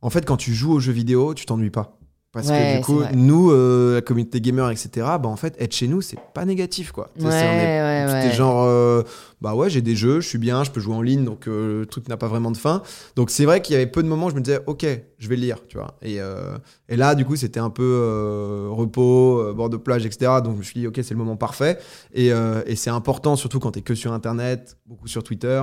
En 0.03 0.11
fait, 0.11 0.27
quand 0.27 0.37
tu 0.37 0.53
joues 0.53 0.73
aux 0.73 0.81
jeux 0.81 0.93
vidéo, 0.93 1.33
tu 1.35 1.47
t'ennuies 1.47 1.71
pas. 1.71 1.94
Parce 2.35 2.49
Ouais, 2.49 2.73
que 2.73 2.79
du 2.79 2.85
coup, 2.85 3.01
nous, 3.15 3.53
euh, 3.53 3.95
la 3.95 4.01
communauté 4.01 4.41
gamer, 4.41 4.69
etc., 4.71 4.89
bah, 4.97 5.29
en 5.29 5.37
fait, 5.37 5.55
être 5.61 5.73
chez 5.73 5.87
nous, 5.87 6.01
c'est 6.01 6.19
pas 6.35 6.45
négatif, 6.45 6.91
quoi. 6.91 7.11
Ouais, 7.17 7.27
ouais, 7.27 8.07
C'était 8.09 8.35
genre, 8.35 8.65
euh, 8.65 9.03
bah 9.41 9.55
ouais, 9.55 9.71
j'ai 9.71 9.83
des 9.83 9.95
jeux, 9.95 10.19
je 10.21 10.27
suis 10.29 10.39
bien, 10.39 10.65
je 10.65 10.73
peux 10.73 10.81
jouer 10.81 10.97
en 10.97 11.01
ligne, 11.03 11.25
donc 11.25 11.47
euh, 11.47 11.81
le 11.81 11.87
truc 11.87 12.09
n'a 12.09 12.17
pas 12.17 12.27
vraiment 12.27 12.51
de 12.51 12.57
fin. 12.57 12.83
Donc 13.15 13.31
c'est 13.31 13.45
vrai 13.45 13.63
qu'il 13.63 13.75
y 13.75 13.77
avait 13.77 13.87
peu 13.87 14.03
de 14.03 14.09
moments 14.09 14.27
où 14.27 14.31
je 14.31 14.35
me 14.35 14.41
disais, 14.41 14.59
ok, 14.67 14.85
je 15.17 15.29
vais 15.29 15.37
le 15.37 15.43
lire, 15.43 15.59
tu 15.69 15.77
vois. 15.77 15.95
Et, 16.03 16.17
et 16.89 16.97
là, 16.97 17.15
du 17.15 17.25
coup, 17.25 17.37
c'était 17.37 17.61
un 17.61 17.71
peu 17.71 18.69
repos, 18.69 19.55
bord 19.55 19.71
de 19.71 19.77
plage, 19.77 20.05
etc. 20.05 20.33
Donc 20.43 20.55
je 20.55 20.59
me 20.59 20.63
suis 20.65 20.81
dit, 20.81 20.87
ok, 20.89 20.97
c'est 20.97 21.13
le 21.13 21.19
moment 21.19 21.37
parfait. 21.37 21.79
Et, 22.15 22.31
et 22.67 22.75
c'est 22.77 22.91
important, 22.91 23.37
surtout 23.37 23.61
quand 23.61 23.71
t'es 23.71 23.83
que 23.83 23.95
sur 23.95 24.13
Internet, 24.13 24.77
beaucoup 24.87 25.07
sur 25.07 25.23
Twitter, 25.23 25.63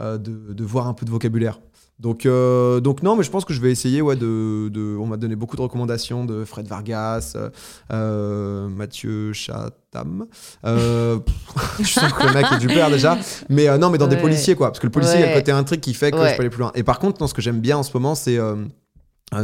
de, 0.00 0.16
de 0.18 0.64
voir 0.64 0.86
un 0.86 0.94
peu 0.94 1.04
de 1.04 1.10
vocabulaire. 1.10 1.58
Donc, 2.02 2.26
euh, 2.26 2.80
donc 2.80 3.04
non, 3.04 3.14
mais 3.14 3.22
je 3.22 3.30
pense 3.30 3.44
que 3.44 3.54
je 3.54 3.60
vais 3.60 3.70
essayer. 3.70 4.02
Ouais, 4.02 4.16
de, 4.16 4.68
de- 4.70 4.96
on 4.98 5.06
m'a 5.06 5.16
donné 5.16 5.36
beaucoup 5.36 5.54
de 5.56 5.62
recommandations 5.62 6.24
de 6.24 6.44
Fred 6.44 6.66
Vargas, 6.66 7.36
euh, 7.92 8.68
Mathieu 8.68 9.32
Chatham. 9.32 10.26
Euh, 10.66 11.20
je 11.80 11.86
sens 11.86 12.12
que 12.12 12.26
le 12.26 12.32
mec 12.34 12.46
est 12.52 12.58
du 12.58 12.66
père 12.66 12.90
déjà. 12.90 13.16
Mais 13.48 13.68
euh, 13.68 13.78
non, 13.78 13.88
mais 13.90 13.98
dans 13.98 14.08
des 14.08 14.16
Ouais. 14.16 14.22
policiers, 14.22 14.56
quoi. 14.56 14.68
Parce 14.68 14.80
que 14.80 14.86
le 14.86 14.90
policier, 14.92 15.18
il 15.18 15.20
y 15.20 15.22
a 15.22 15.26
Ouais. 15.28 15.34
le 15.34 15.40
côté 15.40 15.52
intrigue 15.52 15.80
qui 15.80 15.94
fait 15.94 16.10
que 16.10 16.16
Ouais. 16.16 16.30
je 16.32 16.34
peux 16.36 16.40
aller 16.40 16.50
plus 16.50 16.58
loin. 16.60 16.72
Et 16.74 16.82
par 16.82 16.98
contre, 16.98 17.20
non, 17.20 17.28
ce 17.28 17.34
que 17.34 17.40
j'aime 17.42 17.60
bien 17.60 17.78
en 17.78 17.82
ce 17.84 17.92
moment, 17.94 18.16
c'est 18.16 18.36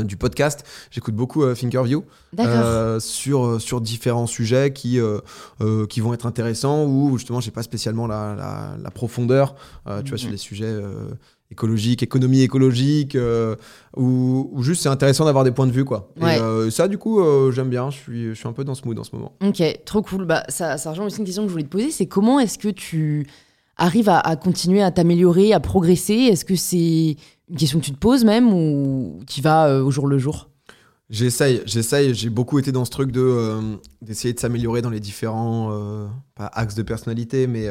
du 0.05 0.17
podcast. 0.19 0.67
J'écoute 0.91 1.15
beaucoup 1.15 1.45
euh, 1.45 1.55
euh, 2.41 3.01
sur, 3.01 3.61
sur 3.61 3.81
différents 3.81 4.27
sujets 4.27 4.73
qui, 4.73 4.99
euh, 5.01 5.21
qui 5.87 6.01
vont 6.01 6.13
être 6.13 6.27
intéressants 6.27 6.85
ou 6.85 7.17
justement, 7.17 7.41
j'ai 7.41 7.53
pas 7.53 7.63
spécialement 7.63 8.07
la, 8.09 8.35
la, 8.35 8.77
la 8.83 8.91
profondeur, 8.91 9.55
tu 9.55 9.93
vois, 9.93 10.01
Mhm. 10.03 10.19
sur 10.19 10.31
les 10.31 10.37
sujets 10.37 10.75
écologiques, 11.51 12.03
économie 12.03 12.43
écologique, 12.43 13.15
euh, 13.15 13.57
ou, 13.97 14.51
ou 14.53 14.63
juste 14.63 14.83
c'est 14.83 14.89
intéressant 14.89 15.25
d'avoir 15.25 15.45
des 15.45 15.51
points 15.51 15.67
de 15.67 15.73
vue, 15.73 15.85
quoi. 15.85 16.11
Ouais. 16.21 16.37
Et 16.37 16.41
euh, 16.41 16.71
ça, 16.71 16.89
du 16.89 16.99
coup, 16.99 17.21
euh, 17.21 17.51
j'aime 17.53 17.71
bien, 17.71 17.91
je 17.91 17.97
suis, 17.97 18.29
je 18.29 18.35
suis 18.35 18.47
un 18.49 18.53
peu 18.53 18.65
dans 18.65 18.75
ce 18.75 18.85
mood 18.85 18.99
en 18.99 19.05
ce 19.05 19.15
moment. 19.17 19.33
Ok, 19.43 19.63
trop 19.85 20.03
cool. 20.03 20.27
Bah, 20.27 20.45
ça, 20.49 20.77
ça 20.77 20.91
rejoint 20.91 21.07
aussi 21.07 21.19
une 21.19 21.25
question 21.25 21.43
que 21.43 21.49
je 21.49 21.53
voulais 21.53 21.65
te 21.65 21.71
poser, 21.71 21.91
c'est 21.91 22.07
comment 22.07 22.39
est-ce 22.39 22.59
que 22.59 22.69
tu 22.69 23.27
arrives 23.77 24.09
à, 24.09 24.19
à 24.19 24.37
continuer 24.37 24.83
à 24.83 24.91
t'améliorer, 24.91 25.53
à 25.53 25.61
progresser? 25.61 26.15
Est-ce 26.15 26.45
que 26.45 26.57
c'est 26.57 27.17
une 27.49 27.57
question 27.57 27.79
que 27.81 27.85
tu 27.85 27.93
te 27.93 27.99
poses 27.99 28.25
même 28.25 28.53
ou 28.53 29.21
tu 29.27 29.41
vas 29.41 29.69
euh, 29.69 29.83
au 29.83 29.91
jour 29.91 30.07
le 30.07 30.19
jour? 30.19 30.51
J'essaye, 31.09 31.63
j'essaye, 31.65 32.13
j'ai 32.13 32.29
beaucoup 32.29 32.59
été 32.59 32.71
dans 32.73 32.85
ce 32.85 32.91
truc 32.91 33.11
de 33.11 33.57
d'essayer 34.03 34.35
de 34.35 34.39
s'améliorer 34.39 34.83
dans 34.83 34.91
les 34.91 35.01
différents, 35.01 35.71
pas 36.35 36.51
axes 36.53 36.75
de 36.75 36.83
personnalité, 36.83 37.47
mais 37.47 37.67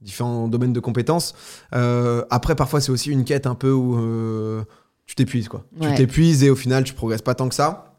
différents 0.00 0.48
domaines 0.48 0.72
de 0.72 0.80
compétences. 0.80 1.34
Euh, 1.74 2.24
après, 2.30 2.54
parfois, 2.54 2.80
c'est 2.80 2.92
aussi 2.92 3.10
une 3.10 3.24
quête 3.24 3.46
un 3.46 3.54
peu 3.54 3.72
où 3.72 3.98
euh, 3.98 4.62
tu 5.06 5.14
t'épuises, 5.14 5.48
quoi. 5.48 5.64
Ouais. 5.80 5.90
Tu 5.90 5.96
t'épuises 5.96 6.42
et 6.44 6.50
au 6.50 6.56
final, 6.56 6.84
tu 6.84 6.94
progresses 6.94 7.22
pas 7.22 7.34
tant 7.34 7.48
que 7.48 7.54
ça. 7.54 7.98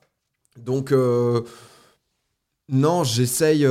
Donc, 0.57 0.91
euh, 0.91 1.41
non, 2.69 3.03
j'essaye, 3.03 3.65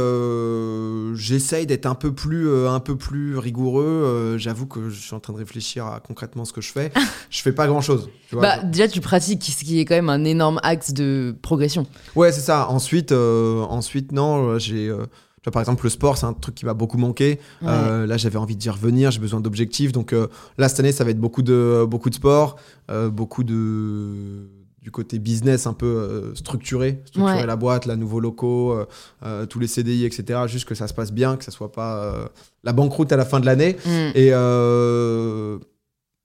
j'essaye 1.14 1.66
d'être 1.66 1.86
un 1.86 1.94
peu 1.94 2.14
plus, 2.14 2.66
un 2.66 2.80
peu 2.80 2.96
plus 2.96 3.36
rigoureux. 3.36 4.36
J'avoue 4.38 4.66
que 4.66 4.88
je 4.88 4.98
suis 5.00 5.14
en 5.14 5.20
train 5.20 5.32
de 5.32 5.38
réfléchir 5.38 5.86
à 5.86 6.00
concrètement 6.00 6.44
ce 6.44 6.52
que 6.52 6.60
je 6.60 6.72
fais. 6.72 6.92
je 7.30 7.42
fais 7.42 7.52
pas 7.52 7.66
grand 7.66 7.82
chose. 7.82 8.08
Tu 8.28 8.36
vois, 8.36 8.42
Bah, 8.42 8.62
déjà, 8.62 8.88
tu 8.88 9.00
pratiques, 9.00 9.44
ce 9.44 9.64
qui 9.64 9.80
est 9.80 9.84
quand 9.84 9.96
même 9.96 10.08
un 10.08 10.24
énorme 10.24 10.60
axe 10.62 10.92
de 10.92 11.34
progression. 11.42 11.86
Ouais, 12.14 12.32
c'est 12.32 12.40
ça. 12.40 12.68
Ensuite, 12.70 13.12
ensuite 13.12 14.12
non, 14.12 14.58
j'ai. 14.58 14.94
Vois, 15.46 15.52
par 15.52 15.62
exemple, 15.62 15.84
le 15.84 15.90
sport, 15.90 16.18
c'est 16.18 16.26
un 16.26 16.32
truc 16.32 16.54
qui 16.54 16.64
m'a 16.66 16.74
beaucoup 16.74 16.98
manqué. 16.98 17.38
Ouais. 17.62 17.68
Euh, 17.68 18.06
là, 18.06 18.16
j'avais 18.16 18.38
envie 18.38 18.56
d'y 18.56 18.70
revenir, 18.70 19.10
j'ai 19.10 19.20
besoin 19.20 19.40
d'objectifs. 19.40 19.92
Donc 19.92 20.12
euh, 20.12 20.28
là, 20.58 20.68
cette 20.68 20.80
année, 20.80 20.92
ça 20.92 21.04
va 21.04 21.10
être 21.10 21.20
beaucoup 21.20 21.42
de, 21.42 21.86
beaucoup 21.88 22.10
de 22.10 22.14
sport, 22.14 22.56
euh, 22.90 23.08
beaucoup 23.08 23.44
de 23.44 24.48
du 24.82 24.92
côté 24.92 25.18
business 25.18 25.66
un 25.66 25.72
peu 25.72 26.30
structuré, 26.36 27.02
structurer 27.06 27.40
Ouais. 27.40 27.46
la 27.46 27.56
boîte, 27.56 27.86
la 27.86 27.96
nouveaux 27.96 28.20
locaux, 28.20 28.78
tous 29.48 29.58
les 29.58 29.66
CDI, 29.66 30.04
etc. 30.04 30.42
Juste 30.46 30.64
que 30.64 30.76
ça 30.76 30.86
se 30.86 30.94
passe 30.94 31.10
bien, 31.10 31.36
que 31.36 31.42
ça 31.42 31.50
soit 31.50 31.72
pas 31.72 32.30
la 32.62 32.72
banqueroute 32.72 33.10
à 33.10 33.16
la 33.16 33.24
fin 33.24 33.40
de 33.40 33.46
l'année. 33.46 33.76
Mm. 33.84 34.10
Et 34.14 34.30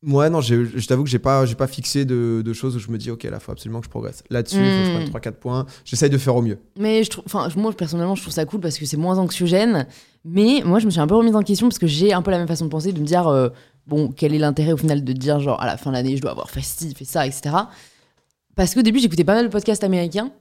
ouais, 0.04 0.30
non, 0.30 0.42
je 0.42 0.86
t'avoue 0.88 1.04
que 1.04 1.10
j'ai 1.10 1.20
pas, 1.20 1.46
j'ai 1.46 1.56
pas 1.56 1.68
fixé 1.68 2.06
de, 2.06 2.42
de 2.44 2.54
choses 2.54 2.76
où 2.76 2.80
je 2.80 2.90
me 2.90 2.98
dis, 2.98 3.12
ok, 3.12 3.24
là, 3.24 3.40
faut 3.40 3.52
absolument 3.52 3.80
que 3.80 3.86
je 3.86 3.90
progresse. 3.90 4.24
Là-dessus, 4.30 4.58
il 4.58 4.62
faut 4.64 4.96
que 5.00 5.06
je 5.06 5.10
prenne 5.12 5.34
3-4 5.34 5.36
points. 5.38 5.66
J'essaye 5.86 6.10
de 6.10 6.18
faire 6.18 6.36
au 6.36 6.42
mieux. 6.42 6.58
Mais 6.78 7.04
je 7.04 7.10
trouve, 7.10 7.24
enfin, 7.26 7.48
moi 7.56 7.72
personnellement, 7.74 8.16
je 8.16 8.22
trouve 8.22 8.34
ça 8.34 8.46
cool 8.46 8.60
parce 8.60 8.78
que 8.78 8.86
c'est 8.86 8.98
moins 8.98 9.18
anxiogène. 9.18 9.88
Mais 10.26 10.62
moi, 10.66 10.80
je 10.80 10.86
me 10.86 10.92
suis 10.92 11.00
un 11.00 11.08
peu 11.08 11.16
remise 11.16 11.36
en 11.36 11.42
question 11.44 11.68
parce 11.68 11.80
que 11.80 11.88
j'ai 11.88 12.14
un 12.14 12.22
peu 12.22 12.32
la 12.32 12.38
même 12.38 12.48
façon 12.48 12.66
de 12.66 12.70
penser, 12.70 12.94
de 12.94 13.00
me 13.00 13.06
dire, 13.06 13.28
euh, 13.28 13.50
bon, 13.88 14.10
quel 14.10 14.34
est 14.34 14.40
l'intérêt 14.40 14.74
au 14.74 14.78
final 14.78 15.04
de 15.04 15.14
dire, 15.14 15.40
genre, 15.40 15.60
à 15.62 15.66
la 15.66 15.78
fin 15.78 15.90
de 15.92 15.96
l'année, 15.96 16.16
je 16.18 16.22
dois 16.22 16.32
avoir 16.32 16.50
fait 16.50 16.62
ci, 16.62 16.94
fait 16.94 17.06
ça, 17.06 17.26
etc. 17.26 17.56
Parce 18.56 18.74
qu'au 18.76 18.82
début, 18.82 19.00
j'écoutais 19.00 19.24
pas 19.24 19.34
mal 19.36 19.46
de 19.46 19.52
podcasts 19.52 19.84
américains 19.84 20.32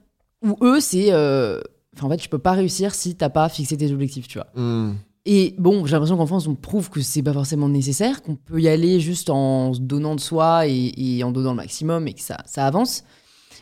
où 0.43 0.55
eux, 0.61 0.79
c'est. 0.79 1.07
euh, 1.11 1.59
Enfin, 1.97 2.07
en 2.07 2.09
fait, 2.09 2.17
tu 2.17 2.29
peux 2.29 2.39
pas 2.39 2.53
réussir 2.53 2.95
si 2.95 3.15
t'as 3.15 3.27
pas 3.27 3.49
fixé 3.49 3.75
tes 3.75 3.91
objectifs, 3.91 4.25
tu 4.29 4.37
vois. 4.37 4.47
Hmm. 4.55 4.93
Et 5.25 5.53
bon, 5.59 5.85
j'ai 5.85 5.91
l'impression 5.93 6.17
qu'en 6.17 6.25
France, 6.25 6.47
on 6.47 6.55
prouve 6.55 6.89
que 6.89 7.01
c'est 7.01 7.21
pas 7.21 7.33
forcément 7.33 7.69
nécessaire, 7.69 8.23
qu'on 8.23 8.35
peut 8.35 8.59
y 8.59 8.67
aller 8.67 8.99
juste 8.99 9.29
en 9.29 9.73
se 9.73 9.79
donnant 9.79 10.15
de 10.15 10.19
soi 10.19 10.65
et, 10.67 11.21
en 11.23 11.31
donnant 11.31 11.51
le 11.51 11.57
maximum 11.57 12.07
et 12.07 12.13
que 12.13 12.21
ça, 12.21 12.37
ça 12.45 12.65
avance. 12.65 13.03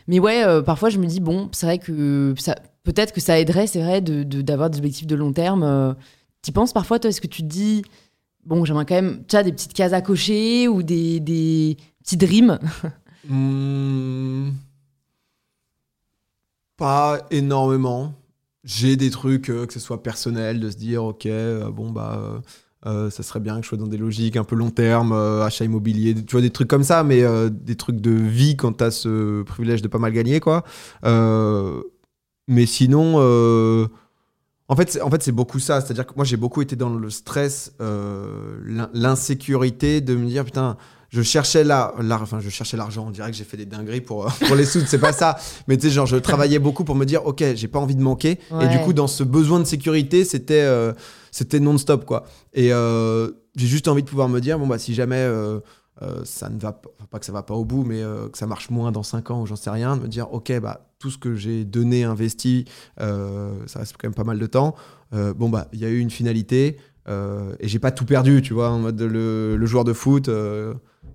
Mais 0.08 0.18
ouais, 0.18 0.42
euh, 0.44 0.62
parfois 0.62 0.88
je 0.88 0.98
me 0.98 1.06
dis, 1.06 1.20
bon, 1.20 1.50
c'est 1.52 1.66
vrai 1.66 1.78
que 1.78 2.34
ça, 2.38 2.54
peut-être 2.82 3.12
que 3.12 3.20
ça 3.20 3.38
aiderait, 3.38 3.66
c'est 3.66 3.82
vrai, 3.82 4.00
de, 4.00 4.22
d'avoir 4.40 4.70
des 4.70 4.78
objectifs 4.78 5.06
de 5.06 5.16
long 5.16 5.32
terme. 5.32 5.62
Euh, 5.62 5.92
T'y 6.42 6.52
penses 6.52 6.72
parfois, 6.72 6.98
toi, 6.98 7.10
est-ce 7.10 7.20
que 7.20 7.26
tu 7.26 7.42
te 7.42 7.46
dis, 7.48 7.82
bon, 8.46 8.64
j'aimerais 8.64 8.86
quand 8.86 8.94
même, 8.94 9.24
tu 9.28 9.36
as 9.36 9.42
des 9.42 9.52
petites 9.52 9.74
cases 9.74 9.92
à 9.92 10.00
cocher 10.00 10.68
ou 10.68 10.82
des, 10.82 11.20
des 11.20 11.76
petits 12.02 12.16
dreams 12.16 12.58
Hmm. 13.28 14.52
Pas 16.78 17.18
énormément. 17.30 18.14
J'ai 18.64 18.96
des 18.96 19.10
trucs, 19.10 19.48
euh, 19.50 19.66
que 19.66 19.72
ce 19.72 19.80
soit 19.80 20.02
personnel, 20.02 20.60
de 20.60 20.70
se 20.70 20.76
dire, 20.76 21.04
ok, 21.04 21.26
euh, 21.26 21.70
bon, 21.70 21.90
bah. 21.90 22.42
euh, 22.86 23.10
ça 23.10 23.22
serait 23.22 23.40
bien 23.40 23.56
que 23.56 23.62
je 23.62 23.68
sois 23.68 23.78
dans 23.78 23.86
des 23.86 23.96
logiques 23.98 24.36
un 24.36 24.44
peu 24.44 24.56
long 24.56 24.70
terme, 24.70 25.12
achat 25.12 25.64
immobilier, 25.64 26.14
tu 26.14 26.32
vois, 26.32 26.40
des 26.40 26.50
trucs 26.50 26.68
comme 26.68 26.84
ça, 26.84 27.04
mais 27.04 27.22
des 27.50 27.76
trucs 27.76 28.00
de 28.00 28.10
vie 28.10 28.56
quand 28.56 28.72
t'as 28.72 28.90
ce 28.90 29.42
privilège 29.42 29.82
de 29.82 29.88
pas 29.88 29.98
mal 29.98 30.12
gagner, 30.12 30.40
quoi. 30.40 30.64
Mais 32.48 32.66
sinon, 32.66 33.16
en 34.68 34.76
fait, 34.76 34.90
c'est- 34.90 35.00
en 35.02 35.10
fait, 35.10 35.30
beaucoup 35.30 35.58
ça. 35.58 35.80
C'est-à-dire 35.80 36.06
que 36.06 36.14
moi, 36.16 36.24
j'ai 36.24 36.36
beaucoup 36.36 36.62
été 36.62 36.76
dans 36.76 36.94
le 36.94 37.10
stress, 37.10 37.74
l'in- 37.80 38.90
l'insécurité 38.94 40.00
de 40.00 40.14
me 40.16 40.26
dire, 40.26 40.44
putain, 40.44 40.76
je 41.10 41.22
cherchais 41.22 41.64
enfin, 41.70 42.40
je 42.40 42.48
cherchais 42.48 42.76
l'argent. 42.76 43.04
On 43.08 43.10
dirait 43.10 43.30
que 43.30 43.36
j'ai 43.36 43.44
fait 43.44 43.56
des 43.56 43.66
dingueries 43.66 44.00
pour, 44.00 44.26
euh, 44.26 44.30
pour 44.46 44.56
les 44.56 44.64
sous, 44.64 44.80
c'est 44.86 44.98
pas 44.98 45.12
ça. 45.12 45.38
Mais 45.66 45.76
tu 45.76 45.88
sais, 45.88 45.92
genre, 45.92 46.06
je 46.06 46.16
travaillais 46.30 46.58
beaucoup 46.58 46.84
pour 46.84 46.94
me 46.94 47.04
dire, 47.04 47.26
ok, 47.26 47.42
j'ai 47.54 47.68
pas 47.68 47.80
envie 47.80 47.96
de 47.96 48.02
manquer. 48.02 48.38
Et 48.60 48.68
du 48.68 48.78
coup, 48.78 48.92
dans 48.92 49.08
ce 49.08 49.24
besoin 49.24 49.58
de 49.58 49.64
sécurité, 49.64 50.24
c'était 50.24 50.62
euh, 50.62 50.92
c'était 51.32 51.60
non-stop, 51.60 52.04
quoi. 52.04 52.24
Et 52.54 52.72
euh, 52.72 53.30
j'ai 53.56 53.66
juste 53.66 53.88
envie 53.88 54.02
de 54.02 54.08
pouvoir 54.08 54.28
me 54.28 54.40
dire, 54.40 54.58
bon, 54.58 54.66
bah, 54.66 54.78
si 54.78 54.94
jamais 54.94 55.28
ça 56.24 56.48
ne 56.48 56.58
va 56.58 56.72
pas, 56.72 56.88
pas 57.10 57.18
que 57.18 57.26
ça 57.26 57.32
va 57.32 57.42
pas 57.42 57.54
au 57.54 57.64
bout, 57.64 57.84
mais 57.84 58.00
que 58.32 58.38
ça 58.38 58.46
marche 58.46 58.70
moins 58.70 58.92
dans 58.92 59.02
5 59.02 59.32
ans 59.32 59.42
ou 59.42 59.46
j'en 59.46 59.56
sais 59.56 59.70
rien, 59.70 59.96
de 59.96 60.02
me 60.02 60.08
dire, 60.08 60.32
ok, 60.32 60.60
bah, 60.60 60.86
tout 60.98 61.10
ce 61.10 61.18
que 61.18 61.34
j'ai 61.34 61.64
donné, 61.64 62.04
investi, 62.04 62.66
ça 62.98 63.78
reste 63.80 63.96
quand 63.98 64.06
même 64.06 64.14
pas 64.14 64.24
mal 64.24 64.38
de 64.38 64.46
temps. 64.46 64.76
Bon, 65.12 65.48
bah, 65.48 65.66
il 65.72 65.80
y 65.80 65.84
a 65.84 65.88
eu 65.88 65.98
une 65.98 66.10
finalité. 66.10 66.76
et 67.08 67.68
j'ai 67.68 67.80
pas 67.80 67.90
tout 67.90 68.04
perdu, 68.04 68.42
tu 68.42 68.54
vois, 68.54 68.70
en 68.70 68.78
mode 68.78 69.00
le, 69.00 69.56
le 69.56 69.66
joueur 69.66 69.82
de 69.82 69.92
foot 69.92 70.30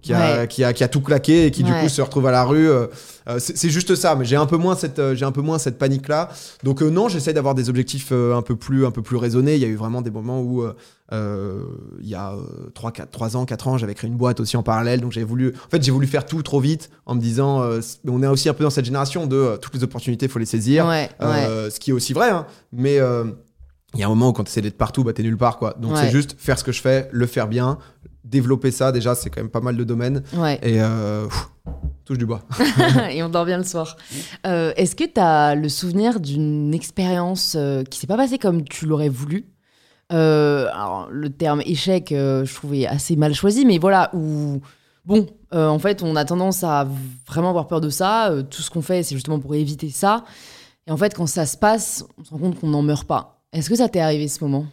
qui, 0.05 0.13
a, 0.13 0.41
Ouais. 0.41 0.47
qui, 0.47 0.63
a, 0.63 0.71
qui 0.73 0.83
a 0.83 0.87
tout 0.87 1.01
claqué 1.01 1.47
et 1.47 1.51
qui 1.51 1.63
du 1.63 1.71
coup 1.73 1.89
se 1.89 2.01
retrouve 2.01 2.27
à 2.27 2.31
la 2.31 2.43
rue. 2.43 2.69
euh, 2.69 2.85
euh, 3.27 3.39
c'est 3.39 3.69
juste 3.71 3.95
ça, 3.95 4.15
mais 4.15 4.23
j'ai 4.23 4.35
un 4.35 4.45
peu 4.45 4.57
moins 4.57 4.75
cette, 4.75 4.99
euh, 4.99 5.15
j'ai 5.15 5.25
un 5.25 5.31
peu 5.31 5.41
moins 5.41 5.57
cette 5.57 5.79
panique 5.79 6.07
là. 6.07 6.29
Donc 6.63 6.83
euh, 6.83 6.89
non, 6.89 7.09
j'essaie 7.09 7.33
d'avoir 7.33 7.55
des 7.55 7.69
objectifs 7.69 8.09
euh, 8.11 8.35
un 8.35 8.43
peu 8.43 8.55
plus, 8.55 8.85
un 8.85 8.91
peu 8.91 9.01
plus 9.01 9.17
raisonnés. 9.17 9.55
Il 9.55 9.61
y 9.61 9.65
a 9.65 9.67
eu 9.67 9.75
vraiment 9.75 10.01
des 10.03 10.11
moments 10.11 10.41
où 10.41 10.63
il 11.11 12.07
y 12.07 12.15
a 12.15 12.33
euh, 12.33 12.69
3, 12.75 12.91
4, 12.91 13.09
3 13.11 13.37
ans, 13.37 13.45
4 13.45 13.67
ans, 13.67 13.77
j'avais 13.77 13.95
créé 13.95 14.09
une 14.09 14.17
boîte 14.17 14.39
aussi 14.39 14.57
en 14.57 14.63
parallèle. 14.63 15.01
Donc 15.01 15.11
j'avais 15.11 15.25
voulu, 15.25 15.53
en 15.65 15.69
fait, 15.69 15.81
j'ai 15.83 15.91
voulu 15.91 16.05
faire 16.07 16.25
tout 16.25 16.41
trop 16.43 16.59
vite 16.59 16.89
en 17.07 17.15
me 17.15 17.19
disant, 17.21 17.63
on 18.07 18.21
est 18.23 18.27
aussi 18.27 18.47
un 18.47 18.53
peu 18.53 18.63
dans 18.63 18.69
cette 18.69 18.85
génération 18.85 19.25
de 19.25 19.57
toutes 19.61 19.73
les 19.73 19.83
opportunités, 19.83 20.27
faut 20.27 20.39
les 20.39 20.45
saisir. 20.45 20.85
Ouais, 20.85 21.09
ce 21.19 21.79
qui 21.79 21.89
est 21.89 21.93
aussi 21.93 22.13
vrai, 22.13 22.29
hein. 22.29 22.45
mais 22.71 22.99
il 23.93 23.99
y 24.01 24.03
a 24.03 24.07
un 24.07 24.09
moment 24.09 24.29
où 24.29 24.33
quand 24.33 24.43
tu 24.43 24.49
essaies 24.51 24.61
d'être 24.61 24.77
partout, 24.77 25.03
bah, 25.05 25.13
t'es 25.13 25.23
nulle 25.23 25.37
part. 25.37 25.57
Quoi. 25.57 25.73
Donc 25.79 25.93
Ouais. 25.93 26.01
c'est 26.01 26.11
juste 26.11 26.35
faire 26.37 26.59
ce 26.59 26.65
que 26.65 26.73
je 26.73 26.81
fais, 26.81 27.07
le 27.13 27.25
faire 27.27 27.47
bien, 27.47 27.77
développer 28.25 28.71
ça. 28.71 28.91
Déjà, 28.91 29.15
c'est 29.15 29.29
quand 29.29 29.41
même 29.41 29.49
pas 29.49 29.61
mal 29.61 29.77
de 29.77 29.83
domaines. 29.83 30.23
ouais. 30.35 30.59
Et 30.61 30.81
euh, 30.81 31.25
pff, 31.27 31.49
touche 32.03 32.17
du 32.17 32.25
bois. 32.25 32.41
et 33.11 33.23
on 33.23 33.29
dort 33.29 33.45
bien 33.45 33.57
le 33.57 33.63
soir. 33.63 33.95
Euh, 34.45 34.73
Est-ce 34.75 34.95
que 34.95 35.03
tu 35.05 35.19
as 35.19 35.55
le 35.55 35.69
souvenir 35.69 36.19
d'une 36.19 36.73
expérience 36.73 37.55
euh, 37.57 37.83
qui 37.83 37.99
s'est 37.99 38.07
pas 38.07 38.17
passée 38.17 38.37
comme 38.37 38.63
tu 38.63 38.85
l'aurais 38.85 39.09
voulu? 39.09 39.45
Alors, 40.09 41.07
Le 41.11 41.29
terme 41.29 41.61
échec, 41.65 42.07
je 42.11 42.53
trouvais 42.53 42.85
assez 42.85 43.15
mal 43.15 43.33
choisi, 43.33 43.65
mais 43.65 43.79
voilà, 43.79 44.11
où, 44.13 44.61
bon, 45.05 45.25
en 45.51 45.79
fait, 45.79 46.03
on 46.03 46.15
a 46.15 46.25
tendance 46.25 46.63
à 46.63 46.87
vraiment 47.27 47.49
avoir 47.49 47.67
peur 47.67 47.81
de 47.81 47.89
ça. 47.89 48.31
tout 48.49 48.61
ce 48.61 48.69
qu'on 48.69 48.81
fait, 48.83 49.01
c'est 49.03 49.15
justement 49.15 49.39
pour 49.39 49.55
éviter 49.55 49.89
ça. 49.89 50.23
Et 50.87 50.91
en 50.91 50.97
fait, 50.97 51.15
quand 51.15 51.25
ça 51.25 51.45
se 51.47 51.57
passe, 51.57 52.05
on 52.19 52.23
se 52.23 52.29
rend 52.29 52.37
compte 52.37 52.59
qu'on 52.59 52.67
n'en 52.69 52.83
meurt 52.83 53.07
pas. 53.07 53.41
Est-ce 53.51 53.69
que 53.69 53.75
ça 53.75 53.89
t'est 53.89 53.99
arrivé 53.99 54.27
ce 54.27 54.43
moment? 54.43 54.67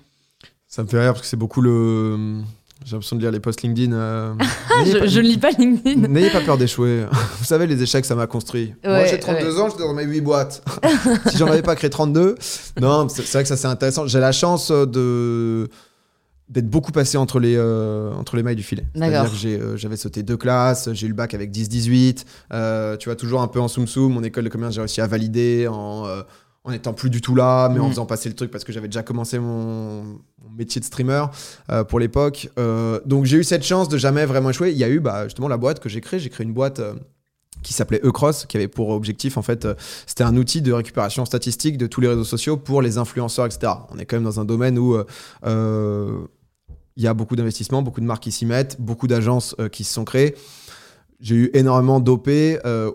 Ça 0.67 0.83
me 0.83 0.89
fait 0.89 0.99
rire 1.01 1.13
parce 1.13 1.23
que 1.23 1.27
c'est 1.27 1.37
beaucoup 1.37 1.61
le. 1.63 2.43
J'ai 2.85 2.93
l'impression 2.93 3.17
de 3.17 3.21
lire 3.21 3.31
les 3.31 3.41
posts 3.41 3.63
LinkedIn. 3.63 3.93
euh, 3.93 4.35
je, 4.87 4.99
pas- 4.99 5.07
je 5.07 5.21
ne 5.21 5.27
lis 5.27 5.39
pas 5.39 5.51
LinkedIn. 5.51 6.09
N'ayez 6.09 6.31
pas 6.31 6.41
peur 6.41 6.59
d'échouer. 6.59 7.05
Vous 7.39 7.45
savez, 7.45 7.67
les 7.67 7.83
échecs, 7.83 8.05
ça 8.05 8.15
m'a 8.15 8.27
construit. 8.27 8.75
Moi, 8.85 8.93
Ouais, 8.95 9.09
j'ai 9.09 9.19
32 9.19 9.61
ans, 9.61 9.69
j'étais 9.71 9.83
dans 9.83 9.95
mes 9.95 10.05
8 10.05 10.21
boîtes. 10.21 10.63
si 11.31 11.37
j'en 11.39 11.47
avais 11.47 11.63
pas 11.63 11.77
créé 11.77 11.91
32. 11.91 12.35
Non, 12.81 13.09
c'est 13.09 13.23
vrai 13.33 13.43
que 13.43 13.49
ça, 13.49 13.57
c'est 13.57 13.69
intéressant. 13.69 14.07
J'ai 14.07 14.21
la 14.21 14.33
chance 14.33 14.71
euh, 14.71 14.87
de 14.87 15.69
d'être 16.49 16.69
beaucoup 16.69 16.93
passé 16.93 17.17
entre 17.17 17.41
les, 17.41 17.55
euh, 17.57 18.13
entre 18.13 18.37
les 18.37 18.43
mailles 18.43 18.57
du 18.57 18.63
filet. 18.63 18.85
D'accord. 18.95 19.11
C'est-à-dire 19.27 19.31
que 19.33 19.37
j'ai, 19.39 19.59
euh, 19.59 19.77
j'avais 19.79 19.97
sauté 19.97 20.23
deux 20.23 20.37
classes, 20.37 20.91
j'ai 20.93 21.07
eu 21.07 21.09
le 21.09 21.15
bac 21.15 21.33
avec 21.33 21.51
10-18. 21.51 22.25
euh, 22.53 22.97
tu 22.99 23.09
vois, 23.09 23.17
toujours 23.17 23.41
un 23.41 23.49
peu 23.49 23.59
en 23.59 23.69
soum-soum. 23.69 24.13
Mon 24.13 24.23
école 24.23 24.45
de 24.45 24.49
commerce, 24.51 24.75
j'ai 24.75 24.81
réussi 24.83 25.01
à 25.01 25.07
valider 25.07 25.67
en, 25.67 26.05
euh, 26.07 26.21
en 26.65 26.73
étant 26.73 26.93
plus 26.93 27.09
du 27.09 27.23
tout 27.23 27.35
là, 27.35 27.71
mais 27.71 27.81
en 27.81 27.87
Mm. 27.87 27.91
faisant 27.91 28.05
passer 28.07 28.29
le 28.29 28.35
truc 28.35 28.51
parce 28.51 28.65
que 28.65 28.73
j'avais 28.73 28.89
déjà 28.89 29.03
commencé 29.03 29.39
mon 29.39 30.19
métier 30.57 30.81
de 30.81 30.85
streamer 30.85 31.27
euh, 31.71 31.85
pour 31.85 31.99
l'époque. 31.99 32.49
Euh, 32.59 33.01
donc 33.07 33.25
j'ai 33.25 33.39
eu 33.39 33.45
cette 33.45 33.65
chance 33.65 33.89
de 33.89 33.99
jamais 33.99 34.27
vraiment 34.27 34.51
échouer. 34.51 34.73
Il 34.73 34.79
y 34.79 34.85
a 34.85 34.89
eu 34.89 35.01
bah, 35.01 35.25
justement 35.25 35.49
la 35.49 35.57
boîte 35.57 35.81
que 35.81 35.89
j'ai 35.89 36.01
créée. 36.01 36.21
J'ai 36.21 36.31
créé 36.31 36.47
une 36.47 36.53
boîte 36.53 36.81
euh, 36.81 36.95
qui 37.63 37.73
s'appelait 37.73 38.01
Ecross, 38.05 38.47
qui 38.47 38.57
avait 38.57 38.69
pour 38.69 38.91
objectif, 38.91 39.37
en 39.37 39.43
fait, 39.43 39.69
c'était 40.07 40.25
un 40.25 40.37
outil 40.37 40.63
de 40.63 40.73
récupération 40.73 41.25
statistique 41.25 41.79
de 41.79 41.87
tous 41.87 42.01
les 42.01 42.09
réseaux 42.09 42.25
sociaux 42.25 42.57
pour 42.57 42.83
les 42.83 42.99
influenceurs, 42.99 43.47
etc. 43.47 43.73
On 43.91 43.99
est 43.99 44.05
quand 44.05 44.17
même 44.17 44.25
dans 44.25 44.41
un 44.41 44.45
domaine 44.45 44.79
où 44.81 44.97
il 45.47 47.03
y 47.03 47.07
a 47.07 47.15
beaucoup 47.15 47.37
d'investissements, 47.37 47.83
beaucoup 47.83 48.01
de 48.01 48.07
marques 48.07 48.25
qui 48.25 48.33
s'y 48.33 48.47
mettent, 48.47 48.81
beaucoup 48.81 49.07
d'agences 49.07 49.55
qui 49.71 49.85
se 49.85 49.95
sont 49.95 50.05
créées. 50.05 50.35
J'ai 51.21 51.37
eu 51.37 51.51
énormément 51.55 52.01
d'OP 52.01 52.29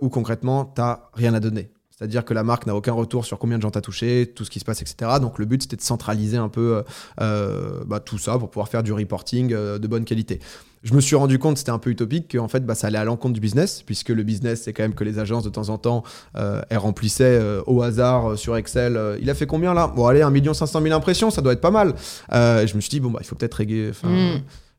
où 0.01 0.09
concrètement, 0.09 0.65
tu 0.65 0.81
n'as 0.81 0.99
rien 1.13 1.33
à 1.33 1.39
donner. 1.39 1.71
C'est-à-dire 1.97 2.23
que 2.23 2.33
la 2.35 2.43
marque 2.43 2.67
n'a 2.67 2.75
aucun 2.75 2.93
retour 2.93 3.25
sur 3.25 3.39
combien 3.39 3.57
de 3.57 3.63
gens 3.63 3.71
t'as 3.71 3.81
touché, 3.81 4.31
tout 4.35 4.45
ce 4.45 4.51
qui 4.51 4.59
se 4.59 4.65
passe, 4.65 4.83
etc. 4.83 5.13
Donc 5.19 5.39
le 5.39 5.45
but, 5.45 5.63
c'était 5.63 5.77
de 5.77 5.81
centraliser 5.81 6.37
un 6.37 6.47
peu 6.47 6.75
euh, 6.75 6.83
euh, 7.21 7.83
bah, 7.87 7.99
tout 7.99 8.19
ça 8.19 8.37
pour 8.37 8.51
pouvoir 8.51 8.69
faire 8.69 8.83
du 8.83 8.93
reporting 8.93 9.51
euh, 9.51 9.79
de 9.79 9.87
bonne 9.87 10.05
qualité. 10.05 10.39
Je 10.83 10.93
me 10.93 11.01
suis 11.01 11.15
rendu 11.15 11.39
compte, 11.39 11.57
c'était 11.57 11.71
un 11.71 11.79
peu 11.79 11.89
utopique, 11.89 12.33
qu'en 12.33 12.47
fait, 12.47 12.63
bah, 12.63 12.75
ça 12.75 12.85
allait 12.85 12.99
à 12.99 13.03
l'encontre 13.03 13.33
du 13.33 13.39
business, 13.39 13.81
puisque 13.81 14.09
le 14.09 14.21
business, 14.21 14.61
c'est 14.61 14.73
quand 14.73 14.83
même 14.83 14.93
que 14.93 15.03
les 15.03 15.17
agences, 15.17 15.43
de 15.43 15.49
temps 15.49 15.69
en 15.69 15.79
temps, 15.79 16.03
elles 16.35 16.77
remplissaient 16.77 17.41
au 17.65 17.81
hasard 17.81 18.37
sur 18.37 18.55
Excel. 18.55 19.17
il 19.19 19.29
a 19.31 19.33
fait 19.33 19.47
combien 19.47 19.73
là? 19.73 19.87
Bon, 19.87 20.05
allez, 20.05 20.21
1 20.21 20.53
500 20.53 20.81
000 20.81 20.95
impressions, 20.95 21.31
ça 21.31 21.41
doit 21.41 21.53
être 21.53 21.61
pas 21.61 21.71
mal. 21.71 21.95
Je 22.31 22.75
me 22.75 22.79
suis 22.79 22.91
dit, 22.91 22.99
bon, 22.99 23.09
bah, 23.09 23.19
il 23.21 23.25
faut 23.25 23.35
peut-être 23.35 23.55
régler. 23.55 23.91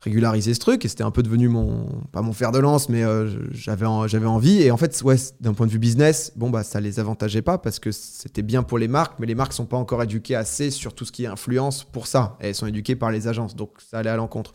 Régulariser 0.00 0.54
ce 0.54 0.60
truc 0.60 0.84
et 0.84 0.88
c'était 0.88 1.02
un 1.02 1.10
peu 1.10 1.22
devenu 1.22 1.48
mon 1.48 1.86
pas 2.12 2.22
mon 2.22 2.32
fer 2.32 2.52
de 2.52 2.58
lance 2.58 2.88
mais 2.88 3.02
euh, 3.02 3.28
j'avais 3.50 3.86
j'avais 4.06 4.26
envie 4.26 4.62
et 4.62 4.70
en 4.70 4.76
fait 4.76 5.00
ouais 5.02 5.16
d'un 5.40 5.54
point 5.54 5.66
de 5.66 5.72
vue 5.72 5.78
business 5.78 6.32
bon 6.36 6.50
bah 6.50 6.62
ça 6.62 6.80
les 6.80 7.00
avantageait 7.00 7.42
pas 7.42 7.58
parce 7.58 7.80
que 7.80 7.90
c'était 7.90 8.42
bien 8.42 8.62
pour 8.62 8.78
les 8.78 8.86
marques 8.86 9.14
mais 9.18 9.26
les 9.26 9.34
marques 9.34 9.52
sont 9.52 9.66
pas 9.66 9.76
encore 9.76 10.02
éduquées 10.02 10.36
assez 10.36 10.70
sur 10.70 10.94
tout 10.94 11.04
ce 11.04 11.10
qui 11.10 11.24
est 11.24 11.28
influence 11.28 11.82
pour 11.82 12.06
ça 12.06 12.36
et 12.40 12.48
elles 12.48 12.54
sont 12.54 12.66
éduquées 12.66 12.94
par 12.94 13.10
les 13.10 13.26
agences 13.26 13.56
donc 13.56 13.70
ça 13.90 13.98
allait 13.98 14.10
à 14.10 14.16
l'encontre. 14.16 14.52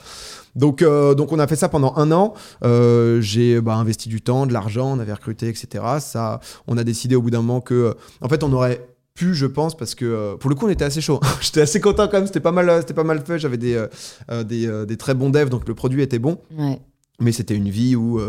Donc 0.56 0.82
euh, 0.82 1.14
donc 1.14 1.32
on 1.32 1.40
a 1.40 1.48
fait 1.48 1.56
ça 1.58 1.70
pendant 1.70 1.94
un 1.98 2.12
an 2.12 2.34
Euh, 2.64 3.20
j'ai 3.22 3.60
bah, 3.60 3.76
investi 3.76 4.08
du 4.08 4.22
temps 4.22 4.46
de 4.46 4.54
l'argent 4.54 4.96
on 4.96 5.00
avait 5.00 5.14
recruté 5.14 5.50
etc 5.50 5.84
ça 6.00 6.40
on 6.68 6.78
a 6.78 6.84
décidé 6.84 7.16
au 7.16 7.22
bout 7.22 7.32
d'un 7.32 7.42
moment 7.42 7.62
que 7.62 7.96
en 8.22 8.30
fait 8.30 8.44
on 8.44 8.54
aurait 8.54 8.86
pu 9.16 9.34
je 9.36 9.46
pense 9.46 9.78
parce 9.78 9.94
que 9.96 10.06
euh, 10.06 10.36
pour 10.38 10.50
le 10.50 10.56
coup 10.56 10.66
on 10.66 10.70
était 10.70 10.86
assez 10.86 11.02
chaud 11.02 11.20
j'étais 11.42 11.62
assez 11.62 11.80
content 11.80 12.08
quand 12.08 12.18
même 12.18 12.26
c'était 12.26 12.40
pas 12.40 12.52
mal 12.52 12.68
euh, 12.70 12.80
c'était 12.82 12.96
pas 12.96 13.04
mal 13.04 13.22
fait 13.26 13.38
j'avais 13.38 13.58
des 13.58 13.76
euh, 13.76 14.44
des, 14.44 14.66
euh, 14.68 14.86
des 14.86 14.98
très 14.98 15.14
bons 15.14 15.30
devs, 15.30 15.50
donc 15.50 15.68
le 15.68 15.76
produit 15.76 16.02
était 16.02 16.20
bon. 16.20 16.40
Ouais. 16.58 16.80
Mais 17.20 17.32
c'était 17.32 17.56
une 17.56 17.70
vie 17.70 17.96
où 17.96 18.20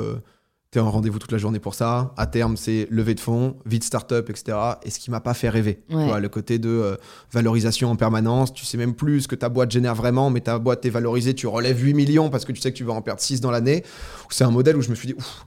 tu 0.71 0.79
es 0.79 0.83
en 0.83 0.91
rendez-vous 0.91 1.19
toute 1.19 1.33
la 1.33 1.39
journée 1.39 1.59
pour 1.59 1.75
ça. 1.75 2.13
À 2.19 2.27
terme, 2.27 2.57
c'est 2.59 2.87
levée 2.91 3.15
de 3.15 3.21
fonds, 3.21 3.57
vie 3.65 3.79
de 3.79 3.85
start-up, 3.85 4.29
etc. 4.29 4.59
Et 4.85 4.91
ce 4.91 4.99
qui 4.99 5.11
m'a 5.11 5.21
pas 5.21 5.33
fait 5.33 5.49
rêver. 5.49 5.83
Tu 5.89 5.97
Ouais. 5.97 6.07
vois, 6.07 6.21
le 6.21 6.29
côté 6.29 6.59
de 6.59 6.99
valorisation 7.33 7.91
en 7.91 7.97
permanence. 7.97 8.53
Tu 8.53 8.65
sais 8.67 8.77
même 8.77 8.95
plus 8.95 9.23
ce 9.23 9.29
que 9.29 9.35
ta 9.37 9.49
boîte 9.49 9.71
génère 9.71 9.95
vraiment, 9.95 10.29
mais 10.31 10.41
ta 10.43 10.59
boîte 10.59 10.85
est 10.85 10.91
valorisée. 10.91 11.35
Tu 11.35 11.47
relèves 11.47 11.83
8 11.83 11.95
millions 11.95 12.29
parce 12.29 12.45
que 12.45 12.53
tu 12.53 12.61
sais 12.61 12.73
que 12.73 12.77
tu 12.77 12.85
vas 12.85 12.93
en 12.93 13.01
perdre 13.03 13.21
6 13.23 13.41
dans 13.41 13.51
l'année. 13.51 13.85
C'est 14.29 14.45
un 14.45 14.51
modèle 14.51 14.77
où 14.77 14.83
je 14.83 14.91
me 14.91 14.95
suis 14.95 15.09
dit, 15.09 15.15
Ouf, 15.15 15.47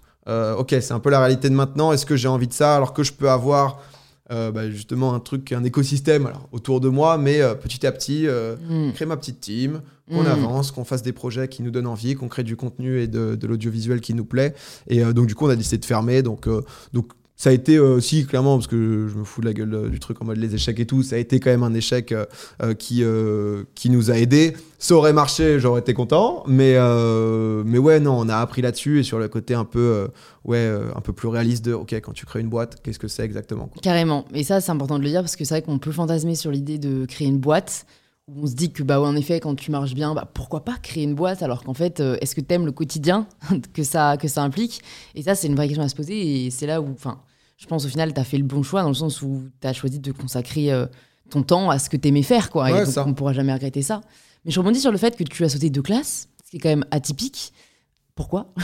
ok, 0.58 0.70
c'est 0.82 0.92
un 0.94 1.00
peu 1.00 1.12
la 1.12 1.20
réalité 1.20 1.48
de 1.50 1.54
maintenant. 1.56 1.92
Est-ce 1.94 2.06
que 2.08 2.16
j'ai 2.16 2.28
envie 2.28 2.48
de 2.48 2.54
ça 2.54 2.76
alors 2.76 2.92
que 2.94 3.04
je 3.04 3.14
peux 3.14 3.30
avoir. 3.30 3.80
Euh, 4.32 4.52
bah, 4.52 4.70
justement 4.70 5.14
un 5.14 5.20
truc, 5.20 5.52
un 5.52 5.64
écosystème 5.64 6.26
alors, 6.28 6.48
autour 6.52 6.80
de 6.82 6.90
moi, 6.90 7.18
mais 7.18 7.42
euh, 7.42 7.56
petit 7.56 7.86
à 7.86 7.92
petit, 7.92 8.28
euh, 8.28 8.56
Mm. 8.70 8.94
créer 8.94 9.08
ma 9.08 9.18
petite 9.18 9.40
team, 9.40 9.82
qu'on 10.12 10.24
Mm. 10.24 10.28
avance, 10.28 10.72
qu'on 10.72 10.84
fasse 10.86 11.02
des 11.02 11.14
projets 11.14 11.48
qui 11.48 11.64
nous 11.64 11.72
donnent 11.72 11.88
envie, 11.88 12.16
qu'on 12.16 12.28
crée 12.28 12.44
du 12.44 12.56
contenu 12.56 13.00
et 13.02 13.08
de, 13.08 13.36
de 13.36 13.48
l'audiovisuel 13.48 14.02
qui 14.02 14.14
nous 14.14 14.26
plaît. 14.26 14.54
Et 14.88 15.04
euh, 15.04 15.14
donc, 15.14 15.28
du 15.28 15.36
coup, 15.36 15.46
on 15.46 15.50
a 15.50 15.56
décidé 15.56 15.78
de 15.78 15.86
fermer. 15.86 16.22
Donc, 16.24 16.48
donc 16.94 17.12
ça 17.38 17.52
a 17.52 17.54
été 17.54 17.76
euh, 17.76 17.96
aussi, 17.96 18.26
clairement, 18.26 18.58
parce 18.58 18.66
que 18.66 19.08
je 19.08 19.16
me 19.16 19.24
fous 19.24 19.42
de 19.42 19.46
la 19.46 19.54
gueule 19.54 19.74
euh, 19.74 19.90
du 19.90 20.00
truc 20.00 20.20
en 20.22 20.26
mode 20.26 20.38
les 20.38 20.56
échecs 20.56 20.80
et 20.80 20.88
tout, 20.88 21.04
ça 21.04 21.18
a 21.18 21.20
été 21.20 21.40
quand 21.40 21.52
même 21.52 21.62
un 21.62 21.76
échec 21.76 22.12
euh, 22.12 22.26
euh, 22.64 22.74
qui, 22.74 23.04
euh, 23.04 23.64
qui 23.76 23.92
nous 23.92 24.10
a 24.10 24.18
aidés. 24.18 24.56
Ça 24.80 24.96
aurait 24.96 25.14
marché, 25.14 25.60
j'aurais 25.60 25.82
été 25.82 25.94
content. 25.94 26.44
Mais, 26.48 26.74
euh, 26.78 27.62
mais 27.64 27.78
ouais, 27.78 28.00
non, 28.00 28.18
on 28.20 28.28
a 28.28 28.38
appris 28.38 28.64
là-dessus 28.64 29.00
et 29.00 29.04
sur 29.04 29.20
le 29.20 29.28
côté 29.28 29.54
un 29.54 29.66
peu, 29.66 29.80
euh, 29.80 30.08
ouais, 30.46 30.58
euh, 30.58 30.90
un 30.96 31.02
peu 31.02 31.14
plus 31.14 31.28
réaliste 31.28 31.64
de, 31.64 31.74
OK, 31.74 31.94
quand 31.94 32.14
tu 32.14 32.26
crées 32.26 32.40
une 32.40 32.50
boîte, 32.50 32.82
qu'est-ce 32.82 33.00
que 33.00 33.08
c'est 33.08 33.24
exactement. 33.24 33.70
Carrément. 33.84 34.26
Et 34.34 34.44
ça, 34.44 34.60
c'est 34.60 34.72
important 34.72 34.98
de 34.98 35.04
le 35.04 35.10
dire 35.10 35.22
parce 35.22 35.36
que 35.36 35.46
c'est 35.46 35.54
vrai 35.54 35.62
qu'on 35.62 35.78
peut 35.78 35.92
fantasmer 35.92 36.34
sur 36.34 36.50
l'idée 36.50 36.80
de 36.80 37.06
créer 37.06 37.28
une 37.28 37.40
boîte 37.40 37.86
où 38.28 38.44
on 38.44 38.48
se 38.48 38.56
dit 38.56 38.72
que, 38.72 38.84
bah, 38.84 39.00
ouais, 39.00 39.08
en 39.08 39.16
effet, 39.16 39.40
quand 39.40 39.56
tu 39.56 39.72
marches 39.72 39.94
bien, 39.94 40.14
bah, 40.14 40.30
pourquoi 40.34 40.66
pas 40.66 40.76
créer 40.82 41.04
une 41.04 41.16
boîte 41.16 41.44
alors 41.44 41.64
qu'en 41.64 41.74
fait, 41.74 42.00
euh, 42.00 42.18
est-ce 42.20 42.36
que 42.36 42.42
t'aimes 42.42 42.66
le 42.66 42.72
quotidien 42.72 43.28
que 43.74 43.84
ça, 43.84 44.18
que 44.18 44.28
ça 44.28 44.44
implique? 44.44 44.82
Et 45.16 45.22
ça, 45.24 45.36
c'est 45.36 45.48
une 45.48 45.56
vraie 45.56 45.68
question 45.68 45.84
à 45.84 45.90
se 45.90 45.96
poser 45.96 46.46
et 46.46 46.52
c'est 46.52 46.68
là 46.68 46.82
où, 46.82 46.92
enfin, 46.92 47.20
je 47.58 47.66
pense 47.66 47.86
au 47.86 47.90
final, 47.90 48.14
t'as 48.14 48.24
fait 48.24 48.38
le 48.38 48.44
bon 48.44 48.64
choix 48.64 48.84
dans 48.84 48.90
le 48.90 48.94
sens 48.94 49.22
où 49.22 49.44
t'as 49.60 49.74
choisi 49.74 50.00
de 50.00 50.12
consacrer 50.12 50.72
euh, 50.72 50.86
ton 51.30 51.42
temps 51.44 51.70
à 51.70 51.80
ce 51.80 51.90
que 51.90 51.98
t'aimais 51.98 52.24
faire, 52.24 52.50
quoi. 52.50 52.66
Ouais, 52.66 52.82
et 52.82 52.86
donc, 52.86 52.94
ça. 52.94 53.06
on 53.08 53.14
pourra 53.14 53.34
jamais 53.34 53.54
regretter 53.54 53.82
ça. 53.82 54.02
Mais 54.46 54.52
je 54.52 54.60
rebondis 54.60 54.80
sur 54.80 54.92
le 54.92 54.98
fait 54.98 55.16
que 55.18 55.24
tu 55.24 55.44
as 55.44 55.50
sauté 55.50 55.70
deux 55.70 55.82
classes, 55.82 56.30
ce 56.46 56.52
qui 56.52 56.58
est 56.58 56.60
quand 56.60 56.70
même 56.70 56.86
atypique. 56.92 57.52
Pourquoi? 58.16 58.54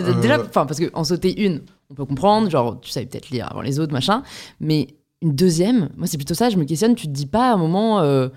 Euh, 0.00 0.20
Déjà, 0.20 0.40
enfin, 0.40 0.66
parce 0.66 0.80
qu'en 0.80 1.04
sauter 1.04 1.44
une, 1.44 1.62
on 1.90 1.94
peut 1.94 2.04
comprendre, 2.04 2.50
genre, 2.50 2.80
tu 2.80 2.90
savais 2.90 3.06
peut-être 3.06 3.30
lire 3.30 3.48
avant 3.50 3.62
les 3.62 3.78
autres, 3.80 3.92
machin. 3.92 4.22
Mais 4.60 4.88
une 5.22 5.34
deuxième, 5.34 5.90
moi, 5.96 6.06
c'est 6.06 6.16
plutôt 6.16 6.34
ça, 6.34 6.50
je 6.50 6.56
me 6.56 6.64
questionne, 6.64 6.94
tu 6.94 7.06
te 7.06 7.12
dis 7.12 7.26
pas 7.26 7.50
à 7.50 7.54
un 7.54 7.56
moment, 7.56 8.00
euh, 8.00 8.28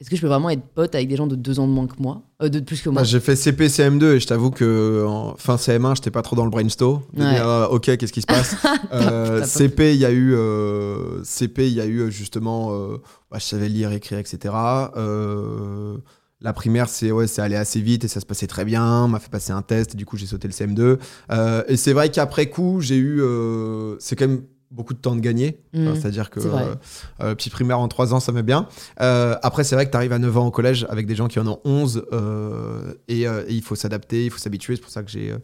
est-ce 0.00 0.10
que 0.10 0.16
je 0.16 0.20
peux 0.20 0.26
vraiment 0.26 0.50
être 0.50 0.62
pote 0.74 0.94
avec 0.94 1.08
des 1.08 1.16
gens 1.16 1.26
de 1.26 1.36
deux 1.36 1.58
ans 1.58 1.66
de 1.66 1.72
moins 1.72 1.86
que 1.86 1.94
moi? 2.00 2.22
Euh, 2.42 2.48
De 2.50 2.60
plus 2.60 2.82
que 2.82 2.90
moi 2.90 3.02
j'ai 3.02 3.18
fait 3.20 3.34
CP, 3.34 3.68
CM2 3.68 4.04
et 4.16 4.20
je 4.20 4.26
t'avoue 4.26 4.50
que 4.50 5.04
en 5.06 5.34
fin 5.36 5.56
CM1, 5.56 5.96
j'étais 5.96 6.10
pas 6.10 6.22
trop 6.22 6.36
dans 6.36 6.44
le 6.44 6.50
brainstorm. 6.50 7.02
De 7.14 7.22
Ouais. 7.22 7.34
dire, 7.34 7.48
euh, 7.48 7.66
ok, 7.68 7.96
qu'est-ce 7.96 8.12
qui 8.12 8.20
se 8.20 8.26
passe 8.26 8.56
Euh. 8.92 9.44
CP, 9.44 9.94
il 9.94 10.00
y 10.00 10.04
a 10.04 10.10
eu, 10.10 10.34
euh, 10.34 11.22
CP, 11.24 11.66
il 11.66 11.72
y 11.74 11.80
a 11.80 11.86
eu 11.86 12.00
euh, 12.00 12.10
justement, 12.10 12.72
euh, 12.72 12.98
bah, 13.30 13.38
je 13.40 13.44
savais 13.44 13.68
lire, 13.68 13.90
écrire, 13.92 14.18
etc. 14.18 14.54
Euh, 14.96 15.96
la 16.42 16.52
primaire, 16.52 16.88
c'est 16.88 17.10
ouais, 17.12 17.26
c'est 17.26 17.40
allé 17.40 17.56
assez 17.56 17.80
vite 17.80 18.04
et 18.04 18.08
ça 18.08 18.20
se 18.20 18.26
passait 18.26 18.46
très 18.46 18.64
bien. 18.64 19.04
On 19.04 19.08
m'a 19.08 19.18
fait 19.18 19.30
passer 19.30 19.52
un 19.52 19.62
test 19.62 19.94
et 19.94 19.96
du 19.96 20.04
coup, 20.04 20.16
j'ai 20.18 20.26
sauté 20.26 20.46
le 20.48 20.52
CM2. 20.52 20.98
Euh, 21.32 21.62
et 21.68 21.76
c'est 21.76 21.94
vrai 21.94 22.10
qu'après 22.10 22.50
coup, 22.50 22.80
j'ai 22.82 22.96
eu, 22.96 23.20
euh, 23.22 23.96
c'est 23.98 24.16
quand 24.16 24.28
même 24.28 24.42
beaucoup 24.70 24.94
de 24.94 24.98
temps 24.98 25.14
de 25.14 25.20
gagner. 25.20 25.60
Mm. 25.72 25.88
Enfin, 25.88 26.00
C'est-à-dire 26.00 26.30
que 26.30 26.40
euh, 26.40 26.74
euh, 27.20 27.34
petit 27.34 27.50
primaire 27.50 27.78
en 27.78 27.88
3 27.88 28.14
ans, 28.14 28.20
ça 28.20 28.32
met 28.32 28.42
bien. 28.42 28.68
Euh, 29.00 29.36
après, 29.42 29.64
c'est 29.64 29.74
vrai 29.74 29.86
que 29.86 29.90
tu 29.90 29.96
arrives 29.96 30.12
à 30.12 30.18
9 30.18 30.36
ans 30.36 30.46
au 30.46 30.50
collège 30.50 30.86
avec 30.88 31.06
des 31.06 31.14
gens 31.14 31.28
qui 31.28 31.38
en 31.38 31.46
ont 31.46 31.60
11 31.64 32.06
euh, 32.12 32.94
et, 33.08 33.22
et 33.22 33.28
il 33.48 33.62
faut 33.62 33.74
s'adapter, 33.74 34.24
il 34.24 34.30
faut 34.30 34.38
s'habituer. 34.38 34.76
C'est 34.76 34.82
pour 34.82 34.90
ça 34.90 35.02
que 35.02 35.10
j'ai, 35.10 35.34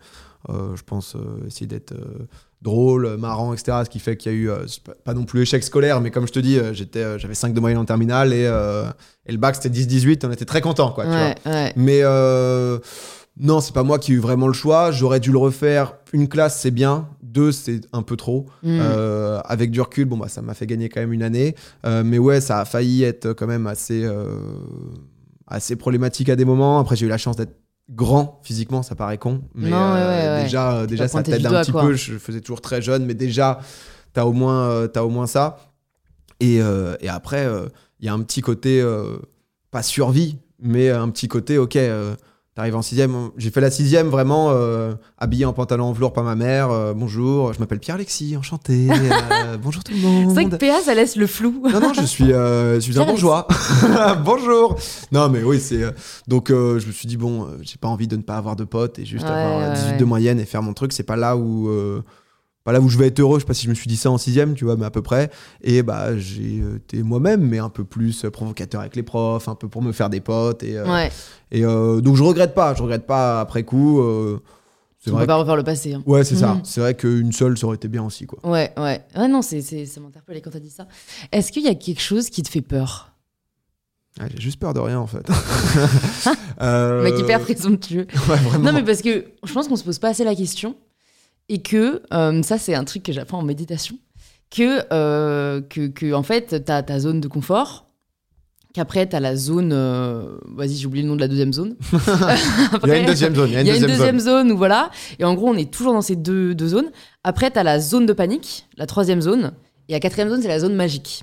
je 0.48 0.82
pense, 0.84 1.16
essayé 1.46 1.66
d'être 1.66 1.94
drôle, 2.60 3.16
marrant, 3.16 3.52
etc. 3.52 3.78
Ce 3.84 3.90
qui 3.90 3.98
fait 3.98 4.16
qu'il 4.16 4.32
y 4.32 4.34
a 4.34 4.38
eu, 4.38 4.50
pas, 5.04 5.14
non 5.14 5.24
plus 5.24 5.42
échec 5.42 5.62
scolaire, 5.64 6.00
mais 6.00 6.10
comme 6.10 6.26
je 6.26 6.32
te 6.32 6.38
dis, 6.38 6.58
j'étais, 6.72 7.18
j'avais 7.18 7.34
5 7.34 7.54
de 7.54 7.60
moyenne 7.60 7.78
en 7.78 7.84
terminale 7.84 8.32
et, 8.32 8.44
et 9.26 9.32
le 9.32 9.38
bac 9.38 9.56
c'était 9.56 9.70
10-18, 9.70 10.26
on 10.26 10.32
était 10.32 10.44
très 10.44 10.60
contents. 10.60 10.92
Quoi, 10.92 11.04
tu 11.04 11.10
vois. 11.10 11.18
ouais, 11.20 11.34
ouais. 11.46 11.72
Mais 11.76 12.02
non, 13.38 13.60
c'est 13.60 13.72
pas 13.72 13.82
moi 13.82 13.98
qui 13.98 14.12
ai 14.12 14.14
eu 14.16 14.18
vraiment 14.18 14.46
le 14.46 14.52
choix. 14.52 14.90
J'aurais 14.90 15.20
dû 15.20 15.32
le 15.32 15.38
refaire. 15.38 15.94
Une 16.12 16.28
classe, 16.28 16.60
c'est 16.60 16.70
bien. 16.70 17.08
Deux, 17.32 17.50
c'est 17.50 17.80
un 17.94 18.02
peu 18.02 18.16
trop. 18.16 18.46
Mm. 18.62 18.78
Euh, 18.80 19.40
avec 19.44 19.70
du 19.70 19.80
recul, 19.80 20.04
bon, 20.04 20.18
bah, 20.18 20.28
ça 20.28 20.42
m'a 20.42 20.52
fait 20.52 20.66
gagner 20.66 20.90
quand 20.90 21.00
même 21.00 21.14
une 21.14 21.22
année. 21.22 21.54
Euh, 21.86 22.02
mais 22.04 22.18
ouais, 22.18 22.42
ça 22.42 22.60
a 22.60 22.64
failli 22.66 23.04
être 23.04 23.32
quand 23.32 23.46
même 23.46 23.66
assez, 23.66 24.04
euh, 24.04 24.36
assez 25.46 25.76
problématique 25.76 26.28
à 26.28 26.36
des 26.36 26.44
moments. 26.44 26.78
Après, 26.78 26.94
j'ai 26.94 27.06
eu 27.06 27.08
la 27.08 27.16
chance 27.16 27.36
d'être 27.36 27.56
grand 27.90 28.40
physiquement, 28.42 28.82
ça 28.82 28.94
paraît 28.94 29.16
con. 29.16 29.40
Mais 29.54 29.70
Non, 29.70 29.94
ouais, 29.94 30.00
ouais, 30.00 30.28
ouais. 30.28 30.42
déjà, 30.44 30.86
déjà 30.86 31.08
ça 31.08 31.22
t'aide 31.22 31.46
un 31.46 31.62
petit 31.62 31.72
quoi. 31.72 31.82
peu. 31.82 31.94
Je 31.94 32.18
faisais 32.18 32.40
toujours 32.40 32.60
très 32.60 32.82
jeune, 32.82 33.06
mais 33.06 33.14
déjà, 33.14 33.60
t'as 34.12 34.24
au, 34.24 34.32
moins, 34.32 34.86
t'as 34.88 35.02
au 35.02 35.08
moins 35.10 35.26
ça. 35.26 35.58
Et, 36.38 36.56
et 36.56 37.08
après, 37.08 37.48
il 38.00 38.06
y 38.06 38.08
a 38.08 38.12
un 38.12 38.20
petit 38.20 38.42
côté, 38.42 38.84
pas 39.70 39.82
survie, 39.82 40.36
mais 40.60 40.90
un 40.90 41.08
petit 41.08 41.28
côté, 41.28 41.56
ok, 41.56 41.78
t'arrives 42.54 42.76
en 42.76 42.82
sixième. 42.82 43.30
J'ai 43.36 43.50
fait 43.50 43.60
la 43.60 43.70
sixième 43.70 44.08
vraiment 44.08 44.48
euh, 44.50 44.94
habillé 45.18 45.44
en 45.44 45.52
pantalon 45.52 45.86
en 45.86 45.92
velours 45.92 46.12
par 46.12 46.24
ma 46.24 46.34
mère. 46.34 46.70
euh, 46.70 46.92
bonjour, 46.94 47.52
je 47.52 47.60
m'appelle 47.60 47.78
Pierre-Alexis, 47.80 48.36
enchanté. 48.36 48.88
euh, 48.90 49.56
bonjour 49.56 49.82
tout 49.82 49.92
le 49.92 50.00
monde. 50.00 50.28
C'est 50.28 50.34
vrai 50.34 50.44
que 50.50 50.56
PA, 50.56 50.80
ça 50.84 50.94
laisse 50.94 51.16
le 51.16 51.26
flou. 51.26 51.62
Non, 51.72 51.80
non, 51.80 51.92
je 51.94 52.02
suis, 52.02 52.26
je 52.26 52.78
suis 52.80 52.98
un 52.98 53.04
bourgeois. 53.06 53.46
Bonjour. 54.24 54.76
Non, 55.10 55.28
mais 55.28 55.42
oui, 55.42 55.60
c'est. 55.60 55.82
Donc, 56.28 56.48
je 56.50 56.86
me 56.86 56.92
suis 56.92 57.08
dit, 57.08 57.16
bon, 57.16 57.48
j'ai 57.62 57.76
pas 57.80 57.88
envie 57.88 58.08
de 58.08 58.16
ne 58.16 58.22
pas 58.22 58.36
avoir 58.36 58.56
de 58.56 58.64
potes 58.64 58.98
et 58.98 59.04
juste 59.04 59.24
Ouais, 59.24 59.30
avoir 59.30 59.58
euh, 59.60 59.68
ouais, 59.70 59.74
18 59.74 59.90
ouais. 59.92 59.96
de 59.96 60.04
moyenne 60.04 60.40
et 60.40 60.44
faire 60.44 60.62
mon 60.62 60.74
truc. 60.74 60.92
C'est 60.92 61.02
pas 61.02 61.16
là 61.16 61.36
où. 61.36 61.68
Pas 62.64 62.72
là 62.72 62.80
où 62.80 62.88
je 62.88 62.96
vais 62.98 63.08
être 63.08 63.18
heureux, 63.20 63.38
je 63.38 63.42
sais 63.44 63.46
pas 63.46 63.54
si 63.54 63.64
je 63.64 63.70
me 63.70 63.74
suis 63.74 63.88
dit 63.88 63.96
ça 63.96 64.10
en 64.10 64.18
sixième, 64.18 64.54
tu 64.54 64.64
vois, 64.64 64.76
mais 64.76 64.84
à 64.84 64.90
peu 64.90 65.02
près. 65.02 65.30
Et 65.62 65.82
bah, 65.82 66.16
j'ai 66.16 66.60
euh, 66.62 66.76
été 66.76 67.02
moi-même, 67.02 67.40
mais 67.46 67.58
un 67.58 67.68
peu 67.70 67.84
plus 67.84 68.24
euh, 68.24 68.30
provocateur 68.30 68.80
avec 68.80 68.94
les 68.96 69.02
profs, 69.02 69.48
un 69.48 69.54
peu 69.54 69.68
pour 69.68 69.82
me 69.82 69.92
faire 69.92 70.10
des 70.10 70.20
potes. 70.20 70.62
Et, 70.62 70.76
euh, 70.78 70.86
Ouais, 70.90 71.10
et 71.50 71.64
euh, 71.64 72.00
donc, 72.00 72.16
je 72.16 72.22
regrette 72.22 72.54
pas, 72.54 72.74
je 72.74 72.82
regrette 72.82 73.06
pas 73.06 73.40
après 73.40 73.64
coup. 73.64 74.00
euh, 74.00 74.38
c'est 75.04 75.10
on 75.10 75.14
vrai. 75.14 75.24
peut 75.24 75.28
pas 75.28 75.36
refaire 75.36 75.56
le 75.56 75.64
passé. 75.64 75.94
hein. 75.94 76.02
Ouais, 76.06 76.22
c'est 76.22 76.36
ça. 76.36 76.54
Mhm. 76.54 76.60
C'est 76.64 76.80
vrai 76.80 76.94
qu'une 76.94 77.32
seule, 77.32 77.58
ça 77.58 77.66
aurait 77.66 77.74
été 77.74 77.88
bien 77.88 78.04
aussi, 78.04 78.26
quoi. 78.26 78.38
Ouais, 78.48 78.72
ouais. 78.76 79.00
Ouais, 79.16 79.26
non, 79.28 79.42
c'est, 79.42 79.60
c'est, 79.60 79.84
ça 79.84 80.00
m'interpelle 80.00 80.40
quand 80.40 80.50
t'as 80.50 80.60
dit 80.60 80.70
ça. 80.70 80.86
Est-ce 81.32 81.50
qu'il 81.50 81.64
y 81.64 81.68
a 81.68 81.74
quelque 81.74 82.00
chose 82.00 82.30
qui 82.30 82.42
te 82.44 82.48
fait 82.48 82.60
peur? 82.62 83.08
Ah, 84.20 84.26
j'ai 84.32 84.40
juste 84.40 84.60
peur 84.60 84.74
de 84.74 84.78
rien, 84.80 85.00
en 85.00 85.06
fait. 85.08 85.26
Euh, 86.60 87.02
Mec 87.02 87.18
hyper 87.18 87.40
présomptueux. 87.40 88.06
Ouais. 88.28 88.58
Non, 88.60 88.72
mais 88.72 88.84
parce 88.84 89.02
que 89.02 89.24
je 89.42 89.52
pense 89.52 89.66
qu'on 89.66 89.74
se 89.74 89.82
pose 89.82 89.98
pas 89.98 90.10
assez 90.10 90.22
la 90.22 90.34
question 90.36 90.76
et 91.54 91.60
que 91.62 92.02
euh, 92.14 92.42
ça, 92.42 92.56
c'est 92.58 92.74
un 92.74 92.84
truc 92.84 93.02
que 93.02 93.12
j'apprends 93.12 93.38
en 93.38 93.42
méditation. 93.42 93.96
Que, 94.50 94.82
euh, 94.92 95.60
que, 95.60 95.86
que 95.88 96.12
en 96.12 96.22
fait, 96.22 96.64
t'as 96.64 96.82
ta 96.82 96.98
zone 96.98 97.20
de 97.20 97.28
confort, 97.28 97.86
Qu'après, 98.74 99.06
tu 99.06 99.14
as 99.14 99.20
la 99.20 99.36
zone. 99.36 99.70
euh, 99.74 100.38
Vas-y, 100.56 100.76
j'ai 100.76 100.86
oublié 100.86 101.02
le 101.02 101.08
nom 101.10 101.14
de 101.16 101.20
la 101.20 101.28
deuxième 101.28 101.52
zone. 101.52 101.76
Il 102.84 102.88
y 102.88 102.92
a 102.92 102.96
une 103.00 103.04
deuxième 103.04 103.34
zone. 103.34 103.50
Il 103.50 103.52
y 103.52 103.56
a 103.58 103.60
une 103.60 103.66
Il 103.66 103.68
y 103.68 103.70
a 103.72 103.74
une 103.76 103.80
deuxième, 103.82 103.98
deuxième 103.98 104.18
zone. 104.18 104.48
zone 104.48 104.52
où 104.52 104.56
voilà. 104.56 104.90
Et 105.18 105.24
en 105.24 105.34
gros, 105.34 105.48
on 105.50 105.56
est 105.58 105.70
toujours 105.70 105.92
dans 105.92 106.00
ces 106.00 106.16
deux, 106.16 106.54
deux 106.54 106.68
zones. 106.68 106.90
Après, 107.22 107.50
tu 107.50 107.58
as 107.58 107.64
la 107.64 107.78
zone 107.80 108.06
de 108.06 108.14
panique, 108.14 108.66
la 108.78 108.86
troisième 108.86 109.20
zone. 109.20 109.52
Et 109.90 109.92
la 109.92 110.00
quatrième 110.00 110.30
zone, 110.30 110.40
c'est 110.40 110.48
la 110.48 110.58
zone 110.58 110.74
magique. 110.74 111.22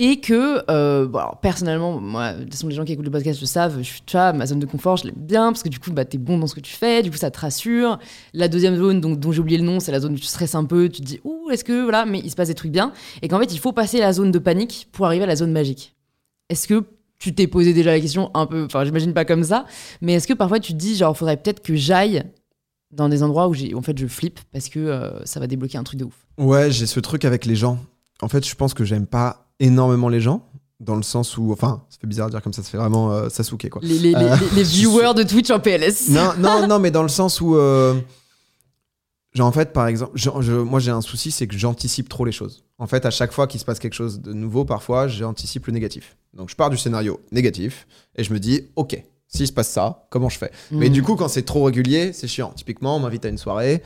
Et 0.00 0.20
que, 0.20 0.62
euh, 0.70 1.08
bon, 1.08 1.20
personnellement, 1.42 1.98
moi, 1.98 2.32
de 2.32 2.44
toute 2.44 2.52
façon, 2.52 2.68
les 2.68 2.74
gens 2.76 2.84
qui 2.84 2.92
écoutent 2.92 3.04
le 3.04 3.10
podcast 3.10 3.40
le 3.40 3.46
savent, 3.46 3.78
je 3.78 3.82
suis, 3.82 4.02
tu 4.02 4.16
ma 4.16 4.46
zone 4.46 4.60
de 4.60 4.66
confort, 4.66 4.96
je 4.96 5.06
l'aime 5.06 5.16
bien, 5.16 5.50
parce 5.50 5.64
que 5.64 5.68
du 5.68 5.80
coup, 5.80 5.90
bah, 5.90 6.04
t'es 6.04 6.18
bon 6.18 6.38
dans 6.38 6.46
ce 6.46 6.54
que 6.54 6.60
tu 6.60 6.72
fais, 6.72 7.02
du 7.02 7.10
coup, 7.10 7.16
ça 7.16 7.32
te 7.32 7.40
rassure. 7.40 7.98
La 8.32 8.46
deuxième 8.46 8.76
zone, 8.76 9.00
dont 9.00 9.32
j'ai 9.32 9.40
oublié 9.40 9.58
le 9.58 9.64
nom, 9.64 9.80
c'est 9.80 9.90
la 9.90 9.98
zone 9.98 10.14
où 10.14 10.18
tu 10.18 10.26
stresses 10.26 10.54
un 10.54 10.64
peu, 10.64 10.88
tu 10.88 11.00
te 11.00 11.06
dis, 11.06 11.20
ouh, 11.24 11.50
est-ce 11.50 11.64
que, 11.64 11.82
voilà, 11.82 12.06
mais 12.06 12.20
il 12.20 12.30
se 12.30 12.36
passe 12.36 12.46
des 12.46 12.54
trucs 12.54 12.70
bien. 12.70 12.92
Et 13.22 13.28
qu'en 13.28 13.40
fait, 13.40 13.52
il 13.52 13.58
faut 13.58 13.72
passer 13.72 13.98
la 13.98 14.12
zone 14.12 14.30
de 14.30 14.38
panique 14.38 14.88
pour 14.92 15.06
arriver 15.06 15.24
à 15.24 15.26
la 15.26 15.34
zone 15.34 15.50
magique. 15.50 15.96
Est-ce 16.48 16.68
que 16.68 16.84
tu 17.18 17.34
t'es 17.34 17.48
posé 17.48 17.74
déjà 17.74 17.90
la 17.90 17.98
question 17.98 18.30
un 18.34 18.46
peu, 18.46 18.66
enfin, 18.66 18.84
j'imagine 18.84 19.12
pas 19.12 19.24
comme 19.24 19.42
ça, 19.42 19.66
mais 20.00 20.12
est-ce 20.12 20.28
que 20.28 20.34
parfois 20.34 20.60
tu 20.60 20.74
te 20.74 20.78
dis, 20.78 20.94
genre, 20.94 21.16
faudrait 21.16 21.36
peut-être 21.36 21.60
que 21.60 21.74
j'aille 21.74 22.22
dans 22.92 23.08
des 23.08 23.24
endroits 23.24 23.48
où 23.48 23.54
j'ai, 23.54 23.74
en 23.74 23.82
fait, 23.82 23.98
je 23.98 24.06
flippe 24.06 24.38
parce 24.52 24.68
que 24.68 24.78
euh, 24.78 25.24
ça 25.24 25.40
va 25.40 25.48
débloquer 25.48 25.76
un 25.76 25.82
truc 25.82 25.98
de 25.98 26.04
ouf? 26.04 26.14
Ouais, 26.38 26.70
j'ai 26.70 26.86
ce 26.86 27.00
truc 27.00 27.24
avec 27.24 27.46
les 27.46 27.56
gens. 27.56 27.80
En 28.22 28.28
fait, 28.28 28.46
je 28.46 28.54
pense 28.54 28.72
que 28.74 28.84
j'aime 28.84 29.06
pas 29.06 29.47
énormément 29.60 30.08
les 30.08 30.20
gens. 30.20 30.44
Dans 30.80 30.94
le 30.94 31.02
sens 31.02 31.36
où, 31.36 31.50
enfin, 31.52 31.82
ça 31.90 31.98
fait 32.00 32.06
bizarre 32.06 32.26
de 32.28 32.32
dire 32.32 32.42
comme 32.42 32.52
ça, 32.52 32.62
ça 32.62 32.70
fait 32.70 32.78
vraiment 32.78 33.10
euh, 33.12 33.28
Sasuke 33.28 33.68
quoi. 33.68 33.80
Les, 33.84 34.14
Euh, 34.14 34.36
les- 34.36 34.56
les 34.56 34.62
viewers 34.62 35.12
de 35.14 35.24
Twitch 35.24 35.50
en 35.50 35.58
PLS. 35.58 36.08
non, 36.10 36.34
non, 36.38 36.68
non, 36.68 36.78
mais 36.78 36.92
dans 36.92 37.02
le 37.02 37.08
sens 37.08 37.40
où, 37.40 37.56
euh, 37.56 37.94
genre 39.34 39.48
en 39.48 39.52
fait, 39.52 39.72
par 39.72 39.88
exemple, 39.88 40.12
je- 40.14 40.30
je- 40.40 40.52
moi 40.52 40.78
j'ai 40.78 40.92
un 40.92 41.00
souci, 41.00 41.32
c'est 41.32 41.46
que 41.48 41.56
j'anticipe 41.58 42.08
trop 42.08 42.24
les 42.24 42.30
choses. 42.32 42.64
En 42.78 42.86
fait, 42.86 43.04
à 43.06 43.10
chaque 43.10 43.32
fois 43.32 43.48
qu'il 43.48 43.58
se 43.58 43.64
passe 43.64 43.80
quelque 43.80 43.94
chose 43.94 44.20
de 44.20 44.32
nouveau, 44.32 44.64
parfois, 44.64 45.08
j'anticipe 45.08 45.66
le 45.66 45.72
négatif. 45.72 46.16
Donc 46.32 46.48
je 46.48 46.54
pars 46.54 46.70
du 46.70 46.76
scénario 46.76 47.18
négatif 47.32 47.88
et 48.14 48.22
je 48.22 48.32
me 48.32 48.38
dis, 48.38 48.62
ok, 48.76 49.02
s'il 49.26 49.48
se 49.48 49.52
passe 49.52 49.68
ça, 49.70 50.06
comment 50.10 50.28
je 50.28 50.38
fais? 50.38 50.52
Mais 50.70 50.90
du 50.90 51.02
coup, 51.02 51.16
quand 51.16 51.26
c'est 51.28 51.42
trop 51.42 51.64
régulier, 51.64 52.12
c'est 52.12 52.28
chiant. 52.28 52.52
Typiquement, 52.54 52.96
on 52.96 53.00
m'invite 53.00 53.24
à 53.24 53.28
une 53.30 53.36
soirée, 53.38 53.82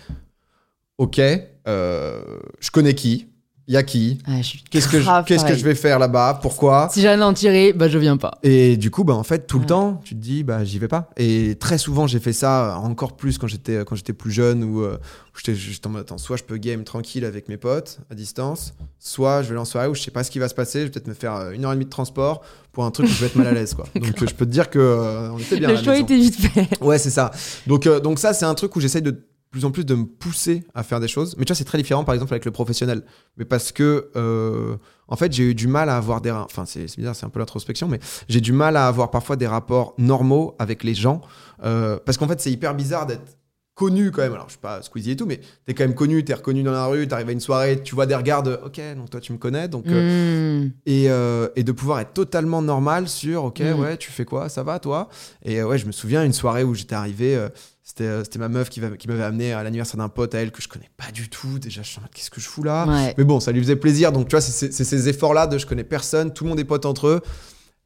ok, 0.98 1.18
euh, 1.66 2.22
je 2.60 2.70
connais 2.70 2.94
qui, 2.94 3.28
y 3.72 3.76
a 3.76 3.82
qui, 3.82 4.18
Ah, 4.26 4.32
qu'est-ce 4.70 4.88
que 4.88 4.98
je, 4.98 5.04
grave 5.04 5.24
qu'est-ce 5.24 5.42
que 5.42 5.48
pareil. 5.48 5.58
je 5.60 5.64
vais 5.64 5.74
faire 5.74 5.98
là-bas, 5.98 6.38
pourquoi? 6.42 6.88
Si 6.92 7.00
j'allais 7.00 7.22
en 7.22 7.32
tirer, 7.32 7.72
bah 7.72 7.88
je 7.88 7.98
viens 7.98 8.16
pas. 8.16 8.38
et 8.42 8.76
du 8.76 8.90
coup, 8.90 9.04
bah, 9.04 9.14
en 9.14 9.22
fait, 9.22 9.46
tout 9.46 9.58
le 9.58 9.66
temps, 9.66 10.00
tu 10.04 10.14
te 10.14 10.20
dis, 10.20 10.42
bah, 10.44 10.64
j'y 10.64 10.78
vais 10.78 10.88
pas. 10.88 11.10
Et 11.16 11.56
très 11.58 11.78
souvent, 11.78 12.06
j'ai 12.06 12.20
fait 12.20 12.32
ça, 12.32 12.78
encore 12.82 13.16
plus 13.16 13.38
quand 13.38 13.46
j'étais, 13.46 13.84
quand 13.84 13.94
j'étais 13.96 14.12
plus 14.12 14.30
jeune, 14.30 14.62
où, 14.64 14.82
euh, 14.82 14.96
où 14.96 15.38
j'étais 15.38 15.54
juste 15.54 15.86
en 15.86 15.90
mode, 15.90 16.02
attends, 16.02 16.18
soit 16.18 16.36
je 16.36 16.42
peux 16.44 16.56
game 16.56 16.84
tranquille 16.84 17.24
avec 17.24 17.48
mes 17.48 17.56
potes, 17.56 17.98
à 18.10 18.14
distance, 18.14 18.74
soit 18.98 19.42
je 19.42 19.48
vais 19.48 19.52
aller 19.52 19.60
en 19.60 19.64
soirée 19.64 19.88
où 19.88 19.94
je 19.94 20.02
sais 20.02 20.10
pas 20.10 20.24
ce 20.24 20.30
qui 20.30 20.38
va 20.38 20.48
se 20.48 20.54
passer, 20.54 20.80
je 20.80 20.84
vais 20.84 20.90
peut-être 20.90 21.08
me 21.08 21.14
faire 21.14 21.34
euh, 21.36 21.50
une 21.52 21.64
heure 21.64 21.72
et 21.72 21.74
demie 21.74 21.84
de 21.86 21.90
transport 21.90 22.42
pour 22.72 22.84
un 22.84 22.90
truc 22.90 23.06
où 23.06 23.10
je 23.10 23.20
vais 23.20 23.26
être 23.26 23.36
mal 23.36 23.46
à 23.48 23.52
l'aise, 23.52 23.74
quoi. 23.74 23.86
Donc, 23.94 24.18
je 24.18 24.34
peux 24.34 24.46
te 24.46 24.50
dire 24.50 24.70
que 24.70 24.78
euh, 24.78 25.30
on 25.32 25.38
était 25.38 25.56
bien. 25.58 25.68
à 25.68 25.72
Le 25.72 25.76
la 25.78 25.82
choix 25.82 25.92
maison. 25.92 26.04
était 26.04 26.16
vite 26.16 26.36
fait. 26.36 26.68
Ouais, 26.82 26.98
c'est 26.98 27.10
ça. 27.10 27.30
Donc, 27.66 27.86
euh, 27.86 28.00
donc 28.00 28.18
ça, 28.18 28.32
c'est 28.32 28.44
un 28.44 28.54
truc 28.54 28.74
où 28.76 28.80
j'essaye 28.80 29.02
de 29.02 29.24
plus 29.52 29.64
en 29.64 29.70
plus 29.70 29.84
de 29.84 29.94
me 29.94 30.06
pousser 30.06 30.64
à 30.74 30.82
faire 30.82 30.98
des 30.98 31.06
choses. 31.06 31.36
Mais 31.38 31.44
tu 31.44 31.50
vois, 31.52 31.56
c'est 31.56 31.64
très 31.64 31.78
différent, 31.78 32.02
par 32.02 32.14
exemple, 32.14 32.32
avec 32.32 32.44
le 32.44 32.50
professionnel. 32.50 33.04
Mais 33.36 33.44
parce 33.44 33.70
que, 33.70 34.10
euh, 34.16 34.76
en 35.06 35.14
fait, 35.16 35.32
j'ai 35.32 35.44
eu 35.50 35.54
du 35.54 35.68
mal 35.68 35.88
à 35.90 35.96
avoir 35.96 36.20
des... 36.22 36.30
Enfin, 36.32 36.64
c'est 36.66 36.86
bizarre, 36.96 37.14
c'est 37.14 37.26
un 37.26 37.28
peu 37.28 37.38
l'introspection, 37.38 37.86
mais 37.86 38.00
j'ai 38.28 38.40
du 38.40 38.52
mal 38.52 38.76
à 38.76 38.88
avoir 38.88 39.10
parfois 39.10 39.36
des 39.36 39.46
rapports 39.46 39.94
normaux 39.98 40.56
avec 40.58 40.82
les 40.82 40.94
gens. 40.94 41.20
Euh, 41.64 41.98
parce 42.04 42.18
qu'en 42.18 42.26
fait, 42.26 42.40
c'est 42.40 42.50
hyper 42.50 42.74
bizarre 42.74 43.06
d'être 43.06 43.36
connu 43.74 44.10
quand 44.10 44.22
même. 44.22 44.32
Alors, 44.34 44.46
je 44.48 44.52
suis 44.52 44.60
pas 44.60 44.80
Squeezie 44.82 45.12
et 45.12 45.16
tout, 45.16 45.26
mais 45.26 45.40
t'es 45.66 45.72
quand 45.74 45.84
même 45.84 45.94
connu, 45.94 46.24
t'es 46.24 46.34
reconnu 46.34 46.62
dans 46.62 46.72
la 46.72 46.86
rue, 46.86 47.06
t'arrives 47.08 47.28
à 47.28 47.32
une 47.32 47.40
soirée, 47.40 47.82
tu 47.82 47.94
vois 47.94 48.06
des 48.06 48.14
regards 48.14 48.42
de, 48.42 48.58
ok, 48.64 48.80
donc 48.96 49.10
toi, 49.10 49.20
tu 49.20 49.32
me 49.32 49.38
connais. 49.38 49.68
Donc, 49.68 49.86
euh, 49.88 50.62
Mm. 50.64 50.72
et, 50.86 51.04
et 51.56 51.62
de 51.64 51.72
pouvoir 51.72 52.00
être 52.00 52.12
totalement 52.12 52.60
normal 52.62 53.08
sur 53.08 53.44
ok 53.44 53.60
Mm. 53.60 53.80
ouais 53.80 53.96
tu 53.96 54.10
fais 54.10 54.24
quoi 54.24 54.48
ça 54.48 54.62
va 54.62 54.78
toi? 54.78 55.08
Et 55.44 55.62
ouais 55.62 55.78
je 55.78 55.86
me 55.86 55.92
souviens 55.92 56.22
une 56.24 56.32
soirée 56.34 56.64
où 56.64 56.74
j'étais 56.74 56.94
arrivé 56.94 57.48
c'était 57.84 58.04
euh, 58.04 58.22
c'était 58.24 58.38
ma 58.38 58.48
meuf 58.48 58.68
qui, 58.70 58.80
va- 58.80 58.96
qui 58.96 59.08
m'avait 59.08 59.24
amené 59.24 59.52
à 59.52 59.62
l'anniversaire 59.62 59.98
d'un 59.98 60.08
pote 60.08 60.34
à 60.34 60.38
elle 60.38 60.52
que 60.52 60.62
je 60.62 60.68
connais 60.68 60.90
pas 60.96 61.10
du 61.12 61.28
tout 61.28 61.58
déjà 61.58 61.82
je 61.82 61.88
suis 61.88 61.98
en 61.98 62.02
mode 62.02 62.10
qu'est-ce 62.14 62.30
que 62.30 62.40
je 62.40 62.46
fous 62.48 62.62
là 62.62 62.86
Ouais. 62.86 63.14
mais 63.18 63.24
bon 63.24 63.40
ça 63.40 63.50
lui 63.52 63.60
faisait 63.60 63.76
plaisir 63.76 64.12
donc 64.12 64.28
tu 64.28 64.32
vois 64.36 64.40
c'est 64.40 64.70
ces 64.72 65.08
efforts 65.08 65.34
là 65.34 65.46
de 65.46 65.58
je 65.58 65.66
connais 65.66 65.82
personne 65.84 66.32
tout 66.32 66.44
le 66.44 66.50
monde 66.50 66.60
est 66.60 66.64
pote 66.64 66.86
entre 66.86 67.06
eux 67.08 67.20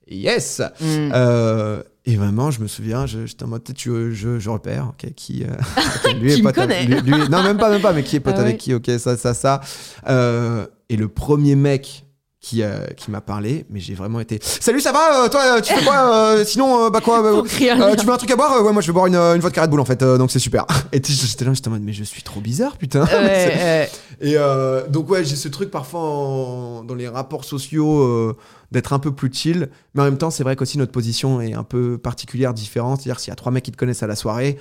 yes 0.08 0.60
Mm. 0.80 1.10
Euh, 1.14 1.82
et 2.08 2.14
vraiment, 2.14 2.52
je 2.52 2.60
me 2.60 2.68
souviens, 2.68 3.04
je- 3.06 3.26
j'étais 3.26 3.42
en 3.42 3.48
mode, 3.48 3.64
peut-être 3.64 3.80
je, 3.80 4.12
je, 4.38 4.48
repère, 4.48 4.90
ok, 4.90 5.12
qui, 5.14 5.42
euh, 5.42 6.12
lui 6.20 6.32
Qui 6.34 6.38
est 6.38 6.42
pote 6.44 6.56
avec- 6.58 6.86
lui- 6.88 7.00
lui- 7.00 7.28
non, 7.28 7.42
même 7.42 7.56
pas, 7.58 7.68
même 7.68 7.82
pas, 7.82 7.92
mais 7.92 8.04
qui 8.04 8.14
est 8.14 8.20
pote 8.26 8.34
Ah 8.36 8.42
avec 8.42 8.58
qui, 8.58 8.72
ok, 8.74 8.88
ça, 9.00 9.16
ça, 9.16 9.34
ça. 9.34 9.60
Euh, 10.08 10.68
et 10.88 10.96
le 10.96 11.08
premier 11.08 11.56
mec 11.56 12.05
qui, 12.46 12.62
euh, 12.62 12.86
qui 12.96 13.10
m'a 13.10 13.20
parlé, 13.20 13.66
mais 13.70 13.80
j'ai 13.80 13.94
vraiment 13.94 14.20
été, 14.20 14.38
salut, 14.40 14.80
ça 14.80 14.92
va, 14.92 15.24
euh, 15.24 15.28
toi, 15.28 15.56
euh, 15.56 15.60
tu 15.60 15.74
fais 15.74 15.84
quoi, 15.84 16.14
euh, 16.14 16.44
sinon, 16.44 16.90
bah 16.90 17.00
quoi, 17.00 17.20
tu 17.58 17.66
veux 18.06 18.12
un 18.12 18.16
truc 18.16 18.30
à 18.30 18.36
boire 18.36 18.64
Ouais, 18.64 18.72
moi 18.72 18.80
je 18.80 18.86
vais 18.86 18.92
boire 18.92 19.06
une, 19.06 19.16
une 19.16 19.40
vodka 19.40 19.62
Red 19.62 19.70
Bull 19.70 19.80
en 19.80 19.84
fait, 19.84 19.98
donc 20.04 20.30
c'est 20.30 20.38
super. 20.38 20.64
Et 20.92 21.02
j'étais 21.04 21.44
là, 21.44 21.52
j'étais 21.54 21.66
en 21.66 21.72
mode, 21.72 21.82
mais 21.82 21.92
je 21.92 22.04
suis 22.04 22.22
trop 22.22 22.40
bizarre, 22.40 22.76
putain. 22.76 23.04
Ouais. 23.04 23.90
Et 24.20 24.36
donc 24.90 25.10
ouais, 25.10 25.24
j'ai 25.24 25.34
ce 25.34 25.48
truc 25.48 25.72
parfois 25.72 25.98
en- 26.00 26.84
dans 26.84 26.94
les 26.94 27.08
rapports 27.08 27.44
sociaux 27.44 28.36
d'être 28.70 28.92
un 28.92 29.00
peu 29.00 29.10
plus 29.10 29.32
chill, 29.32 29.68
mais 29.94 30.02
en 30.02 30.04
même 30.04 30.18
temps 30.18 30.30
c'est 30.30 30.44
vrai 30.44 30.54
qu'aussi 30.54 30.78
notre 30.78 30.92
position 30.92 31.40
est 31.40 31.54
un 31.54 31.64
peu 31.64 31.98
particulière, 31.98 32.54
différente. 32.54 33.00
C'est-à-dire 33.02 33.18
s'il 33.18 33.30
y 33.30 33.32
a 33.32 33.36
trois 33.36 33.50
mecs 33.50 33.64
qui 33.64 33.72
te 33.72 33.76
connaissent 33.76 34.04
à 34.04 34.06
la 34.06 34.16
soirée, 34.16 34.56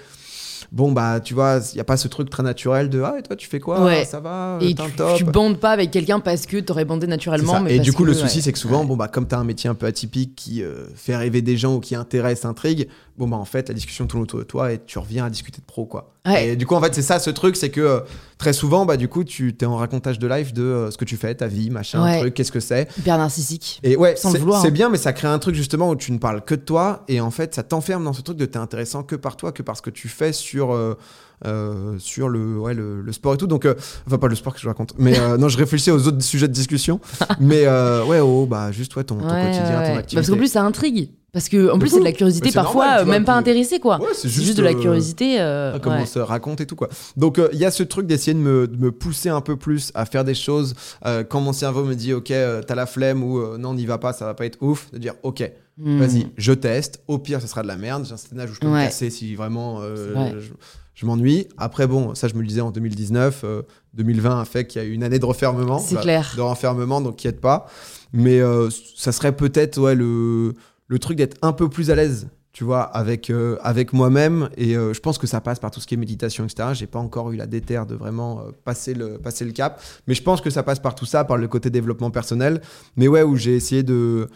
bon 0.72 0.92
bah 0.92 1.20
tu 1.20 1.34
vois, 1.34 1.60
il 1.74 1.78
y 1.78 1.80
a 1.80 1.84
pas 1.84 1.98
ce 1.98 2.08
truc 2.08 2.30
très 2.30 2.44
naturel 2.44 2.90
de 2.90 3.02
ah 3.02 3.16
et 3.20 3.24
toi 3.24 3.36
tu 3.36 3.48
fais 3.48 3.60
quoi, 3.60 3.84
Ouais. 3.84 4.06
ça 4.06 4.20
va, 4.20 4.58
Et 4.62 4.76
un 4.78 4.86
tu, 4.86 4.92
top. 4.92 5.16
tu 5.18 5.24
bandes 5.24 5.60
pas 5.60 5.72
avec 5.72 5.92
quelqu'un 5.92 6.20
parce 6.20 6.46
que 6.46 6.58
t'aurais 6.58 6.86
bandé 6.86 7.08
naturellement. 7.08 7.60
Mais 7.62 7.76
Et 7.76 7.80
du 7.80 7.94
coup, 7.94 8.04
que, 8.04 8.08
le 8.10 8.14
souci, 8.14 8.38
ouais. 8.38 8.42
c'est 8.44 8.52
que 8.52 8.60
souvent, 8.60 8.82
Ouais. 8.82 8.86
bon, 8.88 8.96
bah, 8.96 9.08
comme 9.08 9.28
tu 9.28 9.36
as 9.36 9.40
un 9.40 9.44
métier 9.44 9.70
un 9.70 9.76
peu 9.76 9.86
atypique 9.86 10.36
qui 10.36 10.64
euh, 10.64 10.86
fait 10.96 11.16
rêver 11.16 11.42
des 11.42 11.58
gens 11.58 11.76
ou 11.76 11.80
qui 11.80 11.96
intéresse, 11.96 12.46
intrigue, 12.46 12.88
bon, 13.18 13.28
bah, 13.28 13.38
en 13.38 13.46
fait, 13.46 13.68
la 13.70 13.74
discussion 13.76 14.08
tourne 14.08 14.24
autour 14.24 14.40
de 14.40 14.44
toi 14.46 14.72
et 14.72 14.80
tu 14.86 14.98
reviens 15.00 15.26
à 15.26 15.30
discuter 15.30 15.60
de 15.62 15.66
pro, 15.66 15.86
quoi. 15.86 16.12
Et 16.40 16.56
du 16.56 16.66
coup, 16.66 16.74
en 16.76 16.82
fait, 16.82 16.94
c'est 16.96 17.02
ça 17.04 17.20
ce 17.20 17.30
truc, 17.30 17.56
c'est 17.56 17.70
que 17.70 17.82
euh, 17.82 18.00
très 18.38 18.54
souvent, 18.54 18.86
bah, 18.86 18.98
du 18.98 19.08
coup, 19.08 19.24
tu 19.24 19.56
es 19.60 19.66
en 19.66 19.78
racontage 19.78 20.20
de 20.20 20.28
live 20.28 20.54
de 20.54 20.62
euh, 20.64 20.92
ce 20.92 20.98
que 20.98 21.06
tu 21.06 21.18
fais, 21.18 21.34
ta 21.36 21.48
vie, 21.48 21.70
machin, 21.70 22.04
Ouais. 22.04 22.20
truc, 22.20 22.34
qu'est-ce 22.34 22.52
que 22.52 22.60
c'est. 22.60 22.88
Hyper 22.98 23.18
narcissique. 23.18 23.80
Et 23.84 23.96
ouais, 23.96 24.16
Sans 24.16 24.30
le 24.30 24.34
c'est 24.34 24.40
vouloir, 24.40 24.62
c'est 24.62 24.68
hein. 24.68 24.72
bien, 24.72 24.90
mais 24.90 24.98
ça 24.98 25.14
crée 25.14 25.28
un 25.28 25.40
truc 25.40 25.56
justement 25.56 25.90
où 25.90 25.96
tu 25.96 26.12
ne 26.12 26.18
parles 26.18 26.44
que 26.44 26.56
de 26.56 26.62
toi 26.62 27.04
et 27.08 27.22
en 27.22 27.32
fait, 27.32 27.56
ça 27.56 27.64
t'enferme 27.64 28.04
dans 28.04 28.14
ce 28.14 28.22
truc 28.22 28.38
de 28.38 28.46
t'es 28.46 28.58
intéressant 28.58 29.04
que 29.04 29.16
par 29.16 29.38
toi, 29.38 29.52
que 29.52 29.64
par 29.64 29.78
ce 29.78 29.82
que 29.82 29.90
tu 29.90 30.08
fais 30.10 30.34
sur. 30.34 30.74
euh, 30.74 30.98
euh, 31.46 31.96
sur 32.00 32.30
le, 32.30 32.58
ouais, 32.60 32.74
le, 32.74 33.02
le 33.02 33.12
sport 33.12 33.34
et 33.34 33.38
tout. 33.38 33.48
Donc, 33.48 33.66
euh, 33.66 33.74
enfin, 34.08 34.18
pas 34.18 34.28
le 34.28 34.36
sport 34.36 34.54
que 34.54 34.60
je 34.60 34.68
raconte, 34.68 34.94
mais 34.98 35.20
euh, 35.20 35.38
non, 35.38 35.50
je 35.50 35.58
réfléchissais 35.58 35.92
aux 35.92 36.08
autres 36.08 36.22
sujets 36.22 36.48
de 36.48 36.54
discussion. 36.54 37.00
mais 37.40 37.68
ouais, 37.68 38.20
oh, 38.20 38.46
bah, 38.46 38.72
juste 38.72 38.96
ouais, 38.96 39.04
ton, 39.04 39.18
ton 39.18 39.26
Ouais, 39.26 39.46
quotidien, 39.46 39.66
ton 39.66 39.98
activité. 39.98 40.16
Parce 40.16 40.30
qu'en 40.30 40.38
plus, 40.38 40.52
ça 40.52 40.64
intrigue. 40.64 41.10
Parce 41.34 41.50
que, 41.50 41.70
en 41.70 41.78
plus, 41.80 41.90
c'est 41.90 42.00
de 42.00 42.06
la 42.06 42.14
curiosité 42.14 42.48
c'est 42.50 42.56
parfois, 42.56 42.86
normal, 42.86 43.00
tu 43.00 43.06
vois, 43.08 43.14
même 43.14 43.26
pas 43.26 43.34
tu- 43.34 43.40
intéressé, 43.40 43.80
quoi. 43.82 44.00
Ouais, 44.00 44.08
c'est 44.14 44.30
juste, 44.30 44.56
de 44.58 44.64
la 44.64 44.74
curiosité. 44.74 45.42
euh, 45.42 45.78
comment 45.80 45.98
ouais. 45.98 46.04
on 46.04 46.06
se 46.06 46.20
raconte 46.20 46.62
et 46.62 46.66
tout 46.66 46.78
quoi. 46.78 46.88
Donc 47.18 47.40
euh, 47.40 47.50
il 47.52 47.60
y 47.60 47.66
a 47.66 47.72
ce 47.72 47.84
truc 47.84 48.08
d'essayer 48.08 48.34
de 48.34 48.40
me, 48.40 48.68
de 48.68 48.78
me 48.78 48.90
pousser 48.90 49.28
un 49.28 49.42
peu 49.42 49.58
plus 49.58 49.92
à 49.96 50.06
faire 50.06 50.24
des 50.24 50.34
choses 50.34 50.76
euh, 51.06 51.26
quand 51.26 51.42
mon 51.42 51.52
cerveau 51.52 51.84
me 51.84 51.94
dit 51.94 52.14
ok 52.14 52.32
t'as 52.66 52.76
la 52.76 52.86
flemme 52.86 53.22
ou 53.22 53.58
non 53.58 53.74
n'y 53.74 53.86
va 53.86 53.98
pas 53.98 54.14
ça 54.14 54.24
va 54.24 54.34
pas 54.34 54.46
être 54.46 54.58
ouf 54.62 54.90
de 54.94 54.98
dire 54.98 55.16
ok 55.24 55.44
Hmm. 55.78 56.00
vas-y 56.00 56.28
je 56.38 56.54
teste 56.54 57.04
au 57.08 57.18
pire 57.20 57.42
ça 57.42 57.48
sera 57.48 57.62
de 57.62 57.68
la 57.68 57.76
merde 57.76 58.06
j'ai 58.06 58.14
un 58.14 58.18
certain 58.18 58.40
âge 58.40 58.50
où 58.52 58.54
je 58.54 58.60
peux 58.62 58.68
me 58.68 58.74
Ouais. 58.74 58.86
casser 58.86 59.10
si 59.10 59.36
vraiment 59.36 59.82
euh, 59.82 60.14
vrai. 60.14 60.34
je, 60.40 60.54
je 60.94 61.06
m'ennuie 61.06 61.50
après 61.58 61.86
bon 61.86 62.16
ça 62.16 62.30
je 62.30 62.34
me 62.36 62.40
le 62.42 62.48
disais 62.48 62.62
en 62.62 62.72
2019 62.72 63.42
euh, 63.44 63.62
2020 63.94 64.40
a 64.40 64.46
fait 64.46 64.66
qu'il 64.66 64.82
y 64.82 64.86
a 64.86 64.88
eu 64.88 64.94
une 64.94 65.04
année 65.04 65.20
de 65.20 65.26
refermement 65.26 65.80
C'est 65.80 65.96
Bah, 65.96 66.02
clair. 66.02 66.34
de 66.38 66.42
renfermement 66.42 67.02
donc 67.02 67.18
qui 67.18 67.28
aide 67.28 67.42
pas 67.42 67.68
mais 68.14 68.40
euh, 68.40 68.70
ça 68.96 69.12
serait 69.12 69.36
peut-être 69.36 69.78
ouais 69.82 69.96
le 69.96 70.54
le 70.88 71.00
truc 71.00 71.18
d'être 71.18 71.36
un 71.42 71.52
peu 71.52 71.68
plus 71.68 71.92
à 71.92 71.96
l'aise 71.96 72.28
tu 72.54 72.64
vois, 72.64 72.84
avec, 72.84 73.30
euh, 73.32 73.58
avec 73.64 73.92
moi-même. 73.92 74.48
Et 74.56 74.78
euh, 74.78 74.94
je 74.94 75.02
pense 75.02 75.18
que 75.18 75.28
ça 75.28 75.42
passe 75.42 75.60
par 75.60 75.72
tout 75.72 75.82
ce 75.82 75.88
qui 75.88 75.96
est 75.96 75.98
méditation, 75.98 76.46
etc. 76.46 76.70
J'ai 76.72 76.88
pas 76.88 77.00
encore 77.00 77.34
eu 77.34 77.36
la 77.36 77.48
déterre 77.48 77.86
de 77.86 77.96
vraiment 77.96 78.40
euh, 78.40 78.52
passer, 78.64 78.94
le, 78.94 79.18
passer 79.18 79.44
le 79.44 79.52
cap. 79.52 79.82
Mais 80.08 80.14
je 80.14 80.24
pense 80.24 80.40
que 80.40 80.50
ça 80.50 80.64
passe 80.64 80.80
par 80.80 80.96
tout 80.96 81.04
ça, 81.06 81.26
par 81.26 81.36
le 81.36 81.50
côté 81.50 81.70
développement 81.70 82.12
personnel. 82.12 82.62
Mais 82.96 83.10
ouais, 83.10 83.24
où 83.24 83.36
j'ai 83.36 83.58
essayé 83.58 83.84
de 83.84 84.30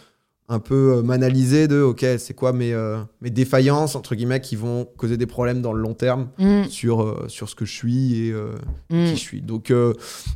un 0.49 0.59
peu 0.59 0.95
euh, 0.97 1.01
m'analyser 1.03 1.67
de, 1.67 1.81
ok, 1.81 2.03
c'est 2.17 2.33
quoi 2.33 2.51
mes, 2.53 2.73
euh, 2.73 2.97
mes 3.21 3.29
défaillances, 3.29 3.95
entre 3.95 4.15
guillemets, 4.15 4.41
qui 4.41 4.55
vont 4.55 4.85
causer 4.97 5.15
des 5.15 5.27
problèmes 5.27 5.61
dans 5.61 5.73
le 5.73 5.81
long 5.81 5.93
terme 5.93 6.29
Hmm, 6.39 6.63
sur, 6.69 7.01
euh, 7.03 7.25
sur 7.27 7.47
ce 7.47 7.55
que 7.55 7.65
je 7.65 7.73
suis 7.73 8.27
et 8.27 8.31
euh, 8.31 8.53
hmm. 8.89 9.05
qui 9.05 9.11
je 9.11 9.19
suis. 9.21 9.41
Donc, 9.41 9.71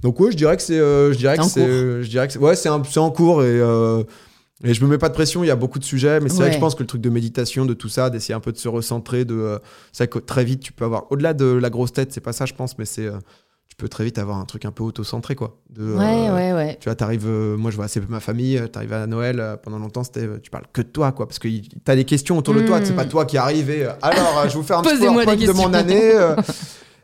donc 0.03 0.19
ouais, 0.19 0.31
je 0.31 0.37
dirais 0.37 0.55
que 0.55 0.61
c'est, 0.63 0.77
je 0.77 1.17
dirais 1.17 1.37
que 1.37 1.43
c'est, 1.43 2.03
je 2.03 2.09
dirais 2.09 2.27
que 2.27 2.33
c'est, 2.33 2.39
ouais, 2.39 2.55
c'est, 2.55 2.69
un- 2.69 2.83
c'est 2.83 2.99
en 2.99 3.09
cours 3.11 3.43
et, 3.43 3.59
et 4.63 4.73
je 4.73 4.83
me 4.85 4.89
mets 4.89 4.97
pas 4.97 5.09
de 5.09 5.13
pression. 5.13 5.43
Il 5.43 5.47
y 5.47 5.51
a 5.51 5.55
beaucoup 5.55 5.79
de 5.79 5.83
sujets, 5.83 6.19
mais 6.19 6.29
c'est 6.29 6.37
vrai 6.37 6.49
que 6.49 6.55
je 6.55 6.59
pense 6.59 6.75
que 6.75 6.83
le 6.83 6.87
truc 6.87 7.01
de 7.01 7.09
méditation, 7.09 7.65
de 7.65 7.73
tout 7.73 7.89
ça, 7.89 8.09
d'essayer 8.09 8.33
un 8.35 8.39
peu 8.39 8.51
de 8.51 8.57
se 8.57 8.67
recentrer, 8.69 9.25
de, 9.25 9.35
euh, 9.35 10.05
que 10.05 10.19
très 10.19 10.45
vite 10.45 10.61
tu 10.61 10.71
peux 10.71 10.85
avoir, 10.85 11.11
au-delà 11.11 11.33
de 11.33 11.45
la 11.45 11.69
grosse 11.69 11.91
tête, 11.91 12.13
c'est 12.13 12.21
pas 12.21 12.33
ça, 12.33 12.45
je 12.45 12.53
pense, 12.53 12.77
mais 12.77 12.85
c'est, 12.85 13.07
euh, 13.07 13.17
tu 13.73 13.77
peux 13.77 13.89
très 13.89 14.03
vite 14.03 14.19
avoir 14.19 14.37
un 14.37 14.45
truc 14.45 14.65
un 14.65 14.71
peu 14.71 14.83
auto-centré, 14.83 15.33
quoi. 15.33 15.57
De, 15.71 15.95
Ouais, 15.95 16.29
euh, 16.29 16.35
ouais, 16.35 16.53
ouais. 16.53 16.77
Tu 16.79 16.87
vois, 16.87 16.93
t'arrives, 16.95 17.25
euh, 17.25 17.57
moi 17.57 17.71
je 17.71 17.75
vois 17.75 17.85
assez 17.85 17.99
peu 17.99 18.05
ma 18.07 18.19
famille, 18.19 18.55
euh, 18.59 18.67
t'arrives 18.67 18.93
à 18.93 19.07
Noël, 19.07 19.39
euh, 19.39 19.57
pendant 19.57 19.79
longtemps, 19.79 20.03
c'était, 20.03 20.27
euh, 20.27 20.37
tu 20.43 20.51
parles 20.51 20.65
que 20.71 20.83
de 20.83 20.87
toi, 20.87 21.11
quoi, 21.11 21.25
parce 21.27 21.39
que 21.39 21.47
t'as 21.83 21.95
des 21.95 22.03
questions 22.05 22.37
autour 22.37 22.53
de 22.53 22.61
toi, 22.61 22.79
c'est 22.83 22.95
pas 22.95 23.05
toi 23.05 23.25
qui 23.25 23.35
arrive 23.39 23.71
et, 23.71 23.85
euh, 23.85 23.91
alors, 24.03 24.37
euh, 24.45 24.47
je 24.47 24.55
vous 24.55 24.61
faire 24.61 24.77
un 24.77 24.83
petit 24.83 24.99
des 24.99 25.47
de 25.47 25.51
mon 25.53 25.73
année. 25.73 26.11
euh, 26.13 26.35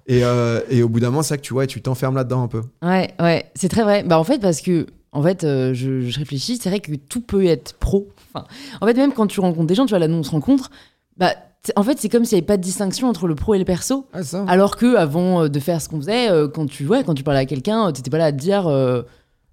et, 0.06 0.24
euh, 0.24 0.62
et 0.70 0.84
au 0.84 0.90
bout 0.90 1.00
d'un 1.00 1.10
moment, 1.10 1.24
c'est 1.24 1.30
vrai 1.34 1.38
que 1.40 1.48
tu 1.48 1.54
vois, 1.54 1.66
tu 1.66 1.82
t'enfermes 1.82 2.16
là-dedans 2.16 2.44
un 2.44 2.48
peu. 2.48 2.62
Ouais, 2.84 3.10
ouais, 3.20 3.46
c'est 3.56 3.70
très 3.70 3.82
vrai. 3.84 4.04
Bah 4.04 4.20
en 4.20 4.24
fait 4.24 4.40
parce 4.40 4.62
que 4.62 4.86
En 5.12 5.24
fait, 5.24 5.44
euh, 5.44 5.74
je, 5.74 6.02
je 6.02 6.20
réfléchis, 6.20 6.58
c'est 6.62 6.70
vrai 6.70 6.82
que 6.82 6.94
tout 6.94 7.22
peut 7.22 7.44
être 7.46 7.74
pro. 7.80 8.10
Enfin, 8.32 8.46
en 8.80 8.86
fait, 8.86 8.94
même 8.94 9.12
quand 9.12 9.26
tu 9.26 9.40
rencontres 9.40 9.66
des 9.66 9.74
gens, 9.74 9.88
tu 9.88 9.90
vois, 9.90 9.98
là, 10.00 10.08
nous, 10.08 10.18
on 10.18 10.24
se 10.24 10.30
rencontre, 10.30 10.70
bah, 11.18 11.34
en 11.76 11.84
fait, 11.84 12.00
c'est 12.00 12.10
comme 12.10 12.26
s'il 12.26 12.36
n'y 12.36 12.40
avait 12.40 12.46
pas 12.48 12.58
de 12.58 12.62
distinction 12.64 13.08
entre 13.10 13.28
le 13.28 13.36
pro 13.36 13.54
et 13.54 13.60
le 13.60 13.66
perso. 13.66 14.08
Ah, 14.14 14.24
ça. 14.24 14.46
Alors 14.48 14.76
que 14.78 14.96
avant 14.96 15.44
euh, 15.44 15.48
de 15.50 15.60
faire 15.60 15.82
ce 15.82 15.90
qu'on 15.90 15.98
faisait, 15.98 16.30
euh, 16.30 16.48
quand 16.48 16.66
tu 16.66 16.88
ouais, 16.88 17.04
quand 17.04 17.14
tu 17.16 17.24
parlais 17.24 17.42
à 17.42 17.46
quelqu'un, 17.46 17.88
euh, 17.88 17.92
t'étais 17.92 18.10
pas 18.10 18.18
là 18.18 18.26
à 18.26 18.32
te 18.32 18.38
dire, 18.38 18.68
euh, 18.68 19.02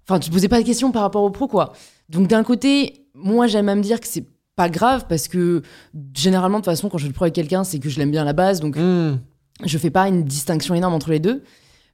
enfin, 0.07 0.19
tu 0.19 0.31
posais 0.31 0.47
pas 0.47 0.59
de 0.61 0.65
questions 0.65 0.91
par 0.91 1.01
rapport 1.01 1.23
au 1.23 1.29
pro, 1.29 1.47
quoi. 1.47 1.73
Donc 2.09 2.27
d'un 2.27 2.43
côté, 2.43 3.05
moi, 3.13 3.47
j'aime 3.47 3.67
à 3.69 3.75
me 3.75 3.81
dire 3.81 3.99
que 3.99 4.07
c'est 4.07 4.25
pas 4.55 4.69
grave 4.69 5.05
parce 5.09 5.27
que 5.27 5.61
généralement, 6.15 6.59
de 6.59 6.63
toute 6.63 6.71
façon, 6.73 6.89
quand 6.89 6.97
je 6.97 7.03
fais 7.03 7.09
le 7.09 7.13
pro 7.13 7.25
avec 7.25 7.35
quelqu'un, 7.35 7.63
c'est 7.63 7.79
que 7.79 7.89
je 7.89 7.99
l'aime 7.99 8.11
bien 8.11 8.21
à 8.21 8.25
la 8.25 8.33
base, 8.33 8.59
donc 8.59 8.77
Hmm. 8.77 9.17
je 9.65 9.77
fais 9.77 9.89
pas 9.91 10.07
une 10.07 10.23
distinction 10.23 10.73
énorme 10.75 10.93
entre 10.93 11.09
les 11.11 11.19
deux. 11.19 11.43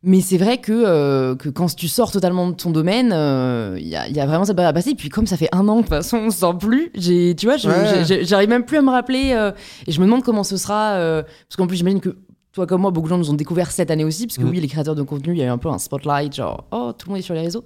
Mais 0.06 0.20
c'est 0.20 0.38
vrai 0.38 0.58
que, 0.58 0.74
euh, 0.74 1.34
que 1.36 1.48
quand 1.48 1.74
tu 1.74 1.88
sors 1.88 2.12
totalement 2.12 2.50
de 2.50 2.56
ton 2.56 2.72
domaine, 2.72 3.12
euh, 3.14 3.78
il 3.80 3.88
y, 3.88 3.96
a, 3.96 4.08
y 4.10 4.20
a 4.20 4.26
vraiment 4.26 4.44
cette 4.44 4.56
barrière 4.58 4.72
à 4.72 4.74
passer. 4.74 4.90
Et 4.92 4.96
puis 4.96 5.08
comme 5.08 5.26
ça 5.28 5.38
fait 5.38 5.48
un 5.54 5.66
an, 5.70 5.78
de 5.78 5.82
toute 5.82 5.90
façon, 5.90 6.18
on 6.18 6.30
se 6.30 6.40
sent 6.40 6.54
plus. 6.60 6.92
J'ai, 6.94 7.36
tu 7.36 7.46
vois, 7.46 7.56
je- 7.56 7.70
Ouais. 7.70 8.24
j'arrive 8.26 8.50
même 8.50 8.66
plus 8.66 8.78
à 8.78 8.82
me 8.82 8.90
rappeler. 8.92 9.32
euh, 9.34 9.52
et 9.88 9.92
je 9.94 10.00
me 10.02 10.06
demande 10.06 10.24
comment 10.24 10.44
ce 10.44 10.58
sera. 10.58 10.96
parce 11.48 11.56
qu'en 11.58 11.68
plus, 11.68 11.78
j'imagine 11.78 12.02
que 12.02 12.18
toi 12.52 12.68
comme 12.68 12.82
moi, 12.82 12.92
beaucoup 12.92 13.08
de 13.08 13.14
gens 13.14 13.18
nous 13.18 13.32
ont 13.32 13.36
découvert 13.36 13.72
cette 13.72 13.92
année 13.92 14.04
aussi. 14.04 14.28
Parce 14.28 14.38
que 14.38 14.44
Mm. 14.44 14.50
oui, 14.50 14.60
les 14.60 14.68
créateurs 14.68 14.96
de 14.96 15.04
contenu, 15.04 15.34
il 15.34 15.40
y 15.40 15.42
a 15.42 15.46
eu 15.46 15.50
un 15.50 15.58
peu 15.58 15.70
un 15.70 15.78
spotlight, 15.80 16.36
genre, 16.36 16.66
oh, 16.72 16.92
tout 16.98 17.08
le 17.08 17.12
monde 17.14 17.20
est 17.20 17.24
sur 17.24 17.34
les 17.34 17.42
réseaux. 17.42 17.64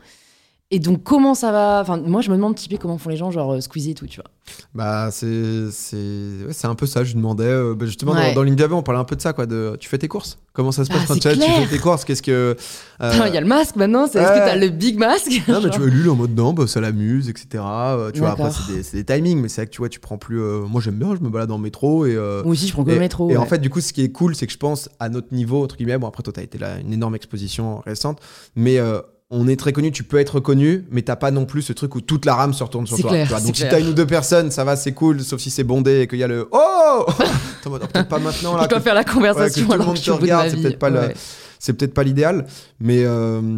Et 0.69 0.79
donc, 0.79 1.01
comment 1.03 1.33
ça 1.33 1.53
va? 1.53 1.79
Enfin, 1.81 1.95
moi, 2.05 2.19
je 2.19 2.29
me 2.29 2.35
demande 2.35 2.55
typé 2.55 2.77
comment 2.77 2.97
font 2.97 3.09
les 3.09 3.15
gens, 3.15 3.31
genre 3.31 3.53
euh, 3.53 3.59
et 3.59 3.93
tout, 3.93 4.05
tu 4.05 4.17
vois. 4.19 4.29
Bah, 4.75 5.07
c'est 5.11 5.71
c'est 5.71 5.95
ouais, 5.95 6.51
c'est 6.51 6.67
un 6.67 6.75
peu 6.75 6.85
ça. 6.85 7.05
Je 7.05 7.13
demandais, 7.15 7.45
euh, 7.45 7.73
bah, 7.73 7.85
justement, 7.85 8.11
Ouais. 8.11 8.29
dans, 8.33 8.41
dans 8.41 8.43
l'Indiavé, 8.43 8.73
on 8.73 8.83
parlait 8.83 8.99
un 8.99 9.05
peu 9.05 9.15
de 9.15 9.21
ça, 9.21 9.31
quoi. 9.31 9.45
De, 9.45 9.77
tu 9.79 9.87
fais 9.87 9.97
tes 9.97 10.09
courses? 10.09 10.39
Comment 10.51 10.73
ça 10.73 10.83
se 10.83 10.89
passe 10.89 11.03
Ah, 11.03 11.07
quand 11.07 11.13
c'est 11.21 11.31
tu, 11.31 11.37
clair. 11.37 11.61
fais 11.61 11.67
tes 11.77 11.79
courses? 11.81 12.03
Qu'est-ce 12.03 12.21
que. 12.21 12.57
euh, 13.01 13.11
Putain, 13.11 13.27
Il 13.29 13.33
y 13.33 13.37
a 13.37 13.41
le 13.41 13.47
masque 13.47 13.77
maintenant, 13.77 14.07
c'est 14.07 14.19
est-ce 14.19 14.27
que 14.27 14.33
ouais. 14.39 14.45
t'as 14.45 14.55
le 14.57 14.67
big 14.67 14.99
masque? 14.99 15.31
Non, 15.47 15.61
mais 15.63 15.69
tu 15.69 15.77
vois, 15.79 15.87
Lulu 15.87 16.09
en 16.09 16.15
mode 16.17 16.35
non, 16.35 16.51
bah, 16.51 16.67
ça 16.67 16.81
l'amuse, 16.81 17.29
etc. 17.29 17.63
Euh, 17.65 18.11
tu 18.11 18.19
vois, 18.19 18.31
après, 18.31 18.43
D'accord. 18.43 18.59
c'est 18.67 18.73
des, 18.73 18.83
c'est 18.83 18.97
des 19.03 19.05
timings, 19.05 19.39
mais 19.41 19.47
c'est 19.47 19.61
vrai 19.61 19.67
que 19.67 19.71
tu 19.71 19.77
vois, 19.77 19.87
tu 19.87 20.01
prends 20.01 20.17
plus. 20.17 20.41
euh, 20.41 20.63
moi, 20.67 20.81
j'aime 20.81 20.95
bien, 20.99 21.15
je 21.15 21.21
me 21.23 21.29
balade 21.29 21.47
dans 21.47 21.55
le 21.57 21.63
métro 21.63 22.05
et. 22.05 22.13
euh, 22.13 22.43
Moi 22.43 22.51
aussi, 22.51 22.67
je 22.67 22.73
prends 22.73 22.83
que 22.83 22.89
et, 22.89 22.95
le 22.95 22.99
métro. 22.99 23.29
et 23.29 23.37
en 23.37 23.43
ouais. 23.43 23.47
fait, 23.47 23.59
du 23.59 23.69
coup, 23.69 23.79
ce 23.79 23.93
qui 23.93 24.03
est 24.03 24.11
cool, 24.11 24.35
c'est 24.35 24.47
que 24.47 24.51
je 24.53 24.57
pense 24.57 24.89
à 24.99 25.07
notre 25.07 25.33
niveau, 25.33 25.63
entre 25.63 25.77
guillemets, 25.77 25.97
bon, 25.97 26.07
après, 26.07 26.23
toi, 26.23 26.33
t'as 26.33 26.41
été 26.43 26.57
là, 26.57 26.77
une 26.81 26.91
énorme 26.91 27.15
exposition 27.15 27.79
récente, 27.85 28.19
mais 28.57 28.79
euh, 28.79 28.99
on 29.29 29.47
est 29.47 29.57
très 29.57 29.73
connu, 29.73 29.91
tu 29.91 30.03
peux 30.03 30.17
être 30.17 30.35
reconnu, 30.35 30.85
mais 30.89 31.01
t'as 31.01 31.17
pas 31.17 31.31
non 31.31 31.45
plus 31.45 31.61
ce 31.61 31.73
truc 31.73 31.95
où 31.95 32.01
toute 32.01 32.23
la 32.25 32.35
rame 32.35 32.53
se 32.53 32.63
retourne 32.63 32.87
sur 32.87 32.97
toi. 32.97 33.09
clair, 33.09 33.25
tu 33.25 33.29
vois. 33.31 33.39
c'est 33.39 33.45
Donc, 33.47 33.55
si 33.57 33.63
t'as 33.69 33.79
une 33.79 33.87
ou 33.89 33.93
deux 33.93 34.07
personnes, 34.07 34.51
ça 34.51 34.63
va, 34.63 34.75
c'est 34.77 34.93
cool, 34.93 35.21
sauf 35.21 35.39
si 35.41 35.49
c'est 35.49 35.65
bondé 35.65 36.01
et 36.01 36.07
qu'il 36.07 36.19
y 36.19 36.23
a 36.23 36.27
le 36.27 36.47
Oh 36.51 37.05
oh, 37.65 37.69
Peut-être 37.69 38.07
pas 38.07 38.19
maintenant, 38.19 38.55
là. 38.55 38.63
je 38.63 38.69
dois 38.69 38.79
faire 38.79 38.93
la 38.93 39.01
ouais, 39.01 39.05
que 39.05 39.11
conversation 39.11 39.65
tout 39.67 39.73
le 39.73 39.83
monde 39.83 39.99
te 40.01 40.11
regarde, 40.11 40.49
c'est 40.49 40.57
peut-être 40.61 40.79
pas 40.79 40.89
le- 40.89 40.99
Ouais. 40.99 41.13
C'est 41.59 41.73
peut-être 41.73 41.93
pas 41.93 42.03
l'idéal, 42.03 42.45
mais. 42.79 43.03
euh, 43.03 43.57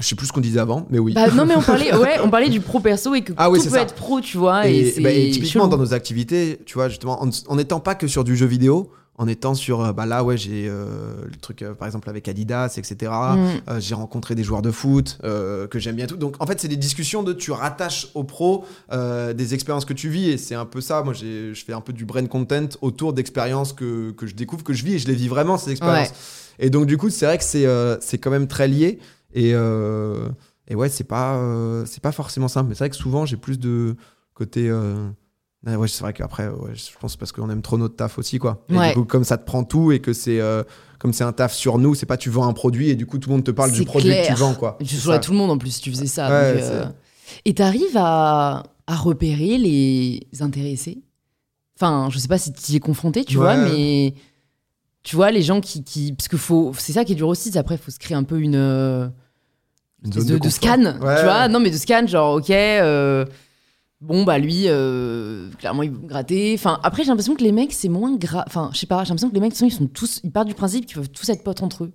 je 0.00 0.06
sais 0.08 0.14
plus 0.14 0.26
ce 0.26 0.32
qu'on 0.32 0.40
disait 0.40 0.58
avant, 0.60 0.86
mais 0.90 0.98
oui. 0.98 1.12
Bah, 1.12 1.28
non 1.30 1.44
mais 1.44 1.54
on 1.54 1.60
parlait, 1.62 1.94
ouais, 1.96 2.16
on 2.24 2.30
parlait 2.30 2.48
du 2.48 2.60
pro 2.60 2.80
perso 2.80 3.14
et 3.14 3.20
que 3.22 3.32
Ah 3.36 3.50
oui, 3.50 3.58
tout 3.58 3.64
peut 3.66 3.70
ça. 3.72 3.82
être 3.82 3.94
pro, 3.94 4.20
tu 4.20 4.38
vois. 4.38 4.66
Et, 4.68 4.94
bah, 5.00 5.10
et 5.10 5.30
typiquement 5.30 5.64
chelou. 5.64 5.70
dans 5.70 5.76
nos 5.76 5.92
activités, 5.94 6.60
tu 6.64 6.74
vois, 6.74 6.88
justement, 6.88 7.22
en 7.22 7.28
en 7.48 7.56
n'étant 7.56 7.78
pas 7.78 7.94
que 7.94 8.06
sur 8.06 8.24
du 8.24 8.34
jeu 8.36 8.46
vidéo, 8.46 8.90
en 9.16 9.28
étant 9.28 9.54
sur, 9.54 9.82
euh, 9.82 9.92
bah 9.92 10.06
là, 10.06 10.24
ouais, 10.24 10.38
j'ai 10.38 10.66
euh, 10.68 10.86
le 11.26 11.36
truc, 11.36 11.60
euh, 11.62 11.74
par 11.74 11.86
exemple, 11.86 12.08
avec 12.08 12.28
Adidas, 12.28 12.74
etc. 12.78 13.12
Mm. 13.12 13.36
Euh, 13.68 13.78
j'ai 13.80 13.94
rencontré 13.94 14.34
des 14.34 14.42
joueurs 14.42 14.62
de 14.62 14.70
foot 14.70 15.18
que 15.22 15.78
j'aime 15.78 15.96
bien 15.96 16.06
tout. 16.06 16.16
Donc, 16.16 16.36
en 16.40 16.46
fait, 16.46 16.58
c'est 16.60 16.68
des 16.68 16.78
discussions 16.78 17.22
de 17.22 17.32
tu 17.34 17.50
rattaches 17.52 18.08
au 18.14 18.24
pro 18.24 18.64
euh, 18.90 19.34
des 19.34 19.52
expériences 19.52 19.84
que 19.84 19.92
tu 19.92 20.08
vis. 20.08 20.30
Et 20.30 20.38
c'est 20.38 20.54
un 20.54 20.64
peu 20.64 20.80
ça. 20.80 21.02
Moi, 21.02 21.12
j'ai- 21.12 21.52
je 21.54 21.64
fais 21.64 21.74
un 21.74 21.82
peu 21.82 21.92
du 21.92 22.04
brain 22.06 22.24
content 22.26 22.68
autour 22.80 23.12
d'expériences 23.12 23.72
que, 23.74 24.12
que 24.12 24.26
je 24.26 24.34
découvre, 24.34 24.64
que 24.64 24.72
je 24.72 24.82
vis 24.84 24.94
et 24.94 24.98
je 24.98 25.06
les 25.08 25.14
vis 25.14 25.28
vraiment, 25.28 25.58
ces 25.58 25.72
expériences. 25.72 26.12
Et 26.58 26.70
donc, 26.70 26.86
du 26.86 26.96
coup, 26.96 27.10
c'est 27.10 27.26
vrai 27.26 27.36
que 27.38 27.44
c'est 27.44 27.66
c'est 28.00 28.16
quand 28.18 28.30
même 28.30 28.46
très 28.48 28.66
lié. 28.66 28.98
Et, 29.34 29.50
et 29.50 30.74
ouais, 30.74 30.88
c'est 30.88 31.04
pas, 31.04 31.38
c'est 31.86 32.02
pas 32.02 32.12
forcément 32.12 32.48
simple. 32.48 32.70
Mais 32.70 32.74
c'est 32.74 32.84
vrai 32.84 32.90
que 32.90 32.96
souvent, 32.96 33.26
j'ai 33.26 33.36
plus 33.36 33.58
de 33.58 33.94
côté. 34.34 34.70
Ah 35.66 35.78
ouais, 35.78 35.86
c'est 35.88 36.02
vrai 36.02 36.12
qu'après, 36.12 36.48
ouais, 36.48 36.72
je 36.74 36.98
pense 37.00 37.16
parce 37.16 37.30
qu'on 37.32 37.48
aime 37.50 37.62
trop 37.62 37.78
notre 37.78 37.94
taf 37.96 38.18
aussi, 38.18 38.38
quoi. 38.38 38.64
Et 38.68 38.76
Ouais. 38.76 38.88
du 38.88 38.94
coup, 38.94 39.04
comme 39.04 39.24
ça 39.24 39.38
te 39.38 39.44
prend 39.44 39.62
tout 39.64 39.92
et 39.92 40.00
que 40.00 40.12
c'est 40.12 40.40
euh, 40.40 40.62
comme 40.98 41.12
c'est 41.12 41.24
un 41.24 41.32
taf 41.32 41.52
sur 41.52 41.78
nous, 41.78 41.94
c'est 41.94 42.06
pas 42.06 42.16
tu 42.16 42.30
vends 42.30 42.48
un 42.48 42.52
produit 42.52 42.90
et 42.90 42.94
du 42.96 43.06
coup 43.06 43.18
tout 43.18 43.28
le 43.28 43.36
monde 43.36 43.44
te 43.44 43.50
parle 43.52 43.70
du 43.72 43.84
produit 43.84 44.10
que 44.10 44.26
tu 44.26 44.34
vends, 44.34 44.54
quoi. 44.54 44.78
Tu 44.84 44.96
ça. 44.96 45.18
tout 45.18 45.30
le 45.32 45.36
monde 45.38 45.50
en 45.50 45.58
plus 45.58 45.70
si 45.76 45.80
tu 45.80 45.90
faisais 45.90 46.06
ça. 46.06 46.28
Ouais, 46.28 46.54
donc, 46.54 46.62
euh, 46.62 46.84
Et 47.44 47.54
t'arrives 47.54 47.96
à, 47.96 48.64
à 48.86 48.96
repérer 48.96 49.58
les 49.58 50.20
intéressés? 50.40 51.02
Enfin, 51.76 52.08
je 52.10 52.18
sais 52.18 52.28
pas 52.28 52.38
si 52.38 52.52
tu 52.52 52.72
y 52.72 52.76
es 52.76 52.80
confronté, 52.80 53.24
tu 53.24 53.36
vois, 53.36 53.56
mais 53.56 54.14
tu 55.02 55.16
vois, 55.16 55.30
les 55.32 55.42
gens 55.42 55.60
qui. 55.60 55.82
qui... 55.82 56.12
Parce 56.12 56.28
que 56.28 56.36
faut... 56.36 56.72
c'est 56.78 56.92
ça 56.92 57.04
qui 57.04 57.12
est 57.12 57.16
dur 57.16 57.26
aussi, 57.28 57.56
après, 57.58 57.74
il 57.76 57.78
faut 57.78 57.90
se 57.90 57.98
créer 57.98 58.16
un 58.16 58.22
peu 58.24 58.38
une. 58.40 58.54
euh, 58.54 59.08
Une 60.04 60.10
de, 60.10 60.48
scan, 60.48 60.76
tu 60.78 60.98
vois. 61.24 61.48
Non, 61.48 61.58
mais 61.60 61.70
de 61.70 61.76
scan, 61.76 62.06
genre, 62.06 62.36
ok, 62.36 62.50
euh, 62.50 63.24
bon, 64.02 64.24
bah 64.24 64.38
lui, 64.38 64.64
euh, 64.66 65.48
clairement, 65.58 65.82
il 65.82 65.92
gratter. 65.92 66.54
Enfin, 66.54 66.80
après, 66.82 67.04
j'ai 67.04 67.08
l'impression 67.08 67.34
que 67.34 67.42
les 67.42 67.52
mecs, 67.52 67.72
c'est 67.72 67.88
moins 67.88 68.14
grave. 68.16 68.44
Enfin, 68.46 68.70
je 68.72 68.78
sais 68.78 68.86
pas, 68.86 69.04
j'ai 69.04 69.10
l'impression 69.10 69.30
que 69.30 69.34
les 69.34 69.40
mecs, 69.40 69.58
ils 69.58 69.70
sont 69.70 69.86
tous, 69.86 70.20
ils 70.24 70.32
partent 70.32 70.48
du 70.48 70.54
principe 70.54 70.86
qu'ils 70.86 70.96
peuvent 70.96 71.10
tous 71.10 71.28
être 71.30 71.42
potes 71.42 71.62
entre 71.62 71.84
eux. 71.84 71.92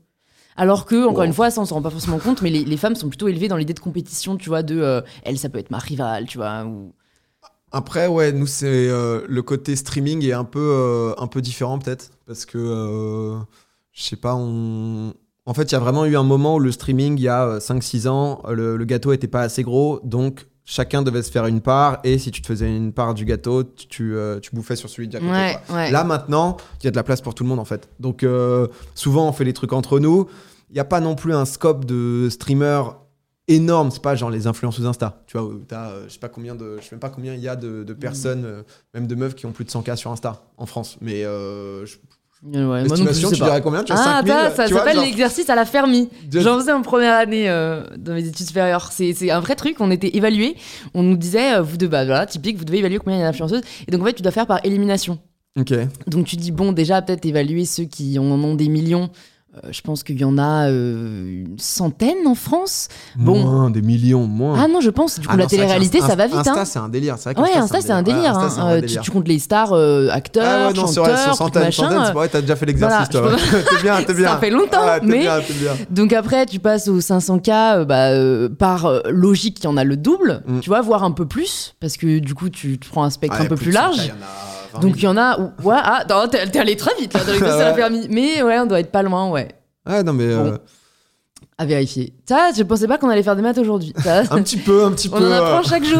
Alors 0.55 0.85
que, 0.85 1.05
encore 1.05 1.23
une 1.23 1.33
fois, 1.33 1.51
ça, 1.51 1.61
on 1.61 1.65
s'en 1.65 1.75
rend 1.75 1.81
pas 1.83 1.91
forcément 1.91 2.17
compte, 2.17 2.41
mais 2.41 2.49
les, 2.49 2.65
les 2.65 2.77
femmes 2.77 2.95
sont 2.95 3.09
plutôt 3.09 3.27
élevées 3.27 3.47
dans 3.47 3.57
l'idée 3.57 3.75
de 3.75 3.79
compétition, 3.79 4.37
tu 4.37 4.49
vois, 4.49 4.63
de 4.63 4.79
euh, 4.79 5.01
elle, 5.23 5.37
ça 5.37 5.49
peut 5.49 5.59
être 5.59 5.69
ma 5.69 5.77
rivale, 5.77 6.25
tu 6.25 6.39
vois. 6.39 6.65
Ou... 6.65 6.93
Après, 7.71 8.07
ouais, 8.07 8.31
nous, 8.31 8.47
c'est 8.47 8.65
euh, 8.65 9.23
le 9.27 9.41
côté 9.43 9.75
streaming 9.75 10.25
est 10.25 10.33
un 10.33 10.45
peu, 10.45 11.13
un 11.17 11.27
peu 11.27 11.41
différent, 11.41 11.77
peut-être. 11.77 12.09
Parce 12.25 12.45
que, 12.45 13.37
je 13.91 14.01
sais 14.01 14.15
pas, 14.15 14.35
on. 14.35 15.13
En 15.45 15.53
fait, 15.53 15.63
il 15.63 15.73
y 15.73 15.75
a 15.75 15.79
vraiment 15.79 16.05
eu 16.05 16.17
un 16.17 16.23
moment 16.23 16.55
où 16.55 16.59
le 16.59 16.71
streaming, 16.71 17.17
il 17.17 17.23
y 17.23 17.29
a 17.29 17.59
5-6 17.59 18.07
ans, 18.09 18.41
le, 18.49 18.75
le 18.75 18.85
gâteau 18.85 19.13
était 19.13 19.27
pas 19.27 19.41
assez 19.41 19.63
gros, 19.63 20.01
donc 20.03 20.45
chacun 20.69 21.01
devait 21.01 21.23
se 21.23 21.31
faire 21.31 21.45
une 21.47 21.61
part, 21.61 21.99
et 22.03 22.17
si 22.19 22.29
tu 22.29 22.41
te 22.41 22.47
faisais 22.47 22.67
une 22.75 22.91
part 22.91 23.13
du 23.13 23.23
gâteau, 23.23 23.63
tu, 23.63 24.13
euh, 24.15 24.39
tu 24.41 24.51
bouffais 24.53 24.75
sur 24.75 24.89
celui 24.89 25.07
de. 25.07 25.17
Ouais, 25.17 25.57
ouais. 25.73 25.91
Là, 25.91 26.03
maintenant, 26.03 26.57
il 26.81 26.85
y 26.85 26.87
a 26.89 26.91
de 26.91 26.95
la 26.97 27.03
place 27.03 27.21
pour 27.21 27.33
tout 27.33 27.43
le 27.43 27.49
monde, 27.49 27.59
en 27.59 27.65
fait. 27.65 27.87
Donc, 28.01 28.21
euh, 28.23 28.67
souvent, 28.93 29.29
on 29.29 29.31
fait 29.31 29.45
les 29.45 29.53
trucs 29.53 29.71
entre 29.71 29.97
nous. 29.99 30.27
Il 30.69 30.73
n'y 30.73 30.79
a 30.81 30.85
pas 30.85 30.99
non 30.99 31.15
plus 31.15 31.33
un 31.33 31.45
scope 31.45 31.85
de 31.85 32.27
streamers 32.29 32.97
énorme. 33.47 33.91
C'est 33.91 34.01
pas 34.01 34.15
genre 34.15 34.29
les 34.29 34.45
influenceuses 34.45 34.85
Insta. 34.85 35.23
Tu 35.25 35.37
vois, 35.37 35.47
où 35.47 35.59
t'as, 35.65 35.91
euh, 35.91 36.03
je 36.09 36.13
sais 36.13 36.19
pas 36.19 36.27
combien 36.27 36.53
de, 36.53 36.75
je 36.79 36.83
sais 36.83 36.89
même 36.91 36.99
pas 36.99 37.09
combien 37.09 37.33
il 37.33 37.39
y 37.39 37.47
a 37.47 37.55
de, 37.55 37.85
de 37.85 37.93
personnes, 37.93 38.63
même 38.93 39.07
de 39.07 39.15
meufs 39.15 39.35
qui 39.35 39.45
ont 39.45 39.53
plus 39.53 39.63
de 39.63 39.69
100K 39.69 39.95
sur 39.95 40.11
Insta 40.11 40.43
en 40.57 40.65
France. 40.65 40.97
Mais 40.99 41.21
je- 41.23 41.95
Ouais, 42.43 42.59
moi 42.61 42.77
non 42.79 42.83
plus, 42.83 42.87
je 42.89 42.93
estimation, 43.03 43.29
sais 43.29 43.35
tu 43.35 43.39
pas. 43.41 43.45
dirais 43.47 43.61
combien 43.61 43.83
Tu 43.83 43.91
as 43.91 43.95
Ah, 43.99 44.03
5000 44.21 44.31
attends, 44.31 44.55
ça 44.55 44.67
s'appelle 44.67 44.95
genre- 44.95 45.03
l'exercice 45.03 45.49
à 45.49 45.55
la 45.55 45.65
fermi. 45.65 46.09
De- 46.29 46.39
J'en 46.39 46.59
faisais 46.59 46.71
en 46.71 46.81
première 46.83 47.15
année 47.15 47.49
euh, 47.49 47.83
dans 47.97 48.13
mes 48.13 48.25
études 48.27 48.45
supérieures. 48.47 48.91
C'est 48.91 49.31
un 49.31 49.39
vrai 49.39 49.55
truc. 49.55 49.77
On 49.79 49.89
était 49.91 50.15
évalués. 50.15 50.55
On 50.93 51.03
nous 51.03 51.17
disait, 51.17 51.55
euh, 51.55 51.61
vous 51.61 51.77
devez, 51.77 51.89
bah, 51.89 52.05
voilà, 52.05 52.25
typique, 52.25 52.57
vous 52.57 52.65
devez 52.65 52.77
évaluer 52.79 52.99
combien 52.99 53.17
il 53.17 53.21
y 53.21 53.23
a 53.23 53.27
d'influenceuses. 53.27 53.61
Et 53.87 53.91
donc, 53.91 54.01
en 54.01 54.05
fait, 54.05 54.13
tu 54.13 54.21
dois 54.21 54.31
faire 54.31 54.45
par 54.47 54.59
élimination. 54.63 55.17
Ok. 55.59 55.73
Donc, 56.05 56.25
tu 56.27 56.35
dis, 56.35 56.51
bon, 56.51 56.71
déjà, 56.73 57.01
peut-être 57.01 57.25
évaluer 57.25 57.65
ceux 57.65 57.85
qui 57.85 58.19
en 58.19 58.23
ont 58.25 58.53
des 58.55 58.69
millions. 58.69 59.09
Euh, 59.63 59.69
je 59.71 59.81
pense 59.81 60.03
qu'il 60.03 60.19
y 60.19 60.23
en 60.23 60.37
a 60.37 60.67
euh, 60.69 61.25
une 61.45 61.57
centaine 61.57 62.27
en 62.27 62.35
France. 62.35 62.87
Bon. 63.15 63.39
Moins, 63.41 63.69
des 63.69 63.81
millions, 63.81 64.27
moins. 64.27 64.57
Ah 64.61 64.67
non, 64.67 64.81
je 64.81 64.89
pense. 64.89 65.19
Du 65.19 65.25
coup, 65.27 65.33
Ah 65.33 65.37
la 65.37 65.43
non, 65.43 65.49
télé-réalité, 65.49 65.99
Insta- 65.99 66.07
ça 66.07 66.15
va 66.15 66.27
vite. 66.27 66.35
Insta, 66.37 66.53
hein. 66.61 66.65
c'est 66.65 66.79
un 66.79 66.89
délire. 66.89 67.15
C'est 67.17 67.33
vrai 67.37 67.41
Ouais, 67.51 67.57
Insta, 67.57 67.81
c'est 67.81 67.91
un 67.91 68.01
délire. 68.03 68.21
Ouais, 68.21 68.27
Insta, 68.43 68.49
c'est 68.49 68.59
un 68.61 68.65
vrai 68.77 68.81
tu, 68.83 69.11
comptes 69.11 69.27
les 69.27 69.39
stars, 69.39 69.73
euh, 69.73 70.09
acteurs, 70.11 70.43
Ah 70.45 70.67
ouais, 70.67 70.73
non, 70.73 70.85
chanteurs, 70.87 71.17
c'est 71.17 71.23
trucs, 71.25 71.35
centaines, 71.37 71.63
machin. 71.63 71.83
centaines, 71.89 72.05
c'est 72.05 72.11
vrai, 72.13 72.29
t'as 72.29 72.41
déjà 72.41 72.55
fait 72.55 72.65
l'exercice, 72.65 73.07
Voilà, 73.11 73.37
toi. 73.37 73.37
t'es 73.69 73.81
bien, 73.83 74.03
t'es 74.03 74.13
bien. 74.13 74.27
Ça 74.29 74.37
fait 74.37 74.49
longtemps, 74.49 74.77
Ah, 74.83 74.99
t'es 74.99 75.05
mais- 75.07 75.19
bien, 75.19 75.39
t'es 75.39 75.53
bien. 75.53 75.71
Donc 75.89 76.13
après, 76.13 76.45
tu 76.45 76.59
passes 76.59 76.87
aux 76.87 76.99
500K, 77.01 77.49
euh, 77.79 77.85
bah, 77.85 78.09
euh, 78.09 78.49
par 78.49 78.91
logique, 79.09 79.57
il 79.61 79.63
y 79.63 79.67
en 79.67 79.77
a 79.77 79.83
le 79.83 79.97
double, 79.97 80.41
Mm. 80.47 80.59
tu 80.59 80.69
vois, 80.69 80.81
voire 80.81 81.03
un 81.03 81.11
peu 81.11 81.25
plus, 81.25 81.75
parce 81.79 81.97
que 81.97 82.19
du 82.19 82.33
coup, 82.35 82.49
tu 82.49 82.77
prends 82.91 83.03
un 83.03 83.09
spectre 83.09 83.39
un 83.41 83.45
peu 83.45 83.55
plus 83.55 83.65
plus 83.65 83.71
de 83.71 83.77
100K, 83.77 83.81
large. 83.97 84.13
Il 84.73 84.73
y 84.73 84.77
en 84.77 84.79
a 84.79 84.81
20 84.81 84.81
000. 84.81 84.81
Donc 84.81 84.97
il 84.97 85.03
y 85.03 85.07
en 85.07 85.17
a 85.17 85.39
où, 85.39 85.67
ouais, 85.67 85.75
ah, 85.79 86.03
t'es 86.29 86.59
allé 86.59 86.75
très 86.75 86.95
vite 86.99 87.13
là, 87.13 87.23
dans 87.23 87.33
les 87.33 87.39
dossiers 87.39 87.61
à 87.63 87.73
permis. 87.73 88.07
Mais 88.09 88.41
ouais, 88.43 88.59
on 88.59 88.65
doit 88.65 88.79
être 88.79 88.91
pas 88.91 89.03
loin, 89.03 89.29
ouais, 89.29 89.47
Ouais, 89.87 90.03
non, 90.03 90.13
mais. 90.13 90.25
euh, 90.25 90.57
à 91.59 91.65
vérifier. 91.65 92.13
Ça, 92.29 92.49
je 92.55 92.61
pensais 92.61 92.87
pas 92.87 92.99
qu'on 92.99 93.09
allait 93.09 93.23
faire 93.23 93.35
des 93.35 93.41
maths 93.41 93.57
aujourd'hui. 93.57 93.91
Un 94.05 94.43
petit 94.43 94.57
peu, 94.57 94.85
un 94.85 94.91
petit 94.91 95.09
on 95.11 95.17
peu. 95.17 95.27
en 95.27 95.31
apprend 95.31 95.63
chaque 95.63 95.83
jour. 95.85 95.99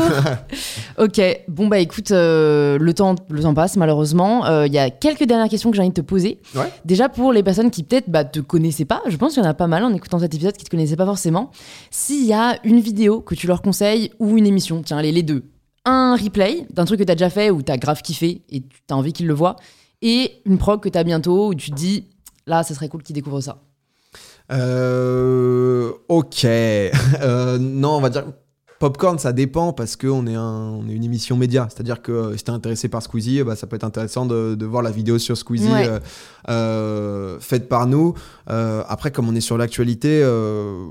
ok, 0.99 1.19
bon 1.47 1.67
bah 1.67 1.79
écoute, 1.79 2.11
euh, 2.11 2.77
le, 2.79 2.93
temps, 2.93 3.15
le 3.29 3.41
temps 3.41 3.55
passe 3.55 3.75
malheureusement. 3.75 4.45
Euh, 4.45 4.67
Il 4.67 4.73
y 4.73 4.77
a 4.77 4.91
quelques 4.91 5.23
dernières 5.23 5.49
questions 5.49 5.71
que 5.71 5.75
j'ai 5.75 5.81
envie 5.81 5.89
de 5.89 5.95
te 5.95 6.01
poser. 6.01 6.39
Ouais. 6.55 6.71
Déjà 6.85 7.09
pour 7.09 7.33
les 7.33 7.41
personnes 7.41 7.71
qui 7.71 7.81
peut-être 7.83 8.07
bah, 8.09 8.23
te 8.23 8.39
connaissaient 8.39 8.85
pas, 8.85 9.01
je 9.07 9.17
pense 9.17 9.33
qu'il 9.33 9.41
y 9.41 9.45
en 9.47 9.49
a 9.49 9.55
pas 9.55 9.65
mal 9.67 9.83
en 9.83 9.93
écoutant 9.95 10.19
cet 10.19 10.35
épisode 10.35 10.55
qui 10.55 10.63
te 10.65 10.69
connaissaient 10.69 10.95
pas 10.95 11.05
forcément. 11.07 11.49
S'il 11.89 12.25
y 12.25 12.33
a 12.33 12.57
une 12.63 12.79
vidéo 12.79 13.21
que 13.21 13.33
tu 13.33 13.47
leur 13.47 13.63
conseilles 13.63 14.11
ou 14.19 14.37
une 14.37 14.45
émission, 14.45 14.83
tiens 14.85 15.01
les, 15.01 15.11
les 15.11 15.23
deux, 15.23 15.43
un 15.87 16.15
replay 16.15 16.67
d'un 16.71 16.85
truc 16.85 16.99
que 16.99 17.05
tu 17.05 17.11
as 17.11 17.15
déjà 17.15 17.29
fait 17.29 17.49
ou 17.49 17.61
tu 17.63 17.71
as 17.71 17.77
grave 17.77 18.01
kiffé 18.01 18.41
et 18.49 18.61
tu 18.61 18.67
as 18.89 18.95
envie 18.95 19.13
qu'ils 19.13 19.27
le 19.27 19.33
voient, 19.33 19.55
et 20.01 20.41
une 20.45 20.57
prog 20.57 20.81
que 20.81 20.89
tu 20.89 20.97
as 20.97 21.03
bientôt 21.03 21.47
où 21.47 21.55
tu 21.55 21.71
te 21.71 21.75
dis 21.75 22.05
là, 22.45 22.63
ça 22.63 22.75
serait 22.75 22.89
cool 22.89 23.03
qu'ils 23.03 23.15
découvrent 23.15 23.41
ça. 23.41 23.61
Euh, 24.51 25.91
ok. 26.07 26.45
Euh, 27.21 27.57
non, 27.57 27.97
on 27.97 28.01
va 28.01 28.09
dire. 28.09 28.25
Popcorn, 28.79 29.17
ça 29.17 29.33
dépend 29.33 29.73
parce 29.73 29.95
qu'on 29.95 30.27
est, 30.27 30.35
un, 30.35 30.43
on 30.79 30.87
est 30.87 30.93
une 30.93 31.03
émission 31.03 31.35
média. 31.35 31.67
C'est-à-dire 31.73 32.01
que 32.01 32.11
euh, 32.11 32.37
si 32.37 32.43
t'es 32.43 32.51
intéressé 32.51 32.89
par 32.89 33.01
Squeezie, 33.01 33.41
bah, 33.43 33.55
ça 33.55 33.65
peut 33.67 33.75
être 33.75 33.83
intéressant 33.83 34.25
de, 34.25 34.53
de 34.55 34.65
voir 34.65 34.83
la 34.83 34.91
vidéo 34.91 35.17
sur 35.17 35.35
Squeezie 35.37 35.67
Ouais. 35.71 35.87
euh, 35.87 35.99
euh, 36.49 37.39
faite 37.39 37.67
par 37.67 37.87
nous. 37.87 38.13
Euh, 38.49 38.83
après, 38.87 39.11
comme 39.11 39.27
on 39.27 39.35
est 39.35 39.41
sur 39.41 39.57
l'actualité, 39.57 40.21
euh, 40.23 40.85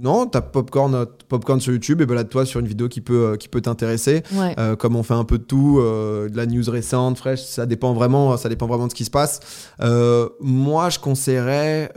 non, 0.00 0.26
t'as 0.26 0.40
Popcorn, 0.40 1.06
Popcorn 1.28 1.60
sur 1.60 1.72
YouTube 1.72 2.00
et 2.00 2.06
balade-toi 2.06 2.46
sur 2.46 2.60
une 2.60 2.66
vidéo 2.66 2.88
qui 2.88 3.00
peut, 3.02 3.36
qui 3.38 3.48
peut 3.48 3.60
t'intéresser. 3.60 4.22
Ouais. 4.34 4.54
Euh, 4.58 4.74
comme 4.76 4.96
on 4.96 5.02
fait 5.02 5.14
un 5.14 5.24
peu 5.24 5.38
de 5.38 5.44
tout, 5.44 5.78
euh, 5.80 6.28
de 6.28 6.36
la 6.36 6.46
news 6.46 6.64
récente, 6.68 7.18
fraîche, 7.18 7.42
ça 7.42 7.66
dépend 7.66 7.92
vraiment, 7.92 8.36
ça 8.36 8.48
dépend 8.48 8.66
vraiment 8.66 8.86
de 8.86 8.90
ce 8.92 8.96
qui 8.96 9.04
se 9.04 9.10
passe. 9.10 9.40
Euh, 9.82 10.28
moi, 10.40 10.88
je 10.90 10.98
conseillerais. 10.98 11.92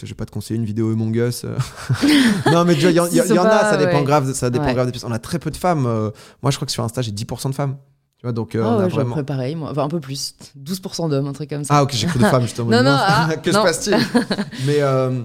Pff, 0.00 0.08
je 0.08 0.12
vais 0.12 0.16
pas 0.16 0.24
te 0.26 0.30
conseiller 0.30 0.58
une 0.58 0.64
vidéo 0.66 0.90
Among 0.92 1.14
Us. 1.16 1.44
euh. 1.44 1.56
non, 2.50 2.64
mais 2.64 2.74
il 2.74 2.80
y, 2.90 3.00
en- 3.00 3.06
y- 3.06 3.38
en 3.38 3.44
a, 3.44 3.60
ça 3.70 3.76
dépend 3.76 3.98
ouais. 3.98 4.04
grave, 4.04 4.32
ça 4.32 4.48
dépend 4.50 4.64
Ouais. 4.64 4.74
grave 4.74 4.86
des 4.86 4.92
personnes. 4.92 5.10
On 5.10 5.14
a 5.14 5.18
très 5.18 5.38
peu 5.38 5.50
de 5.50 5.56
femmes. 5.56 5.84
euh, 5.86 6.10
moi, 6.42 6.50
je 6.50 6.56
crois 6.56 6.66
que 6.66 6.72
sur 6.72 6.82
Insta, 6.84 7.02
j'ai 7.02 7.12
10% 7.12 7.50
de 7.50 7.54
femmes. 7.54 7.76
Tu 8.18 8.26
vois, 8.26 8.32
donc 8.32 8.54
euh, 8.54 8.62
Ah 8.64 8.76
on 8.76 8.80
a 8.80 8.88
vraiment. 8.88 9.22
pareil, 9.24 9.54
moi. 9.56 9.70
Enfin, 9.70 9.84
un 9.84 9.88
peu 9.88 10.00
plus. 10.00 10.34
12% 10.58 11.08
d'hommes, 11.08 11.26
un 11.26 11.32
truc 11.32 11.48
comme 11.50 11.64
ça. 11.64 11.74
Ah 11.76 11.82
ok, 11.82 11.90
j'ai 11.94 12.06
cru 12.06 12.18
de 12.18 12.24
femmes 12.26 12.42
justement. 12.42 12.70
Non, 12.70 12.82
non, 12.82 12.94
ah, 12.94 13.30
que 13.42 13.50
non. 13.50 13.60
se 13.60 13.64
passe-t-il? 13.64 13.96
Mais 14.66 14.76
euh, 14.80 15.22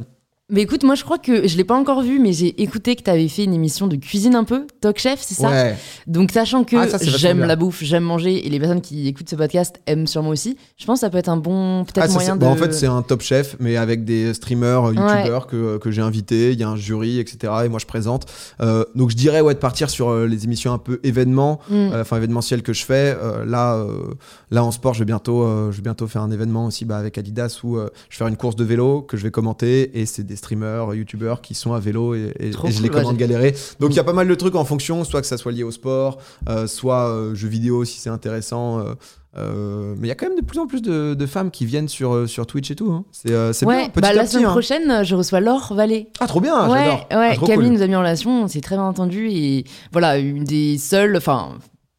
Mais 0.51 0.61
écoute, 0.61 0.83
moi 0.83 0.93
je 0.93 1.03
crois 1.03 1.17
que 1.17 1.47
je 1.47 1.57
l'ai 1.57 1.63
pas 1.63 1.73
encore 1.73 2.03
vu, 2.03 2.19
mais 2.19 2.31
j'ai 2.31 2.61
écouté 2.61 2.95
que 2.95 3.01
tu 3.01 3.09
avais 3.09 3.27
fait 3.27 3.45
une 3.45 3.53
émission 3.55 3.87
de 3.87 3.95
cuisine 3.95 4.35
un 4.35 4.43
peu, 4.43 4.67
Talk 4.79 4.99
Chef, 4.99 5.19
c'est 5.19 5.33
ça? 5.33 5.49
Ouais. 5.49 5.75
Donc 6.05 6.29
sachant 6.31 6.63
que 6.63 6.75
Ah, 6.75 6.97
j'aime 7.01 7.39
la 7.39 7.55
bouffe, 7.55 7.83
j'aime 7.83 8.03
manger, 8.03 8.45
et 8.45 8.49
les 8.51 8.59
personnes 8.59 8.81
qui 8.81 9.07
écoutent 9.07 9.27
ce 9.27 9.35
podcast 9.35 9.81
aiment 9.87 10.05
sûrement 10.05 10.29
aussi, 10.29 10.55
je 10.77 10.85
pense 10.85 10.97
que 10.99 11.01
ça 11.01 11.09
peut 11.09 11.17
être 11.17 11.29
un 11.29 11.37
bon 11.37 11.83
peut-être 11.85 12.05
Ah, 12.11 12.13
moyen 12.13 12.35
de... 12.35 12.41
bah, 12.41 12.47
en 12.47 12.55
fait, 12.55 12.73
c'est 12.73 12.85
un 12.85 13.01
top 13.01 13.21
chef, 13.23 13.55
mais 13.59 13.75
avec 13.75 14.05
des 14.05 14.35
streamers, 14.35 14.89
euh, 14.89 14.93
youtubeurs 14.93 15.47
que, 15.47 15.79
que 15.79 15.89
j'ai 15.89 16.03
invités. 16.03 16.51
Il 16.51 16.59
y 16.59 16.63
a 16.63 16.69
un 16.69 16.75
jury, 16.75 17.17
etc. 17.17 17.51
Et 17.65 17.69
moi, 17.69 17.79
je 17.79 17.87
présente. 17.87 18.27
Euh, 18.61 18.85
donc, 18.93 19.09
je 19.09 19.15
dirais 19.15 19.41
ouais, 19.41 19.55
de 19.55 19.59
partir 19.59 19.89
sur 19.89 20.09
euh, 20.09 20.27
les 20.27 20.43
émissions 20.43 20.71
un 20.73 20.77
peu 20.77 20.99
événements, 21.03 21.59
Mm. 21.71 21.73
euh, 21.73 22.01
enfin 22.01 22.17
événementielles 22.17 22.61
que 22.61 22.71
je 22.73 22.85
fais. 22.85 23.17
Euh, 23.19 23.45
là, 23.45 23.77
euh, 23.77 24.13
là, 24.51 24.63
en 24.63 24.69
sport, 24.69 24.93
je 24.93 24.99
vais 24.99 25.05
bientôt, 25.05 25.41
euh, 25.41 25.71
je 25.71 25.77
vais 25.77 25.81
bientôt 25.83 26.05
faire 26.05 26.21
un 26.21 26.29
événement 26.29 26.67
aussi 26.67 26.85
bah, 26.85 26.97
avec 26.97 27.17
Adidas 27.17 27.61
où 27.63 27.77
euh, 27.77 27.89
je 28.09 28.15
vais 28.15 28.19
faire 28.19 28.27
une 28.27 28.37
course 28.37 28.55
de 28.55 28.63
vélo 28.63 29.01
que 29.01 29.17
je 29.17 29.23
vais 29.23 29.31
commenter. 29.31 29.99
Et 29.99 30.05
c'est 30.05 30.21
des 30.23 30.34
streamers, 30.35 30.93
youtubeurs 30.93 31.41
qui 31.41 31.53
sont 31.53 31.73
à 31.73 31.79
vélo 31.79 32.15
et, 32.15 32.33
et- 32.39 32.47
et 32.47 32.51
je 32.51 32.57
les 32.81 32.89
cool, 32.89 32.97
ouais, 32.97 33.01
commande 33.03 33.17
galérer. 33.17 33.55
Donc, 33.79 33.91
il 33.91 33.95
y 33.95 33.99
a 33.99 34.03
pas 34.03 34.13
mal 34.13 34.27
de 34.27 34.35
trucs 34.35 34.55
en 34.55 34.65
fonction, 34.65 35.03
soit 35.03 35.21
que 35.21 35.27
ça 35.27 35.37
soit 35.37 35.51
lié 35.51 35.63
au 35.63 35.71
sport, 35.71 36.17
euh, 36.49 36.67
soit 36.67 37.09
euh, 37.09 37.35
jeux 37.35 37.47
vidéo 37.47 37.85
si 37.85 37.99
c'est 37.99 38.09
intéressant. 38.09 38.79
euh, 38.79 38.93
euh, 39.37 39.95
mais 39.97 40.07
il 40.07 40.09
y 40.09 40.11
a 40.11 40.15
quand 40.15 40.27
même 40.29 40.37
de 40.39 40.45
plus 40.45 40.59
en 40.59 40.65
plus 40.65 40.81
de, 40.81 41.13
de 41.13 41.25
femmes 41.25 41.51
qui 41.51 41.65
viennent 41.65 41.89
sur, 41.89 42.27
sur 42.29 42.47
Twitch 42.47 42.71
et 42.71 42.75
tout. 42.75 42.89
hein. 42.91 43.03
C'est 43.11 43.31
euh, 43.31 43.51
c'est 43.51 43.65
Ouais, 43.65 43.79
bien, 43.81 43.89
petit 43.89 44.01
bah, 44.01 44.07
à 44.07 44.13
la 44.13 44.23
petit. 44.23 44.31
semaine 44.33 44.45
hein. 44.45 44.51
prochaine, 44.51 45.03
je 45.03 45.13
reçois 45.15 45.41
Laure 45.41 45.73
Vallée. 45.73 46.07
Ah, 46.21 46.27
trop 46.27 46.39
bien, 46.39 46.69
ouais, 46.69 46.79
j'adore. 46.85 46.99
ouais, 47.11 47.37
Ah, 47.41 47.45
Camille 47.45 47.67
cool. 47.69 47.77
nous 47.77 47.81
a 47.81 47.87
mis 47.87 47.95
en 47.95 47.99
relation, 47.99 48.43
on 48.43 48.47
s'est 48.47 48.61
très 48.61 48.75
bien 48.75 48.85
entendu 48.85 49.27
et 49.29 49.65
voilà, 49.91 50.17
une 50.19 50.45
des 50.45 50.77
seules, 50.77 51.17
enfin, 51.17 51.49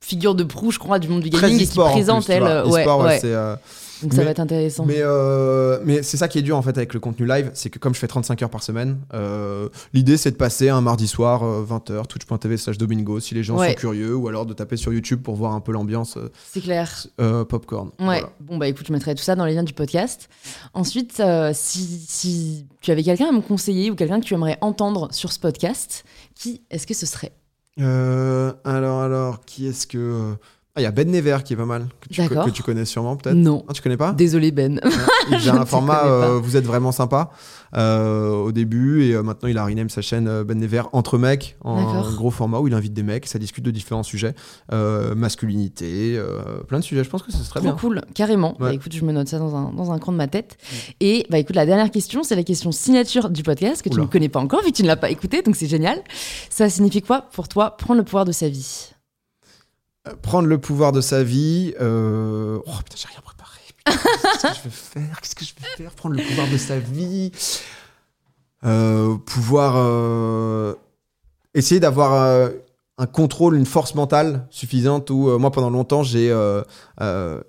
figure 0.01 0.35
de 0.35 0.45
proue, 0.45 0.71
je 0.71 0.79
crois, 0.79 0.99
du 0.99 1.09
monde 1.09 1.21
du 1.21 1.29
gaming 1.29 1.61
et 1.61 1.67
qui 1.67 1.77
présente 1.79 2.25
plus, 2.25 2.33
elle. 2.33 2.43
euh, 2.45 2.65
E-sport, 2.65 3.01
ouais, 3.01 3.05
ouais. 3.07 3.19
c'est, 3.21 3.35
Donc 4.03 4.13
ça 4.13 4.19
mais- 4.19 4.25
va 4.25 4.31
être 4.33 4.41
intéressant. 4.41 4.85
Mais, 4.85 4.99
euh, 4.99 5.79
mais 5.85 6.03
c'est 6.03 6.17
ça 6.17 6.29
qui 6.29 6.39
est 6.39 6.43
dur 6.43 6.57
en 6.57 6.63
fait 6.63 6.77
avec 6.77 6.93
le 6.95 7.01
contenu 7.01 7.27
live, 7.27 7.51
c'est 7.55 7.71
que 7.71 7.79
comme 7.79 7.95
je 7.95 7.99
fais 7.99 8.07
35 8.07 8.43
heures 8.43 8.51
par 8.51 8.63
semaine, 8.63 8.99
euh, 9.15 9.69
l'idée 9.95 10.17
c'est 10.17 10.31
de 10.31 10.37
passer 10.37 10.69
un 10.69 10.81
mardi 10.81 11.07
soir, 11.09 11.43
euh, 11.45 11.63
20h, 11.65 12.07
twitch.tv 12.07 12.57
slash 12.57 12.79
domingo, 12.79 13.21
si 13.21 13.35
les 13.35 13.43
gens 13.43 13.57
Ouais. 13.59 13.71
sont 13.71 13.75
curieux, 13.75 14.15
ou 14.15 14.29
alors 14.29 14.45
de 14.47 14.53
taper 14.53 14.77
sur 14.77 14.93
YouTube 14.93 15.23
pour 15.23 15.35
voir 15.37 15.53
un 15.53 15.61
peu 15.61 15.73
l'ambiance 15.73 16.17
euh, 16.17 16.29
C'est 16.53 16.61
clair. 16.61 17.07
euh, 17.21 17.45
popcorn. 17.45 17.89
Ouais, 17.99 18.05
Voilà. 18.05 18.31
bon 18.41 18.59
bah 18.59 18.69
écoute, 18.69 18.87
je 18.87 18.93
mettrai 18.93 19.15
tout 19.15 19.23
ça 19.23 19.35
dans 19.35 19.45
les 19.47 19.55
liens 19.55 19.63
du 19.65 19.73
podcast. 19.73 20.29
Ensuite, 20.75 21.21
euh, 21.21 21.53
si, 21.55 22.05
si 22.09 22.67
tu 22.81 22.91
avais 22.91 23.03
quelqu'un 23.03 23.29
à 23.29 23.33
me 23.33 23.41
conseiller 23.41 23.91
ou 23.91 23.95
quelqu'un 23.95 24.21
que 24.21 24.27
tu 24.27 24.35
aimerais 24.35 24.59
entendre 24.61 25.09
sur 25.13 25.33
ce 25.33 25.39
podcast, 25.39 26.05
qui 26.35 26.63
est-ce 26.71 26.87
que 26.87 26.95
ce 26.95 27.07
serait? 27.07 27.33
Euh, 27.81 28.53
alors, 28.65 29.01
alors, 29.03 29.45
qui 29.45 29.67
est-ce 29.67 29.87
que. 29.87 30.35
Ah, 30.77 30.81
il 30.81 30.85
y 30.85 30.87
a 30.87 30.91
Ben 30.91 31.11
Never 31.11 31.39
qui 31.43 31.55
est 31.55 31.57
pas 31.57 31.65
mal, 31.65 31.87
que 32.03 32.09
tu, 32.09 32.29
que 32.29 32.51
tu 32.51 32.63
connais 32.63 32.85
sûrement 32.85 33.17
peut-être. 33.17 33.35
Non. 33.35 33.65
Ah, 33.67 33.73
tu 33.73 33.81
connais 33.81 33.97
pas? 33.97 34.13
Désolé 34.13 34.51
Ben. 34.51 34.79
Il 35.31 35.37
ne 35.47 35.59
un 35.59 35.65
format 35.65 36.05
euh, 36.05 36.39
Vous 36.39 36.59
êtes 36.59 36.67
vraiment 36.67 36.93
sympa 36.93 37.31
euh, 37.75 38.35
au 38.35 38.53
début 38.53 39.05
et 39.05 39.15
euh, 39.15 39.23
maintenant 39.23 39.49
il 39.49 39.57
a 39.57 39.65
rename 39.65 39.89
sa 39.89 40.03
chaîne 40.03 40.43
Ben 40.43 40.59
Never 40.59 40.83
entre 40.93 41.17
mecs 41.17 41.57
en 41.63 42.03
gros 42.13 42.31
format 42.31 42.61
où 42.61 42.69
il 42.69 42.75
invite 42.75 42.93
des 42.93 43.03
mecs, 43.03 43.27
ça 43.27 43.39
discute 43.39 43.65
de 43.65 43.71
différents 43.71 44.03
sujets, 44.03 44.35
masculinité, 44.71 46.23
plein 46.69 46.81
de 46.81 46.85
sujets. 46.85 47.05
Je 47.05 47.09
pense 47.09 47.23
que 47.23 47.33
ce 47.33 47.39
serait 47.39 47.61
Trop 47.61 47.71
bien. 47.71 47.77
cool, 47.79 48.03
carrément. 48.15 48.55
Bah, 48.61 48.75
écoute, 48.75 48.93
je 48.93 49.03
me 49.03 49.13
note 49.13 49.29
ça 49.29 49.39
dans 49.39 49.57
un, 49.57 49.73
dans 49.73 49.93
un 49.93 49.99
coin 49.99 50.13
de 50.13 50.19
ma 50.19 50.29
tête. 50.29 50.59
Et 51.01 51.27
bah 51.31 51.39
écoute, 51.39 51.57
la 51.57 51.65
dernière 51.65 51.91
question, 51.91 52.23
c'est 52.23 52.37
la 52.37 52.45
question 52.45 52.71
signature 52.71 53.31
du 53.31 53.43
podcast 53.43 53.83
que 53.83 53.89
tu 53.89 53.99
ne 53.99 54.05
connais 54.05 54.29
pas 54.29 54.41
encore 54.41 54.63
vu 54.63 54.73
que 54.73 54.77
tu 54.77 54.83
ne 54.83 54.89
l'as 54.89 54.97
pas 54.97 55.09
écouté, 55.09 55.41
donc 55.41 55.57
c'est 55.57 55.69
génial. 55.69 56.03
Ça 56.51 56.69
signifie 56.69 57.01
quoi 57.01 57.23
pour 57.33 57.49
toi 57.49 57.71
prendre 57.79 57.99
le 57.99 58.05
pouvoir 58.05 58.27
de 58.27 58.33
sa 58.33 58.51
vie? 58.51 58.96
Prendre 60.23 60.49
le 60.49 60.59
pouvoir 60.59 60.93
de 60.93 61.01
sa 61.01 61.23
vie. 61.23 61.75
euh, 61.81 62.59
Oh 62.67 62.71
putain, 62.85 62.97
j'ai 62.97 63.09
rien 63.09 63.21
préparé. 63.21 63.59
Qu'est-ce 63.87 64.43
que 64.43 64.59
je 64.59 64.63
vais 64.65 64.71
faire? 64.71 65.21
Qu'est-ce 65.21 65.35
que 65.35 65.45
je 65.45 65.53
faire? 65.77 65.91
Prendre 65.93 66.17
le 66.17 66.23
pouvoir 66.23 66.49
de 66.49 66.57
sa 66.57 66.79
vie. 66.79 67.33
Euh, 68.65 69.17
pouvoir 69.17 69.75
euh, 69.77 70.75
essayer 71.55 71.81
d'avoir 71.81 72.51
un 72.99 73.07
contrôle, 73.07 73.57
une 73.57 73.67
force 73.67 73.95
mentale 73.95 74.47
suffisante 74.51 75.11
où 75.11 75.39
moi 75.39 75.51
pendant 75.51 75.71
longtemps 75.71 76.03
j'ai 76.03 76.29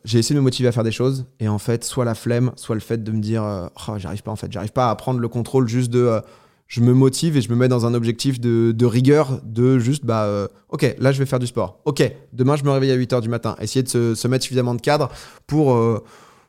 j'ai 0.03 0.19
essayé 0.19 0.35
de 0.35 0.39
me 0.39 0.43
motiver 0.43 0.67
à 0.67 0.71
faire 0.71 0.83
des 0.83 0.91
choses 0.91 1.25
et 1.39 1.47
en 1.47 1.57
fait 1.57 1.83
soit 1.85 2.05
la 2.05 2.15
flemme, 2.15 2.51
soit 2.55 2.75
le 2.75 2.81
fait 2.81 3.03
de 3.03 3.11
me 3.11 3.21
dire 3.21 3.69
Oh, 3.87 3.93
j'arrive 3.97 4.21
pas 4.23 4.31
en 4.31 4.35
fait, 4.35 4.51
j'arrive 4.51 4.73
pas 4.73 4.89
à 4.89 4.95
prendre 4.95 5.19
le 5.19 5.27
contrôle 5.29 5.67
juste 5.67 5.89
de 5.89 6.21
je 6.67 6.81
me 6.81 6.93
motive 6.93 7.37
et 7.37 7.41
je 7.41 7.49
me 7.49 7.55
mets 7.55 7.67
dans 7.67 7.85
un 7.85 7.93
objectif 7.93 8.39
de, 8.39 8.85
rigueur 8.85 9.39
de 9.43 9.79
juste 9.79 10.05
bah 10.05 10.23
euh, 10.23 10.47
ok 10.69 10.95
là 10.99 11.11
je 11.11 11.19
vais 11.19 11.25
faire 11.25 11.39
du 11.39 11.47
sport. 11.47 11.81
Ok 11.85 12.03
demain 12.33 12.55
je 12.55 12.63
me 12.63 12.71
réveille 12.71 12.91
à 12.91 12.97
8h 12.97 13.21
du 13.21 13.29
matin. 13.29 13.55
Essayer 13.61 13.83
de 13.83 13.89
se, 13.89 14.15
se 14.15 14.27
mettre 14.27 14.43
suffisamment 14.43 14.75
de 14.75 14.81
cadre 14.81 15.09
pour 15.47 15.73
euh, 15.73 16.03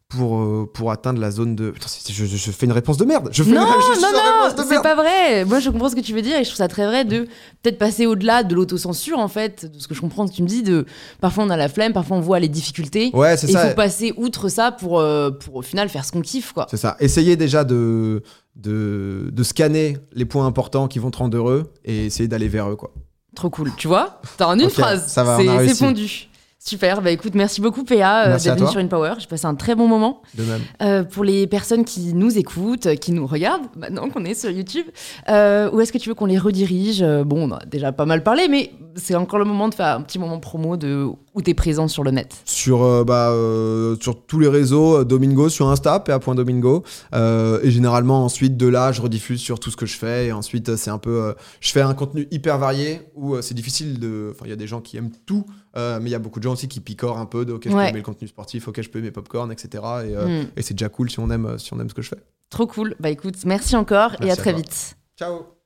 pour, 0.08 0.38
euh, 0.38 0.70
pour 0.72 0.90
atteindre 0.90 1.20
la 1.20 1.30
zone 1.30 1.54
de. 1.54 1.70
Putain, 1.70 1.86
je, 2.10 2.50
fais 2.50 2.64
une 2.64 2.72
réponse 2.72 2.96
de 2.96 3.04
merde. 3.04 3.28
Je 3.30 3.42
fais 3.42 3.50
Non, 3.50 3.60
une, 3.66 3.94
je 3.96 4.00
non, 4.00 4.08
non, 4.56 4.64
c'est 4.66 4.82
pas 4.82 4.94
vrai. 4.94 5.44
Moi, 5.44 5.60
je 5.60 5.68
comprends 5.68 5.90
ce 5.90 5.94
que 5.96 6.00
tu 6.00 6.14
veux 6.14 6.22
dire 6.22 6.36
et 6.38 6.44
je 6.44 6.48
trouve 6.48 6.56
ça 6.56 6.68
très 6.68 6.86
vrai 6.86 7.04
de 7.04 7.24
peut-être 7.62 7.78
passer 7.78 8.06
au-delà 8.06 8.42
de 8.42 8.54
l'autocensure, 8.54 9.18
en 9.18 9.28
fait, 9.28 9.70
de 9.70 9.78
ce 9.78 9.86
que 9.86 9.94
je 9.94 10.00
comprends 10.00 10.26
que 10.26 10.32
tu 10.32 10.42
me 10.42 10.48
dis. 10.48 10.62
De 10.62 10.86
parfois 11.20 11.44
on 11.44 11.50
a 11.50 11.58
la 11.58 11.68
flemme, 11.68 11.92
parfois 11.92 12.16
on 12.16 12.20
voit 12.20 12.40
les 12.40 12.48
difficultés. 12.48 13.10
Ouais, 13.12 13.36
c'est 13.36 13.48
Et 13.48 13.50
il 13.50 13.52
ça. 13.52 13.68
faut 13.68 13.74
passer 13.74 14.14
outre 14.16 14.48
ça 14.48 14.72
pour, 14.72 14.98
euh, 14.98 15.30
pour 15.30 15.56
au 15.56 15.62
final 15.62 15.90
faire 15.90 16.06
ce 16.06 16.12
qu'on 16.12 16.22
kiffe, 16.22 16.52
quoi. 16.52 16.66
C'est 16.70 16.78
ça. 16.78 16.96
Essayez 17.00 17.36
déjà 17.36 17.64
de, 17.64 18.22
de, 18.56 19.28
de 19.30 19.42
scanner 19.42 19.98
les 20.14 20.24
points 20.24 20.46
importants 20.46 20.88
qui 20.88 20.98
vont 21.00 21.10
te 21.10 21.18
rendre 21.18 21.36
heureux 21.36 21.70
et 21.84 22.06
essayer 22.06 22.28
d'aller 22.28 22.48
vers 22.48 22.70
eux, 22.70 22.76
quoi. 22.76 22.92
Trop 23.36 23.50
cool. 23.50 23.72
Tu 23.76 23.88
vois? 23.88 24.22
T'as 24.38 24.46
en 24.46 24.58
une 24.58 24.70
phrase. 24.70 25.06
ça 25.06 25.22
va, 25.22 25.36
c'est 25.38 25.74
fondu. 25.74 26.28
Super, 26.68 27.00
bah 27.00 27.10
écoute, 27.10 27.34
merci 27.34 27.62
beaucoup 27.62 27.82
PA 27.82 28.26
euh, 28.26 28.38
d'être 28.38 28.58
venu 28.58 28.68
sur 28.68 28.78
InPower. 28.78 29.14
J'ai 29.20 29.26
passé 29.26 29.46
un 29.46 29.54
très 29.54 29.74
bon 29.74 29.88
moment. 29.88 30.20
De 30.34 30.42
même. 30.42 30.60
Euh, 30.82 31.02
pour 31.02 31.24
les 31.24 31.46
personnes 31.46 31.82
qui 31.82 32.12
nous 32.12 32.36
écoutent, 32.36 32.94
qui 32.96 33.12
nous 33.12 33.26
regardent, 33.26 33.64
maintenant 33.74 34.10
qu'on 34.10 34.22
est 34.26 34.34
sur 34.34 34.50
YouTube, 34.50 34.84
euh, 35.30 35.70
où 35.72 35.80
est-ce 35.80 35.94
que 35.94 35.98
tu 35.98 36.10
veux 36.10 36.14
qu'on 36.14 36.26
les 36.26 36.36
redirige? 36.36 37.00
Euh, 37.00 37.24
Bon, 37.24 37.48
on 37.48 37.54
a 37.54 37.64
déjà 37.64 37.90
pas 37.90 38.04
mal 38.04 38.22
parlé, 38.22 38.48
mais 38.48 38.72
c'est 38.96 39.14
encore 39.14 39.38
le 39.38 39.46
moment 39.46 39.70
de 39.70 39.74
faire 39.74 39.96
un 39.96 40.02
petit 40.02 40.18
moment 40.18 40.40
promo 40.40 40.76
de 40.76 41.08
où 41.38 41.42
t'es 41.42 41.54
présent 41.54 41.86
sur 41.88 42.02
le 42.02 42.10
net. 42.10 42.34
Sur, 42.44 42.82
euh, 42.82 43.04
bah, 43.04 43.30
euh, 43.30 43.96
sur 44.00 44.26
tous 44.26 44.40
les 44.40 44.48
réseaux, 44.48 44.98
euh, 44.98 45.04
Domingo, 45.04 45.48
sur 45.48 45.68
Insta, 45.68 46.00
pa.domingo. 46.00 46.82
Euh, 47.14 47.60
et 47.62 47.70
généralement, 47.70 48.24
ensuite, 48.24 48.56
de 48.56 48.66
là, 48.66 48.90
je 48.92 49.00
rediffuse 49.00 49.40
sur 49.40 49.60
tout 49.60 49.70
ce 49.70 49.76
que 49.76 49.86
je 49.86 49.96
fais. 49.96 50.26
Et 50.26 50.32
ensuite, 50.32 50.74
c'est 50.76 50.90
un 50.90 50.98
peu. 50.98 51.34
je 51.60 51.70
fais 51.70 51.80
un 51.80 51.94
contenu 51.94 52.26
hyper 52.30 52.58
varié 52.58 53.02
où 53.14 53.40
c'est 53.40 53.54
difficile 53.54 54.00
de. 54.00 54.32
Enfin, 54.34 54.44
il 54.46 54.50
y 54.50 54.52
a 54.52 54.56
des 54.56 54.66
gens 54.66 54.80
qui 54.80 54.96
aiment 54.96 55.12
tout, 55.26 55.46
mais 55.76 55.98
il 56.06 56.10
y 56.10 56.14
a 56.14 56.18
beaucoup 56.18 56.40
de 56.40 56.44
gens 56.44 56.52
aussi 56.54 56.66
qui 56.68 56.80
picorent 56.80 57.18
un 57.18 57.26
peu 57.26 57.44
de 57.44 57.52
OK, 57.52 57.62
je 57.66 57.70
peux 57.70 57.80
aimer 57.80 57.92
le 57.98 58.02
contenu 58.02 58.26
sportif, 58.28 58.66
OK, 58.68 58.82
je 58.82 58.88
peux 58.90 58.98
aimer 58.98 59.12
popcorn, 59.12 59.50
etc. 59.52 59.82
Et, 60.04 60.16
Hmm. 60.16 60.46
et 60.56 60.62
c'est 60.62 60.74
déjà 60.74 60.88
cool 60.88 61.08
si 61.10 61.20
on, 61.20 61.30
aime, 61.30 61.58
si 61.58 61.72
on 61.72 61.78
aime 61.80 61.88
ce 61.88 61.94
que 61.94 62.02
je 62.02 62.08
fais. 62.08 62.18
Trop 62.50 62.66
cool. 62.66 62.96
Bah 62.98 63.10
écoute, 63.10 63.36
merci 63.46 63.76
encore 63.76 64.16
et 64.22 64.30
à 64.30 64.32
à 64.32 64.36
très 64.36 64.50
toi. 64.52 64.60
vite. 64.60 64.96
Ciao! 65.16 65.57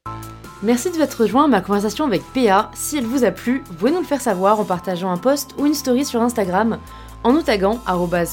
Merci 0.64 0.92
de 0.92 0.96
votre 0.96 1.22
rejoint 1.22 1.46
à 1.46 1.48
ma 1.48 1.61
conversation 1.61 2.05
avec 2.05 2.22
PA. 2.32 2.70
Si 2.74 2.96
elle 2.96 3.05
vous 3.05 3.24
a 3.24 3.32
plu, 3.32 3.64
vous 3.66 3.74
pouvez 3.74 3.90
nous 3.90 3.98
le 3.98 4.07
faire 4.07 4.20
savoir 4.20 4.61
en 4.61 4.64
partageant 4.64 5.11
un 5.11 5.16
post 5.16 5.57
ou 5.59 5.66
une 5.66 5.74
story 5.74 6.05
sur 6.05 6.22
Instagram, 6.22 6.78
en 7.24 7.32
nous 7.32 7.42
taguant 7.42 7.80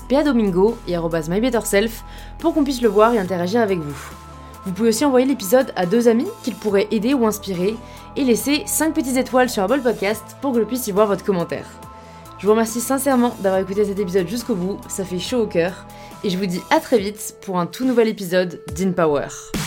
PADomingo 0.08 0.78
et 0.88 0.96
MyBetterSelf 0.96 2.04
pour 2.38 2.54
qu'on 2.54 2.64
puisse 2.64 2.84
le 2.84 2.90
voir 2.90 3.16
et 3.16 3.18
interagir 3.18 3.62
avec 3.62 3.80
vous. 3.80 4.12
Vous 4.64 4.74
pouvez 4.74 4.90
aussi 4.90 5.06
envoyer 5.06 5.26
l'épisode 5.26 5.74
à 5.76 5.88
deux 5.88 6.08
amis 6.08 6.28
qu'il 6.44 6.54
pourrait 6.54 6.88
aider 6.92 7.16
ou 7.16 7.26
inspirer 7.26 7.76
et 8.16 8.24
laisser 8.24 8.62
5 8.68 8.94
petites 8.94 9.18
étoiles 9.18 9.50
sur 9.50 9.64
Apple 9.64 9.82
Podcast 9.82 10.38
pour 10.40 10.54
que 10.54 10.60
je 10.60 10.66
puisse 10.66 10.86
y 10.86 10.92
voir 10.92 11.08
votre 11.08 11.26
commentaire. 11.26 11.66
Je 12.38 12.46
vous 12.46 12.52
remercie 12.52 12.80
sincèrement 12.80 13.36
d'avoir 13.40 13.60
écouté 13.60 13.86
cet 13.86 13.98
épisode 13.98 14.28
jusqu'au 14.28 14.54
bout, 14.54 14.78
ça 14.88 15.04
fait 15.04 15.18
chaud 15.18 15.42
au 15.42 15.48
cœur, 15.48 15.88
et 16.24 16.30
je 16.30 16.38
vous 16.38 16.46
dis 16.46 16.62
à 16.70 16.80
très 16.80 17.00
vite 17.00 17.38
pour 17.42 17.60
un 17.60 17.66
tout 17.66 17.86
nouvel 17.86 18.08
épisode 18.08 18.62
d'InPower. 18.76 19.30
Power. 19.30 19.60